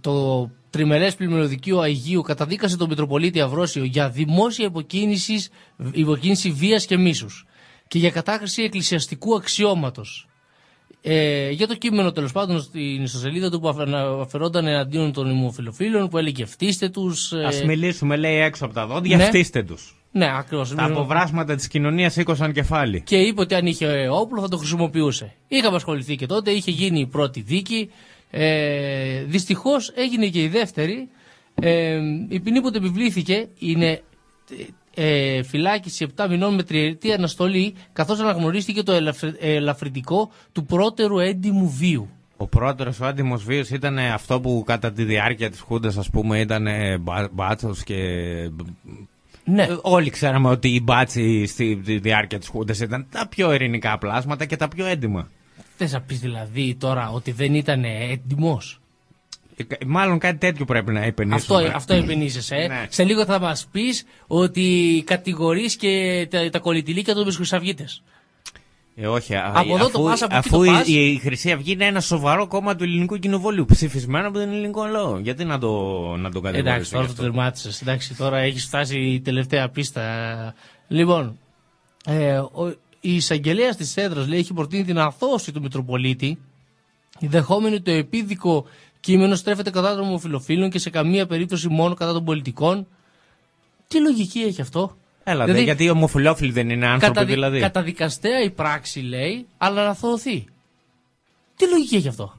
το 0.00 0.50
τριμερές 0.74 1.14
πλημμυροδικείο 1.14 1.78
Αγίου 1.80 2.20
καταδίκασε 2.22 2.76
τον 2.76 2.88
Μητροπολίτη 2.88 3.40
Αυρόσιο 3.40 3.84
για 3.84 4.08
δημόσια 4.10 4.64
υποκίνησης, 4.66 5.48
υποκίνηση 5.92 6.50
βίας 6.50 6.86
και 6.86 6.96
μίσους 6.96 7.46
και 7.88 7.98
για 7.98 8.10
κατάχρηση 8.10 8.62
εκκλησιαστικού 8.62 9.34
αξιώματος. 9.36 10.28
Ε, 11.02 11.50
για 11.50 11.66
το 11.66 11.74
κείμενο 11.74 12.12
τέλος 12.12 12.32
πάντων 12.32 12.60
στην 12.60 13.02
ιστοσελίδα 13.02 13.50
του 13.50 13.60
που 13.60 13.68
αφαι- 13.68 13.94
αφαιρόταν 14.20 14.66
εναντίον 14.66 15.12
των 15.12 15.30
ημοφιλοφίλων 15.30 16.08
που 16.08 16.18
έλεγε 16.18 16.44
φτύστε 16.44 16.88
τους. 16.88 17.32
ε, 17.32 17.44
Ας 17.44 17.64
μιλήσουμε, 17.64 18.16
λέει, 18.16 18.36
έξω 18.40 18.64
από 18.64 18.74
τα 18.74 18.86
δόντια, 18.86 19.16
ναι. 19.16 19.24
φτύστε 19.24 19.62
τους. 19.62 19.98
Ναι, 20.12 20.28
ακριβώς. 20.36 20.74
Τα 20.74 20.84
αποβράσματα 20.84 21.54
της 21.54 21.68
κοινωνίας 21.68 22.12
σήκωσαν 22.12 22.52
κεφάλι. 22.52 23.02
και 23.02 23.16
είπε 23.16 23.40
ότι 23.40 23.54
αν 23.54 23.66
είχε 23.66 24.08
όπλο 24.10 24.40
θα 24.40 24.48
το 24.48 24.56
χρησιμοποιούσε. 24.56 25.32
Είχαμε 25.48 25.76
ασχοληθεί 25.76 26.16
και 26.16 26.26
τότε, 26.26 26.50
είχε 26.50 26.70
γίνει 26.70 27.00
η 27.00 27.06
πρώτη 27.06 27.40
δίκη. 27.40 27.90
Ε, 28.36 29.22
Δυστυχώς 29.26 29.92
έγινε 29.96 30.26
και 30.26 30.42
η 30.42 30.48
δεύτερη. 30.48 31.08
Ε, 31.54 32.00
η 32.28 32.40
ποινή 32.40 32.60
που 32.60 32.70
του 32.70 32.76
επιβλήθηκε 32.76 33.48
είναι 33.58 34.02
ε, 34.94 35.42
φυλάκιση 35.42 36.06
7 36.16 36.26
μηνών 36.28 36.54
με 36.54 36.62
τριετή 36.62 37.12
αναστολή, 37.12 37.74
καθώς 37.92 38.20
αναγνωρίστηκε 38.20 38.82
το 38.82 38.92
ελαφρυ- 38.92 39.36
ελαφρυντικό 39.40 40.30
του 40.52 40.64
πρώτερου 40.64 41.18
έντιμου 41.18 41.68
βίου. 41.70 42.08
Ο 42.36 42.46
πρώτος 42.46 43.00
ο 43.00 43.06
άντιμος 43.06 43.44
βίος 43.44 43.70
ήταν 43.70 43.98
αυτό 43.98 44.40
που 44.40 44.62
κατά 44.66 44.92
τη 44.92 45.04
διάρκεια 45.04 45.50
της 45.50 45.60
Χούντας 45.60 45.96
ας 45.96 46.10
πούμε 46.10 46.40
ήταν 46.40 46.66
μπα, 47.00 47.28
μπάτσος 47.32 47.82
και... 47.84 47.96
Ναι. 49.44 49.62
Ε, 49.62 49.76
Όλοι 49.82 50.10
ξέραμε 50.10 50.48
ότι 50.48 50.68
οι 50.68 50.80
μπάτσοι 50.82 51.46
στη 51.46 51.76
τη 51.76 51.98
διάρκεια 51.98 52.38
της 52.38 52.48
Χούντας 52.48 52.80
ήταν 52.80 53.06
τα 53.10 53.28
πιο 53.28 53.52
ειρηνικά 53.52 53.98
πλάσματα 53.98 54.44
και 54.44 54.56
τα 54.56 54.68
πιο 54.68 54.86
έντιμα. 54.86 55.28
Θες 55.76 55.92
να 55.92 56.00
πεις 56.00 56.20
δηλαδή 56.20 56.74
τώρα 56.74 57.10
ότι 57.10 57.30
δεν 57.32 57.54
ήταν 57.54 57.84
έτοιμος; 57.84 58.80
Ε, 59.56 59.64
Μάλλον 59.86 60.18
κάτι 60.18 60.38
τέτοιο 60.38 60.64
πρέπει 60.64 60.92
να 60.92 61.06
υπενήσουμε. 61.06 61.64
Αυτό, 61.64 61.76
αυτό 61.76 61.96
υπενήσεσαι. 61.96 62.54
Ε. 62.56 62.66
Ναι. 62.68 62.86
Σε 62.90 63.04
λίγο 63.04 63.24
θα 63.24 63.40
μας 63.40 63.66
πεις 63.72 64.04
ότι 64.26 65.02
κατηγορείς 65.06 65.76
και 65.76 66.26
τα, 66.30 66.50
τα 66.50 66.58
κολλητηλίκια 66.58 67.14
των 67.14 67.32
Χρυσαυγίτε. 67.32 67.84
Ε, 68.96 69.06
όχι, 69.06 69.34
α- 69.34 69.52
Από 69.54 69.74
εδώ 69.74 69.90
το 69.90 69.98
αφού, 69.98 70.04
πας, 70.08 70.22
από 70.22 70.34
εκεί 70.36 70.46
αφού 70.48 70.56
το 70.56 70.64
η, 70.64 70.68
πας. 70.68 70.86
η 70.88 71.18
Χρυσή 71.22 71.52
Αυγή 71.52 71.72
είναι 71.72 71.84
ένα 71.86 72.00
σοβαρό 72.00 72.46
κόμμα 72.46 72.76
του 72.76 72.84
ελληνικού 72.84 73.16
κοινοβουλίου, 73.18 73.64
ψηφισμένο 73.64 74.28
από 74.28 74.38
τον 74.38 74.48
ελληνικό 74.48 74.84
λαό. 74.84 75.18
Γιατί 75.18 75.44
να 75.44 75.58
το, 75.58 75.70
να 76.16 76.30
το 76.30 76.40
κατηγορήσω 76.40 76.70
Εντάξει, 76.74 76.90
τώρα 76.90 77.02
γι' 77.04 77.08
το 77.08 77.12
αυτό; 77.12 77.22
τερμάτισες. 77.22 77.80
Εντάξει, 77.80 78.14
τώρα 78.16 78.38
έχεις 78.38 78.64
φτάσει 78.64 78.98
η 79.00 79.20
τελευταία 79.20 79.68
πίστα. 79.68 80.54
Λοιπόν, 80.88 81.38
ε, 82.06 82.36
ο, 82.38 82.74
η 83.06 83.14
εισαγγελέα 83.14 83.74
της 83.74 83.96
έδρας 83.96 84.26
λέει 84.28 84.38
έχει 84.38 84.52
προτείνει 84.52 84.84
την 84.84 84.98
αθώωση 84.98 85.52
του 85.52 85.60
Μητροπολίτη, 85.60 86.38
δεχόμενη 87.20 87.80
το 87.82 87.90
επίδικο 87.90 88.66
κείμενο 89.00 89.34
στρέφεται 89.34 89.70
κατά 89.70 89.94
των 89.94 90.04
ομοφυλοφίλων 90.04 90.70
και 90.70 90.78
σε 90.78 90.90
καμία 90.90 91.26
περίπτωση 91.26 91.68
μόνο 91.68 91.94
κατά 91.94 92.12
των 92.12 92.24
πολιτικών. 92.24 92.86
Τι 93.88 94.00
λογική 94.00 94.40
έχει 94.40 94.60
αυτό; 94.60 94.96
Έλατε, 95.24 95.44
Δηλαδή, 95.44 95.64
γιατί 95.64 95.84
οι 95.84 95.90
ομοφυλόφιλοι 95.90 96.52
δεν 96.52 96.70
είναι 96.70 96.86
άνθρωποι 96.86 97.06
καταδι- 97.14 97.32
δηλαδή. 97.34 97.60
Καταδικαστέα 97.60 98.40
η 98.42 98.50
πράξη 98.50 99.00
λέει, 99.00 99.46
αλλά 99.58 99.84
να 99.84 99.88
αθωωωθεί. 99.90 100.44
Τι 101.56 101.68
λογική 101.68 101.96
έχει 101.96 102.08
αυτό; 102.08 102.32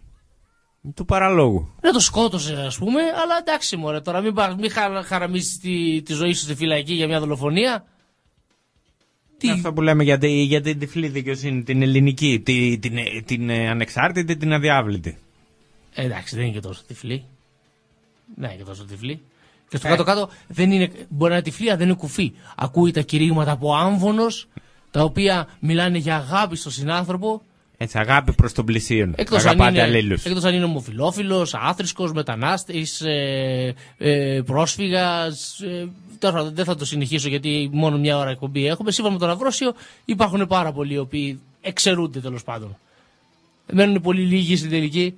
Του 0.96 1.06
παραλόγου. 1.06 1.74
Να 1.82 1.92
το 1.92 2.00
σκότωσε, 2.00 2.54
ας 2.66 2.78
πούμε, 2.78 3.02
αλλά 3.02 3.38
εντάξει, 3.40 3.78
μωρέ, 3.78 4.02
τώρα 4.02 4.22
μην, 4.22 4.34
πα- 4.34 4.56
μην 4.60 4.72
χα, 4.72 5.04
χαραμίσεις 5.04 5.60
τη, 5.60 6.02
τη 6.02 6.14
ζωή 6.14 6.34
σου 6.34 6.44
στη 6.44 6.56
φυλακή 6.56 6.94
για 6.94 7.08
μια 7.08 7.20
δολοφονία. 7.20 7.86
Τι... 9.38 9.50
Αυτό 9.50 9.74
που 9.74 9.82
λέμε 9.82 10.04
για, 10.04 10.18
τη- 10.18 10.42
για 10.44 10.62
την 10.62 10.80
τυφλή 10.80 11.08
δικαιοσύνη, 11.08 11.64
την 11.64 11.82
ελληνική, 11.82 12.40
τη- 12.46 12.78
την, 12.78 12.94
την, 13.26 13.50
ε, 13.50 13.70
ανεξάρτητη, 13.70 14.38
την 14.38 14.54
αδιάβλητη. 14.54 15.18
Ε, 15.94 16.04
εντάξει, 16.06 16.36
δεν 16.36 16.46
είναι 16.46 16.54
και 16.54 16.60
τόσο 16.60 16.82
τυφλή. 16.88 17.24
Δεν 18.36 18.50
είναι 18.50 18.58
και 18.58 18.64
τόσο 18.64 18.86
τυφλή. 18.86 19.16
Και 19.70 19.76
Ε. 19.76 19.78
στο 19.78 19.88
κάτω-κάτω 19.88 20.30
δεν 20.48 20.72
είναι, 20.72 20.92
μπορεί 21.10 21.30
να 21.32 21.36
είναι 21.38 21.46
τυφλή, 21.46 21.68
αλλά 21.70 21.78
δεν 21.78 21.88
είναι 21.88 21.96
κουφή. 21.96 22.32
Ακούει 22.56 22.92
τα 22.92 23.02
κηρύγματα 23.02 23.52
από 23.52 23.76
άμβονος, 23.76 24.48
τα 24.92 25.04
οποία 25.04 25.48
μιλάνε 25.60 25.98
για 25.98 26.16
αγάπη 26.16 26.56
στον 26.56 26.72
συνάνθρωπο. 26.72 27.42
Έτσι, 27.78 27.98
αγάπη 28.00 28.34
προς 28.34 28.54
τον 28.54 28.66
πλησίον. 28.66 29.14
Εκτός 29.18 29.42
αν, 29.42 29.48
Αγαπάτε 29.48 29.72
είναι, 29.72 29.82
αλλήλους. 29.82 30.24
εκτός 30.26 30.44
αν 30.44 30.54
είναι 30.54 30.64
ομοφιλόφιλος, 30.64 31.54
άθρησκος, 31.54 32.12
μετανάστης, 32.12 33.02
ε, 33.02 33.74
ε, 33.98 34.42
πρόσφυγας. 34.46 35.60
Ε, 35.60 35.88
τέλος 36.20 36.36
πάντων, 36.36 36.56
δεν 36.56 36.66
θα 36.66 36.76
το 36.76 36.86
συνεχίσω 36.86 37.30
γιατί 37.30 37.70
μόνο 37.72 37.98
μια 37.98 38.18
ώρα 38.18 38.30
εκπομπή 38.30 38.68
έχουμε. 38.68 38.92
Σύμφωνα 38.92 39.14
με 39.16 39.22
τον 39.22 39.30
Αυρόσιο 39.30 39.74
υπάρχουν 40.06 40.48
πάρα 40.48 40.72
πολλοί 40.72 40.94
οι 40.94 40.98
οποίοι 40.98 41.40
εξαιρούνται 41.62 42.20
τέλος 42.20 42.44
πάντων. 42.44 42.78
Μένουν 43.74 44.02
πολύ 44.02 44.22
λίγοι 44.22 44.56
στην 44.56 44.70
τελική 44.70 45.14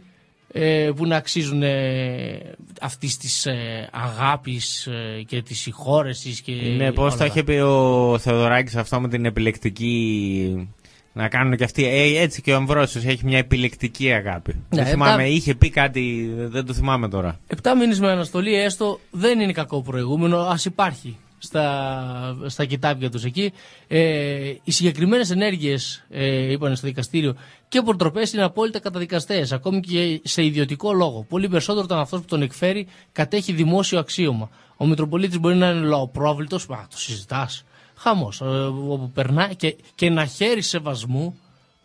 ε, 0.52 0.90
που 0.96 1.06
να 1.06 1.16
αξίζουν 1.16 1.64
ε, 1.64 2.42
αυτής 2.82 3.18
της 3.18 3.46
ε, 3.46 3.90
αγάπης 3.92 4.88
ε, 4.88 5.22
και 5.28 5.42
της 5.42 5.60
συγχώρεσης 5.60 6.42
και 6.42 6.52
Ναι, 6.78 6.92
πώς 6.92 7.04
όλα 7.04 7.12
το 7.12 7.18
τα- 7.18 7.26
είχε 7.26 7.44
πει 7.44 7.52
ο 7.52 8.18
Θεοδωράκης 8.20 8.76
αυτό 8.76 9.00
με 9.02 9.08
την 9.08 9.26
επιλεκτική. 9.26 10.70
Να 11.18 11.28
κάνουν 11.28 11.58
και 11.58 11.64
αυτοί. 11.64 11.86
Ε, 11.86 12.22
έτσι 12.22 12.42
και 12.42 12.52
ο 12.52 12.56
Αμβρόσιος 12.56 13.06
έχει 13.06 13.26
μια 13.26 13.38
επιλεκτική 13.38 14.12
αγάπη. 14.12 14.56
δεν 14.70 14.86
ε, 14.86 14.90
θυμάμαι, 14.90 15.16
τα- 15.24 15.28
είχε 15.28 15.56
πει 15.56 15.70
κάτι, 15.70 16.32
δεν 16.36 16.66
το 16.66 16.74
θυμάμαι 16.74 17.10
τώρα. 17.10 17.40
Επτά 17.48 17.76
μήνες 17.76 18.00
με 18.00 18.12
αναστολή 18.12 18.56
έστω 18.56 19.00
δεν 19.12 19.40
είναι 19.40 19.52
κακό 19.52 19.82
προηγούμενο, 19.82 20.38
ας 20.38 20.66
υπάρχει 20.66 21.18
στα, 21.38 22.38
στα 22.46 22.66
κοιτάπια 22.66 23.10
τους 23.10 23.24
εκεί. 23.24 23.54
Ε, 23.88 24.54
οι 24.64 24.72
συγκεκριμένες 24.72 25.30
ενέργειες, 25.32 26.06
ε, 26.10 26.52
είπαν 26.52 26.76
στο 26.76 26.88
δικαστήριο, 26.88 27.36
και 27.68 27.82
προτροπές 27.82 28.34
είναι 28.34 28.44
απόλυτα 28.44 28.80
καταδικαστές, 28.80 29.52
ακόμη 29.52 29.80
και 29.80 30.22
σε 30.24 30.44
ιδιωτικό 30.46 30.94
λόγο. 30.94 31.26
Πολύ 31.30 31.50
περισσότερο 31.50 31.84
όταν 31.84 32.00
αυτός 32.00 32.20
που 32.20 32.26
τον 32.26 32.42
εκφέρει 32.42 32.88
κατέχει 33.12 33.54
δημόσιο 33.54 34.00
αξίωμα. 34.00 34.50
Ο 34.78 34.86
Μητροπολίτης 34.86 35.40
μπορεί 35.40 35.56
να 35.56 35.70
είναι 35.70 35.86
λαοπρόβλητος, 35.86 36.68
μα 36.68 36.88
το 36.90 36.98
συζητάς. 36.98 37.64
Χαμός, 37.98 38.42
ε, 38.42 38.46
όπου 38.90 39.12
περνάει 39.14 39.56
και, 39.56 39.76
και 39.96 40.06
ένα 40.06 40.26
χέρι 40.26 40.62
σεβασμού. 40.62 41.38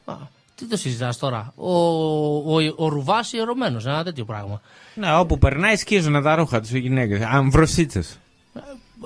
Α, 0.05 0.15
τι 0.55 0.67
το 0.67 0.77
συζητάς 0.77 1.19
τώρα; 1.19 1.53
Ο, 1.57 1.73
ο, 2.37 2.75
ο, 2.77 2.89
Ρουβάς 2.89 3.33
ιερωμένος, 3.33 3.87
ένα 3.87 4.05
τέτοιο 4.05 4.25
πράγμα. 4.25 4.61
Ναι, 4.95 5.17
όπου 5.17 5.39
περνάει 5.39 5.77
σκίζουν 5.77 6.23
τα 6.23 6.35
ρούχα 6.35 6.61
τους 6.61 6.73
οι 6.73 6.79
γυναίκες. 6.79 7.21
Αμβροσίτσε. 7.23 8.03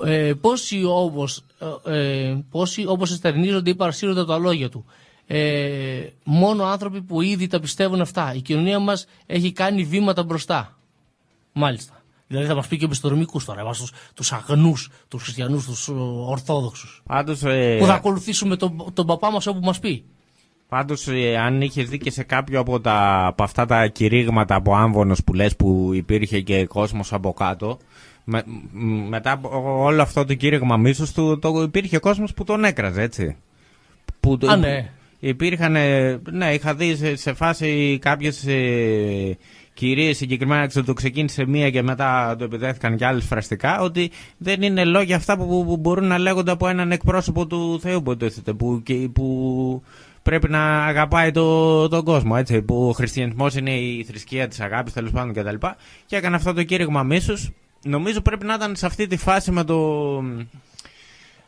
ε, 0.05 0.33
πόσοι 0.41 0.83
όπως, 0.85 1.43
ε, 1.85 1.97
ε, 1.97 2.43
πόσοι 2.51 2.85
όπως 2.87 3.11
εστερνίζονται 3.11 3.69
ή 3.69 3.75
παρασύρονται 3.75 4.19
από 4.19 4.29
τα 4.29 4.37
λόγια 4.37 4.69
του. 4.69 4.85
Ε, 5.27 6.07
μόνο 6.23 6.63
άνθρωποι 6.63 7.01
που 7.01 7.21
ήδη 7.21 7.47
τα 7.47 7.59
πιστεύουν 7.59 8.01
αυτά. 8.01 8.33
Η 8.35 8.41
κοινωνία 8.41 8.79
μας 8.79 9.05
έχει 9.25 9.51
κάνει 9.51 9.83
βήματα 9.83 10.23
μπροστά. 10.23 10.77
Μάλιστα. 11.53 11.96
Δηλαδή 12.27 12.47
θα 12.47 12.55
μας 12.55 12.67
πει 12.67 12.77
και 12.77 12.85
επιστορμικούς 12.85 13.45
τώρα, 13.45 13.59
εμάς 13.61 13.77
τους, 13.79 13.91
τους 14.13 14.31
αγνούς, 14.31 14.89
τους 15.07 15.23
χριστιανούς, 15.23 15.65
τους 15.65 15.87
ε, 15.87 15.91
ορθόδοξους. 16.27 17.01
Πάντως, 17.05 17.43
ε, 17.43 17.75
Που 17.79 17.85
θα 17.85 17.93
ακολουθήσουμε 17.93 18.55
τον, 18.55 18.91
τον 18.93 19.05
παπά 19.05 19.31
μας 19.31 19.47
όπου 19.47 19.59
μας 19.59 19.79
πει. 19.79 20.03
Πάντως, 20.69 21.07
αν 21.39 21.61
είχες 21.61 21.89
δει 21.89 21.97
και 21.97 22.11
σε 22.11 22.23
κάποιο 22.23 22.59
από, 22.59 22.79
τα, 22.79 23.25
από 23.25 23.43
αυτά 23.43 23.65
τα 23.65 23.87
κηρύγματα 23.87 24.55
από 24.55 24.75
άμβονο 24.75 25.15
που 25.25 25.33
λες 25.33 25.55
που 25.55 25.89
υπήρχε 25.93 26.41
και 26.41 26.65
κόσμος 26.65 27.13
από 27.13 27.33
κάτω, 27.33 27.77
με, 28.23 28.43
μ, 28.71 29.07
μετά 29.07 29.31
από 29.31 29.81
όλο 29.83 30.01
αυτό 30.01 30.25
το 30.25 30.33
κήρυγμα 30.33 30.77
μίσου 30.77 31.13
του, 31.13 31.39
το, 31.39 31.61
υπήρχε 31.61 31.97
κόσμος 31.97 32.33
που 32.33 32.43
τον 32.43 32.63
έκραζε, 32.63 33.01
έτσι. 33.01 33.35
Που, 34.19 34.37
το- 34.37 34.49
Α, 34.51 34.55
ναι. 34.55 34.89
Υπήρχαν, 35.19 35.75
ε, 35.75 36.21
ναι, 36.31 36.53
είχα 36.53 36.75
δει 36.75 36.95
σε, 36.95 37.15
σε 37.15 37.33
φάση 37.33 37.97
κάποιες 38.01 38.45
ε, 38.47 39.37
κυρίε 39.77 40.13
συγκεκριμένα 40.13 40.67
ξέρω, 40.67 40.85
το 40.85 40.93
ξεκίνησε 40.93 41.45
μία 41.45 41.69
και 41.69 41.81
μετά 41.81 42.35
το 42.37 42.43
επιδέχθηκαν 42.43 42.97
κι 42.97 43.03
άλλες 43.03 43.25
φραστικά 43.25 43.81
ότι 43.81 44.11
δεν 44.37 44.61
είναι 44.61 44.83
λόγια 44.85 45.15
αυτά 45.15 45.37
που, 45.37 45.65
που 45.65 45.77
μπορούν 45.77 46.05
να 46.07 46.17
λέγονται 46.17 46.51
από 46.51 46.67
έναν 46.67 46.91
εκπρόσωπο 46.91 47.47
του 47.47 47.79
Θεού 47.81 48.01
που 48.03 48.11
υποτίθεται, 48.11 48.53
που, 48.53 48.81
και- 48.83 49.09
που 49.13 49.81
πρέπει 50.23 50.49
να 50.49 50.85
αγαπάει 50.85 51.31
το, 51.31 51.87
τον 51.87 52.03
κόσμο, 52.03 52.35
έτσι, 52.37 52.61
που 52.61 52.87
ο 52.87 52.91
χριστιανισμός 52.91 53.55
είναι 53.55 53.71
η 53.71 54.03
θρησκεία 54.03 54.47
της 54.47 54.59
αγάπης 54.59 54.93
τέλος 54.93 55.11
πάντων 55.11 55.33
κτλ. 55.33 55.55
Και, 55.67 55.75
και 56.05 56.15
έκανε 56.15 56.35
αυτό 56.35 56.53
το 56.53 56.63
κήρυγμα 56.63 57.03
μίσους. 57.03 57.49
Νομίζω 57.83 58.21
πρέπει 58.21 58.45
να 58.45 58.53
ήταν 58.53 58.75
σε 58.75 58.85
αυτή 58.85 59.07
τη 59.07 59.17
φάση 59.17 59.51
με 59.51 59.63
το... 59.63 59.77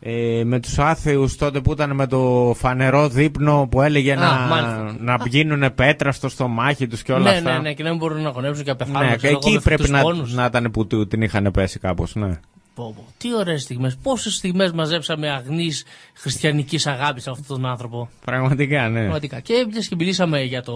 Ε, 0.01 0.41
με 0.45 0.59
τους 0.59 0.79
άθεους 0.79 1.35
τότε 1.35 1.61
που 1.61 1.71
ήταν 1.71 1.95
με 1.95 2.07
το 2.07 2.53
φανερό 2.57 3.09
δείπνο 3.09 3.67
που 3.71 3.81
έλεγε 3.81 4.13
Α, 4.13 4.15
να, 4.15 4.31
μάλιστα. 4.47 4.95
να 4.99 5.17
πηγαίνουν 5.17 5.73
πέτρα 5.75 6.11
στο 6.11 6.29
στομάχι 6.29 6.87
τους 6.87 7.03
και 7.03 7.11
όλα 7.13 7.23
ναι, 7.31 7.37
αυτά. 7.37 7.51
ναι, 7.53 7.59
ναι, 7.59 7.73
και 7.73 7.83
να 7.83 7.89
μην 7.89 7.97
μπορούν 7.97 8.21
να 8.21 8.31
χωνέψουν 8.31 8.63
και 8.63 8.69
να 8.69 8.75
πεθάνουν. 8.75 9.09
Ναι, 9.09 9.15
ξέρω 9.15 9.31
εγώ, 9.31 9.41
εκεί 9.43 9.53
με 9.55 9.59
πρέπει 9.63 9.81
φρικτούς 9.81 9.89
να, 9.89 10.01
πόνους. 10.01 10.33
να 10.33 10.45
ήταν 10.45 10.71
που 10.71 10.87
του- 10.87 11.07
την 11.07 11.21
είχαν 11.21 11.51
πέσει 11.53 11.79
κάπως, 11.79 12.15
ναι. 12.15 12.39
Πω, 12.75 12.93
πω. 12.95 13.05
Τι 13.17 13.35
ωραίες 13.35 13.61
στιγμές. 13.61 13.97
Πόσες 14.03 14.33
στιγμές 14.35 14.71
μαζέψαμε 14.71 15.29
αγνής 15.29 15.83
χριστιανικής 16.13 16.87
αγάπης 16.87 17.23
σε 17.23 17.29
αυτόν 17.29 17.45
τον 17.47 17.65
άνθρωπο. 17.65 18.09
Πραγματικά, 18.25 18.89
ναι. 18.89 18.99
Πραγματικά. 18.99 19.39
Και 19.39 19.65
μιας 19.71 19.87
και 19.87 19.95
μιλήσαμε 19.95 20.41
για, 20.41 20.61
το, 20.63 20.73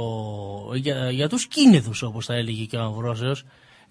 για, 0.75 1.09
για 1.11 1.29
τους 1.29 1.47
κίνεδου, 1.47 1.91
όπως 2.01 2.25
τα 2.25 2.33
έλεγε 2.35 2.63
και 2.63 2.77
ο 2.77 2.81
Αμβρόσεω, 2.81 3.35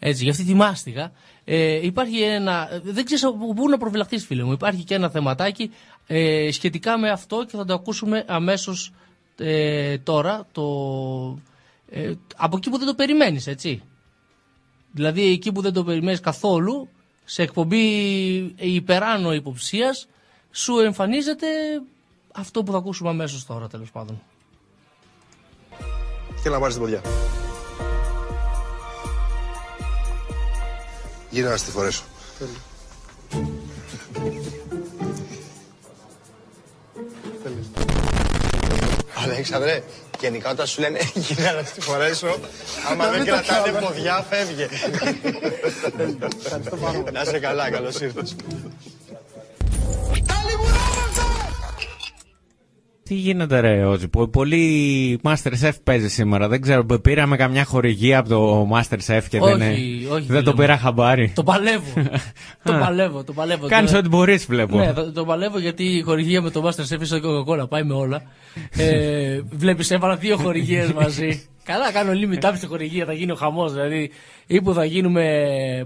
έτσι, 0.04 0.22
για 0.22 0.32
αυτή 0.32 0.44
τη 0.44 0.54
μάστιγα. 0.54 1.12
Ε, 1.44 1.86
υπάρχει 1.86 2.20
ένα. 2.20 2.68
Δεν 2.82 3.04
ξέρω 3.04 3.32
πού 3.32 3.68
να 3.68 3.78
προφυλαχθείς, 3.78 4.26
φίλε 4.26 4.44
μου. 4.44 4.52
Υπάρχει 4.52 4.84
και 4.84 4.94
ένα 4.94 5.10
θεματάκι 5.10 5.70
ε, 6.06 6.48
σχετικά 6.52 6.98
με 6.98 7.10
αυτό 7.10 7.44
και 7.44 7.56
θα 7.56 7.64
το 7.64 7.74
ακούσουμε 7.74 8.24
αμέσως 8.28 8.92
ε, 9.36 9.98
τώρα. 9.98 10.46
Το, 10.52 10.62
ε, 11.90 12.12
από 12.36 12.56
εκεί 12.56 12.70
που 12.70 12.78
δεν 12.78 12.86
το 12.86 12.94
περιμένεις, 12.94 13.46
έτσι. 13.46 13.82
Δηλαδή 14.92 15.22
εκεί 15.22 15.52
που 15.52 15.60
δεν 15.60 15.72
το 15.72 15.84
περιμένεις 15.84 16.20
καθόλου, 16.20 16.88
σε 17.24 17.42
εκπομπή 17.42 17.84
υπεράνω 18.56 19.34
υποψίας, 19.34 20.08
σου 20.50 20.78
εμφανίζεται 20.78 21.46
αυτό 22.32 22.62
που 22.62 22.72
θα 22.72 22.78
ακούσουμε 22.78 23.10
αμέσως 23.10 23.46
τώρα 23.46 23.68
τέλος 23.68 23.90
πάντων. 23.90 24.22
Θέλω 26.42 26.54
να 26.54 26.60
πάρεις 26.60 26.74
την 26.74 26.84
ποδιά. 26.84 27.02
Γύρω 31.32 31.50
να 31.50 31.56
στη 31.56 31.70
φορέσω. 31.70 32.02
Αλέξανδρε, 39.14 39.82
γενικά 40.20 40.50
όταν 40.50 40.66
σου 40.66 40.80
λένε 40.80 40.98
γύρω 41.26 41.52
να 41.52 41.62
στη 41.62 41.80
φορέσω, 41.80 42.38
άμα 42.90 43.10
δεν 43.10 43.24
κρατάνε 43.24 43.80
ποδιά, 43.80 44.26
φεύγε. 44.30 44.68
Να 47.12 47.20
είσαι 47.20 47.38
καλά, 47.38 47.70
καλώς 47.70 48.00
ήρθες. 48.00 48.36
Τι 53.12 53.18
Τι 53.18 53.24
γίνεται 53.24 53.60
ρε 53.60 53.84
Όζη, 53.84 54.08
Πο- 54.08 54.28
πολύ 54.28 55.20
Masterchef 55.22 55.70
παίζει 55.84 56.08
σήμερα, 56.08 56.48
δεν 56.48 56.60
ξέρω, 56.60 56.84
πήραμε 56.84 57.36
καμιά 57.36 57.64
χορηγία 57.64 58.18
από 58.18 58.28
το 58.28 58.68
Masterchef 58.72 59.22
και 59.28 59.38
Όχι, 59.40 59.56
δεν, 59.58 59.70
είναι- 59.70 60.08
όχι, 60.10 60.20
δεν 60.20 60.22
φίλε 60.26 60.42
το 60.42 60.50
μου. 60.50 60.56
πήρα 60.56 60.78
χαμπάρι. 60.78 61.32
Το 61.34 61.42
παλεύω. 61.42 61.92
το 62.64 62.72
παλεύω, 62.72 63.24
το 63.24 63.32
παλεύω. 63.32 63.66
Κάνεις 63.66 63.90
Το- 63.90 63.98
ό,τι 63.98 64.08
μπορείς, 64.08 64.46
βλέπω. 64.46 64.76
Ναι, 64.78 64.92
το, 64.92 65.12
το 65.12 65.24
παλεύω 65.24 65.58
γιατί 65.58 65.84
η 65.84 66.00
χορηγία 66.02 66.42
με 66.42 66.50
το 66.50 66.66
Masterchef 66.68 66.90
είναι 66.96 67.04
σαν 67.04 67.20
Coca-Cola, 67.24 67.68
πάει 67.68 67.82
με 67.82 67.94
όλα. 67.94 68.22
ε, 68.76 69.40
Βλέπεις, 69.50 69.90
έβαλα 69.90 70.16
δύο 70.16 70.36
χορηγίες 70.36 70.92
μαζί. 70.92 71.42
Καλά, 71.64 71.92
κάνω 71.92 72.10
limit 72.12 72.44
up 72.48 72.52
στη 72.56 72.66
χορηγία, 72.66 73.04
θα 73.04 73.12
γίνει 73.12 73.30
ο 73.32 73.34
χαμός. 73.34 73.72
Δηλαδή, 73.72 74.10
ή 74.46 74.62
που 74.62 74.72
θα 74.74 74.84
γίνουμε 74.84 75.24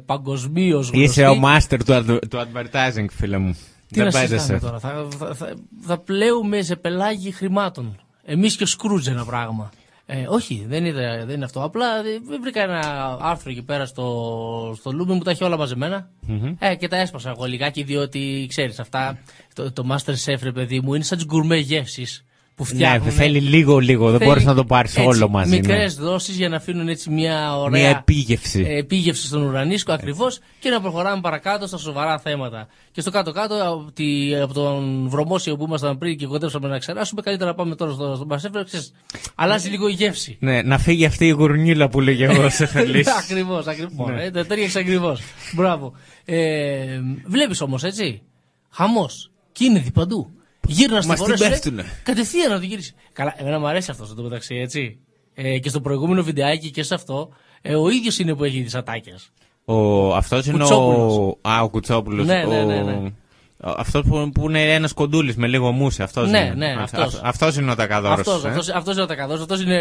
παγκοσμίως 0.06 0.88
γνωστοί. 0.90 1.00
Είσαι 1.20 1.26
ο 1.26 1.40
master 1.44 1.78
του, 1.86 1.92
adver- 1.92 2.28
του 2.30 2.38
advertising, 2.38 3.06
φίλε 3.10 3.38
μου. 3.38 3.56
Τι 3.92 3.98
να 3.98 4.10
δεν 4.10 4.12
συζητάμε 4.12 4.36
παίζεσαι. 4.38 4.58
τώρα. 4.58 4.78
Θα, 4.78 5.08
θα, 5.18 5.34
θα, 5.34 5.54
θα 5.80 5.98
πλέουμε 5.98 6.62
σε 6.62 6.76
πελάγη 6.76 7.30
χρημάτων. 7.30 8.00
Εμείς 8.24 8.56
και 8.56 8.62
ο 8.62 8.66
Σκρούτζ 8.66 9.08
ένα 9.08 9.24
πράγμα. 9.24 9.70
Ε, 10.08 10.26
όχι, 10.28 10.64
δεν 10.68 10.84
είναι, 10.84 11.24
δεν 11.26 11.34
είναι 11.34 11.44
αυτό. 11.44 11.62
Απλά 11.62 11.86
ε, 11.98 12.38
βρήκα 12.40 12.62
ένα 12.62 13.16
άρθρο 13.20 13.50
εκεί 13.50 13.62
πέρα 13.62 13.86
στο, 13.86 14.74
στο 14.78 14.92
Luben 14.92 15.12
που 15.12 15.22
τα 15.22 15.30
έχει 15.30 15.44
όλα 15.44 15.56
μαζεμένα. 15.56 16.10
Μμμ. 16.20 16.54
Ε, 16.58 16.74
και 16.74 16.88
τα 16.88 16.96
έσπασα 16.96 17.30
εγώ 17.30 17.44
λιγάκι, 17.44 17.82
διότι 17.82 18.46
ξέρεις, 18.48 18.78
αυτά. 18.80 19.18
Το, 19.54 19.72
το 19.72 19.86
Master 19.90 20.14
Chef, 20.24 20.38
ρε 20.42 20.52
παιδί 20.52 20.80
μου, 20.80 20.94
είναι 20.94 21.04
σαν 21.04 21.16
τις 21.18 21.26
γκουρμέ 21.26 21.56
γεύσεις 21.56 22.24
που 22.56 22.64
Ναι, 22.68 22.74
φτιάχνουν. 22.74 23.10
θέλει 23.10 23.40
λίγο, 23.40 23.78
λίγο. 23.78 24.10
Δεν 24.10 24.28
μπορείς 24.28 24.44
να 24.44 24.54
το 24.54 24.64
πάρεις 24.64 24.96
όλο 24.96 25.28
μαζί. 25.28 25.50
ναι. 25.50 25.56
Μικρές 25.56 25.94
δόσεις 25.94 26.36
για 26.36 26.48
να 26.48 26.56
αφήνουν 26.56 26.88
έτσι 26.88 27.10
μια 27.10 27.56
ωραία. 27.58 27.80
Μια 27.80 27.88
επίγευση. 27.98 28.64
ε, 28.68 28.78
επίγευση 28.78 29.26
στον 29.26 29.42
ουρανίσκο 29.42 29.92
ακριβώς 29.92 30.38
και 30.60 30.70
να 30.70 30.80
προχωράμε 30.80 31.20
παρακάτω 31.20 31.66
στα 31.66 31.76
σοβαρά 31.76 32.18
θέματα. 32.18 32.66
Και 32.92 33.00
στο 33.00 33.10
κάτω-κάτω, 33.10 33.54
από, 33.54 33.90
τη, 33.92 34.36
από 34.36 34.54
τον 34.54 35.08
βρωμόσιο 35.08 35.56
που 35.56 35.64
ήμασταν 35.64 35.98
πριν 35.98 36.16
και 36.18 36.26
κοντέψαμε 36.26 36.68
να 36.68 36.78
ξεράσουμε, 36.78 37.22
καλύτερα 37.22 37.50
να 37.50 37.56
πάμε 37.56 37.74
τώρα 37.74 37.92
στο, 37.92 38.14
στο 38.14 38.24
Μπασέφερ. 38.24 38.64
ξέρεις, 38.64 38.92
Αλλάζει 39.34 39.68
λίγο 39.68 39.88
η 39.88 39.92
γεύση. 39.92 40.36
Ναι, 40.40 40.62
να 40.62 40.78
φύγει 40.78 41.04
αυτή 41.04 41.26
η 41.26 41.30
γουρνίλα 41.30 41.88
που 41.88 42.00
λέγε 42.00 42.24
εγώ 42.24 42.48
σε 42.50 42.66
θέλεις. 42.66 43.06
ακριβώς, 43.22 43.66
ακριβώς. 43.66 44.08
Ναι. 44.10 44.24
Ε, 44.24 44.30
το 44.30 44.46
τέριαξε 44.46 44.78
ακριβώς. 44.78 45.20
Μπράβο. 45.54 45.92
Ε, 46.24 47.00
Βλέπεις 47.26 47.60
όμως 47.60 47.84
έτσι. 47.84 48.22
Χαμός. 48.70 49.30
Κίνητη 49.52 49.90
παντού. 49.90 50.30
Γύρνα 50.66 50.98
στη 51.00 51.08
Μας 51.10 51.18
φορά 51.18 51.34
την 51.34 51.44
σου, 51.44 51.50
πέφτουνε. 51.50 51.82
λέει, 51.82 51.90
Κατευθείαν 52.02 52.50
να 52.52 52.58
το 52.58 52.64
γυρίσει. 52.64 52.94
Καλά, 53.12 53.34
εμένα 53.36 53.58
μου 53.58 53.66
αρέσει 53.66 53.90
αυτό 53.90 54.04
στο 54.04 54.22
μεταξύ, 54.22 54.54
έτσι. 54.54 54.98
Ε, 55.34 55.58
και 55.58 55.68
στο 55.68 55.80
προηγούμενο 55.80 56.22
βιντεάκι 56.22 56.70
και 56.70 56.82
σε 56.82 56.94
αυτό, 56.94 57.28
ε, 57.62 57.74
ο 57.74 57.88
ίδιος 57.88 58.18
είναι 58.18 58.34
που 58.34 58.44
έχει 58.44 58.62
τις 58.62 58.74
ατάκες. 58.74 59.30
Ο, 59.64 60.14
αυτός 60.14 60.46
είναι 60.46 60.54
ο... 60.56 60.58
Κουτσόπουλος. 60.58 61.36
Α, 61.42 61.62
ο 61.62 61.68
Κουτσόπουλος. 61.68 62.26
Ναι, 62.26 62.44
ναι, 62.44 62.64
ναι, 62.64 62.74
Ο- 62.82 62.84
ναι. 63.00 63.10
αυτός 63.58 64.02
που, 64.08 64.30
που 64.34 64.48
είναι 64.48 64.74
ένας 64.74 64.92
κοντούλης 64.92 65.36
με 65.36 65.46
λίγο 65.46 65.70
μούσι. 65.72 66.02
Αυτός 66.02 66.30
Ναι, 66.30 66.38
είναι. 66.38 66.54
ναι, 66.54 66.66
Α- 66.80 66.82
αυτός. 66.82 67.14
α- 67.14 67.20
αυτός 67.24 67.56
είναι 67.56 67.70
ο 67.70 67.74
ατακαδόρος. 67.74 68.18
Αυτός, 68.18 68.44
ε. 68.44 68.48
αυτός, 68.48 68.68
αυτός 68.68 68.94
είναι 68.94 69.02
ο 69.02 69.06
ατακαδόρος, 69.06 69.40
αυτός 69.40 69.60
είναι 69.62 69.78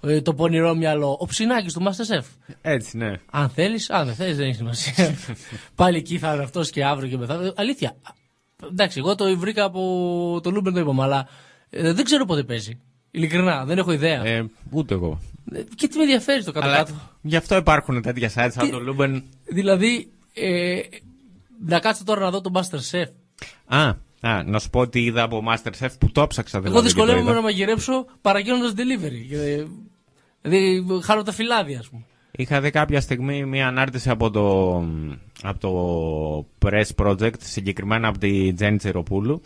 ε, 0.00 0.20
το 0.20 0.34
πονηρό 0.34 0.74
μυαλό. 0.74 1.16
Ο 1.20 1.26
Ψινάκης 1.26 1.72
του 1.72 1.82
Masterchef. 1.82 2.24
Έτσι, 2.62 2.96
ναι. 2.96 3.12
Αν 3.30 3.48
θέλεις, 3.48 3.90
αν 3.90 4.06
δεν 4.06 4.14
θέλεις 4.14 4.36
δεν 4.36 4.46
έχει 4.46 4.56
σημασία. 4.56 5.14
Πάλι 5.74 5.96
εκεί 5.96 6.18
θα 6.18 6.34
είναι 6.34 6.42
αυτός 6.42 6.70
και 6.70 6.84
αύριο 6.84 7.08
και 7.08 7.16
μεθαύριο. 7.16 7.52
Αλήθεια. 7.56 7.96
Εντάξει, 8.70 8.98
εγώ 8.98 9.14
το 9.14 9.38
βρήκα 9.38 9.64
από 9.64 10.40
το 10.42 10.50
Luben 10.50 10.72
το 10.74 10.80
είπαμε, 10.80 11.02
αλλά 11.02 11.28
ε, 11.70 11.92
δεν 11.92 12.04
ξέρω 12.04 12.24
πότε 12.24 12.42
παίζει. 12.42 12.78
Ειλικρινά, 13.10 13.64
δεν 13.64 13.78
έχω 13.78 13.92
ιδέα. 13.92 14.24
Ε, 14.24 14.46
ούτε 14.70 14.94
εγώ. 14.94 15.20
Ε, 15.52 15.62
Και 15.74 15.88
τι 15.88 15.96
με 15.96 16.02
ενδιαφέρει 16.02 16.44
το 16.44 16.52
Αλλά 16.54 16.76
κάτω-κάτω. 16.76 17.00
γι' 17.22 17.36
αυτό 17.36 17.56
υπάρχουν 17.56 18.02
τέτοια 18.02 18.30
sites 18.34 18.50
σαν 18.52 18.70
το 18.70 18.80
Luben. 18.80 19.22
Δηλαδή, 19.44 20.10
ε, 20.34 20.80
να 21.66 21.78
κάτσω 21.80 22.04
τώρα 22.04 22.20
να 22.20 22.30
δω 22.30 22.40
τον 22.40 22.52
Masterchef. 22.56 23.06
Α, 23.66 23.88
α, 24.20 24.42
να 24.46 24.58
σου 24.58 24.70
πω 24.70 24.80
ότι 24.80 25.04
είδα 25.04 25.22
από 25.22 25.42
Masterchef 25.48 25.88
που 26.00 26.10
το 26.12 26.26
έψαξα 26.26 26.60
δηλαδή. 26.60 26.76
Εγώ 26.78 26.86
και 26.86 26.92
το 26.92 26.94
δυσκολεύομαι 26.94 27.22
είδα. 27.30 27.32
να 27.34 27.40
μαγειρέψω 27.40 28.06
παραγγέλνοντας 28.20 28.72
delivery. 28.76 29.32
Ε, 29.36 29.64
Δηλαδή, 30.42 30.86
χάνω 31.02 31.22
τα 31.22 31.32
φυλάδια, 31.32 31.78
ας 31.78 31.88
πούμε. 31.88 32.02
Είχα 32.40 32.60
δει 32.60 32.70
κάποια 32.70 33.00
στιγμή 33.00 33.44
μια 33.44 33.66
ανάρτηση 33.66 34.10
από 34.10 34.30
το, 34.30 34.76
από 35.42 35.58
το 35.58 36.68
Press 36.68 37.04
Project, 37.06 37.38
συγκεκριμένα 37.38 38.08
από 38.08 38.18
τη 38.18 38.52
Τζέννη 38.52 38.78
Τσεροπούλου, 38.78 39.42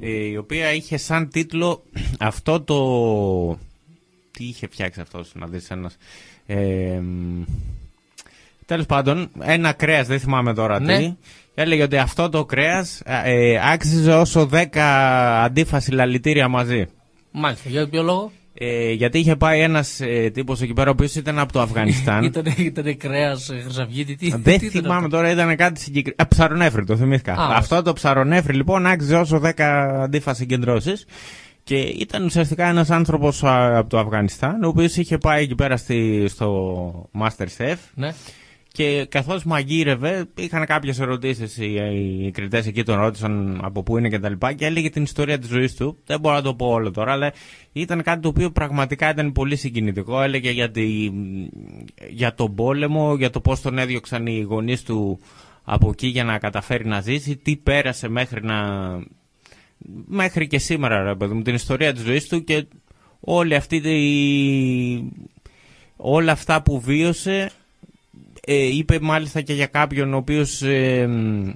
ε, 0.00 0.10
η 0.10 0.36
οποία 0.36 0.72
είχε 0.72 0.96
σαν 0.96 1.28
τίτλο 1.28 1.82
αυτό 2.18 2.60
το... 2.60 2.78
Τι 4.30 4.44
είχε 4.44 4.66
φτιάξει 4.66 5.00
αυτός, 5.00 5.32
να 5.34 5.46
δεις 5.46 5.70
ένας... 5.70 5.96
Ε, 6.46 7.00
τέλος 8.66 8.86
πάντων, 8.86 9.30
ένα 9.40 9.72
κρέας, 9.72 10.06
δεν 10.06 10.20
θυμάμαι 10.20 10.54
τώρα 10.54 10.80
Ναι. 10.80 10.98
τι, 10.98 11.14
έλεγε 11.54 11.82
ότι 11.82 11.96
αυτό 11.96 12.28
το 12.28 12.44
κρέας 12.44 13.02
ε, 13.04 13.58
άξιζε 13.72 14.12
όσο 14.14 14.48
10 14.52 14.66
αντίφαση 15.44 15.90
λαλητήρια 15.92 16.48
μαζί. 16.48 16.86
Μάλιστα, 17.30 17.68
για 17.68 17.88
ποιο 17.88 18.02
λόγο; 18.02 18.32
Ε, 18.58 18.92
γιατί 18.92 19.18
είχε 19.18 19.36
πάει 19.36 19.60
ένας 19.60 20.00
ε, 20.00 20.30
τύπος 20.34 20.60
εκεί 20.60 20.72
πέρα, 20.72 20.88
ο 20.88 20.92
οποίος 20.92 21.14
ήταν 21.14 21.38
από 21.38 21.52
το 21.52 21.60
Αφγανιστάν. 21.60 22.24
Ήτανε, 22.30 22.54
ήτανε 22.58 22.92
κρέας 22.92 23.50
χρυσαυγίτη. 23.62 24.14
Τι, 24.16 24.30
Δεν 24.30 24.58
τι 24.58 24.66
ήταν 24.66 24.82
θυμάμαι 24.82 25.04
αυτό; 25.04 25.16
τώρα, 25.16 25.30
ήταν 25.30 25.56
κάτι 25.56 25.80
συγκεκριμένο. 25.80 26.22
Α, 26.22 26.26
ψαρονέφρι, 26.28 26.84
το 26.84 26.96
θυμήθηκα. 26.96 27.32
Α, 27.32 27.56
Αυτό 27.56 27.82
το 27.82 27.92
ψαρονέφρι 27.92 28.54
λοιπόν 28.54 28.86
άξιζε 28.86 29.16
όσο 29.16 29.40
10 29.44 29.50
αντίφαση 30.02 30.40
συγκεντρώσεις. 30.40 31.06
Και 31.62 31.76
ήταν 31.76 32.24
ουσιαστικά 32.24 32.66
ένας 32.66 32.90
άνθρωπος 32.90 33.44
από 33.44 33.88
το 33.88 33.98
Αφγανιστάν, 33.98 34.62
ο 34.64 34.68
οποίος 34.68 34.96
είχε 34.96 35.18
πάει 35.18 35.42
εκεί 35.42 35.54
πέρα 35.54 35.76
στη, 35.76 36.24
στο 36.28 37.10
Masterchef. 37.20 37.76
Ναι. 37.94 38.14
Και 38.76 39.06
καθώς 39.08 39.44
μαγείρευε, 39.44 40.24
είχαν 40.34 40.66
κάποιες 40.66 41.00
ερωτήσεις 41.00 41.56
οι, 41.56 41.74
οι 42.24 42.30
κριτές 42.30 42.66
εκεί, 42.66 42.82
τον 42.82 42.98
ρώτησαν 42.98 43.60
από 43.62 43.82
πού 43.82 43.98
είναι 43.98 44.08
και 44.08 44.18
τα 44.18 44.28
λοιπά. 44.28 44.52
Και 44.52 44.66
έλεγε 44.66 44.90
την 44.90 45.02
ιστορία 45.02 45.38
της 45.38 45.48
ζωής 45.48 45.74
του. 45.74 45.98
Δεν 46.06 46.20
μπορώ 46.20 46.34
να 46.34 46.42
το 46.42 46.54
πω 46.54 46.66
όλο 46.66 46.90
τώρα, 46.90 47.12
αλλά 47.12 47.32
ήταν 47.72 48.02
κάτι 48.02 48.20
το 48.20 48.28
οποίο 48.28 48.50
πραγματικά 48.50 49.10
ήταν 49.10 49.32
πολύ 49.32 49.56
συγκινητικό. 49.56 50.22
Έλεγε 50.22 50.50
για, 50.50 50.70
τη, 50.70 51.10
για 52.10 52.34
τον 52.34 52.54
πόλεμο, 52.54 53.16
για 53.16 53.30
το 53.30 53.40
πώς 53.40 53.60
τον 53.60 53.78
έδιωξαν 53.78 54.26
οι 54.26 54.40
γονείς 54.40 54.82
του 54.82 55.18
από 55.62 55.88
εκεί 55.88 56.06
για 56.06 56.24
να 56.24 56.38
καταφέρει 56.38 56.86
να 56.86 57.00
ζήσει, 57.00 57.36
τι 57.36 57.56
πέρασε 57.56 58.08
μέχρι 58.08 58.44
να. 58.44 58.56
Μέχρι 60.06 60.46
και 60.46 60.58
σήμερα, 60.58 61.02
ρε 61.02 61.14
παιδί 61.14 61.34
μου, 61.34 61.42
την 61.42 61.54
ιστορία 61.54 61.92
της 61.92 62.02
ζωής 62.02 62.28
του 62.28 62.44
και 62.44 62.66
όλη 63.20 63.54
αυτή 63.54 63.80
τη... 63.80 63.96
όλα 65.96 66.32
αυτά 66.32 66.62
που 66.62 66.80
βίωσε 66.80 67.40
ε, 67.42 67.50
είπε 68.54 68.98
μάλιστα 69.00 69.40
και 69.40 69.52
για 69.52 69.66
κάποιον 69.66 70.14
ο 70.14 70.16
οποίος 70.16 70.62
ε, 70.62 71.06
μ, 71.06 71.50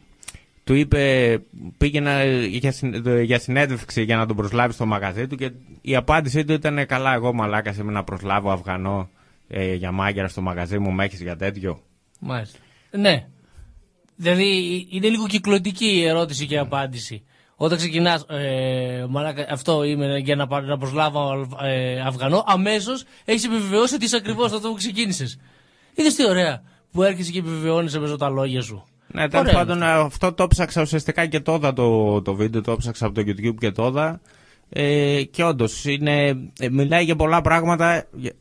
του 0.64 0.74
είπε 0.74 1.38
πήγε 1.78 2.00
να- 2.00 2.24
για, 2.46 2.72
συν- 2.72 3.06
για 3.22 3.38
συνέντευξη 3.38 4.02
για 4.02 4.16
να 4.16 4.26
τον 4.26 4.36
προσλάβει 4.36 4.72
στο 4.72 4.86
μαγαζί 4.86 5.26
του 5.26 5.36
και 5.36 5.50
η 5.80 5.96
απάντησή 5.96 6.44
του 6.44 6.52
ήταν 6.52 6.86
καλά 6.86 7.14
εγώ 7.14 7.32
μαλάκα 7.32 7.74
είμαι 7.80 7.92
να 7.92 8.04
προσλάβω 8.04 8.50
Αφγανό 8.50 9.08
ε, 9.48 9.74
για 9.74 9.92
μάγειρα 9.92 10.28
στο 10.28 10.40
μαγαζί 10.40 10.78
μου 10.78 10.90
με 10.92 11.04
έχεις 11.04 11.20
για 11.22 11.36
τέτοιο 11.36 11.80
Μάλιστα. 12.20 12.58
Ναι. 12.90 13.26
Δηλαδή 14.16 14.86
είναι 14.90 15.08
λίγο 15.08 15.26
κυκλωτική 15.26 15.86
η 15.86 16.04
ερώτηση 16.04 16.46
και 16.46 16.54
η 16.54 16.58
απάντηση. 16.58 17.22
Όταν 17.56 17.78
ξεκινάς, 17.78 18.24
ε, 18.28 19.06
μαλάκα, 19.08 19.46
αυτό 19.50 19.84
είμαι 19.84 20.18
για 20.18 20.36
να, 20.36 20.46
πάρω- 20.46 20.66
να 20.66 20.78
προσλάβω 20.78 21.48
ε, 21.62 22.00
Αφγανό, 22.00 22.44
αμέσως 22.46 23.04
έχεις 23.24 23.44
επιβεβαιώσει 23.44 23.94
ότι 23.94 24.04
είσαι 24.04 24.16
ακριβώς 24.16 24.52
αυτό 24.52 24.68
που 24.68 24.74
ξεκίνησες. 24.74 25.38
Είδες 25.94 26.14
τι 26.14 26.28
ωραία 26.28 26.62
που 26.92 27.02
έρχεσαι 27.02 27.30
και 27.30 27.38
επιβεβαιώνει 27.38 27.92
αμέσω 27.96 28.16
τα 28.16 28.28
λόγια 28.28 28.62
σου. 28.62 28.84
Ναι, 29.12 29.28
τέλος 29.28 29.46
Ωραία. 29.46 29.58
πάντων 29.58 29.82
αυτό 29.82 30.32
το 30.32 30.46
ψάξα 30.46 30.82
ουσιαστικά 30.82 31.26
και 31.26 31.40
τώρα 31.40 31.72
το, 31.72 32.22
το 32.22 32.34
βίντεο, 32.34 32.60
το 32.60 32.76
ψάξα 32.76 33.06
από 33.06 33.14
το 33.14 33.20
YouTube 33.26 33.54
και 33.58 33.70
τώρα. 33.70 34.20
Ε, 34.68 35.22
και 35.22 35.44
όντως 35.44 35.84
μιλάει 36.70 37.04
για 37.04 37.16
πολλά 37.16 37.40
πράγματα 37.40 38.04
για, 38.16 38.32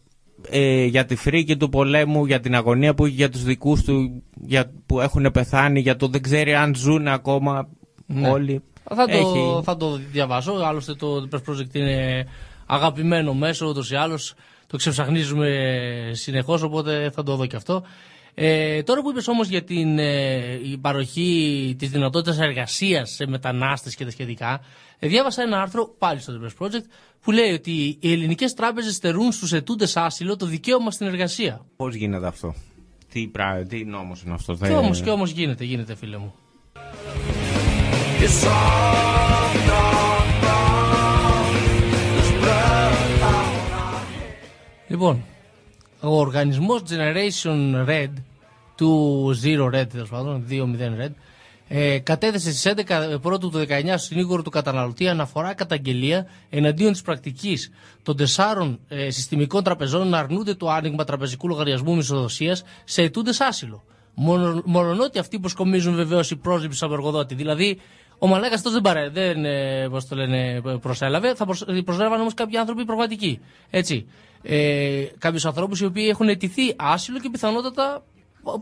ε, 0.50 0.84
για 0.86 1.06
τη 1.06 1.16
φρίκη 1.16 1.58
του 1.58 1.70
πολέμου, 1.70 2.26
για 2.26 2.40
την 2.40 2.56
αγωνία 2.56 2.94
που 2.94 3.06
έχει 3.06 3.16
για 3.16 3.30
τους 3.30 3.44
δικούς 3.44 3.82
του 3.84 4.24
για, 4.46 4.72
που 4.86 5.00
έχουν 5.00 5.32
πεθάνει, 5.34 5.80
για 5.80 5.96
το 5.96 6.08
δεν 6.08 6.22
ξέρει 6.22 6.56
αν 6.56 6.76
ζουν 6.76 7.08
ακόμα 7.08 7.68
Ναι. 8.06 8.30
όλοι. 8.30 8.62
Θα 8.96 9.06
το, 9.06 9.18
Έχει- 9.18 9.64
θα 9.64 9.78
το 9.78 10.00
διαβάσω. 10.12 10.52
Άλλωστε 10.52 10.94
το 10.94 11.28
Press 11.32 11.52
Project 11.54 11.74
είναι 11.76 12.26
αγαπημένο 12.66 13.34
μέσο 13.34 13.68
ούτως 13.68 13.92
ή 13.92 13.96
άλλως. 13.96 14.34
Το 14.68 14.78
ξεψαχνίζουμε 14.78 15.50
συνεχώς, 16.12 16.62
οπότε 16.64 17.10
θα 17.14 17.24
το 17.24 17.36
δω 17.36 17.46
και 17.46 17.56
αυτό. 17.56 17.84
Ε, 18.34 18.84
τώρα 18.84 19.02
που 19.02 19.10
είπες 19.10 19.28
όμως 19.28 19.48
για 19.48 19.64
την 19.64 20.00
ε, 20.00 20.60
η 20.64 20.78
παροχή 20.78 21.76
της 21.80 21.90
δυνατότητας 21.90 22.40
εργασίας 22.40 23.10
σε 23.12 23.28
μετανάστες 23.28 23.96
και 23.96 24.06
τα 24.06 24.12
σχετικά, 24.12 24.62
ε, 25.00 25.08
διάβασα 25.08 25.42
ένα 25.42 25.62
άρθρο 25.62 25.96
πάλι 25.98 26.20
στο 26.20 26.34
The 26.42 26.46
Press 26.46 26.66
Project 26.66 26.84
που 27.22 27.32
λέει 27.32 27.52
ότι 27.54 27.98
οι 28.00 28.12
ελληνικές 28.12 28.54
τράπεζες 28.54 28.96
στερούν 28.96 29.32
στους 29.32 29.54
ετούντες 29.54 29.98
άσυλο 29.98 30.36
το 30.36 30.46
δικαίωμα 30.46 30.92
στην 30.92 31.08
εργασία. 31.08 31.66
Πώς 31.76 31.96
γίνεται 31.96 32.28
αυτό, 32.28 32.54
τι, 33.12 33.28
πρά, 33.28 33.64
τι 33.64 33.84
νόμος 33.86 34.22
είναι 34.22 34.34
αυτός; 34.34 34.58
Και 34.60 34.66
δεν- 34.68 34.76
όμως, 34.78 35.02
και 35.02 35.10
όμως 35.10 35.32
γίνεται, 35.32 35.64
γίνεται 35.64 35.96
φίλε 35.96 36.18
μου. 36.18 36.34
Λοιπόν, 44.88 45.24
ο 46.02 46.20
οργανισμός 46.20 46.82
Generation 46.90 47.88
Red 47.88 48.10
του 48.76 49.34
Zero 49.44 49.66
Red, 49.76 49.88
τέλος 49.90 50.10
πάντων, 50.10 50.46
2.0 50.50 51.06
Red, 51.06 51.12
ε, 51.72 52.00
κατέθεσε 52.00 52.52
στις 52.52 52.66
11 52.66 53.20
πρώτου 53.22 53.50
του 53.50 53.58
19 53.58 53.84
στο 53.88 53.98
συνήγορο 53.98 54.42
του 54.42 54.50
καταναλωτή 54.50 55.08
αναφορά 55.08 55.54
καταγγελία 55.54 56.28
εναντίον 56.50 56.92
της 56.92 57.02
πρακτικής 57.02 57.72
των 58.04 58.18
τεσσάρων 58.18 58.80
ε, 58.88 59.10
συστημικών 59.10 59.64
τραπεζών 59.64 60.08
να 60.10 60.18
αρνούνται 60.18 60.54
το 60.54 60.70
άνοιγμα 60.70 61.04
τραπεζικού 61.04 61.48
λογαριασμού 61.48 61.96
μισοδοσίας 61.96 62.64
σε 62.84 63.02
αιτούντες 63.02 63.40
άσυλο. 63.42 63.84
Μόνο, 64.14 64.62
μολονότι 64.66 65.20
αυτοί 65.20 65.40
που 65.40 65.48
σκομίζουν 65.48 65.96
βεβαίως 65.96 66.32
η 66.32 66.36
πρόσληψη 66.36 66.84
από 66.86 66.94
εργοδότη. 66.94 67.36
Δηλαδή, 67.36 67.80
ο 68.18 68.28
Μαλάκας 68.28 68.58
αυτός 68.58 68.74
δεν, 68.74 68.82
παρέ, 68.82 69.10
δεν 69.10 69.46
ε, 69.46 69.88
πώς 69.90 70.08
το 70.08 70.16
λένε, 70.16 70.62
προσέλαβε, 70.82 71.36
θα 71.36 71.46
προσ, 71.46 71.66
προσέλαβαν 71.86 72.20
όμως 72.20 72.34
κάποιοι 72.34 72.58
άνθρωποι 72.58 72.86
πραγματικοί. 72.86 73.40
Έτσι. 73.70 74.06
Ε, 74.42 75.04
Κάποιους 75.18 75.46
ανθρώπους 75.46 75.80
οι 75.80 75.86
οποίοι 75.86 76.08
έχουν 76.10 76.30
αιτηθεί 76.30 76.74
άσυλο 76.76 77.20
και 77.20 77.30
πιθανότατα 77.30 78.04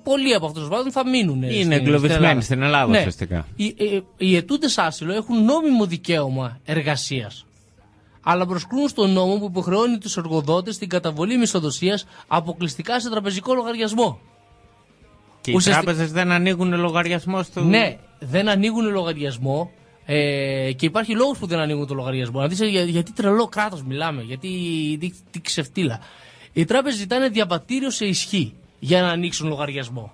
πολλοί 0.03 0.33
από 0.33 0.45
αυτούς 0.45 0.59
τους 0.61 0.69
βάζουν 0.69 0.91
θα 0.91 1.09
μείνουν. 1.09 1.43
ε, 1.43 1.53
Είναι 1.59 1.75
εγκλωβισμένοι 1.75 2.41
στην 2.41 2.61
Ελλάδα 2.61 2.91
Ναι. 2.91 2.97
ουσιαστικά. 2.97 3.47
Οι, 3.55 3.63
οι, 3.65 4.03
οι 4.17 4.35
αιτούντες 4.35 4.77
άσυλο 4.77 5.13
έχουν 5.13 5.43
νόμιμο 5.43 5.85
δικαίωμα 5.85 6.59
εργασίας. 6.65 7.45
Αλλά 8.23 8.45
προσκρούν 8.45 8.87
στον 8.87 9.11
νόμο 9.11 9.37
που 9.37 9.45
υποχρεώνει 9.45 9.97
τους 9.97 10.17
εργοδότες 10.17 10.75
στην 10.75 10.89
καταβολή 10.89 11.37
μισθοδοσίας 11.37 12.05
αποκλειστικά 12.27 12.99
σε 12.99 13.09
τραπεζικό 13.09 13.53
λογαριασμό. 13.53 14.19
Και 15.41 15.51
οι 15.51 15.53
Ουσιαστικά- 15.55 15.85
τράπεζες 15.93 16.11
δεν 16.11 16.31
ανοίγουν 16.31 16.73
λογαριασμό 16.79 17.43
στο. 17.43 17.61
Ναι, 17.63 17.97
δεν 18.19 18.49
ανοίγουν 18.49 18.85
λογαριασμό 18.91 19.71
ε, 20.09 20.71
και 20.75 20.85
υπάρχει 20.85 21.15
λόγος 21.15 21.37
που 21.37 21.47
δεν 21.47 21.59
ανοίγουν 21.59 21.87
το 21.87 21.93
λογαριασμό. 21.93 22.39
Να 22.39 22.47
δεις 22.47 22.59
για, 22.59 22.83
γιατί 22.83 23.11
τρελό 23.11 23.47
κράτος 23.47 23.83
μιλάμε, 23.83 24.21
γιατί 24.21 24.49
τι, 24.99 25.11
τι 25.31 25.41
ξεφτύλα. 25.41 25.99
Οι 26.53 26.65
τράπεζες 26.65 26.99
ζητάνε 26.99 27.29
διαβατήριο 27.29 27.89
σε 27.89 28.05
ισχύ 28.05 28.53
για 28.79 29.01
να 29.01 29.09
ανοίξουν 29.09 29.47
λογαριασμό. 29.47 30.13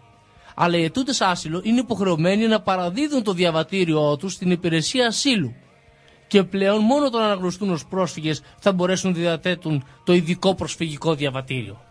Αλλά 0.55 0.77
οι 0.77 0.83
αιτούντες 0.83 1.21
άσυλο 1.21 1.61
είναι 1.63 1.79
υποχρεωμένοι 1.79 2.47
να 2.47 2.61
παραδίδουν 2.61 3.23
το 3.23 3.33
διαβατήριό 3.33 4.17
τους 4.17 4.33
στην 4.33 4.51
υπηρεσία 4.51 5.07
ασύλου. 5.07 5.55
Και 6.27 6.43
πλέον 6.43 6.81
μόνο 6.81 7.05
όταν 7.05 7.21
αναγνωστούν 7.21 7.69
ως 7.69 7.85
πρόσφυγες 7.85 8.41
θα 8.59 8.71
μπορέσουν 8.71 9.11
να 9.11 9.17
διαθέτουν 9.17 9.85
το 10.03 10.13
ειδικό 10.13 10.55
προσφυγικό 10.55 11.15
διαβατήριο. 11.15 11.81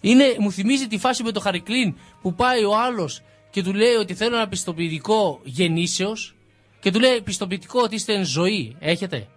Είναι, 0.00 0.24
μου 0.38 0.52
θυμίζει 0.52 0.86
τη 0.86 0.98
φάση 0.98 1.22
με 1.22 1.32
το 1.32 1.40
Χαρικλίν 1.40 1.94
που 2.22 2.34
πάει 2.34 2.64
ο 2.64 2.76
άλλος 2.78 3.22
και 3.50 3.62
του 3.62 3.74
λέει 3.74 3.94
ότι 3.94 4.14
θέλω 4.14 4.36
ένα 4.36 4.48
πιστοποιητικό 4.48 5.40
γεννήσεως 5.44 6.34
και 6.82 6.90
του 6.90 7.00
λέει 7.00 7.20
πιστοποιητικό 7.22 7.80
ότι 7.80 7.94
είστε 7.94 8.14
εν 8.14 8.24
ζωή. 8.24 8.76
Έχετε; 8.78 9.28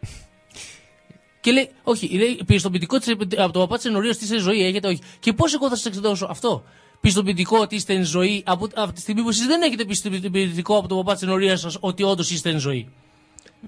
Και 1.40 1.52
λέει, 1.52 1.70
όχι, 1.82 2.08
λέει 2.08 2.40
πιστοποιητικό 2.46 2.98
της, 2.98 3.14
από 3.38 3.52
το 3.52 3.58
παπά 3.58 3.76
της 3.76 3.84
ενορία 3.84 4.10
ότι 4.10 4.24
είστε 4.24 4.34
εν 4.36 4.42
ζωή. 4.42 4.64
Έχετε, 4.64 4.88
όχι. 4.88 5.00
Και 5.20 5.32
πώς 5.32 5.54
εγώ 5.54 5.68
θα 5.68 5.76
σας 5.76 5.86
εξετάσω 5.86 6.26
αυτό; 6.30 6.64
Πιστοποιητικό 7.00 7.58
ότι 7.58 7.74
είστε 7.74 7.94
εν 7.94 8.04
ζωή 8.04 8.42
από, 8.46 8.68
από 8.74 8.92
τη 8.92 9.00
στιγμή 9.00 9.22
που 9.22 9.28
εσείς 9.28 9.46
δεν 9.46 9.62
έχετε 9.62 9.84
πιστοποιητικό 9.84 10.76
από 10.76 10.88
το 10.88 10.96
παπά 10.96 11.12
της 11.12 11.22
ενορία 11.22 11.56
σας 11.56 11.76
ότι 11.80 12.02
όντως 12.02 12.30
είστε 12.30 12.50
εν 12.50 12.58
ζωή. 12.58 12.88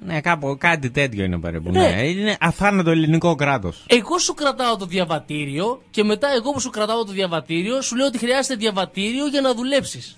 Ναι, 0.05 0.20
κάπου, 0.20 0.56
κάτι 0.60 0.90
τέτοιο 0.90 1.24
είναι 1.24 1.39
περίπου. 1.39 1.70
Ναι. 1.70 1.89
Ναι. 1.89 2.02
Είναι 2.02 2.36
αθάνατο 2.40 2.90
ελληνικό 2.90 3.35
κράτος. 3.35 3.85
Εγώ 3.89 4.19
σου 4.19 4.35
κρατάω 4.35 4.77
το 4.77 4.86
διαβατήριο 4.86 5.82
και 5.90 6.05
μετά 6.05 6.28
εγώ 6.36 6.52
που 6.52 6.60
σου 6.60 6.70
κρατάω 6.70 7.05
το 7.05 7.12
διαβατήριο 7.12 7.82
σου 7.82 7.97
λέω 7.97 8.06
ότι 8.06 8.19
χρειάζεται 8.19 8.55
διαβατήριο 8.55 9.27
για 9.27 9.40
να 9.40 9.55
δουλέψεις. 9.55 10.16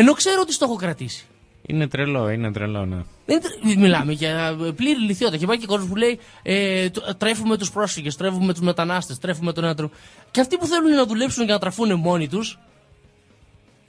Ενώ 0.00 0.12
ξέρω 0.12 0.40
ότι 0.40 0.52
στο 0.52 0.64
έχω 0.64 0.76
κρατήσει. 0.76 1.24
Είναι 1.66 1.88
τρελό, 1.88 2.28
είναι 2.30 2.52
τρελό, 2.52 2.84
ναι. 2.86 2.96
Δεν 3.26 3.40
τρε- 3.42 3.76
μιλάμε 3.76 4.12
για 4.12 4.56
πλήρη 4.76 5.00
λυθιότητα. 5.00 5.38
Και 5.38 5.46
πάει 5.46 5.58
και 5.58 5.66
κόσμο 5.66 5.86
που 5.86 5.96
λέει 5.96 6.18
ε, 6.42 6.90
το- 6.90 7.14
τρέφουμε 7.18 7.56
τους 7.56 7.70
πρόσφυγες, 7.70 8.16
τρέφουμε 8.16 8.52
τους 8.52 8.62
μετανάστες, 8.62 9.18
τρέφουμε 9.18 9.52
τον 9.52 9.64
άντρο. 9.64 9.90
Και 10.30 10.40
αυτοί 10.40 10.56
που 10.56 10.66
θέλουν 10.66 10.90
να 10.94 11.04
δουλέψουν 11.06 11.46
και 11.46 11.52
να 11.52 11.58
τραφούν 11.58 11.98
μόνοι 11.98 12.28
τους, 12.28 12.58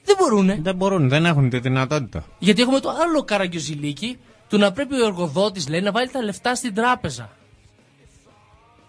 δεν 0.06 0.16
μπορούν. 0.20 0.64
Δεν 0.64 0.76
μπορούν, 0.76 1.10
δεν 1.10 1.26
έχουν 1.26 1.50
τη 1.50 1.60
δυνατότητα. 1.60 2.24
Γιατί 2.40 2.62
έχουμε 2.62 2.80
το 2.80 2.90
άλλο 2.90 3.24
καραγκιοζηλίκι 3.24 4.18
του 4.50 4.58
να 4.58 4.72
πρέπει 4.72 4.96
ο 5.02 5.06
εργοδότης 5.06 5.68
λέει 5.70 5.82
να 5.82 5.92
βάλει 5.92 6.10
τα 6.10 6.22
λεφτά 6.24 6.56
στην 6.56 6.74
τράπεζα. 6.74 7.30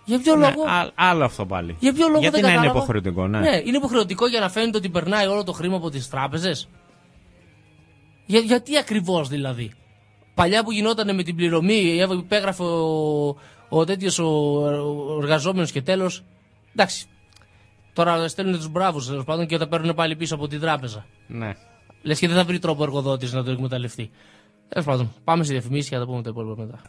Για 0.04 0.18
ποιο 0.18 0.36
Ναι, 0.36 0.46
λόγο; 0.48 0.62
α- 0.68 0.90
άλλο 0.94 1.24
αυτό 1.24 1.46
πάλι. 1.46 1.76
Για 1.80 1.92
ποιο 1.92 2.06
λόγο 2.08 2.20
Γιατί 2.20 2.34
δεν 2.40 2.44
να 2.44 2.48
είναι 2.48 2.56
κατάλαβα; 2.56 2.78
υποχρεωτικό, 2.84 3.26
ναι. 3.28 3.38
Ναι, 3.38 3.60
είναι 3.64 3.76
υποχρεωτικό 3.76 4.26
για 4.26 4.40
να 4.40 4.48
φαίνεται 4.48 4.76
ότι 4.76 4.88
περνάει 4.88 5.26
όλο 5.26 5.44
το 5.44 5.52
χρήμα 5.52 5.76
από 5.76 5.90
τις 5.90 6.08
τράπεζες. 6.10 6.68
Για, 8.32 8.40
γιατί 8.40 8.76
ακριβώς 8.76 9.28
δηλαδή; 9.28 9.72
Παλιά 10.34 10.64
που 10.64 10.72
γινόταν 10.72 11.14
με 11.14 11.22
την 11.22 11.36
πληρωμή, 11.36 12.06
υπέγραφε 12.18 12.62
ο, 12.62 13.36
ο 13.68 13.84
τέτοιος 13.84 14.18
ο, 14.18 14.26
ο 15.14 15.18
εργαζόμενος 15.22 15.72
και 15.72 15.82
τέλος. 15.82 16.24
Εντάξει. 16.74 17.06
Τώρα 17.92 18.28
στέλνουν 18.28 18.56
τους 18.56 18.68
μπράβους 18.68 19.06
τέλος 19.06 19.24
πάντων 19.24 19.46
και 19.46 19.58
τα 19.58 19.68
παίρνουν 19.68 19.94
πάλι 19.94 20.16
πίσω 20.16 20.34
από 20.34 20.48
την 20.48 20.60
τράπεζα. 20.60 21.06
Ναι. 21.26 21.52
Λες 22.02 22.18
και 22.18 22.28
δεν 22.28 22.36
θα 22.36 22.44
βρει 22.44 22.58
τρόπο 22.58 22.82
εργοδότης 22.82 23.32
να 23.32 23.44
το 23.44 23.50
εκμεταλλευτεί. 23.50 24.10
Τέλος 24.68 24.86
πάντων, 24.86 25.12
πάμε 25.24 25.44
στη 25.44 25.52
διαφημίση 25.52 25.88
και 25.88 25.94
θα 25.94 26.00
τα 26.00 26.06
πούμε 26.06 26.22
τα 26.22 26.30
υπόλοιπα 26.30 26.62
μετά. 26.62 26.80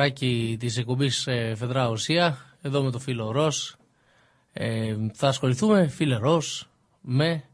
Τελευταίο 0.00 0.28
μισάωράκι 0.28 0.56
της 0.58 0.76
εκπομπής 0.76 1.26
ε, 1.26 1.54
Φεδρά 1.56 1.88
Οσία, 1.88 2.38
εδώ 2.62 2.82
με 2.82 2.90
το 2.90 2.98
φίλο 2.98 3.30
Ρος. 3.30 3.76
Ε, 4.52 4.94
θα 5.14 5.28
ασχοληθούμε, 5.28 5.86
φίλε 5.88 6.16
Ρος, 6.16 6.68
με 7.00 7.44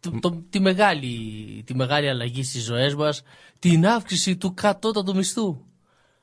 το, 0.00 0.18
το- 0.20 0.42
τη, 0.50 0.60
μεγάλη, 0.60 1.08
τη 1.66 1.74
μεγάλη 1.74 2.08
αλλαγή 2.08 2.42
στις 2.42 2.62
ζωές 2.64 2.94
μας, 2.94 3.22
την 3.58 3.86
αύξηση 3.86 4.36
του 4.36 4.54
κατώτατου 4.54 5.14
μισθού. 5.16 5.56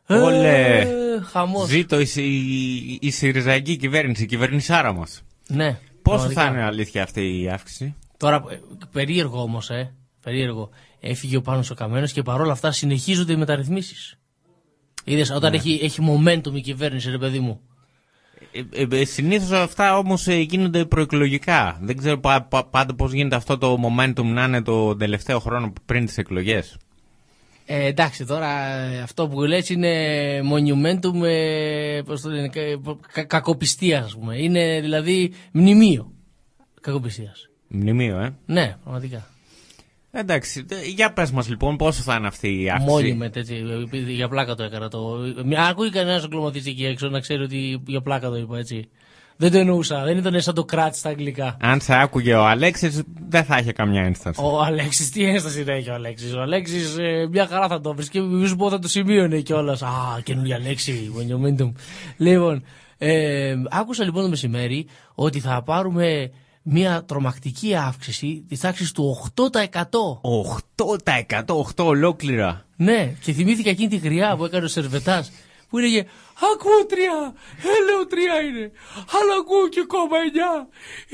Όλε. 0.07 0.79
Ε, 0.79 1.21
χαμός. 1.21 1.67
Ζήτω 1.69 1.99
η, 1.99 2.07
η, 2.15 2.97
η 3.01 3.09
Συριζαϊκή 3.11 3.77
κυβέρνηση, 3.77 4.23
η 4.23 4.25
κυβερνησάρα 4.25 4.93
μα. 4.93 5.07
Ναι. 5.47 5.79
Πόσο 6.01 6.17
πραγματικά. 6.17 6.41
θα 6.41 6.47
είναι 6.47 6.63
αλήθεια 6.63 7.03
αυτή 7.03 7.41
η 7.41 7.49
αύξηση; 7.49 7.95
Τώρα, 8.17 8.43
ε, 8.49 8.59
περίεργο 8.91 9.41
όμως, 9.41 9.69
ε. 9.69 9.93
Περίεργο. 10.21 10.69
Έφυγε 10.99 11.37
ο 11.37 11.41
Πάνος 11.41 11.69
ο 11.69 11.73
Καμένος 11.75 12.11
και 12.11 12.21
παρόλα 12.21 12.51
αυτά 12.51 12.71
συνεχίζονται 12.71 13.33
οι 13.33 13.35
μεταρρυθμίσεις. 13.35 14.17
Είδες, 15.09 15.29
όταν 15.31 15.51
Ναι. 15.51 15.57
έχει, 15.57 15.79
έχει 15.83 15.99
momentum 16.01 16.53
η 16.55 16.61
κυβέρνηση, 16.61 17.09
ρε 17.09 17.17
παιδί 17.17 17.39
μου. 17.39 17.59
Ε, 18.71 18.85
ε, 18.99 19.05
Συνήθως 19.05 19.51
αυτά 19.51 19.97
όμως 19.97 20.27
γίνονται 20.27 20.85
προεκλογικά. 20.85 21.77
Δεν 21.81 21.97
ξέρω 21.97 22.19
πα, 22.19 22.41
πα- 22.43 22.65
πάντα 22.65 22.95
πώς 22.95 23.11
γίνεται 23.13 23.35
αυτό 23.35 23.57
το 23.57 23.77
momentum 23.83 24.23
να 24.23 24.43
είναι 24.43 24.61
το 24.61 24.95
τελευταίο 24.95 25.39
χρόνο 25.39 25.73
πριν 25.85 26.05
τις 26.05 26.17
εκλογές. 26.17 26.77
Ε, 27.65 27.85
εντάξει, 27.85 28.25
τώρα 28.25 28.67
ε, 28.75 28.99
αυτό 29.01 29.27
που 29.27 29.41
λες 29.41 29.69
είναι 29.69 29.91
monumentum, 30.53 31.23
ε, 31.23 32.01
πώς 32.05 32.21
το 32.21 32.29
λένε, 32.29 32.47
κα, 32.49 32.61
κα, 33.13 33.23
κακοπιστίας, 33.23 34.05
ας 34.05 34.13
πούμε. 34.17 34.37
Είναι 34.41 34.79
δηλαδή 34.81 35.33
μνημείο 35.51 36.11
κακοπιστίας. 36.81 37.49
Μνημείο, 37.67 38.19
ε. 38.19 38.35
Ναι, 38.45 38.75
πραγματικά. 38.83 39.27
Εντάξει, 40.19 40.65
ε, 40.69 40.75
για 40.95 41.13
πες 41.13 41.31
μας 41.31 41.49
λοιπόν 41.49 41.75
πόσο 41.77 42.01
θα 42.01 42.15
είναι 42.15 42.27
αυτή 42.27 42.61
η 42.61 42.69
αύξηση. 42.69 42.91
Μόνιμε 42.91 43.29
έτσι. 43.33 43.63
επειδή 43.85 44.11
Για 44.13 44.27
πλάκα 44.27 44.55
το 44.55 44.63
έκανα 44.63 44.87
το. 44.89 45.17
Μια- 45.45 45.63
Ακούει 45.63 45.89
κανένας 45.89 46.23
εγκλωματιστή 46.23 46.69
εκεί 46.69 46.85
έξω 46.85 47.07
να 47.09 47.19
ξέρει 47.19 47.43
ότι 47.43 47.81
για 47.87 48.01
πλάκα 48.01 48.29
το 48.29 48.35
είπα 48.35 48.57
έτσι. 48.57 48.89
Δεν 49.39 49.51
το 49.51 49.57
εννοούσα. 49.57 50.03
Δεν 50.03 50.17
ήταν 50.17 50.41
σαν 50.41 50.53
το 50.53 50.63
κράτ 50.65 50.95
στα 50.95 51.09
αγγλικά. 51.09 51.57
Αν 51.61 51.81
σε 51.81 51.95
άκουγε 52.01 52.33
ο 52.33 52.45
Αλέξης 52.45 53.03
δεν 53.29 53.43
θα 53.43 53.57
είχε 53.57 53.71
καμιά 53.71 54.01
ένσταση. 54.03 54.41
Ο 54.43 54.61
Αλέξης, 54.63 55.09
τι 55.11 55.23
ένσταση 55.23 55.63
να 55.63 55.73
έχει 55.73 55.89
ο 55.89 55.93
Αλέξης; 55.93 56.33
Ο 56.33 56.41
Αλέξης 56.41 56.95
μια 57.31 57.47
χαρά 57.47 57.67
θα 57.67 57.81
το 57.81 57.93
βρεις 57.93 58.09
και 58.09 58.21
μη 58.21 58.47
σου 58.47 58.55
πω 58.55 58.69
θα 58.69 58.79
το 58.79 58.87
σημείωνε 58.87 59.39
κιόλας. 59.39 59.81
Α, 59.81 59.89
καινούργια 60.23 60.59
λέξη. 60.59 61.11
Monumentum. 61.17 61.71
Λοιπόν, 62.17 62.63
ε, 62.97 63.55
άκουσα 63.69 64.03
λοιπόν 64.03 64.23
το 64.23 64.29
μεσημέρι 64.29 64.87
ότι 65.15 65.39
θα 65.39 65.63
πάρουμε 65.63 66.31
μια 66.69 67.03
τρομακτική 67.03 67.75
αύξηση 67.75 68.45
της 68.49 68.59
τάξης 68.59 68.91
του 68.91 69.31
8%. 69.35 69.41
8%, 70.75 71.55
8 71.75 71.85
ολόκληρα. 71.85 72.65
Ναι, 72.75 73.13
και 73.21 73.31
θυμήθηκα 73.31 73.69
εκείνη 73.69 73.89
τη 73.89 73.97
γριά 73.97 74.35
που 74.35 74.45
έκανε 74.45 74.65
ο 74.65 74.67
Σερβετάς 74.67 75.31
που 75.69 75.77
έλεγε 75.77 76.05
Ακούω 76.53 76.85
τρία, 76.85 77.17
έλεο 77.77 78.01
τρία 78.07 78.35
είναι, 78.47 78.71
αλλά 79.17 79.33
ακούω 79.41 79.67
και 79.75 79.83
κόμμα 79.87 80.17
εννιά. 80.25 80.53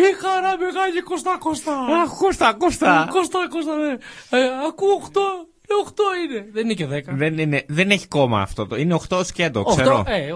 Η 0.05 0.07
χαρά 0.21 0.57
μεγάλη 0.65 1.01
κοστά 1.01 1.35
κοστά. 1.39 1.75
Αχ, 2.03 2.09
Κώστα, 2.17 2.53
Κώστα. 2.53 3.07
Κοστά 3.11 3.39
κοστά, 3.49 3.75
ναι. 3.75 3.91
Ε, 4.39 4.49
ακούω 4.67 4.93
οχτώ, 5.01 5.25
ε, 5.67 5.73
οχτώ 5.81 6.03
είναι. 6.23 6.45
Δεν 6.51 6.63
είναι 6.63 6.73
και 6.73 6.85
δέκα. 6.85 7.13
Δεν, 7.13 7.37
είναι, 7.37 7.63
δεν 7.67 7.89
έχει 7.89 8.07
κόμμα 8.07 8.41
αυτό. 8.41 8.67
Το. 8.67 8.75
Είναι 8.75 8.99
8 9.09 9.21
σκέτο, 9.25 9.59
Οχτώ, 9.59 9.71
ξέρω. 9.81 10.03
ε, 10.07 10.33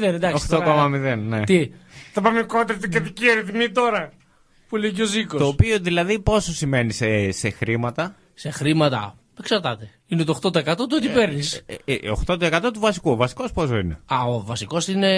8,0 0.00 0.02
εντάξει. 0.02 0.46
8,0 0.50 0.58
τώρα. 0.64 0.88
ναι. 1.16 1.44
Τι, 1.44 1.70
θα 2.12 2.20
πάμε 2.20 2.42
κόντρα 2.42 2.76
την 2.76 2.90
κρατική 2.90 3.30
αριθμή 3.30 3.70
τώρα. 3.70 4.12
Που 4.68 4.76
λέει 4.76 4.92
και 4.92 5.02
ο 5.02 5.06
Ζήκος. 5.06 5.40
Το 5.40 5.46
οποίο 5.46 5.78
δηλαδή 5.78 6.18
πόσο 6.18 6.52
σημαίνει 6.52 6.92
σε, 6.92 7.30
σε 7.30 7.50
χρήματα; 7.50 8.14
Σε 8.34 8.50
χρήματα, 8.50 9.14
εξαρτάται. 9.38 9.90
Είναι 10.06 10.24
το 10.24 10.38
8% 10.42 10.74
του 10.76 10.88
ότι 10.92 11.08
παίρνεις. 11.08 11.62
Ε, 11.66 11.74
ε, 11.84 11.98
8% 12.26 12.70
του 12.72 12.80
βασικού. 12.80 13.10
Ο 13.10 13.16
βασικός 13.16 13.52
πόσο 13.52 13.76
είναι; 13.76 14.00
Α, 14.06 14.24
ο 14.24 14.42
βασικός 14.42 14.88
είναι 14.88 15.08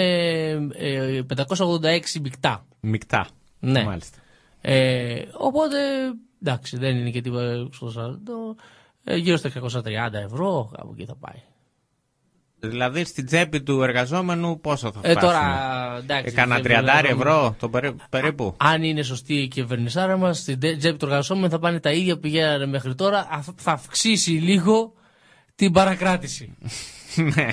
ε, 0.73 1.21
586 1.37 2.19
μεικτά. 2.21 2.65
Μικτά. 2.79 3.27
Ναι. 3.59 3.83
Μάλιστα. 3.83 4.17
Ε, 4.61 5.21
οπότε, 5.37 5.77
εντάξει, 6.41 6.77
δεν 6.77 6.97
είναι 6.97 7.09
και 7.09 7.21
τίποτα 7.21 7.67
στο 7.71 7.93
40. 7.97 8.63
Ε, 9.03 9.15
γύρω 9.15 9.37
στα 9.37 9.49
630 9.49 10.13
ευρώ, 10.13 10.71
κάπου 10.77 10.91
εκεί 10.97 11.05
θα 11.05 11.15
πάει. 11.15 11.41
Δηλαδή 12.63 13.03
στην 13.05 13.25
τσέπη 13.25 13.61
του 13.61 13.81
εργαζόμενου 13.83 14.59
πόσο 14.59 14.91
θα 14.91 14.99
Ε, 15.03 15.11
φτάσουμε; 15.11 15.31
τώρα, 15.33 15.95
εντάξει, 15.99 16.25
Ε, 16.27 16.31
Κάνα 16.35 16.59
δεν 16.59 16.63
30 16.63 16.83
ξέρω. 17.03 17.07
ευρώ 17.17 17.55
το 17.59 17.69
περί- 17.69 17.95
περίπου. 18.09 18.53
Αν 18.57 18.83
είναι 18.83 19.01
σωστή 19.03 19.33
η 19.33 19.47
κυβερνησάρα 19.47 20.17
μας, 20.17 20.37
στην 20.37 20.59
τε- 20.59 20.77
τσέπη 20.77 20.97
του 20.97 21.05
εργαζόμενου 21.05 21.49
θα 21.49 21.59
πάνε 21.59 21.79
τα 21.79 21.91
ίδια 21.91 22.13
που 22.13 22.19
πηγαίνανε 22.19 22.65
μέχρι 22.65 22.95
τώρα. 22.95 23.27
Αυτό 23.31 23.53
θα 23.57 23.71
αυξήσει 23.71 24.31
λίγο 24.31 24.93
την 25.55 25.71
παρακράτηση. 25.71 26.49
Ναι. 27.35 27.47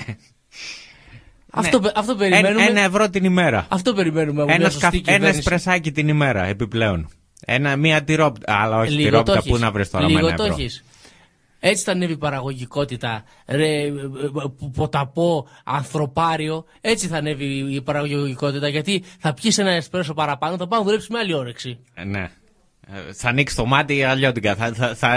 Αυτό, 1.51 1.79
πε- 1.79 1.97
αυτό 1.97 2.15
περιμένουμε. 2.15 2.49
Ένα, 2.49 2.69
ένα 2.69 2.81
ευρώ 2.81 3.09
την 3.09 3.23
ημέρα. 3.23 3.65
Αυτό 3.69 3.93
περιμένουμε 3.93 4.41
από 4.41 4.45
μια 4.51 4.55
Ένας, 4.59 4.71
σωστή 4.73 4.87
σκαφ... 4.87 4.93
ένας 5.07 5.15
κυβέρνηση. 5.15 5.41
σπρεσάκι 5.41 5.91
την 5.91 6.07
ημέρα 6.07 6.45
επιπλέον. 6.45 7.07
Ένα, 7.45 7.75
μία 7.75 8.03
τυρόπιτα. 8.03 8.53
Αλλά 8.61 8.77
όχι 8.77 8.91
Λίγο 8.91 9.03
τυρόπιτα, 9.09 9.35
το 9.35 9.41
πού 9.41 9.47
έχεις. 9.49 9.61
να 9.61 9.71
βρεις 9.71 9.89
τώρα 9.89 10.03
με 10.05 10.09
Λίγο 10.15 10.27
ένα 10.27 10.35
το 10.37 10.43
ευρώ. 10.43 10.55
Έχεις. 11.59 11.71
Έτσι 11.71 11.83
θα 11.83 11.91
ανέβει 11.91 12.13
η 12.13 12.17
παραγωγικότητα. 12.17 13.23
Ρε, 13.47 13.81
ε, 13.81 13.85
ε, 13.87 13.91
ποταπό, 14.75 15.47
ανθρωπάριο. 15.63 16.65
Έτσι 16.81 17.07
θα 17.07 17.17
ανέβει 17.17 17.45
η 17.73 17.81
παραγωγικότητα. 17.81 18.67
Γιατί 18.67 19.03
θα 19.19 19.33
πιεις 19.33 19.57
ένα 19.57 19.71
εσπρέσο 19.71 20.13
παραπάνω, 20.13 20.57
θα 20.57 20.67
πάμε 20.67 20.81
να 20.81 20.87
δουλέψει 20.87 21.11
με 21.11 21.19
άλλη 21.19 21.33
όρεξη. 21.33 21.79
Ε, 21.93 22.03
Ναι. 22.03 22.29
Ε, 22.91 23.13
Θα 23.13 23.29
ανοίξει 23.29 23.55
το 23.55 23.65
μάτι 23.65 24.03
αλλιώτικα. 24.03 24.55
Θα, 24.55 24.73
θα, 24.73 24.95
θα, 24.95 25.09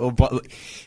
ο 0.00 0.12
πο- 0.12 0.40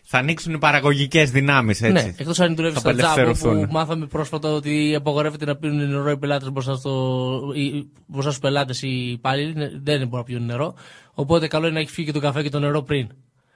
θα 0.03 0.17
ανοίξουν 0.17 0.53
οι 0.53 0.57
παραγωγικές 0.57 1.31
δυνάμεις. 1.31 1.81
Ναι, 1.81 2.13
εκτός 2.17 2.39
αν 2.39 2.55
δουλεύεις 2.55 2.79
Θα 2.81 2.89
στα 2.89 2.93
τζάμπο 2.97 3.11
απελευθερωθούν. 3.13 3.65
που 3.65 3.71
μάθαμε 3.71 4.05
πρόσφατα 4.05 4.49
ότι 4.53 4.95
απαγορεύεται 4.95 5.45
να 5.45 5.55
πίνουν 5.55 5.89
νερό 5.89 6.09
οι 6.11 6.17
πελάτες 6.17 6.51
μπροστά, 6.51 6.75
στο, 6.75 7.39
οι- 7.55 7.89
μπροστά 8.07 8.29
στους 8.29 8.41
πελάτες 8.41 8.81
οι 8.81 9.09
υπάλληλοι. 9.11 9.53
Ναι, 9.53 9.69
Δεν 9.83 9.97
μπορούν 9.99 10.09
να 10.17 10.23
πιούν 10.23 10.45
νερό. 10.45 10.73
Οπότε 11.13 11.47
καλό 11.47 11.65
είναι 11.65 11.75
να 11.75 11.79
έχει 11.81 11.91
φύγει 11.91 12.07
και 12.07 12.13
το 12.13 12.19
καφέ 12.19 12.41
και 12.43 12.49
το 12.49 12.59
νερό 12.59 12.81
πριν. 12.83 13.09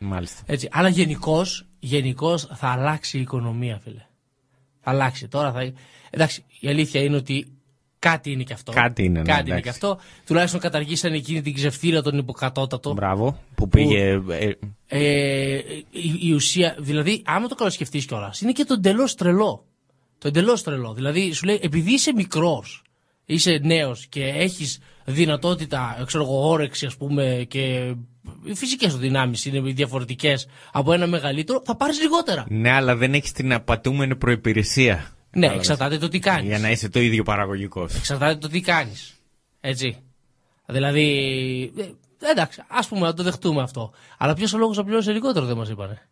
Μάλιστα. 0.04 0.42
Έτσι. 0.46 0.68
Αλλά 0.72 0.88
γενικώς 0.90 1.66
γενικώς 1.80 2.46
θα 2.54 2.68
αλλάξει 2.68 3.18
η 3.18 3.22
οικονομία, 3.22 3.80
φίλε. 3.84 4.06
Θα 4.82 4.90
αλλάξει. 4.92 5.28
Τώρα 5.28 5.52
θα. 5.52 5.72
Εντάξει, 6.10 6.44
η 6.60 6.68
αλήθεια 6.68 7.02
είναι 7.04 7.16
ότι 7.16 7.48
κάτι 8.00 8.32
είναι 8.32 8.44
και 8.44 8.54
αυτό. 8.54 8.72
Κάτι 8.72 9.04
είναι, 9.04 9.20
ναι, 9.20 9.26
Κάτι 9.26 9.40
είναι 9.40 9.50
εντάξει. 9.60 9.64
και 9.64 9.70
αυτό. 9.70 10.00
Τουλάχιστον 10.26 10.60
καταργήσαν 10.60 11.14
εκείνη 11.14 11.42
την 11.42 11.54
ξεφτύρα 11.54 12.02
των 12.02 12.18
υποκατώτατων. 12.18 12.94
Μπράβο. 12.94 13.40
Που 13.56 13.68
πήγε. 13.68 14.22
ε, 14.30 14.52
Ε, 14.88 15.56
η, 15.92 16.18
η 16.22 16.32
ουσία, 16.34 16.76
δηλαδή, 16.80 17.22
άμα 17.26 17.48
το 17.48 17.56
καλοσκεφτεί 17.56 18.00
κιόλας, 18.00 18.42
είναι 18.42 18.52
και 18.52 18.64
το 18.64 18.74
εντελώς 18.74 19.16
τρελό. 19.16 19.66
Το 20.18 20.28
εντελώς 20.28 20.64
τρελό. 20.64 20.94
Δηλαδή, 20.94 21.32
σου 21.32 21.46
λέει, 21.46 21.60
επειδή 21.62 21.94
είσαι 21.94 22.14
μικρός, 22.14 22.82
είσαι 23.26 23.60
νέος 23.64 24.06
και 24.08 24.24
έχεις 24.26 24.80
δυνατότητα, 25.06 26.04
ξέρω 26.06 26.24
εγώ, 26.24 26.50
όρεξη, 26.50 26.86
ας 26.86 26.96
πούμε, 26.98 27.46
και 27.48 27.94
οι 28.44 28.54
φυσικές 28.56 28.92
σου 28.92 28.98
δυνάμεις 28.98 29.46
είναι 29.46 29.60
διαφορετικές 29.72 30.48
από 30.72 30.94
ένα 30.94 31.08
μεγαλύτερο, 31.08 31.62
θα 31.66 31.76
πάρεις 31.76 32.02
λιγότερα. 32.02 32.46
Ναι, 32.50 32.70
αλλά 32.72 32.96
δεν 32.96 33.14
έχεις 33.14 33.32
την 33.32 33.54
απατούμενη 33.54 34.16
προπηρεσία. 34.16 34.96
Ναι, 34.96 35.06
Κατάλαβες. 35.42 35.70
εξαρτάται 35.70 35.98
το 35.98 36.08
τι 36.08 36.20
κάνεις. 36.20 36.48
Για 36.48 36.60
να 36.60 36.72
είσαι 36.72 36.90
το 36.90 37.00
ίδιο 37.00 37.24
παραγωγικός. 37.24 37.96
Εξαρτάται 37.96 38.36
το 38.36 38.48
τι 38.48 38.62
κάνεις. 38.62 39.14
Έτσι. 39.62 39.98
Δηλαδή. 40.66 41.04
ε, 41.78 42.30
εντάξει, 42.32 42.62
ας 42.68 42.88
πούμε 42.88 43.02
να 43.02 43.14
το 43.14 43.24
δεχτούμε 43.24 43.62
αυτό. 43.62 43.92
Αλλά 44.18 44.34
ποιος 44.34 44.54
ο 44.54 44.58
λόγος 44.58 44.78
να 44.78 44.84
πληρώσει 44.84 45.10
λιγότερο 45.10 45.46
δεν 45.46 45.58
μας 45.58 45.70
είπανε. 45.70 46.08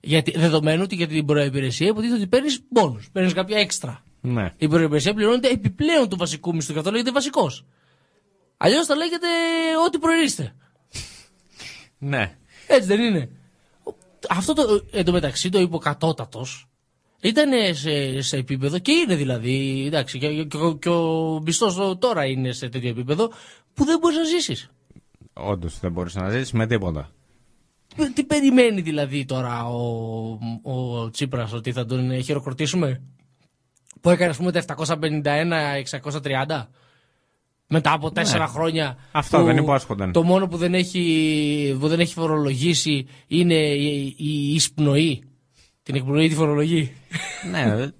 Γιατί, 0.00 0.38
δεδομένου 0.38 0.82
ότι 0.82 0.94
για 0.94 1.06
την 1.06 1.26
προϋπηρεσία 1.26 1.86
υποτίθεται 1.86 2.18
ότι 2.18 2.26
παίρνεις 2.28 2.60
πόνου, 2.72 3.00
παίρνεις 3.12 3.32
κάποια 3.32 3.58
έξτρα. 3.58 4.02
Ναι. 4.20 4.52
Η 4.56 4.68
προϋπηρεσία 4.68 5.14
πληρώνεται 5.14 5.48
επιπλέον 5.48 6.08
του 6.08 6.16
βασικού 6.16 6.54
μισθού 6.54 6.72
και 6.72 6.78
αυτό 6.78 6.90
λέγεται 6.90 7.10
βασικός. 7.12 7.64
Αλλιώς 8.56 8.86
θα 8.86 8.94
λέγεται 8.94 9.26
ό,τι 9.86 9.98
προορίστε. 9.98 10.54
Ναι. 12.02 12.36
Έτσι 12.66 12.86
δεν 12.86 13.00
είναι. 13.00 13.28
Αυτό 14.28 14.52
το, 14.54 14.84
εντωμεταξύ 14.92 15.48
το 15.50 15.60
υποκατώτατος 15.60 16.68
ήταν 17.20 17.50
σε, 17.74 18.20
σε 18.22 18.36
επίπεδο 18.36 18.78
και 18.78 18.92
είναι 18.92 19.14
δηλαδή. 19.14 19.84
Εντάξει, 19.86 20.18
και, 20.18 20.44
και, 20.44 20.56
ο- 20.56 20.76
και 20.76 20.88
ο 20.88 21.40
μισθός 21.44 21.98
τώρα 21.98 22.24
είναι 22.24 22.52
σε 22.52 22.68
τέτοιο 22.68 22.88
επίπεδο 22.88 23.30
που 23.74 23.84
δεν 23.84 23.98
μπορείς 23.98 24.16
να 24.18 24.24
ζήσεις. 24.24 24.70
Όντως 25.32 25.78
δεν 25.80 25.92
μπορείς 25.92 26.14
να 26.14 26.30
ζήσεις 26.30 26.52
με 26.52 26.66
τίποτα. 26.66 27.10
Τι 28.14 28.24
περιμένει 28.24 28.80
δηλαδή 28.80 29.24
τώρα 29.24 29.68
ο, 29.68 30.38
ο 30.62 31.10
Τσίπρας 31.10 31.52
ότι 31.52 31.72
θα 31.72 31.84
τον 31.86 32.22
χειροκροτήσουμε 32.22 33.02
που 34.00 34.10
έκανε 34.10 34.30
ας 34.30 34.36
πούμε 34.36 34.52
τα 34.52 34.64
751-630 34.76 36.66
μετά 37.72 37.92
από 37.92 38.10
τέσσερα 38.10 38.44
Ναι. 38.44 38.50
χρόνια 38.50 38.96
Αυτό 39.12 39.38
που 39.38 39.44
δεν 39.44 39.56
υπόσχονταν. 39.56 40.12
το 40.12 40.22
μόνο 40.22 40.46
που 40.48 40.56
δεν 40.56 40.74
έχει, 40.74 41.76
που 41.80 41.88
δεν 41.88 42.00
έχει 42.00 42.12
φορολογήσει 42.14 43.06
είναι 43.26 43.54
η, 43.54 44.14
η 44.18 44.54
εισπνοή 44.54 45.22
την 45.82 45.94
εκπνοή 45.94 46.28
τη 46.28 46.34
φορολογεί 46.34 46.92
ναι. 47.50 47.60
ε, 47.60 47.92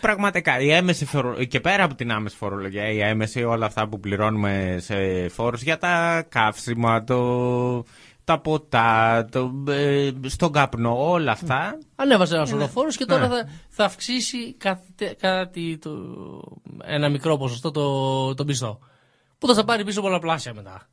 Πραγματικά, 0.00 0.60
η 0.60 0.70
έμεση 0.72 1.04
φορο... 1.04 1.44
και 1.44 1.60
πέρα 1.60 1.84
από 1.84 1.94
την 1.94 2.10
άμεση 2.10 2.36
φορολογία, 2.36 2.90
η 2.90 3.00
έμεση 3.00 3.42
όλα 3.42 3.66
αυτά 3.66 3.88
που 3.88 4.00
πληρώνουμε 4.00 4.76
σε 4.80 5.28
φόρους 5.28 5.62
για 5.62 5.78
τα 5.78 6.24
καύσιμα, 6.28 7.04
το... 7.04 7.84
τα 8.28 8.40
ποτά, 8.40 9.24
το... 9.24 9.64
ε, 9.68 10.10
στον 10.26 10.52
καπνό, 10.52 11.10
όλα 11.10 11.32
αυτά. 11.32 11.78
Ανέβασε 11.96 12.34
ένας 12.34 12.50
Είναι- 12.50 12.58
σωρό 12.60 12.70
φόρους 12.72 12.96
και 12.96 13.04
τώρα 13.04 13.28
ναι. 13.28 13.34
θα, 13.36 13.48
θα 13.68 13.84
αυξήσει 13.84 14.54
κάτι, 14.54 15.14
κάτι 15.18 15.78
το, 15.78 15.90
ένα 16.84 17.08
μικρό 17.08 17.36
ποσοστό 17.36 17.70
το, 17.70 18.34
το 18.34 18.44
μισθό. 18.44 18.78
Που 19.38 19.46
θα 19.46 19.54
σε 19.54 19.62
πάρει 19.64 19.84
πίσω 19.84 20.00
πολλαπλάσια 20.00 20.54
μετά. 20.54 20.88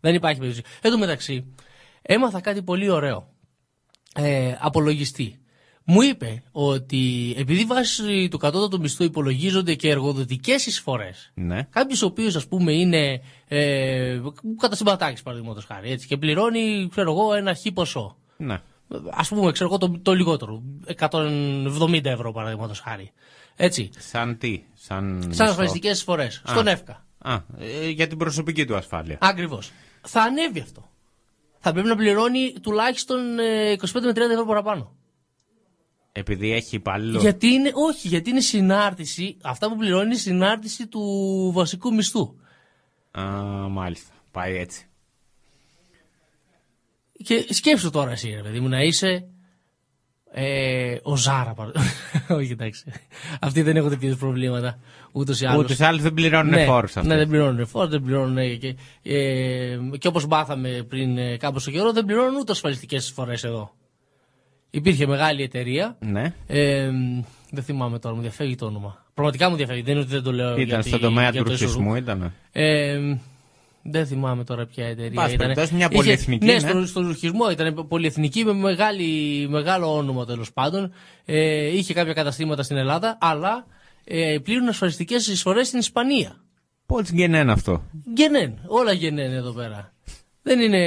Δεν 0.00 0.14
υπάρχει 0.14 0.38
περίπτωση. 0.38 0.66
Εν 0.80 0.90
τω 0.90 0.98
μεταξύ, 0.98 1.54
έμαθα 2.02 2.40
κάτι 2.40 2.62
πολύ 2.62 2.90
ωραίο. 2.90 3.28
Ε, 4.14 4.54
απολογιστή. 4.60 5.38
Μου 5.84 6.02
είπε 6.02 6.42
ότι 6.52 7.34
επειδή 7.36 7.64
βάσει 7.64 8.28
του 8.30 8.38
κατώτατου 8.38 8.80
μισθού 8.80 9.04
υπολογίζονται 9.04 9.74
και 9.74 9.88
εργοδοτικές 9.88 10.66
εισφορές 10.66 11.30
Ναι. 11.34 11.66
Κάποιος 11.70 12.02
ο 12.02 12.06
οποίος, 12.06 12.36
ας 12.36 12.46
πούμε, 12.46 12.72
είναι 12.72 13.20
ε, 13.48 14.20
κατασυμματάκη, 14.58 15.22
παραδείγματος 15.22 15.64
χάρη, 15.64 15.90
έτσι, 15.90 16.06
και 16.06 16.16
πληρώνει, 16.16 16.88
ξέρω 16.90 17.10
εγώ, 17.10 17.34
ένα 17.34 17.54
χι 17.54 17.72
ποσό. 17.72 18.16
Ναι. 18.36 18.60
Α 19.10 19.22
πούμε, 19.28 19.52
ξέρω 19.52 19.68
εγώ, 19.68 19.78
το, 19.78 19.98
το 20.02 20.12
λιγότερο. 20.14 20.62
170 21.10 22.04
ευρώ, 22.04 22.32
παραδείγματος 22.32 22.80
χάρη. 22.80 23.12
Έτσι. 23.56 23.90
Σαν 23.98 24.38
τι, 24.38 24.62
σαν. 24.74 25.18
Σαν 25.20 25.26
μισθό; 25.28 25.44
ασφαλιστικές 25.44 25.92
εισφορές. 25.96 26.42
Α. 26.44 26.52
Στον 26.52 26.66
ΕΦΚΑ. 26.66 27.04
Α, 27.18 27.34
ε, 27.58 27.88
για 27.88 28.06
την 28.06 28.18
προσωπική 28.18 28.64
του 28.66 28.76
ασφάλεια. 28.76 29.18
Ακριβώς. 29.20 29.70
Θα 30.00 30.22
ανέβει 30.22 30.60
αυτό. 30.60 30.90
Θα 31.58 31.72
πρέπει 31.72 31.88
να 31.88 31.96
πληρώνει 31.96 32.52
τουλάχιστον 32.62 33.38
ε, 33.38 33.72
25 33.72 33.86
με 33.92 34.10
30 34.10 34.16
ευρώ 34.16 34.44
παραπάνω. 34.46 34.92
Επειδή 36.16 36.52
έχει 36.52 36.76
υπάλληλο. 36.76 37.20
Γιατί 37.20 37.46
είναι, 37.46 37.70
όχι, 37.74 38.08
γιατί 38.08 38.30
είναι 38.30 38.40
συνάρτηση, 38.40 39.36
αυτά 39.42 39.68
που 39.68 39.76
πληρώνει 39.76 40.04
είναι 40.04 40.14
συνάρτηση 40.14 40.86
του 40.86 41.00
βασικού 41.54 41.94
μισθού. 41.94 42.34
Α, 43.10 43.22
μάλιστα. 43.68 44.12
Πάει 44.30 44.56
έτσι. 44.56 44.86
Και 47.24 47.46
σκέψου 47.50 47.90
τώρα 47.90 48.10
εσύ, 48.10 48.30
ρε 48.30 48.42
παιδί 48.42 48.60
μου, 48.60 48.68
να 48.68 48.82
είσαι 48.82 49.26
ε, 50.32 50.96
ο 51.02 51.16
Ζάρα. 51.16 51.54
παρα- 51.54 51.72
Όχι, 52.38 52.52
εντάξει. 52.52 52.84
Αυτοί 53.40 53.62
δεν 53.62 53.76
έχουν 53.76 53.90
τέτοιου 53.90 54.16
προβλήματα. 54.16 54.78
Ούτως 55.12 55.40
ή 55.40 55.46
άλλως. 55.46 55.64
Ούτως 55.64 55.78
ή 55.78 55.84
άλλως 55.84 56.02
δεν 56.02 56.14
πληρώνουν 56.14 56.50
ναι, 56.54 56.64
φόρους 56.64 56.96
αυτοί. 56.96 57.08
Ναι, 57.08 57.16
δεν 57.16 57.28
πληρώνουν 57.28 57.66
φόρους, 57.66 57.90
δεν 57.90 58.02
πληρώνουν. 58.02 58.58
Και, 58.58 58.76
ε, 59.02 59.78
και 59.98 60.08
όπως 60.08 60.26
μάθαμε 60.26 60.86
πριν 60.88 61.18
ε, 61.18 61.36
κάποιο 61.36 61.72
καιρό, 61.72 61.92
δεν 61.92 62.04
πληρώνουν 62.04 62.36
ούτε 62.36 62.52
ασφαλιστικές 62.52 63.04
εισφορέ 63.04 63.34
εδώ. 63.42 63.74
Υπήρχε 64.74 65.06
μεγάλη 65.06 65.42
εταιρεία. 65.42 65.96
Ναι. 66.00 66.34
Ε, 66.46 66.90
δεν 67.50 67.62
θυμάμαι 67.64 67.98
τώρα, 67.98 68.14
μου 68.14 68.20
διαφεύγει 68.20 68.54
το 68.56 68.66
όνομα. 68.66 69.04
Πραγματικά 69.14 69.50
μου 69.50 69.56
διαφεύγει, 69.56 69.82
δεν 69.82 69.92
είναι 69.92 70.00
ότι 70.02 70.10
δεν 70.10 70.22
το 70.22 70.32
λέω. 70.32 70.50
Ήταν 70.52 70.64
γιατί- 70.64 70.88
στον 70.88 71.00
τομέα 71.00 71.30
για 71.30 71.38
του 71.44 71.44
το 71.44 71.50
ρουχισμού, 71.50 71.92
Isuzu. 71.94 71.96
ήταν. 71.96 72.32
Ε, 72.52 72.98
δεν 73.82 74.06
θυμάμαι 74.06 74.44
τώρα 74.44 74.66
ποια 74.66 74.86
εταιρεία 74.86 75.12
Πάση 75.14 75.34
ήταν. 75.34 75.38
περιπτώσει, 75.46 75.74
μια 75.74 75.86
Είχε- 75.90 75.96
πολυεθνική, 75.96 76.46
Ναι, 76.46 76.52
ναι. 76.52 76.58
στον, 76.58 76.86
στον 76.86 77.06
ρουχισμό 77.06 77.50
ήταν 77.50 77.86
πολυεθνική 77.88 78.44
με 78.44 78.52
μεγάλη, 78.52 79.46
μεγάλο 79.48 79.96
όνομα 79.96 80.24
τέλος 80.24 80.52
πάντων. 80.52 80.92
Ε, 81.24 81.66
είχε 81.76 81.94
κάποια 81.94 82.12
καταστήματα 82.12 82.62
στην 82.62 82.76
Ελλάδα, 82.76 83.18
αλλά 83.20 83.66
ε, 84.04 84.36
πλήρουν 84.42 84.68
ασφαλιστικές 84.68 85.26
εισφορές 85.26 85.66
στην 85.66 85.78
Ισπανία. 85.78 86.36
Πώς 86.86 87.10
γίνεται 87.10 87.50
αυτό; 87.52 87.82
Γενέν, 88.14 88.58
όλα 88.66 88.92
γενέν 88.92 89.32
εδώ 89.32 89.52
πέρα. 89.52 89.92
Δεν 90.42 90.60
είναι 90.60 90.80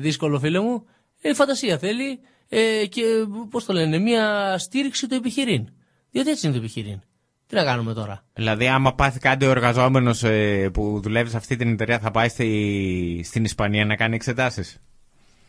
δύσκολο, 0.00 0.38
φίλε 0.38 0.60
μου. 0.60 0.84
Ε, 1.20 1.34
φαντασία 1.34 1.78
θέλει 1.78 2.18
ε, 2.56 2.86
και 2.86 3.02
πώς 3.50 3.64
το 3.64 3.72
λένε, 3.72 3.98
μια 3.98 4.54
στήριξη 4.58 5.08
του 5.08 5.14
επιχειρήν. 5.14 5.68
Διότι 6.10 6.30
έτσι 6.30 6.46
είναι 6.46 6.54
το 6.54 6.60
επιχειρήν. 6.60 7.00
Τι 7.46 7.54
να 7.54 7.64
κάνουμε 7.64 7.94
τώρα; 7.94 8.24
Δηλαδή, 8.34 8.68
άμα 8.68 8.94
πάθει 8.94 9.18
κάτι 9.18 9.46
ο 9.46 9.50
εργαζόμενος 9.50 10.24
που 10.72 11.00
δουλεύει 11.02 11.30
σε 11.30 11.36
αυτή 11.36 11.56
την 11.56 11.72
εταιρεία, 11.72 11.98
θα 11.98 12.10
πάει 12.10 12.28
στη, 12.28 13.20
στην 13.24 13.44
Ισπανία 13.44 13.84
να 13.84 13.96
κάνει 13.96 14.14
εξετάσεις; 14.14 14.78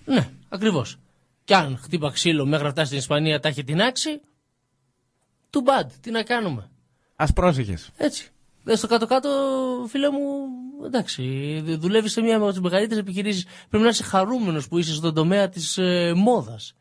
Ναι, 0.05 0.29
ακριβώς. 0.49 0.97
Κι 1.43 1.53
αν 1.53 1.77
χτύπα 1.81 2.11
ξύλο 2.11 2.45
μέχρι 2.45 2.65
να 2.65 2.69
φτάσει 2.71 2.87
στην 2.87 2.99
Ισπανία 2.99 3.39
τα 3.39 3.47
έχει 3.47 3.63
την 3.63 3.81
άξη, 3.81 4.21
too 5.49 5.59
bad. 5.59 5.87
Τι 6.01 6.11
να 6.11 6.23
κάνουμε; 6.23 6.69
Α 7.15 7.33
πρόσεχες. 7.33 7.91
Έτσι. 7.97 8.29
Ε, 8.65 8.75
Στο 8.75 8.87
κάτω-κάτω, 8.87 9.29
φίλε 9.89 10.09
μου, 10.09 10.19
εντάξει, 10.85 11.23
δουλεύεις 11.65 12.11
σε 12.11 12.21
μια 12.21 12.35
από 12.35 12.49
τις 12.49 12.59
μεγαλύτερες 12.59 12.97
επιχειρήσεις. 13.03 13.45
Πρέπει 13.69 13.83
να 13.83 13.89
είσαι 13.89 14.03
χαρούμενος 14.03 14.67
που 14.67 14.77
είσαι 14.77 14.93
στον 14.93 15.13
τομέα 15.13 15.49
της 15.49 15.77
ε, 15.77 16.13
μόδας. 16.15 16.73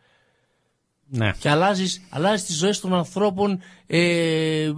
Ναι. 1.08 1.30
Και 1.38 1.48
αλλάζεις 1.48 2.00
αλλάζεις 2.10 2.44
τις 2.46 2.56
ζωές 2.56 2.80
των 2.80 2.94
ανθρώπων. 2.94 3.60
Ε, 3.86 4.70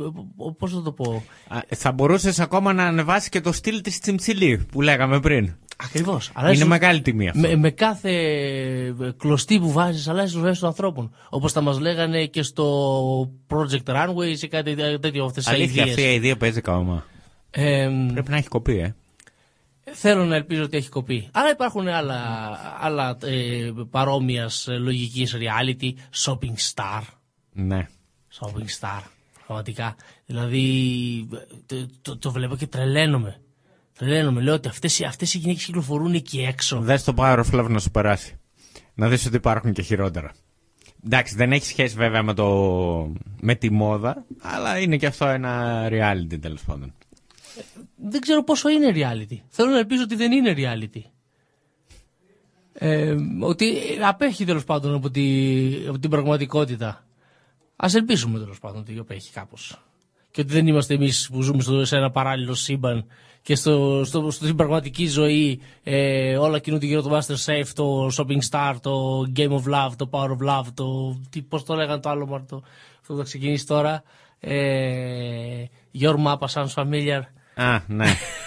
Πώς 0.58 0.72
θα 0.72 0.82
το 0.82 0.92
πω; 0.92 1.22
Α, 1.48 1.58
Θα 1.68 1.92
μπορούσες 1.92 2.40
ακόμα 2.40 2.72
να 2.72 2.84
ανεβάσεις 2.84 3.28
και 3.28 3.40
το 3.40 3.52
στυλ 3.52 3.80
της 3.80 4.00
Τσιμψιλή 4.00 4.66
που 4.72 4.82
λέγαμε 4.82 5.20
πριν. 5.20 5.54
Ακριβώς. 5.76 6.32
Είναι 6.54 6.64
μεγάλη 6.64 7.00
τιμή 7.00 7.28
αυτό. 7.28 7.40
Με, 7.40 7.56
με 7.56 7.70
κάθε 7.70 8.10
ε, 8.10 9.10
κλωστή 9.16 9.58
που 9.58 9.72
βάζεις, 9.72 10.08
αλλάζεις 10.08 10.32
τις 10.32 10.40
ζωές 10.40 10.58
των 10.58 10.68
ανθρώπων. 10.68 11.14
Όπως 11.28 11.52
τα 11.52 11.60
μας 11.60 11.78
λέγανε 11.80 12.26
και 12.26 12.42
στο 12.42 13.30
Project 13.48 13.92
Runway 13.94 14.42
ή 14.42 14.48
κάτι 14.48 14.74
τέτοιο 15.00 15.24
αυτές 15.24 15.44
τις 15.44 15.52
Αλήθεια, 15.52 15.82
αυτή 15.82 16.02
η 16.02 16.14
ιδέα 16.14 16.36
παίζει 16.36 16.58
ακόμα. 16.58 17.04
Ε, 17.50 17.88
Πρέπει 18.12 18.30
να 18.30 18.36
έχει 18.36 18.48
κοπεί, 18.48 18.78
ε. 18.78 18.94
Θέλω 19.92 20.24
να 20.24 20.34
ελπίζω 20.36 20.62
ότι 20.62 20.76
έχει 20.76 20.88
κοπεί. 20.88 21.28
Αλλά 21.32 21.50
υπάρχουν 21.50 21.88
άλλα, 21.88 22.20
άλλα 22.80 23.16
ε, 23.22 23.70
παρόμοιας 23.90 24.66
λογικής 24.80 25.34
reality. 25.36 25.92
Shopping 26.24 26.72
Star. 26.74 27.02
Ναι. 27.52 27.88
Shopping 28.40 28.80
Star. 28.80 29.00
Πραγματικά. 29.46 29.96
Δηλαδή 30.26 31.28
το, 31.66 31.86
το, 32.02 32.16
το 32.18 32.30
βλέπω 32.32 32.56
και 32.56 32.66
τρελαίνομαι. 32.66 33.40
Τρελαίνομαι. 33.98 34.40
Λέω 34.40 34.54
ότι 34.54 34.68
αυτές, 34.68 34.98
οι- 34.98 35.04
αυτές 35.04 35.34
οι 35.34 35.38
γυναίκες 35.38 35.64
κυκλοφορούν 35.64 36.14
εκεί 36.14 36.40
έξω. 36.40 36.80
Δες 36.80 37.04
το 37.04 37.14
Power 37.16 37.42
of 37.44 37.60
Love 37.60 37.68
να 37.68 37.78
σου 37.78 37.90
περάσει. 37.90 38.38
Να 38.94 39.08
δεις 39.08 39.26
ότι 39.26 39.36
υπάρχουν 39.36 39.72
και 39.72 39.82
χειρότερα. 39.82 40.32
Εντάξει, 41.04 41.34
δεν 41.36 41.52
έχει 41.52 41.64
σχέση 41.66 41.96
βέβαια 41.96 42.22
με, 42.22 42.34
το... 42.34 43.12
με 43.40 43.54
τη 43.54 43.70
μόδα, 43.72 44.24
αλλά 44.40 44.78
είναι 44.78 44.96
και 44.96 45.06
αυτό 45.06 45.26
ένα 45.26 45.84
reality 45.90 46.38
τέλος 46.40 46.62
πάντων. 46.62 46.94
Δεν 47.96 48.20
ξέρω 48.20 48.44
πόσο 48.44 48.68
είναι 48.68 48.92
reality. 48.94 49.36
Θέλω 49.48 49.70
να 49.70 49.78
ελπίζω 49.78 50.02
ότι 50.02 50.14
δεν 50.14 50.32
είναι 50.32 50.54
reality. 50.56 51.02
Ε, 52.72 53.14
ότι 53.40 53.74
απέχει 54.02 54.44
τέλος 54.44 54.64
πάντων 54.64 54.94
από, 54.94 55.10
τη, 55.10 55.86
από 55.88 55.98
την 55.98 56.10
πραγματικότητα. 56.10 57.06
Α 57.76 57.88
ελπίσουμε 57.94 58.38
τέλος 58.38 58.58
πάντων 58.58 58.80
ότι 58.80 58.98
απέχει 58.98 59.32
κάπως. 59.32 59.82
Και 60.30 60.40
ότι 60.40 60.52
δεν 60.52 60.66
είμαστε 60.66 60.94
εμείς 60.94 61.28
που 61.32 61.42
ζούμε 61.42 61.62
στο, 61.62 61.84
σε 61.84 61.96
ένα 61.96 62.10
παράλληλο 62.10 62.54
σύμπαν 62.54 63.06
και 63.42 63.54
στο, 63.54 64.04
στο, 64.04 64.30
στην 64.30 64.56
πραγματική 64.56 65.06
ζωή 65.06 65.60
ε, 65.82 66.36
όλα 66.36 66.58
κινούνται 66.58 66.86
γύρω 66.86 67.02
το 67.02 67.16
Master 67.16 67.36
Safe, 67.44 67.68
το 67.74 68.10
Shopping 68.16 68.40
Star, 68.50 68.74
το 68.82 69.24
Game 69.36 69.50
of 69.50 69.62
Love, 69.74 69.90
το 69.96 70.08
Power 70.12 70.28
of 70.28 70.48
Love, 70.48 70.66
το. 70.74 71.16
Τι, 71.30 71.42
πώς 71.42 71.64
το 71.64 71.74
λέγανε 71.74 72.00
το 72.00 72.08
άλλο 72.08 72.26
Μάρτο, 72.26 72.62
αυτό 73.00 73.12
που 73.12 73.18
θα 73.18 73.24
ξεκινήσει 73.24 73.66
τώρα. 73.66 74.02
Ε, 74.40 75.64
Your 76.00 76.14
Mappa 76.26 76.46
sounds 76.52 76.74
familiar. 76.74 77.20
Α, 77.58 77.78
ναι. 77.86 78.06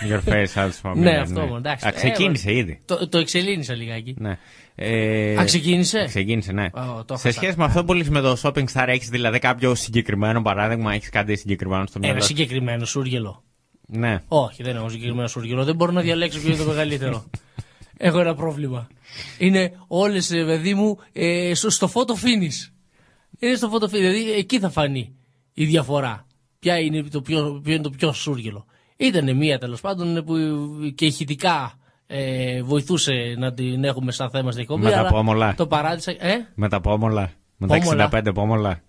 Your 0.09 0.29
face, 0.33 0.45
sounds 0.55 0.71
familiar. 0.81 0.95
Ναι, 0.95 1.17
αυτό 1.17 1.39
μόνο, 1.39 1.57
εντάξει. 1.57 1.87
Α, 1.87 1.91
ξεκίνησε 1.91 2.49
Ε, 2.49 2.57
ήδη. 2.57 2.79
Το, 2.85 3.09
το 3.09 3.17
εξελίνησα 3.17 3.73
λιγάκι. 3.73 4.15
Ναι. 4.17 4.37
Ε, 4.75 5.37
Α, 5.39 5.43
ξεκίνησε; 5.45 6.05
Ξεκίνησε, 6.07 6.51
ναι. 6.51 6.65
Ω, 6.73 7.03
το 7.05 7.17
Σε 7.17 7.27
έχασα. 7.27 7.41
σχέση 7.41 7.57
με 7.57 7.63
αυτό 7.63 7.83
που 7.85 7.93
λες 7.93 8.09
με 8.09 8.21
το 8.21 8.37
Shopping 8.41 8.65
Star, 8.73 8.85
έχεις 8.87 9.09
δηλαδή 9.09 9.39
κάποιο 9.39 9.75
συγκεκριμένο 9.75 10.41
παράδειγμα, 10.41 10.93
έχεις 10.93 11.09
κάτι 11.09 11.35
συγκεκριμένο 11.35 11.85
στο 11.85 11.99
μυαλό 11.99 12.13
Ένα 12.15 12.23
σου; 12.23 12.27
συγκεκριμένο 12.29 12.85
σούργελο. 12.85 13.43
Ναι. 13.87 14.23
Όχι, 14.27 14.63
δεν 14.63 14.75
έχω 14.75 14.89
συγκεκριμένο 14.89 15.27
σούργελο. 15.27 15.63
Δεν 15.63 15.75
μπορώ 15.75 15.91
να 15.91 16.01
διαλέξω 16.01 16.39
ποιο 16.39 16.49
είναι 16.49 16.57
το 16.57 16.65
μεγαλύτερο. 16.69 17.29
έχω 17.97 18.19
ένα 18.19 18.35
πρόβλημα. 18.35 18.87
Είναι 19.37 19.71
όλες, 19.87 20.27
παιδί 20.27 20.73
μου, 20.73 20.97
ε, 21.13 21.51
στο, 21.53 21.69
στο 21.69 21.91
photo 21.93 22.11
finish. 22.11 22.71
Είναι 23.39 23.55
στο 23.55 23.69
photo 23.73 23.83
finish. 23.85 23.89
Δηλαδή 23.89 24.31
εκεί 24.31 24.59
θα 24.59 24.69
φανεί 24.69 25.15
η 25.53 25.65
διαφορά. 25.65 26.27
Ποια 26.59 26.79
είναι 26.79 27.03
το 27.03 27.21
πιο, 27.21 27.61
ποιο 27.63 27.73
είναι 27.73 27.83
το 27.83 27.89
πιο 27.89 28.13
σούργελο. 28.13 28.65
Ήταν 29.01 29.35
μία 29.37 29.57
τέλος 29.59 29.81
πάντων 29.81 30.23
που 30.25 30.35
και 30.95 31.05
ηχητικά 31.05 31.73
ε, 32.07 32.61
βοηθούσε 32.63 33.35
να 33.37 33.53
την 33.53 33.83
έχουμε 33.83 34.11
σαν 34.11 34.29
θέμα 34.29 34.49
στην 34.51 34.61
εκπομπή. 34.63 34.83
Με 34.83 34.91
τα 34.91 34.99
αλλά 34.99 35.09
πόμολα. 35.09 35.53
Το 35.57 35.67
παράτησα. 35.67 36.11
Ε; 36.11 36.47
Με 36.55 36.69
τα 36.69 36.81
πόμολα. 36.81 37.31
Με 37.57 37.67
τα 37.67 37.77
Πόμολα. 37.79 38.09
65 38.11 38.21
πόμολα. 38.33 38.81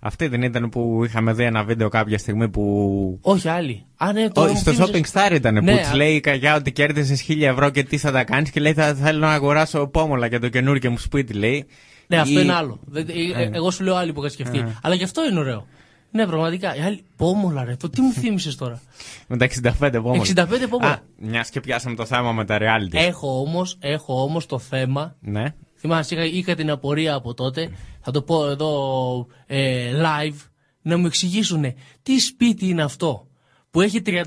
Αυτή 0.00 0.26
δεν 0.28 0.42
ήταν 0.42 0.68
που 0.68 1.04
είχαμε 1.04 1.32
δει 1.32 1.44
ένα 1.44 1.64
βίντεο 1.64 1.88
κάποια 1.88 2.18
στιγμή 2.18 2.48
που. 2.48 3.18
Όχι 3.22 3.48
άλλη. 3.48 3.84
Α, 3.96 4.12
ναι, 4.12 4.28
τώρα 4.30 4.46
Όχι, 4.50 4.54
μου 4.66 4.74
στο 4.74 4.84
θύμισες- 4.86 5.12
Shopping 5.14 5.28
Star 5.28 5.34
ήταν 5.34 5.54
Ναι, 5.54 5.60
που 5.72 5.76
της 5.78 5.88
α- 5.88 5.96
λέει 5.96 6.14
η 6.14 6.20
καγιά 6.20 6.54
ότι 6.56 6.72
κέρδισες 6.72 7.22
1000 7.28 7.42
ευρώ 7.48 7.70
και 7.70 7.82
τι 7.82 7.98
θα 7.98 8.12
τα 8.12 8.24
κάνεις 8.24 8.50
και 8.50 8.60
λέει 8.60 8.72
θα 8.72 8.94
θέλω 8.94 9.18
να 9.18 9.32
αγοράσω 9.32 9.86
πόμολα 9.86 10.26
για 10.26 10.40
το 10.40 10.48
καινούργιο 10.48 10.90
μου 10.90 10.98
σπίτι, 10.98 11.32
λέει. 11.32 11.66
Ναι, 12.06 12.16
αυτό 12.20 12.38
Ή- 12.38 12.42
είναι 12.42 12.52
άλλο. 12.54 12.78
Δεν- 12.84 13.08
ε, 13.08 13.42
ε, 13.42 13.50
Εγώ 13.52 13.70
σου 13.70 13.84
λέω 13.84 13.94
άλλη 13.96 14.12
που 14.12 14.20
είχα 14.20 14.28
σκεφτεί. 14.28 14.58
Ε. 14.58 14.78
Αλλά 14.82 14.96
και 14.96 15.04
αυτό 15.04 15.22
είναι 15.30 15.38
ωραίο. 15.38 15.66
Ναι, 16.10 16.26
πραγματικά. 16.26 16.76
Η 16.76 16.80
άλλη... 16.80 17.04
Πόμολα, 17.16 17.64
ρε. 17.64 17.76
Το 17.76 17.90
τι 17.90 18.00
μου 18.00 18.12
θύμισες 18.12 18.56
τώρα; 18.56 18.80
Με 19.28 19.36
τα 19.36 19.48
65 19.80 19.90
πόμολα. 19.92 20.24
65 20.24 20.46
πόμολα. 20.68 20.92
Α, 20.92 20.98
μιας 21.16 21.50
και 21.50 21.60
πιάσαμε 21.60 21.94
το 21.94 22.04
θέμα 22.04 22.32
με 22.32 22.44
τα 22.44 22.58
reality. 22.60 22.94
Έχω 22.94 23.40
όμως 23.40 23.76
έχω 23.80 24.22
όμως 24.22 24.46
το 24.46 24.58
θέμα. 24.58 25.16
Ναι. 25.20 25.54
Θυμάσαι, 25.76 26.14
είχα, 26.14 26.24
είχα 26.24 26.54
την 26.54 26.70
απορία 26.70 27.14
από 27.14 27.34
τότε. 27.34 27.70
Θα 28.00 28.10
το 28.10 28.22
πω 28.22 28.46
εδώ 28.46 29.26
ε, 29.46 29.92
live. 29.94 30.36
Να 30.82 30.96
μου 30.96 31.06
εξηγήσουν 31.06 31.74
τι 32.02 32.18
σπίτι 32.18 32.68
είναι 32.68 32.82
αυτό 32.82 33.26
που 33.70 33.80
έχει 33.80 34.02
32 34.06 34.24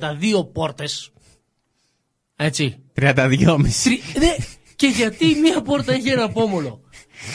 πόρτες. 0.54 1.12
Έτσι. 2.36 2.78
32,5. 2.96 3.16
Τρι- 3.84 4.18
ναι, 4.20 4.36
και 4.76 4.88
γιατί 4.88 5.36
μία 5.36 5.62
πόρτα 5.62 5.94
έχει 5.94 6.10
ένα 6.10 6.30
πόμολο. 6.30 6.82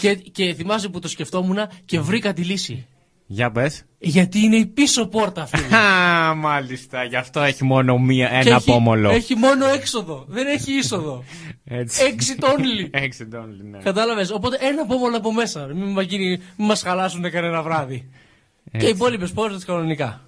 Και, 0.01 0.15
και 0.15 0.55
θυμάσαι 0.55 0.89
που 0.89 0.99
το 0.99 1.09
σκεφτόμουν 1.09 1.59
και 1.85 2.01
βρήκα 2.01 2.33
τη 2.33 2.43
λύση. 2.43 2.87
Για 3.27 3.51
πες. 3.51 3.83
Γιατί 3.99 4.39
είναι 4.39 4.57
η 4.57 4.67
πίσω 4.67 5.07
πόρτα, 5.07 5.47
φίλε. 5.47 5.77
Α, 5.77 6.35
μάλιστα. 6.35 7.05
Γι' 7.05 7.17
αυτό 7.17 7.41
έχει 7.41 7.65
μόνο 7.65 7.99
μία, 7.99 8.29
Και 8.29 8.35
ένα 8.49 8.57
έχει- 8.57 8.71
πόμολο. 8.71 9.11
Έχει 9.11 9.35
μόνο 9.35 9.67
έξοδο. 9.67 10.25
Δεν 10.29 10.47
έχει 10.47 10.73
είσοδο. 10.73 11.25
Έτσι. 11.65 12.03
Exit 12.17 12.45
only. 12.45 12.91
Exit 13.05 13.41
only, 13.41 13.71
ναι. 13.71 13.79
Κατάλαβες. 13.79 14.31
Οπότε 14.31 14.59
ένα 14.61 14.87
πόμολο 14.87 15.17
από 15.17 15.33
μέσα. 15.33 15.67
Μην, 15.75 15.89
μας 15.93 16.05
γίνει- 16.05 16.41
μην 16.57 16.67
μας 16.67 16.83
χαλάσουν 16.83 17.31
κανένα 17.31 17.63
βράδυ. 17.63 18.09
Και 18.79 18.87
οι 18.87 18.89
υπόλοιπες 18.89 19.33
πόρτες 19.33 19.65
κανονικά. 19.65 20.21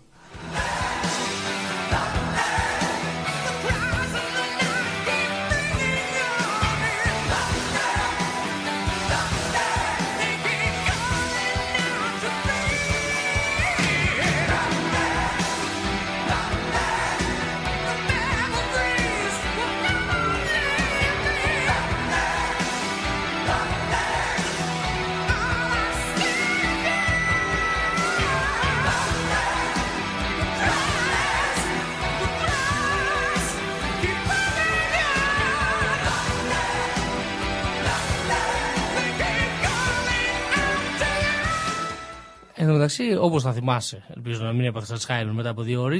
Μεταξύ, 42.78 43.16
όπως 43.20 43.42
θα 43.42 43.52
θυμάσαι, 43.52 44.04
ελπίζω 44.16 44.44
να 44.44 44.52
μην 44.52 44.64
έπαθε 44.64 44.96
Alzheimer 44.96 45.30
μετά 45.32 45.48
από 45.48 45.62
δύο 45.62 45.82
ώρε, 45.82 45.98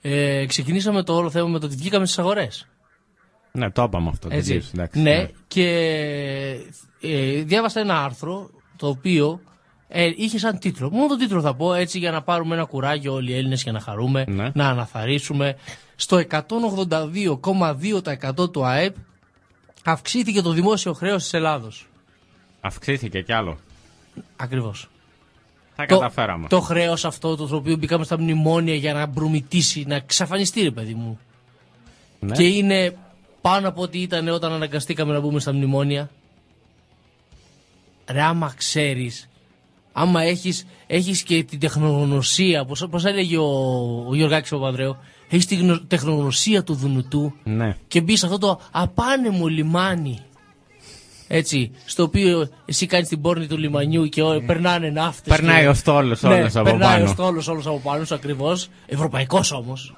ε, 0.00 0.46
ξεκινήσαμε 0.46 1.02
το 1.02 1.14
όλο 1.16 1.30
θέμα 1.30 1.48
με 1.48 1.58
το 1.58 1.66
ότι 1.66 1.76
βγήκαμε 1.76 2.04
στις 2.06 2.18
αγορές. 2.18 2.66
Ναι, 3.52 3.70
το 3.70 3.82
είπαμε 3.82 4.08
αυτό. 4.08 4.28
Έτσι. 4.30 4.48
τελείως, 4.48 4.70
εντάξει, 4.72 5.00
ναι, 5.00 5.28
και 5.48 5.68
ε, 7.00 7.42
διάβασα 7.42 7.80
ένα 7.80 8.04
άρθρο 8.04 8.50
το 8.76 8.88
οποίο 8.88 9.40
ε, 9.88 10.10
είχε 10.16 10.38
σαν 10.38 10.58
τίτλο. 10.58 10.90
Μόνο 10.90 11.06
τον 11.06 11.18
τίτλο 11.18 11.40
θα 11.40 11.54
πω 11.54 11.74
έτσι 11.74 11.98
για 11.98 12.10
να 12.10 12.22
πάρουμε 12.22 12.54
ένα 12.54 12.64
κουράγιο 12.64 13.12
όλοι 13.12 13.30
οι 13.30 13.34
Έλληνες 13.36 13.62
και 13.62 13.70
να 13.70 13.80
χαρούμε, 13.80 14.24
Ναι. 14.28 14.50
να 14.54 14.68
αναθαρρύνουμε. 14.68 15.56
Στο 15.96 16.22
182,2% 16.30 18.52
του 18.52 18.64
ΑΕΠ 18.64 18.94
αυξήθηκε 19.84 20.42
το 20.42 20.50
δημόσιο 20.52 20.92
χρέος 20.92 21.22
της 21.22 21.32
Ελλάδος. 21.32 21.86
Αυξήθηκε 22.60 23.20
κι 23.20 23.32
άλλο. 23.32 23.58
Ακριβώς. 24.36 24.88
Θα 25.76 25.86
Το- 25.86 25.98
καταφέραμε. 25.98 26.48
Το 26.48 26.60
χρέος 26.60 27.04
αυτό 27.04 27.36
το 27.36 27.56
οποίο 27.56 27.76
μπήκαμε 27.76 28.04
στα 28.04 28.18
μνημόνια 28.20 28.74
για 28.74 28.92
να 28.92 29.06
μπρουμητήσει, 29.06 29.84
να 29.86 29.94
εξαφανιστεί, 29.94 30.62
ρε 30.62 30.70
παιδί 30.70 30.94
μου. 30.94 31.18
Ναι. 32.20 32.36
Και 32.36 32.42
είναι 32.46 32.96
πάνω 33.40 33.68
από 33.68 33.82
ό,τι 33.82 33.98
ήταν 34.00 34.28
όταν 34.28 34.52
αναγκαστήκαμε 34.52 35.12
να 35.12 35.20
μπούμε 35.20 35.40
στα 35.40 35.52
μνημόνια. 35.52 36.10
Ρε, 38.10 38.22
άμα 38.22 38.52
ξέρεις, 38.56 39.28
άμα 39.92 40.22
έχεις, 40.22 40.66
έχεις 40.86 41.22
και 41.22 41.44
την 41.44 41.58
τεχνογνωσία, 41.58 42.64
πώς, 42.64 42.86
πώς 42.90 43.04
έλεγε 43.04 43.36
ο, 43.38 43.44
ο 44.08 44.14
Γιωργάκης 44.14 44.50
Παπανδρέου, 44.50 44.96
έχεις 45.30 45.46
την 45.46 45.58
γνω- 45.58 45.82
τεχνογνωσία 45.86 46.62
του 46.62 46.74
Δουνουτού 46.74 47.32
Ναι. 47.44 47.76
και 47.88 48.00
μπεις 48.00 48.18
σε 48.18 48.26
αυτό 48.26 48.38
το 48.38 48.60
απάνεμο 48.70 49.46
λιμάνι. 49.46 50.18
Έτσι, 51.28 51.70
στο 51.84 52.02
οποίο 52.02 52.48
εσύ 52.64 52.86
κάνεις 52.86 53.08
την 53.08 53.20
πόρνη 53.20 53.46
του 53.46 53.58
λιμανιού 53.58 54.06
και 54.08 54.22
ό, 54.22 54.42
περνάνε 54.46 54.88
ναύτες. 54.90 55.36
Περνάει 55.36 55.62
και- 55.62 55.68
ο 55.68 55.74
στόλος 55.74 56.22
ναι, 56.22 56.34
όλος 56.34 56.56
από 56.56 56.64
περνάει 56.64 56.92
πάνω. 56.98 57.04
ο 57.04 57.12
στόλος 57.12 57.48
όλος 57.48 57.66
από 57.66 57.80
πάνω 57.80 58.04
σου 58.04 58.14
ακριβώς. 58.14 58.68
Ευρωπαϊκός 58.86 59.52
όμως. 59.52 59.94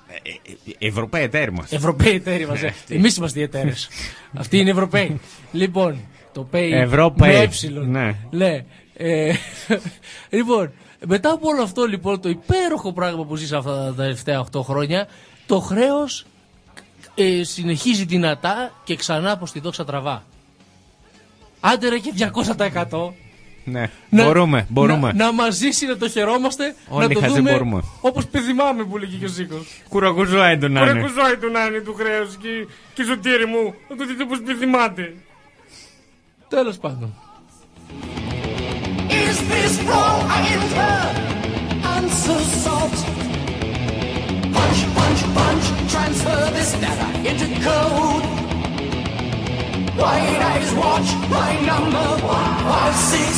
Ευρωπαίοι 0.79 1.23
εταίροι 1.23 1.53
μας. 1.53 1.73
Ευρωπαίοι 1.73 2.15
εταίροι 2.15 2.47
μας. 2.47 2.63
ε. 2.63 2.75
Εμείς 2.89 3.17
είμαστε 3.17 3.41
οι 3.41 3.43
εταίρες. 3.43 3.89
Αυτοί 4.41 4.59
είναι 4.59 4.71
Ευρωπαίοι. 4.71 5.21
λοιπόν, 5.53 5.99
το 6.33 6.49
pay 6.53 6.71
Ευρωπαίοι. 6.73 7.33
με 7.33 7.39
έψιλον. 7.41 7.91
Ναι. 7.91 8.15
Ναι. 8.31 8.65
Ε, 8.97 9.33
λοιπόν, 10.31 10.73
μετά 11.07 11.31
από 11.33 11.49
όλο 11.49 11.63
αυτό 11.63 11.85
λοιπόν 11.85 12.21
το 12.21 12.29
υπέροχο 12.29 12.93
πράγμα 12.93 13.25
που 13.25 13.37
ζήσα 13.37 13.57
αυτά 13.59 13.71
τα 13.85 13.95
τελευταία 13.95 14.45
8 14.53 14.61
χρόνια, 14.63 15.07
το 15.47 15.61
χρέος 15.61 16.25
ε, 17.15 17.43
συνεχίζει 17.45 18.05
δυνατά 18.05 18.73
και 18.85 18.97
ξανά 18.97 19.37
προς 19.37 19.53
τη 19.53 19.61
δόξα 19.61 19.85
τραβά. 19.85 20.25
Άντε 21.61 21.89
ρε 21.89 21.99
και 21.99 22.13
200%. 22.91 23.13
Ναι. 23.69 23.91
Να- 24.09 24.25
μπορούμε, 24.25 24.67
μπορούμε. 24.69 25.13
Να, 25.13 25.25
να 25.25 25.33
μας 25.33 25.55
ζήσει, 25.55 25.87
να 25.87 25.97
το 25.97 26.09
χαιρόμαστε, 26.09 26.75
Όλοι 26.89 27.07
να 27.09 27.15
το 27.15 27.21
χαζοί 27.21 27.35
δούμε 27.35 27.51
μπορούμε. 27.51 27.83
όπως 28.01 28.27
παιδιμάμε 28.27 28.85
που 28.85 28.97
λέγει 28.99 29.17
και 29.17 29.25
ο 29.25 29.29
Ζήκος. 29.29 29.67
Κουρακουζόι 29.89 30.59
του 30.59 30.69
να 30.69 30.81
είναι. 30.81 30.91
Κουρακουζόι 30.91 31.37
του 31.41 31.51
να 31.51 31.65
είναι 31.65 31.79
του 31.81 31.95
χρέους 31.95 32.37
και, 32.37 32.49
και 32.95 33.03
σωτήρι 33.05 33.47
μου. 33.47 33.75
Να 33.89 33.97
το 33.97 34.07
δείτε 34.07 34.25
πως 34.25 34.41
πεθυμάτε. 34.41 35.15
Τέλος 36.49 36.77
πάντων. 36.77 37.15
Is 39.09 39.39
this 39.53 39.75
wrong? 39.89 40.21
I 40.37 40.41
enter. 40.57 40.99
Answer 41.97 42.41
salt. 42.65 42.97
Punch, 44.55 44.81
punch, 44.97 45.21
punch. 45.37 45.67
Transfer 45.93 46.41
this 46.57 46.71
data 46.85 47.07
into 47.31 47.47
code. 47.67 48.25
White 50.01 50.41
eyes 50.51 50.71
watch. 50.83 51.09
My 51.37 51.53
number 51.71 52.09
one 52.35 52.53
five 52.69 52.97
six 53.11 53.31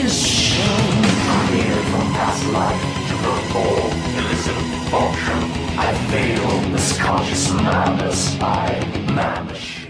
is 0.00 0.12
shown. 0.50 0.94
I'm 1.34 1.46
here 1.56 1.82
from 1.90 2.06
past 2.18 2.42
life 2.58 2.84
to 3.08 3.14
perform 3.26 3.90
illicit 4.18 4.58
function. 4.92 5.40
I 5.86 5.90
feel 6.10 6.48
this 6.74 6.88
conscious 7.06 7.44
madness. 7.66 8.18
I 8.40 8.70
manish. 9.16 9.88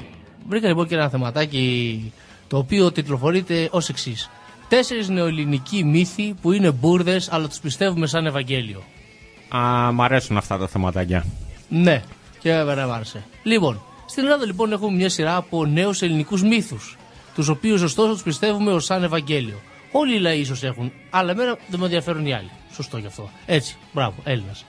Βρήκα 0.48 0.68
λοιπόν 0.68 0.86
και 0.86 0.94
ένα 0.94 1.08
θεματάκι 1.08 2.12
το 2.48 2.58
οποίο 2.58 2.92
τιτλοφορείται 2.92 3.68
ως 3.70 3.88
εξής. 3.88 4.30
Τέσσερις 4.68 5.08
νεοελληνικοί 5.08 5.84
μύθοι 5.84 6.34
που 6.42 6.52
είναι 6.52 6.70
μπουρδες, 6.70 7.32
αλλά 7.32 7.48
τους 7.48 7.58
πιστεύουμε 7.58 8.06
σαν 8.06 8.26
Ευαγγέλιο. 8.26 8.82
Α, 9.56 9.92
μ' 9.92 10.02
αρέσουν 10.02 10.36
αυτά 10.36 10.58
τα 10.58 10.66
θεματάκια. 10.66 11.24
Ναι, 11.68 12.02
και 12.38 12.52
βέβαια 12.52 12.86
μ' 12.86 12.92
άρεσε. 12.92 13.24
Λοιπόν, 13.42 13.80
στην 14.14 14.26
Ελλάδα 14.26 14.46
λοιπόν 14.46 14.72
έχουμε 14.72 14.96
μια 14.96 15.08
σειρά 15.08 15.36
από 15.36 15.66
νέους 15.66 16.02
ελληνικούς 16.02 16.42
μύθους, 16.42 16.96
τους 17.34 17.48
οποίους 17.48 17.82
ωστόσο 17.82 18.12
τους 18.12 18.22
πιστεύουμε 18.22 18.72
ως 18.72 18.84
σαν 18.84 19.02
Ευαγγέλιο. 19.02 19.60
Όλοι 19.92 20.14
οι 20.14 20.18
λαοί 20.18 20.40
ίσως 20.40 20.62
έχουν, 20.62 20.92
αλλά 21.10 21.30
εμένα 21.30 21.58
δεν 21.68 21.78
με 21.78 21.84
ενδιαφέρουν 21.84 22.26
οι 22.26 22.32
άλλοι. 22.32 22.50
Σωστό 22.74 22.98
γι' 22.98 23.06
αυτό. 23.06 23.30
Έτσι, 23.46 23.76
μπράβο, 23.92 24.14
Έλληνας. 24.24 24.64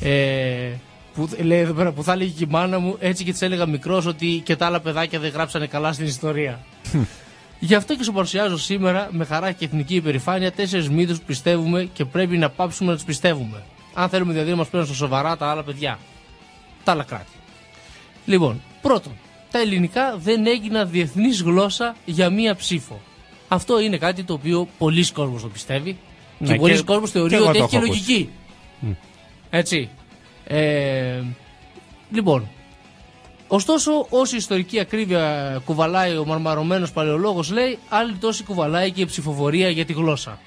Ε, 0.00 0.70
που, 1.14 1.28
λέει 1.42 1.58
εδώ 1.58 1.72
πέρα 1.72 1.92
που 1.92 2.02
θα 2.02 2.12
έλεγε 2.12 2.30
και 2.30 2.44
η 2.44 2.46
μάνα 2.50 2.78
μου, 2.78 2.96
έτσι 3.00 3.24
και 3.24 3.32
της 3.32 3.42
έλεγα 3.42 3.66
μικρός 3.66 4.06
ότι 4.06 4.40
και 4.44 4.56
τα 4.56 4.66
άλλα 4.66 4.80
παιδάκια 4.80 5.18
δεν 5.18 5.30
γράψανε 5.30 5.66
καλά 5.66 5.92
στην 5.92 6.06
ιστορία. 6.06 6.60
Γι' 7.58 7.74
αυτό 7.74 7.96
και 7.96 8.02
σου 8.02 8.12
παρουσιάζω 8.12 8.58
σήμερα 8.58 9.08
με 9.10 9.24
χαρά 9.24 9.52
και 9.52 9.64
εθνική 9.64 9.94
υπερηφάνεια 9.94 10.52
τέσσερις 10.52 10.88
μύθους 10.88 11.18
που 11.18 11.24
πιστεύουμε 11.26 11.88
και 11.92 12.04
πρέπει 12.04 12.38
να 12.38 12.50
πάψουμε 12.50 12.90
να 12.90 12.96
τους 12.96 13.04
πιστεύουμε. 13.04 13.62
Αν 13.94 14.08
θέλουμε 14.08 14.32
δηλαδή 14.32 14.50
να 14.50 14.56
μας 14.56 14.68
παίρνουν 14.68 14.88
στα 14.88 14.96
σοβαρά 14.96 15.36
τα 15.36 15.50
άλλα 15.50 15.62
παιδιά. 15.62 15.98
Τα 16.84 16.92
άλλα 16.92 17.04
κράτη. 17.04 17.32
Λοιπόν, 18.24 18.60
πρώτον, 18.82 19.12
τα 19.50 19.58
ελληνικά 19.58 20.16
δεν 20.16 20.46
έγιναν 20.46 20.90
διεθνής 20.90 21.42
γλώσσα 21.42 21.96
για 22.04 22.30
μία 22.30 22.54
ψήφο. 22.56 23.00
Αυτό 23.48 23.80
είναι 23.80 23.96
κάτι 23.96 24.22
το 24.22 24.32
οποίο 24.32 24.68
πολλοί 24.78 25.10
κόσμος 25.12 25.42
το 25.42 25.48
πιστεύει. 25.48 25.98
Ναι, 26.38 26.46
και 26.48 26.54
πολλοί 26.54 26.76
και- 26.76 26.82
κόσμος 26.82 27.10
και 27.10 27.18
θεωρεί 27.18 27.34
εγώ 27.34 27.44
ότι 27.48 27.58
το 27.58 27.64
έχει 27.64 27.70
και 27.70 27.76
έχω 27.76 27.84
ακούσει. 27.86 28.00
λογική. 28.10 28.30
Έτσι. 29.50 29.88
Ε, 30.44 31.22
λοιπόν, 32.12 32.48
ωστόσο, 33.48 34.06
όση 34.10 34.36
ιστορική 34.36 34.80
ακρίβεια 34.80 35.62
κουβαλάει 35.64 36.16
ο 36.16 36.24
μαρμαρωμένος 36.24 36.92
παλαιολόγος 36.92 37.50
λέει, 37.50 37.78
άλλη 37.88 38.12
τόση 38.14 38.44
κουβαλάει 38.44 38.90
και 38.90 39.00
η 39.00 39.06
ψηφοφορία 39.06 39.68
για 39.70 39.84
τη 39.84 39.92
γλώσσα. 39.92 40.38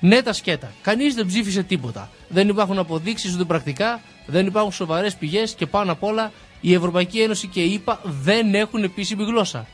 Ναι, 0.00 0.22
τα 0.22 0.32
σκέτα. 0.32 0.72
Κανείς 0.82 1.14
δεν 1.14 1.26
ψήφισε 1.26 1.62
τίποτα. 1.62 2.10
Δεν 2.28 2.48
υπάρχουν 2.48 2.78
αποδείξεις 2.78 3.34
ούτε 3.34 3.44
πρακτικά, 3.44 4.00
δεν 4.26 4.46
υπάρχουν 4.46 4.72
σοβαρές 4.72 5.14
πηγές 5.14 5.54
και 5.54 5.66
πάνω 5.66 5.92
απ' 5.92 6.02
όλα 6.02 6.32
η 6.60 6.74
Ευρωπαϊκή 6.74 7.20
Ένωση 7.20 7.46
και 7.46 7.62
η 7.62 7.74
ΕΠΑ 7.74 8.00
δεν 8.22 8.54
έχουν 8.54 8.82
επίσημη 8.82 9.24
γλώσσα. 9.24 9.66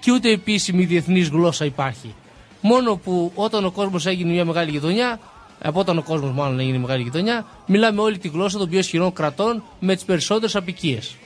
Και 0.00 0.10
ούτε 0.10 0.30
επίσημη 0.30 0.84
διεθνής 0.84 1.28
γλώσσα 1.28 1.64
υπάρχει. 1.64 2.14
Μόνο 2.60 2.96
που 2.96 3.32
όταν 3.34 3.64
ο 3.64 3.70
κόσμος 3.70 4.06
έγινε 4.06 4.30
μια 4.32 4.44
μεγάλη 4.44 4.70
γειτονιά, 4.70 5.20
από 5.62 5.80
όταν 5.80 5.98
ο 5.98 6.02
κόσμος 6.02 6.32
μάλλον 6.32 6.60
έγινε 6.60 6.78
μεγάλη 6.78 7.02
γειτονιά, 7.02 7.46
μιλάμε 7.66 8.00
όλη 8.00 8.18
τη 8.18 8.28
γλώσσα 8.28 8.58
των 8.58 8.68
πιο 8.68 8.78
ισχυρών 8.78 9.12
κρατών 9.12 9.62
με 9.80 9.94
τις 9.94 10.04
περισσότερες 10.04 10.56
απικίες. 10.56 11.16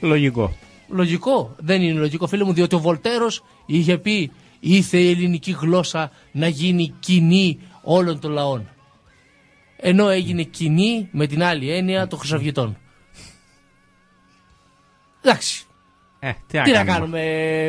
Λογικό. 0.00 0.56
Λογικό. 0.88 1.54
Δεν 1.58 1.82
είναι 1.82 1.98
λογικό, 1.98 2.26
φίλε 2.26 2.44
μου, 2.44 2.52
διότι 2.52 2.74
ο 2.74 2.78
Βολτέρος 2.78 3.42
είχε 3.66 3.98
πει 3.98 4.30
ήθε 4.60 4.98
η 4.98 5.10
ελληνική 5.10 5.56
γλώσσα 5.60 6.10
να 6.32 6.48
γίνει 6.48 6.94
κοινή 7.00 7.58
όλων 7.82 8.20
των 8.20 8.32
λαών. 8.32 8.68
Ενώ 9.76 10.08
έγινε 10.08 10.42
κοινή 10.42 11.08
με 11.12 11.26
την 11.26 11.42
άλλη 11.42 11.70
έννοια 11.70 12.06
των 12.06 12.18
Χρυσαυγητών. 12.18 12.76
Εντάξει. 15.22 15.64
Ε, 16.18 16.30
Τι, 16.46 16.70
να 16.70 16.84
κάνουμε, 16.84 17.20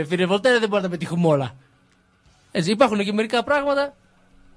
φίλε 0.07 0.25
Βολτέρα, 0.25 0.59
δεν 0.59 0.69
μπορούμε 0.69 0.87
να 0.87 0.93
τα 0.93 0.97
πετύχουμε 0.99 1.27
όλα. 1.27 1.55
Έτσι, 2.51 2.71
υπάρχουν 2.71 3.03
και 3.03 3.13
μερικά 3.13 3.43
πράγματα 3.43 3.93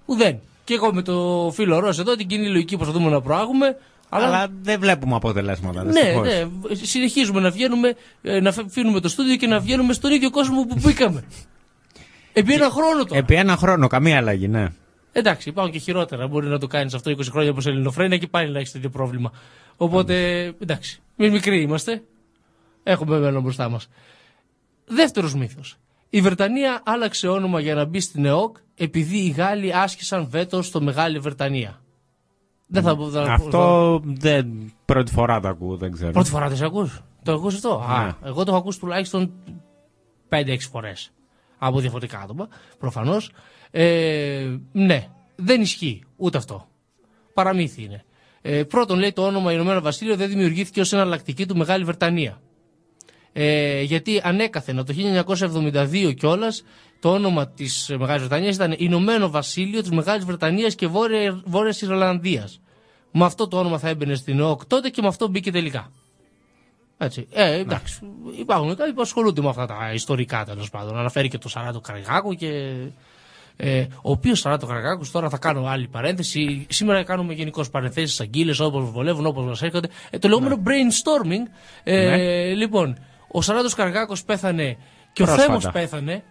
που 0.07 0.15
δεν. 0.15 0.39
Και 0.65 0.75
εγώ 0.75 0.95
με 0.95 1.03
το 1.03 1.51
φίλο 1.55 1.79
Ρος 1.79 1.99
εδώ 1.99 2.15
την 2.17 2.27
κοινή 2.27 2.49
λογική 2.49 2.77
προσπαθούμε 2.77 3.11
να 3.11 3.21
προάγουμε. 3.21 3.77
Αλλά, 4.09 4.27
Αλλά 4.27 4.47
δεν 4.63 4.81
βλέπουμε 4.81 5.15
αποτελέσματα. 5.15 5.85
ναι, 5.85 5.91
δυστυχώς. 5.91 6.27
ναι, 6.27 6.75
συνεχίζουμε 6.87 7.41
να 7.41 7.51
βγαίνουμε, 7.51 7.95
ε, 8.23 8.41
να 8.41 8.53
φε- 8.53 8.65
αφήνουμε 8.67 9.01
το 9.01 9.09
στούντιο 9.09 9.37
και 9.37 9.47
να 9.47 9.61
βγαίνουμε 9.61 9.93
στον 9.93 10.13
ίδιο 10.13 10.31
κόσμο 10.31 10.65
που 10.65 10.77
μπήκαμε. 10.81 11.25
Επί 12.33 12.53
ένα 12.53 12.71
χρόνο 12.71 13.05
τώρα. 13.05 13.19
Επί 13.21 13.35
ένα 13.35 13.57
χρόνο, 13.57 13.87
καμία 13.87 14.17
αλλαγή, 14.17 14.49
ναι. 14.49 14.67
Εντάξει, 15.13 15.49
υπάρχουν 15.49 15.73
και 15.73 15.79
χειρότερα. 15.79 16.27
Μπορεί 16.29 16.47
να 16.47 16.59
το 16.59 16.67
κάνεις 16.67 16.95
αυτό 16.95 17.11
20 17.11 17.21
χρόνια 17.31 17.51
όπως 17.51 17.67
Ελληνοφρένια 17.67 18.19
και 18.19 18.27
πάλι 18.27 18.51
να 18.53 18.59
έχεις 18.59 18.73
τέτοιο 18.73 18.91
πρόβλημα. 18.91 19.33
Οπότε, 19.77 20.43
εντάξει. 20.63 21.01
Εμεί 21.17 21.31
μικροί 21.31 21.61
είμαστε. 21.61 22.03
Έχουμε 22.85 23.19
μέλλον 23.19 23.43
μπροστά 23.43 23.69
μας. 23.69 23.89
Δεύτερος 24.87 25.35
μύθος. 25.35 25.77
Η 26.11 26.21
Βρετανία 26.21 26.83
άλλαξε 26.85 27.29
όνομα 27.29 27.61
για 27.61 27.75
να 27.75 27.85
μπει 27.85 28.01
στην 28.01 28.25
ΕΟΚ 28.25 28.57
επειδή 28.75 29.17
οι 29.19 29.29
Γάλλοι 29.29 29.75
άσκησαν 29.75 30.27
βέτο 30.29 30.63
στο 30.63 30.81
Μεγάλη 30.81 31.19
Βρετανία. 31.19 31.81
Δεν 32.67 32.83
θα 32.83 32.97
πω. 32.97 33.09
θα- 33.11 33.23
Αυτό 33.33 34.01
δεν, 34.05 34.73
πρώτη 34.85 35.13
φορά 35.13 35.41
το 35.41 35.49
ακούω, 35.49 35.77
δεν 35.77 35.93
ξέρω. 35.93 36.11
Πρώτη 36.11 36.31
φορά 36.31 36.49
δεν 36.49 36.57
σε 36.57 36.65
ακούς. 36.65 37.03
Το 37.23 37.33
ακούς 37.33 37.55
αυτό; 37.55 37.85
Α, 37.89 38.05
Ναι. 38.05 38.13
εγώ 38.29 38.45
το 38.45 38.51
έχω 38.51 38.61
ακούσει 38.61 38.79
τουλάχιστον 38.79 39.33
5-6 40.29 40.69
φορές. 40.71 41.11
Από 41.59 41.81
διαφορετικά 41.81 42.21
άτομα, 42.21 42.49
προφανώς. 42.79 43.31
Ε, 43.71 44.57
ναι, 44.73 45.09
δεν 45.37 45.61
ισχύει 45.61 46.03
ούτε 46.17 46.39
αυτό. 46.39 46.69
Παραμύθι 47.35 47.83
είναι. 47.83 48.05
Ε, 48.43 48.63
πρώτον, 48.65 48.99
λέει 48.99 49.13
το 49.13 49.27
όνομα 49.27 49.53
Ηνωμένο 49.53 49.81
Βασίλειο 49.81 50.17
δεν 50.17 50.29
δημιουργήθηκε 50.29 50.81
ως 50.81 50.93
εναλλακτική 50.93 51.47
του 51.47 51.57
Μεγάλη 51.57 51.85
Βρετανία. 51.85 52.41
Ε, 53.37 53.83
γιατί 53.83 54.21
ανέκαθεν 54.25 54.79
από 54.79 54.87
το 54.87 54.95
1972 54.95 56.15
κιόλας 56.15 56.65
το 57.01 57.13
όνομα 57.13 57.49
της 57.49 57.95
Μεγάλης 57.99 58.21
Βρετανίας 58.21 58.55
ήταν 58.55 58.75
Ηνωμένο 58.79 59.31
Βασίλειο 59.31 59.81
της 59.81 59.91
Μεγάλης 59.91 60.25
Βρετανίας 60.25 60.75
και 60.75 60.87
Βόρεια, 60.87 61.43
Βόρειας 61.45 61.81
Ιρλανδίας. 61.83 62.61
Με 63.13 63.25
αυτό 63.25 63.49
το 63.49 63.59
όνομα 63.59 63.79
θα 63.79 63.89
έμπαινε 63.89 64.15
στην 64.15 64.39
ΕΟΚ 64.39 64.67
τότε 64.67 64.89
και 64.89 65.03
με 65.03 65.09
αυτό 65.09 65.29
μπήκε 65.29 65.51
τελικά. 65.51 65.91
Έτσι. 66.99 67.27
Ε, 67.33 67.59
εντάξει. 67.59 68.01
Υπάρχουν 68.39 68.77
κάποιοι 68.77 68.93
που 68.93 69.01
ασχολούνται 69.01 69.41
με 69.43 69.49
αυτά 69.49 69.67
τα 69.67 69.91
ιστορικά 69.95 70.45
τέλος 70.45 70.71
πάντων. 70.71 70.99
Αναφέρει 70.99 71.29
και 71.29 71.39
το 71.39 71.49
Σαράτο 71.49 71.81
Καραγάκου 71.81 72.35
και. 72.35 72.75
Ε, 73.57 73.87
ο 74.03 74.11
οποίος 74.11 74.39
Σαράτο 74.39 74.67
Καραγάκους, 74.67 75.11
τώρα 75.11 75.29
θα 75.29 75.39
κάνω 75.39 75.67
άλλη 75.67 75.89
παρένθεση. 75.89 76.67
Σήμερα 76.71 77.03
κάνουμε 77.05 77.33
γενικώς 77.33 77.71
παρενθέσεις 77.71 78.21
αγκύλε 78.21 78.55
όπως 78.59 78.91
βολεύουν, 78.91 79.27
όπως 79.27 79.45
μας 79.45 79.63
έρχονται. 79.63 79.89
Ε, 80.11 80.19
το 80.19 80.29
λεγόμενο 80.29 80.63
brainstorming. 80.65 81.51
Ε, 81.85 82.53
Λοιπόν, 82.55 82.99
ο 83.37 83.43
Σαράτο 83.43 83.69
Καραγάκο 83.77 84.15
πέθανε 84.27 84.77
και 85.13 85.23
ο 85.23 85.25
Πρόσφατα. 85.25 85.47
Θέμος 85.47 85.71
πέθανε. 85.73 86.23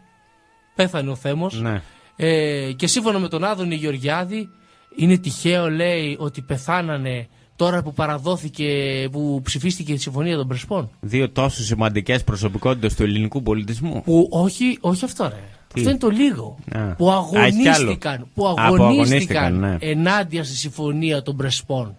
Πέθανε 0.76 1.10
ο 1.10 1.16
Θέμος. 1.16 1.62
Ναι. 1.62 1.82
Ε, 2.16 2.72
και 2.72 2.88
σύμφωνα 2.88 3.20
με 3.20 3.28
τον 3.28 3.44
Άδωνη 3.44 3.76
Γεωργιάδη, 3.76 4.50
είναι 4.96 5.18
τυχαίο, 5.18 5.70
λέει, 5.70 6.16
ότι 6.20 6.42
πεθάνανε 6.42 7.28
τώρα 7.56 7.84
που 7.84 7.94
παραδόθηκε, 7.94 8.68
που 9.12 9.42
ψηφίστηκε 9.44 9.94
η 9.94 9.98
Συμφωνία 9.98 10.38
των 10.38 10.48
Πρεσπών. 10.48 10.90
Δύο 11.00 11.30
τόσο 11.30 11.64
σημαντικές 11.64 12.24
προσωπικότητες 12.24 12.96
του 12.96 13.04
ελληνικού 13.04 13.44
πολιτισμού. 13.44 14.02
Που 14.04 14.28
όχι, 14.32 14.78
όχι 14.82 15.06
αυτό 15.06 15.24
ρε. 15.24 15.40
Τι; 15.74 15.80
Αυτό 15.80 15.90
είναι 15.90 16.00
το 16.00 16.10
λίγο. 16.10 16.58
Α. 16.72 16.96
Που 16.96 17.12
Α, 17.12 17.18
έχει 17.46 17.62
κι 17.62 17.68
άλλο. 17.68 17.76
αγωνίστηκαν, 17.76 18.28
που 18.34 18.48
Α, 18.48 18.54
που 18.54 18.62
αγωνίστηκαν, 18.62 18.90
αγωνίστηκαν, 18.92 19.60
ναι. 19.60 19.78
ενάντια 19.80 20.44
στη 20.44 20.56
Συμφωνία 20.56 21.22
των 21.22 21.36
Πρεσπών. 21.38 21.98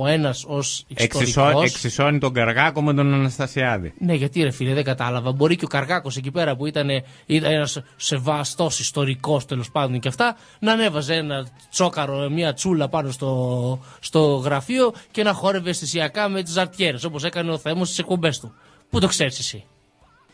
Ο 0.00 0.06
ένας 0.06 0.44
ως 0.48 0.84
Εξισώ, 0.94 1.22
ιστορικός. 1.24 1.64
εξισώνει 1.70 2.18
τον 2.18 2.32
Καργάκο 2.32 2.82
με 2.82 2.94
τον 2.94 3.14
Αναστασιάδη. 3.14 3.92
Ναι, 3.98 4.14
γιατί 4.14 4.42
ρε 4.42 4.50
φίλε, 4.50 4.74
δεν 4.74 4.84
κατάλαβα. 4.84 5.32
Μπορεί 5.32 5.56
και 5.56 5.64
ο 5.64 5.68
Καργάκος 5.68 6.16
εκεί 6.16 6.30
πέρα 6.30 6.56
που 6.56 6.66
ήταν, 6.66 6.88
ήταν 7.26 7.52
ένας 7.52 7.80
σεβαστός 7.96 8.78
ιστορικός 8.80 9.46
τέλος 9.46 9.70
πάντων 9.70 10.00
και 10.00 10.08
αυτά, 10.08 10.36
να 10.60 10.72
ανέβαζε 10.72 11.14
ένα 11.14 11.46
τσόκαρο, 11.70 12.30
μια 12.30 12.52
τσούλα 12.54 12.88
πάνω 12.88 13.10
στο, 13.10 13.80
στο 14.00 14.20
γραφείο 14.34 14.92
και 15.10 15.22
να 15.22 15.32
χόρευε 15.32 15.70
αισθησιακά 15.70 16.28
με 16.28 16.42
τις 16.42 16.52
ζαρτιέρες 16.52 17.04
όπως 17.04 17.24
έκανε 17.24 17.50
ο 17.50 17.58
Θέμος 17.58 17.86
στις 17.86 17.98
εκπομπές 17.98 18.38
του. 18.40 18.52
Πού 18.90 19.00
το 19.00 19.06
ξέρεις 19.06 19.38
εσύ; 19.38 19.64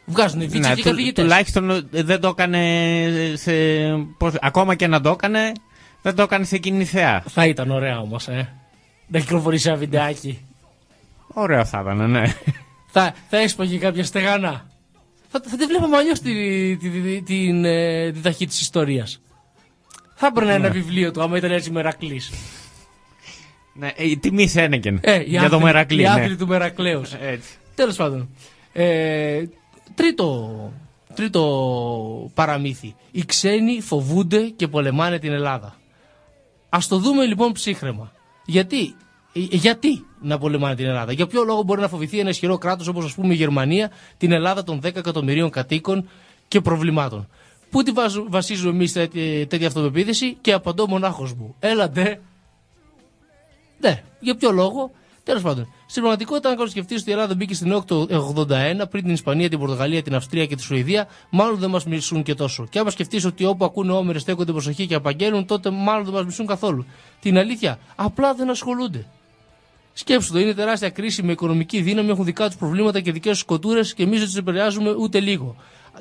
Βγάζουν 0.06 0.40
οι 0.40 0.46
βίτσοι 0.46 0.68
Ναι, 0.68 0.74
και 0.74 0.80
οι 0.80 0.82
του- 0.82 0.88
καθηγητές. 0.90 1.24
τουλάχιστον 1.24 1.70
ε, 1.70 1.82
δεν 2.02 2.20
το 2.20 2.28
έκανε 2.28 2.90
σε. 3.34 3.52
Πώς, 4.18 4.32
ακόμα 4.40 4.74
και 4.74 4.86
να 4.86 5.00
το 5.00 5.10
έκανε, 5.10 5.52
δεν 6.02 6.14
το 6.14 6.22
έκανε 6.22 6.44
σε 6.44 6.58
κοινή 6.58 6.84
θεά. 6.84 7.22
Θα 7.28 7.46
ήταν 7.46 7.70
ωραία 7.70 7.98
όμως, 7.98 8.28
ε. 8.28 8.48
Να 9.06 9.18
κυκλοφορήσει 9.20 9.68
ένα 9.68 9.76
βιντεάκι. 9.78 10.38
Ωραίο 11.32 11.64
θα 11.64 11.80
ήταν, 11.80 12.10
ναι. 12.10 12.34
θα, 12.86 13.14
θα 13.28 13.36
έσπαγε 13.38 13.78
κάποια 13.78 14.04
στεγανά. 14.04 14.66
Θα, 15.28 15.40
θα 15.46 15.56
τη 15.56 15.64
βλέπαμε 15.66 15.96
αλλιώς 15.96 16.20
τη, 16.20 16.32
τη, 16.76 16.88
τη, 16.90 17.22
την, 17.22 17.64
ε, 17.64 18.10
την 18.12 18.22
ταχύ 18.22 18.46
της 18.46 18.60
ιστορίας. 18.60 19.20
Θα 20.14 20.26
έπαιρνε 20.26 20.52
ένα 20.52 20.68
Ναι. 20.68 20.74
βιβλίο 20.74 21.10
του, 21.10 21.22
άμα 21.22 21.36
ήταν 21.36 21.50
έτσι 21.50 21.70
μερακλής. 21.70 22.32
ναι 23.74 23.90
η 23.96 24.16
τιμή 24.18 24.48
Σένεκεν. 24.48 24.98
Ε, 25.02 25.20
οι 25.20 25.24
για 25.26 25.40
το 25.40 25.44
άθλοι- 25.46 25.62
Μερακλή. 25.62 26.00
Οι 26.00 26.04
ναι. 26.04 26.10
άθλοι 26.10 26.36
του 26.36 26.46
Μερακλέου. 26.46 27.02
Έτσι. 27.20 27.50
Τέλος 27.74 27.96
πάντων. 27.96 28.28
Ε, 28.72 29.42
τρίτο, 29.94 30.72
τρίτο 31.14 32.30
παραμύθι. 32.34 32.94
Οι 33.10 33.24
ξένοι 33.24 33.80
φοβούνται 33.80 34.40
και 34.56 34.68
πολεμάνε 34.68 35.18
την 35.18 35.32
Ελλάδα. 35.32 35.76
Α 36.68 36.78
το 36.88 36.98
δούμε 36.98 37.24
λοιπόν 37.24 37.52
ψύχρεμα. 37.52 38.12
Γιατί, 38.44 38.94
ε, 39.32 39.40
γιατί 39.40 40.04
να 40.20 40.38
πολεμάνε 40.38 40.74
την 40.74 40.84
Ελλάδα, 40.86 41.12
Για 41.12 41.26
ποιο 41.26 41.44
λόγο 41.44 41.62
μπορεί 41.62 41.80
να 41.80 41.88
φοβηθεί 41.88 42.18
ένα 42.18 42.28
ισχυρό 42.28 42.58
κράτος 42.58 42.86
όπως 42.88 43.04
ας 43.04 43.14
πούμε 43.14 43.32
η 43.32 43.36
Γερμανία 43.36 43.90
την 44.16 44.32
Ελλάδα 44.32 44.62
των 44.62 44.80
10 44.80 44.98
εκατομμυρίων 44.98 45.50
κατοίκων 45.50 46.08
και 46.48 46.60
προβλημάτων; 46.60 47.28
Πού 47.70 47.82
τη 47.82 47.90
βάζου- 47.90 48.30
βασίζουμε 48.30 48.70
εμείς 48.70 48.92
τέτοια, 48.92 49.46
τέτοια 49.46 49.66
αυτοπεποίθηση 49.66 50.36
και 50.40 50.52
απαντώ 50.52 50.86
μονάχος 50.88 51.32
μου. 51.34 51.54
Έλατε, 51.58 52.20
ναι, 53.80 54.02
για 54.20 54.36
ποιο 54.36 54.50
λόγο; 54.50 54.90
Τέλος 55.22 55.42
πάντων, 55.42 55.73
στην 55.86 56.02
πραγματικότητα, 56.02 56.48
αν 56.48 56.68
σκεφτεί 56.68 56.94
ότι 56.94 57.10
η 57.10 57.12
Ελλάδα 57.12 57.34
μπήκε 57.34 57.54
στην 57.54 57.70
ΕΟΚ 57.70 57.84
το 57.84 58.06
81 58.10 58.90
πριν 58.90 59.02
την 59.04 59.12
Ισπανία, 59.12 59.48
την 59.48 59.58
Πορτογαλία, 59.58 60.02
την 60.02 60.14
Αυστρία 60.14 60.46
και 60.46 60.56
τη 60.56 60.62
Σουηδία, 60.62 61.08
μάλλον 61.30 61.58
δεν 61.58 61.70
μας 61.70 61.84
μισούν 61.84 62.22
και 62.22 62.34
τόσο. 62.34 62.66
Και 62.70 62.78
άμα 62.78 62.90
σκεφτείς 62.90 63.24
ότι 63.24 63.44
όπου 63.44 63.64
ακούνε 63.64 63.92
όμοιρες 63.92 64.22
στέκονται 64.22 64.52
προσοχή 64.52 64.86
και 64.86 64.94
απαγγέλουν, 64.94 65.46
τότε 65.46 65.70
μάλλον 65.70 66.04
δεν 66.04 66.14
μας 66.14 66.24
μισούν 66.24 66.46
καθόλου. 66.46 66.86
Την 67.20 67.38
αλήθεια, 67.38 67.78
απλά 67.94 68.34
δεν 68.34 68.50
ασχολούνται. 68.50 69.06
Σκέψου 69.92 70.32
το, 70.32 70.38
είναι 70.38 70.54
τεράστια 70.54 70.90
κρίση 70.90 71.22
με 71.22 71.32
οικονομική 71.32 71.80
δύναμη, 71.80 72.10
έχουν 72.10 72.24
δικά 72.24 72.46
τους 72.46 72.56
προβλήματα 72.56 73.00
και 73.00 73.12
δικές 73.12 73.32
τους 73.32 73.44
κοτούρες 73.44 73.94
και 73.94 74.02
εμείς 74.02 74.20
δεν 74.20 74.28
του 74.28 74.38
επηρεάζουμε 74.38 74.90
ούτε 74.90 75.20
λίγο. 75.20 75.56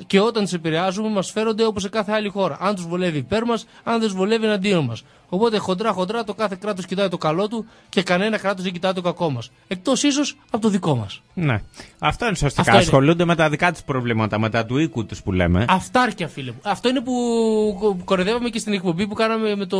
Και 0.06 0.20
όταν 0.20 0.44
του 0.44 0.54
επηρεάζουμε, 0.54 1.08
μας 1.08 1.30
φέρονται 1.30 1.64
όπως 1.64 1.82
σε 1.82 1.88
κάθε 1.88 2.12
άλλη 2.12 2.28
χώρα. 2.28 2.56
Αν 2.60 2.74
τους 2.74 2.86
βολεύει 2.86 3.18
υπέρ 3.18 3.44
μας, 3.44 3.66
αν 3.82 3.98
δεν 3.98 4.08
τους 4.08 4.16
βολεύει 4.16 4.44
εναντίον 4.44 4.84
μας. 4.84 5.04
Οπότε 5.34 5.58
χοντρά-χοντρά 5.58 6.24
το 6.24 6.34
κάθε 6.34 6.56
κράτος 6.60 6.86
κοιτάει 6.86 7.08
το 7.08 7.18
καλό 7.18 7.48
του 7.48 7.66
και 7.88 8.02
κανένα 8.02 8.38
κράτος 8.38 8.62
δεν 8.62 8.72
κοιτάει 8.72 8.92
το 8.92 9.00
κακό 9.00 9.30
μας. 9.30 9.50
Εκτός 9.66 10.02
ίσως 10.02 10.36
από 10.50 10.62
το 10.62 10.68
δικό 10.68 10.96
μας. 10.96 11.22
Ναι. 11.34 11.62
Αυτό 11.98 12.26
είναι 12.26 12.34
σωστικά. 12.34 12.60
Αυτό 12.60 12.72
είναι. 12.72 12.82
Ασχολούνται 12.82 13.24
με 13.24 13.34
τα 13.34 13.48
δικά 13.48 13.72
τους 13.72 13.82
προβλήματα, 13.82 14.38
με 14.38 14.50
τα 14.50 14.66
του 14.66 14.78
οίκου 14.78 15.06
τους 15.06 15.22
που 15.22 15.32
λέμε. 15.32 15.64
Αυτάρκεια, 15.68 16.28
φίλε 16.28 16.50
μου. 16.50 16.58
Αυτό 16.62 16.88
είναι 16.88 17.00
που 17.00 18.02
κοροϊδεύαμε 18.04 18.48
και 18.48 18.58
στην 18.58 18.72
εκπομπή 18.72 19.06
που 19.06 19.14
κάναμε 19.14 19.56
με 19.56 19.66
το 19.66 19.78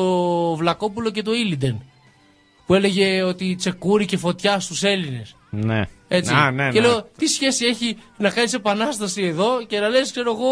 Βλακόπουλο 0.57 1.11
και 1.11 1.23
το 1.23 1.33
Ήλιντεν. 1.33 1.83
Που 2.67 2.75
έλεγε 2.75 3.23
ότι 3.23 3.55
τσεκούρι 3.55 4.05
και 4.05 4.17
φωτιά 4.17 4.61
στους 4.61 4.83
Έλληνες. 4.83 5.37
Ναι. 5.51 5.83
Έτσι. 6.09 6.35
Α, 6.35 6.51
ναι, 6.51 6.71
και 6.71 6.81
ναι. 6.81 6.87
λέω, 6.87 7.09
τι 7.19 7.27
σχέση 7.27 7.65
έχει 7.65 7.97
να 8.17 8.31
κάνεις 8.31 8.53
επανάσταση 8.53 9.23
εδώ 9.23 9.65
και 9.67 9.81
να 9.81 9.89
λες, 9.89 10.11
ξέρω 10.11 10.31
εγώ, 10.31 10.51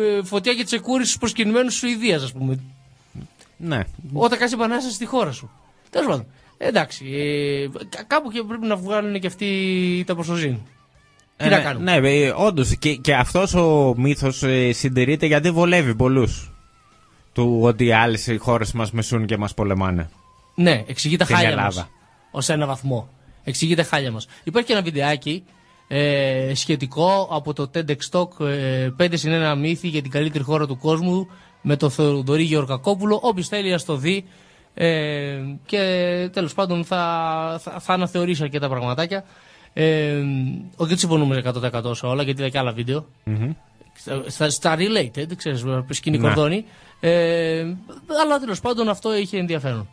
ε, 0.00 0.22
φωτιά 0.22 0.54
και 0.54 0.64
τσεκούρι 0.64 1.04
στους 1.04 1.18
προσκυνημένους 1.18 1.74
Σουηδίας, 1.74 2.22
ας 2.22 2.32
πούμε. 2.32 2.60
Ναι. 3.64 3.80
Όταν 4.12 4.38
κάνει 4.38 4.50
επανάσταση 4.54 4.94
στη 4.94 5.06
χώρα 5.06 5.32
σου. 5.32 5.50
Τέλος 5.90 6.06
πάντων. 6.08 6.26
Εντάξει. 6.58 7.04
Ε, 7.14 7.66
κα- 7.88 8.02
κάπου 8.06 8.30
και 8.30 8.42
πρέπει 8.48 8.66
να 8.66 8.76
βγάλουν 8.76 9.20
και 9.20 9.26
αυτοί 9.26 9.48
τα 10.06 10.14
προσωζήν. 10.14 10.56
Τι 11.36 11.44
Ε, 11.44 11.48
να 11.48 11.56
ναι, 11.56 11.62
κάνουμε; 11.62 11.98
Ναι, 12.00 12.08
ε, 12.08 12.32
όντως. 12.36 12.76
Και, 12.76 12.94
και 12.94 13.14
αυτός 13.14 13.54
ο 13.54 13.94
μύθος 13.96 14.42
συντηρείται 14.70 15.26
γιατί 15.26 15.50
βολεύει 15.50 15.94
πολλούς. 15.94 16.52
Του 17.32 17.58
ότι 17.62 17.84
οι 17.84 17.92
άλλε 17.92 18.18
χώρες 18.38 18.72
μας 18.72 18.90
μεσούν 18.92 19.26
και 19.26 19.36
μας 19.36 19.54
πολεμάνε. 19.54 20.10
Ναι, 20.54 20.84
εξηγεί 20.86 21.16
τα 21.16 21.24
Την 21.24 21.34
χάλια 21.34 21.50
Ελλάδα. 21.50 21.88
μας 22.32 22.48
Ω 22.48 22.52
ένα 22.52 22.66
βαθμό. 22.66 23.08
Εξηγεί 23.44 23.74
τα 23.74 23.82
χάλια 23.84 24.10
μας. 24.10 24.26
Υπάρχει 24.44 24.68
και 24.68 24.74
ένα 24.74 24.82
βιντεάκι 24.82 25.44
ε, 25.88 26.52
σχετικό 26.54 27.28
από 27.32 27.52
το 27.52 27.70
TEDx 27.74 27.96
Talk 28.10 28.46
ε, 28.46 28.90
5 28.98 29.08
συν 29.12 29.32
1 29.34 29.56
μύθι 29.58 29.88
για 29.88 30.02
την 30.02 30.10
καλύτερη 30.10 30.44
χώρα 30.44 30.66
του 30.66 30.78
κόσμου 30.78 31.28
με 31.62 31.76
τον 31.76 31.90
Θεοδωρή 31.90 32.42
Γεωργακόπουλο. 32.42 33.18
Όποιος 33.22 33.48
θέλει, 33.48 33.72
ας 33.72 33.84
το 33.84 33.96
δει. 33.96 34.24
Ε, 34.74 35.38
και 35.66 35.78
τέλος 36.32 36.54
πάντων 36.54 36.84
θα, 36.84 37.60
θα, 37.62 37.80
θα 37.80 37.92
αναθεωρήσει 37.92 38.42
αρκετά 38.42 38.68
πραγματάκια. 38.68 39.24
Ε, 39.72 40.16
όχι 40.76 40.88
δεν 40.88 40.98
συμφωνούμε 40.98 41.42
100% 41.44 41.96
σε 41.96 42.06
όλα 42.06 42.22
γιατί 42.22 42.40
είδα 42.40 42.50
και 42.50 42.58
άλλα 42.58 42.72
βίντεο. 42.72 43.06
Στα, 44.26 44.50
στα 44.50 44.76
related, 44.78 45.36
ξέρεις, 45.36 45.64
σκηνή 45.88 46.18
Ναι. 46.18 46.22
κορδόνι. 46.22 46.64
Ε, 47.00 47.74
αλλά 48.22 48.38
τέλος 48.40 48.60
πάντων 48.60 48.88
αυτό 48.88 49.16
είχε 49.16 49.38
ενδιαφέρον. 49.38 49.88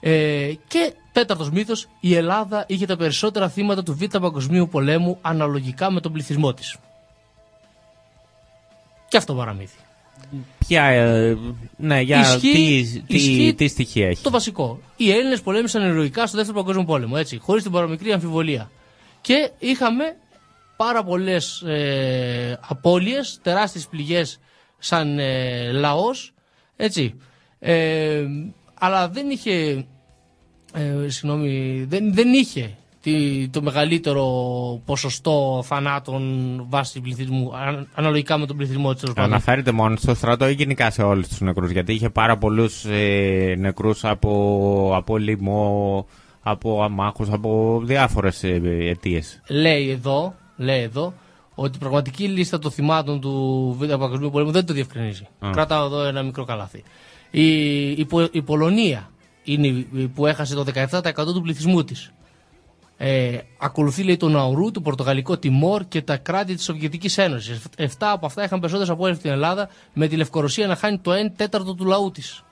Ε, 0.00 0.52
και 0.68 0.94
τέταρτος 1.12 1.50
μύθος, 1.50 1.88
η 2.00 2.14
Ελλάδα 2.14 2.64
είχε 2.68 2.86
τα 2.86 2.96
περισσότερα 2.96 3.48
θύματα 3.48 3.82
του 3.82 3.94
Β' 3.96 4.18
Παγκοσμίου 4.18 4.68
Πολέμου 4.68 5.18
αναλογικά 5.22 5.90
με 5.90 6.00
τον 6.00 6.12
πληθυσμό 6.12 6.54
της. 6.54 6.76
Και 9.08 9.16
αυτό 9.16 9.34
παραμύθι. 9.34 9.78
Ποια. 10.58 10.84
ε, 10.84 11.36
ναι, 11.76 12.00
για 12.00 12.20
Ισχύει- 12.20 12.52
τι, 12.52 13.00
τι, 13.06 13.16
ισχύει 13.16 13.54
τι 13.56 13.68
στοιχεία 13.68 14.08
έχει. 14.08 14.22
Το 14.22 14.30
βασικό. 14.30 14.80
Οι 14.96 15.10
Έλληνες 15.10 15.40
πολέμησαν 15.40 15.82
ηρωικά 15.90 16.26
στο 16.26 16.36
δεύτερο 16.36 16.58
παγκόσμιο 16.58 16.84
πόλεμο, 16.84 17.14
έτσι, 17.18 17.38
χωρίς 17.38 17.62
την 17.62 17.72
παραμικρή 17.72 18.12
αμφιβολία. 18.12 18.70
Και 19.20 19.50
είχαμε 19.58 20.04
πάρα 20.76 21.04
πολλές 21.04 21.60
ε, 21.62 22.58
απώλειες, 22.68 23.38
τεράστιες 23.42 23.86
πληγές 23.86 24.38
σαν 24.78 25.18
ε, 25.18 25.70
λαός, 25.72 26.32
έτσι. 26.76 27.14
Ε, 27.58 28.24
αλλά 28.74 29.08
δεν 29.08 29.30
είχε. 29.30 29.84
Ε, 30.74 31.08
συγγνώμη, 31.08 31.84
δεν, 31.88 32.14
δεν 32.14 32.32
είχε 32.32 32.60
τη- 32.60 32.74
το 33.50 33.62
μεγαλύτερο 33.62 34.24
ποσοστό 34.84 35.62
θανάτων 35.66 36.22
βάσει 36.68 37.00
πληθυσμού, 37.00 37.56
αν- 37.56 37.88
αναλογικά 37.94 38.38
με 38.38 38.46
τον 38.46 38.56
πληθυσμό 38.56 38.94
της 38.94 39.02
Αναφέρεται 39.16 39.72
μόνο 39.72 39.96
στο 39.96 40.14
στρατό 40.14 40.48
ή 40.48 40.52
γενικά 40.52 40.90
σε 40.90 41.02
όλους 41.02 41.28
τους 41.28 41.40
νεκρούς. 41.40 41.70
Γιατί 41.70 41.92
είχε 41.92 42.08
πάρα 42.10 42.38
πολλούς 42.38 42.84
ε, 42.84 43.54
νεκρούς 43.58 44.04
από, 44.04 44.92
από 44.96 45.16
λοιμό, 45.16 46.06
από 46.42 46.82
αμάχους, 46.82 47.28
από 47.30 47.80
διάφορες 47.84 48.42
ε, 48.44 48.60
αιτίες. 48.80 49.40
λέει 49.48 49.88
εδώ, 49.90 50.34
λέει 50.56 50.80
εδώ 50.82 51.14
ότι 51.54 51.76
η 51.76 51.78
πραγματική 51.80 52.24
λίστα 52.28 52.58
των 52.58 52.70
θυμάτων 52.70 53.20
του 53.20 53.76
Β' 53.78 53.94
Παγκοσμίου 53.94 54.30
Πολέμου 54.30 54.50
δεν 54.50 54.66
το 54.66 54.72
διευκρινίζει. 54.72 55.26
Α. 55.38 55.50
Κρατάω 55.52 55.86
εδώ 55.86 56.02
ένα 56.04 56.22
μικρό 56.22 56.44
καλάθι. 56.44 56.82
Η, 57.30 57.90
η, 57.90 58.04
Πο- 58.04 58.28
η 58.32 58.42
Πολωνία 58.42 59.10
είναι 59.44 59.66
η 59.66 60.10
που 60.14 60.26
έχασε 60.26 60.54
το 60.54 60.64
17% 60.90 61.00
του 61.34 61.40
πληθυσμού 61.42 61.84
της. 61.84 62.12
Ε, 62.96 63.38
ακολουθεί 63.58 64.02
λέει 64.02 64.16
το 64.16 64.28
Ναουρού, 64.28 64.70
το 64.70 64.80
Πορτογαλικό 64.80 65.38
Τιμόρ 65.38 65.84
και 65.88 66.02
τα 66.02 66.16
κράτη 66.16 66.54
της 66.54 66.64
Σοβιετικής 66.64 67.18
Ένωσης. 67.18 67.62
Εφτά 67.76 68.10
από 68.10 68.26
αυτά 68.26 68.44
είχαν 68.44 68.60
περισσότερες 68.60 68.92
απόλυτε 68.92 69.18
στην 69.18 69.30
Ελλάδα, 69.30 69.68
με 69.92 70.06
τη 70.06 70.16
Λευκορωσία 70.16 70.66
να 70.66 70.76
χάνει 70.76 70.98
το 70.98 71.12
1 71.12 71.14
τέταρτο 71.36 71.74
του 71.74 71.84
λαού 71.84 72.10
της. 72.10 72.44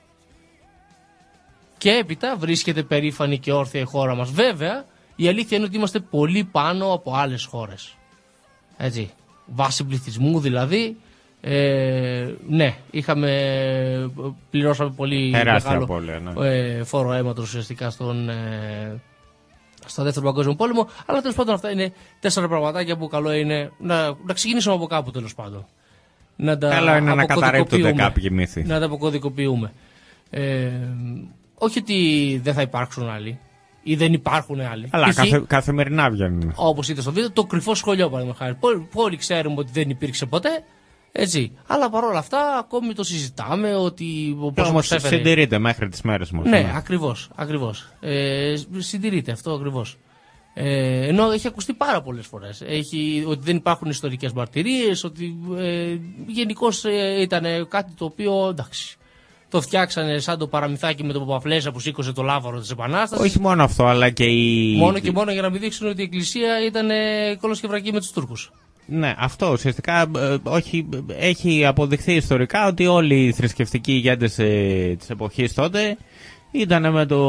Και 1.77 1.89
έπειτα 1.89 2.35
βρίσκεται 2.37 2.83
περήφανη 2.83 3.39
και 3.39 3.51
όρθια 3.51 3.81
η 3.81 3.83
χώρα 3.83 4.15
μας. 4.15 4.31
Βέβαια, 4.31 4.85
η 5.15 5.27
αλήθεια 5.27 5.57
είναι 5.57 5.65
ότι 5.65 5.75
είμαστε 5.75 5.99
πολύ 5.99 6.43
πάνω 6.43 6.93
από 6.93 7.15
άλλες 7.15 7.45
χώρες. 7.45 7.95
Έτσι. 8.77 9.11
Βάση 9.45 9.83
πληθυσμού 9.83 10.39
δηλαδή. 10.39 10.97
Ε, 11.41 12.33
ναι, 12.47 12.75
είχαμε, 12.91 14.11
πληρώσαμε 14.49 14.93
πολύ 14.95 15.31
Τεράστια 15.31 15.69
μεγάλο 15.71 15.85
απώλεια, 15.85 16.19
ναι. 16.19 16.47
ε, 16.47 16.83
φόρο 16.83 17.11
αίματος 17.11 17.47
ουσιαστικά 17.47 17.89
στον, 17.89 18.29
ε, 18.29 19.01
στο 19.85 20.03
δεύτερο 20.03 20.25
παγκόσμιο 20.25 20.55
πόλεμο. 20.55 20.87
Αλλά 21.05 21.21
τέλος 21.21 21.35
πάντων 21.35 21.53
αυτά 21.53 21.71
είναι 21.71 21.93
τέσσερα 22.19 22.47
πραγματάκια 22.47 22.97
που 22.97 23.07
καλό 23.07 23.31
είναι 23.33 23.71
να, 23.79 24.05
να 24.25 24.33
ξεκινήσουμε 24.33 24.75
από 24.75 24.85
κάπου 24.87 25.11
τέλος 25.11 25.35
πάντων. 25.35 25.65
Να 26.35 26.57
τα 26.57 26.69
Καλό 26.69 26.95
είναι 26.95 27.13
να 27.13 27.25
καταρρύπτονται 27.25 27.57
αποκωδικοποιούμε. 27.57 28.01
κάποιοι 28.01 28.29
μύθοι. 28.31 28.63
Να 28.63 28.79
τα 28.79 28.85
αποκωδικοποιούμε. 28.85 29.73
Ε, 30.29 30.69
όχι 31.57 31.79
ότι 31.79 32.39
δεν 32.43 32.53
θα 32.53 32.61
υπάρξουν 32.61 33.09
άλλοι 33.09 33.39
ή 33.83 33.95
δεν 33.95 34.13
υπάρχουν 34.13 34.59
άλλοι. 34.61 34.87
Αλλά 34.91 35.07
Π.χ. 35.07 35.15
καθε, 35.15 35.43
καθημερινά 35.47 36.09
βγαίνουν. 36.09 36.51
Όπως 36.55 36.89
είδες 36.89 37.03
στο 37.03 37.11
βίντεο, 37.11 37.31
το 37.31 37.43
κρυφό 37.43 37.75
σχολείο 37.75 38.05
παραδείγματος 38.09 38.41
χάρη. 38.41 38.57
Πολύ, 38.59 38.87
όλοι 38.93 39.17
ξέρουμε 39.17 39.55
ότι 39.57 39.71
δεν 39.73 39.89
υπήρξε 39.89 40.25
ποτέ. 40.25 40.63
Έτσι. 41.15 41.51
Αλλά 41.67 41.89
παρόλα 41.89 42.19
αυτά, 42.19 42.57
ακόμη 42.57 42.93
το 42.93 43.03
συζητάμε 43.03 43.75
ότι. 43.75 44.35
ο 44.39 44.43
Όμως 44.45 44.53
κόσμος 44.55 44.91
έφερε- 44.91 45.15
συντηρείται 45.15 45.57
μέχρι 45.59 45.89
τις 45.89 46.01
μέρες 46.01 46.31
μας. 46.31 46.45
Ναι, 46.45 46.71
ακριβώς. 46.75 47.29
Ακριβώς. 47.35 47.87
Ε, 47.99 48.55
συντηρείται 48.77 49.31
αυτό 49.31 49.51
ακριβώς. 49.53 49.97
Ε, 50.53 51.07
ενώ 51.07 51.31
έχει 51.31 51.47
ακουστεί 51.47 51.73
πάρα 51.73 52.01
πολλές 52.01 52.25
φορές. 52.25 52.61
Ότι 53.27 53.41
δεν 53.43 53.55
υπάρχουν 53.55 53.89
ιστορικές 53.89 54.31
μαρτυρίες, 54.33 55.03
ότι 55.03 55.35
ε, 55.57 55.97
γενικώς 56.27 56.83
ήταν 57.19 57.67
κάτι 57.67 57.91
το 57.97 58.05
οποίο 58.05 58.47
εντάξει. 58.49 58.97
Το 59.49 59.61
φτιάξανε 59.61 60.19
σαν 60.19 60.37
το 60.37 60.47
παραμυθάκι 60.47 61.03
με 61.03 61.13
τον 61.13 61.25
Παπαφλέσα 61.27 61.71
που 61.71 61.79
σήκωσε 61.79 62.11
το 62.11 62.21
λάβαρο 62.23 62.59
της 62.59 62.69
Επανάστασης. 62.69 63.25
Όχι 63.25 63.39
μόνο 63.39 63.63
αυτό, 63.63 63.85
αλλά 63.85 64.09
και 64.09 64.23
η. 64.25 64.75
Μόνο 64.77 64.99
και 64.99 65.11
μόνο 65.11 65.31
για 65.31 65.41
να 65.41 65.49
μην 65.49 65.59
δείξουν 65.61 65.87
ότι 65.87 66.01
η 66.01 66.03
Εκκλησία 66.03 66.65
ήταν 66.65 66.89
κολοσκευρακή 67.39 67.91
με 67.91 67.99
τους 67.99 68.11
Τούρκους. 68.11 68.51
Ναι, 68.85 69.13
αυτό 69.17 69.51
ουσιαστικά 69.51 70.01
ε, 70.17 70.37
όχι, 70.43 70.89
έχει 71.19 71.65
αποδειχθεί 71.65 72.13
ιστορικά 72.13 72.67
ότι 72.67 72.85
όλοι 72.87 73.25
οι 73.25 73.31
θρησκευτικοί 73.31 73.91
ηγέτες 73.93 74.39
ε, 74.39 74.95
της 74.99 75.09
εποχής 75.09 75.53
τότε 75.53 75.97
ήταν 76.51 76.91
με, 76.91 77.05
το, 77.05 77.19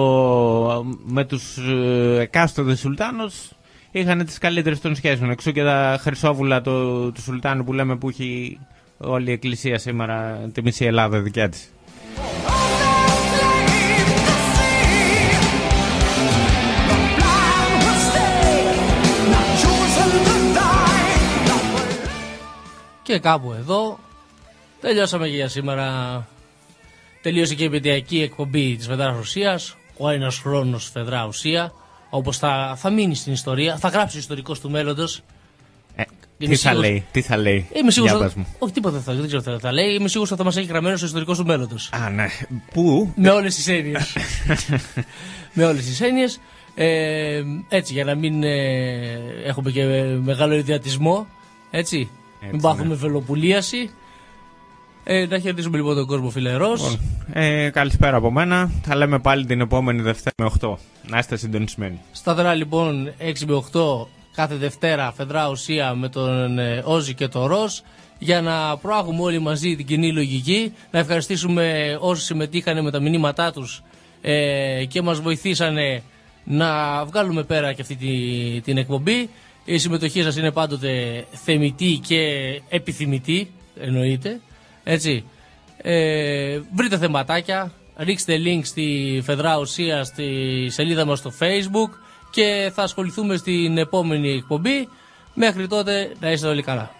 με 1.04 1.24
τους 1.24 1.56
ε, 1.56 2.18
εκάστοτε 2.20 2.76
σουλτάνους 2.76 3.50
είχαν 3.90 4.24
τις 4.24 4.38
καλύτερες 4.38 4.80
των 4.80 4.94
σχέσεων. 4.94 5.30
Εξού 5.30 5.52
και 5.52 5.62
τα 5.62 5.98
χρυσόβουλα 6.00 6.60
το, 6.60 7.10
του 7.12 7.20
σουλτάνου 7.22 7.64
που 7.64 7.72
λέμε 7.72 7.96
που 7.96 8.08
έχει 8.08 8.58
όλη 8.98 9.30
η 9.30 9.32
εκκλησία 9.32 9.78
σήμερα 9.78 10.48
τη 10.52 10.62
μισή 10.62 10.84
Ελλάδα 10.84 11.20
δικιά 11.20 11.48
της. 11.48 11.72
Και 23.04 23.18
κάπου 23.18 23.52
εδώ 23.52 23.98
τελειώσαμε 24.80 25.28
και 25.28 25.34
για 25.34 25.48
σήμερα. 25.48 26.26
Τελείωσε 27.22 27.54
και 27.54 27.62
η 27.62 27.66
επαιτειακή 27.66 28.20
εκπομπή 28.22 28.76
της 28.76 28.86
Φεδράς 28.86 29.16
Ρωσίας. 29.16 29.76
Ο 29.96 30.08
ένας 30.08 30.38
χρόνος 30.38 30.90
Φεδρά 30.92 31.26
Ουσία. 31.26 31.72
Όπως 32.10 32.38
θα, 32.38 32.74
θα 32.76 32.90
μείνει 32.90 33.14
στην 33.14 33.32
ιστορία. 33.32 33.76
Θα 33.76 33.88
γράψει 33.88 34.16
ο 34.16 34.18
ιστορικός 34.18 34.60
του 34.60 34.70
μέλλοντος. 34.70 35.20
Ε, 35.96 36.02
τι 36.38 36.56
θα 36.56 36.74
λέει, 36.74 37.04
τι 37.10 37.20
θα 37.22 37.36
λέει; 37.36 37.68
Είμαι 37.74 37.90
σίγουρος 37.90 38.16
Για 38.16 38.24
ότι- 38.26 38.34
πες 38.34 38.44
μου. 38.44 38.54
Όχι 38.58 38.72
τίποτα 38.72 38.98
θα, 39.00 39.12
δεν 39.14 39.26
ξέρω 39.26 39.42
τι 39.42 39.58
θα 39.60 39.72
λέει. 39.72 39.94
Είμαι 39.94 40.08
σίγουρος 40.08 40.30
ότι 40.30 40.40
θα 40.40 40.46
μας 40.46 40.56
έχει 40.56 40.66
γραμμένο 40.66 40.96
στο 40.96 41.06
ιστορικός 41.06 41.38
του 41.38 41.46
μέλλοντος. 41.46 41.90
Α, 41.92 42.10
ναι. 42.10 42.26
Πού; 42.72 43.12
Με 43.16 43.30
όλες 43.30 43.54
τις 43.54 43.68
έννοιες. 43.68 44.16
με 45.54 45.64
όλες 45.64 45.84
τις 45.84 46.00
έννοιες. 46.00 46.40
Ε, 46.74 47.42
έτσι, 47.68 47.92
για 47.92 48.04
να 48.04 48.14
μην 48.14 48.42
ε, 48.42 49.20
έχουμε 49.44 49.70
και 49.70 49.84
μεγάλο 50.22 50.54
ιδιατισμό. 50.54 51.26
Έτσι. 51.70 52.10
Μην 52.52 52.60
πάθουμε 52.60 52.88
ναι. 52.88 52.94
βελοπουλίαση. 52.94 53.90
Ε, 55.04 55.26
να 55.26 55.38
χαιρετήσουμε 55.38 55.76
λοιπόν 55.76 55.94
τον 55.94 56.06
κόσμο 56.06 56.30
φιλερός. 56.30 56.98
Ε, 57.32 57.70
καλησπέρα 57.70 58.16
από 58.16 58.30
μένα. 58.30 58.70
Θα 58.82 58.96
λέμε 58.96 59.18
πάλι 59.18 59.44
την 59.46 59.60
επόμενη 59.60 60.02
Δευτέρα 60.02 60.34
με 60.42 60.50
8. 60.60 60.74
Να 61.06 61.18
είστε 61.18 61.36
συντονισμένοι. 61.36 61.98
Σταθερά 62.12 62.54
λοιπόν 62.54 63.12
6 63.20 63.32
με 63.46 63.62
8 63.72 64.06
κάθε 64.34 64.54
Δευτέρα 64.54 65.12
φεδρά 65.12 65.48
ουσία 65.50 65.94
με 65.94 66.08
τον 66.08 66.58
ε, 66.58 66.82
Όζη 66.84 67.14
και 67.14 67.28
τον 67.28 67.46
Ρος 67.46 67.82
για 68.18 68.40
να 68.40 68.76
προάγουμε 68.76 69.22
όλοι 69.22 69.38
μαζί 69.38 69.76
την 69.76 69.86
κοινή 69.86 70.12
λογική. 70.12 70.72
Να 70.90 70.98
ευχαριστήσουμε 70.98 71.96
όσοι 72.00 72.24
συμμετείχαν 72.24 72.82
με 72.82 72.90
τα 72.90 73.00
μηνύματά 73.00 73.52
τους 73.52 73.82
ε, 74.20 74.84
και 74.88 75.02
μας 75.02 75.20
βοηθήσανε 75.20 76.02
να 76.44 77.04
βγάλουμε 77.04 77.42
πέρα 77.42 77.72
και 77.72 77.82
αυτή 77.82 77.96
τη- 77.96 78.60
την 78.60 78.76
εκπομπή. 78.78 79.28
Η 79.64 79.78
συμμετοχή 79.78 80.22
σας 80.22 80.36
είναι 80.36 80.50
πάντοτε 80.50 81.24
θεμητή 81.30 82.00
και 82.06 82.18
επιθυμητή, 82.68 83.52
εννοείται. 83.80 84.40
Έτσι. 84.84 85.24
Ε, 85.76 86.60
βρείτε 86.74 86.98
θεματάκια, 86.98 87.72
ρίξτε 87.96 88.40
link 88.44 88.60
στη 88.62 89.20
Φεδρά 89.24 89.58
Ουσία 89.58 90.04
στη 90.04 90.66
σελίδα 90.70 91.04
μας 91.04 91.18
στο 91.18 91.32
facebook 91.38 91.90
και 92.30 92.70
θα 92.74 92.82
ασχοληθούμε 92.82 93.36
στην 93.36 93.78
επόμενη 93.78 94.30
εκπομπή. 94.30 94.88
Μέχρι 95.34 95.68
τότε 95.68 96.12
να 96.20 96.30
είστε 96.30 96.46
όλοι 96.46 96.62
καλά. 96.62 96.90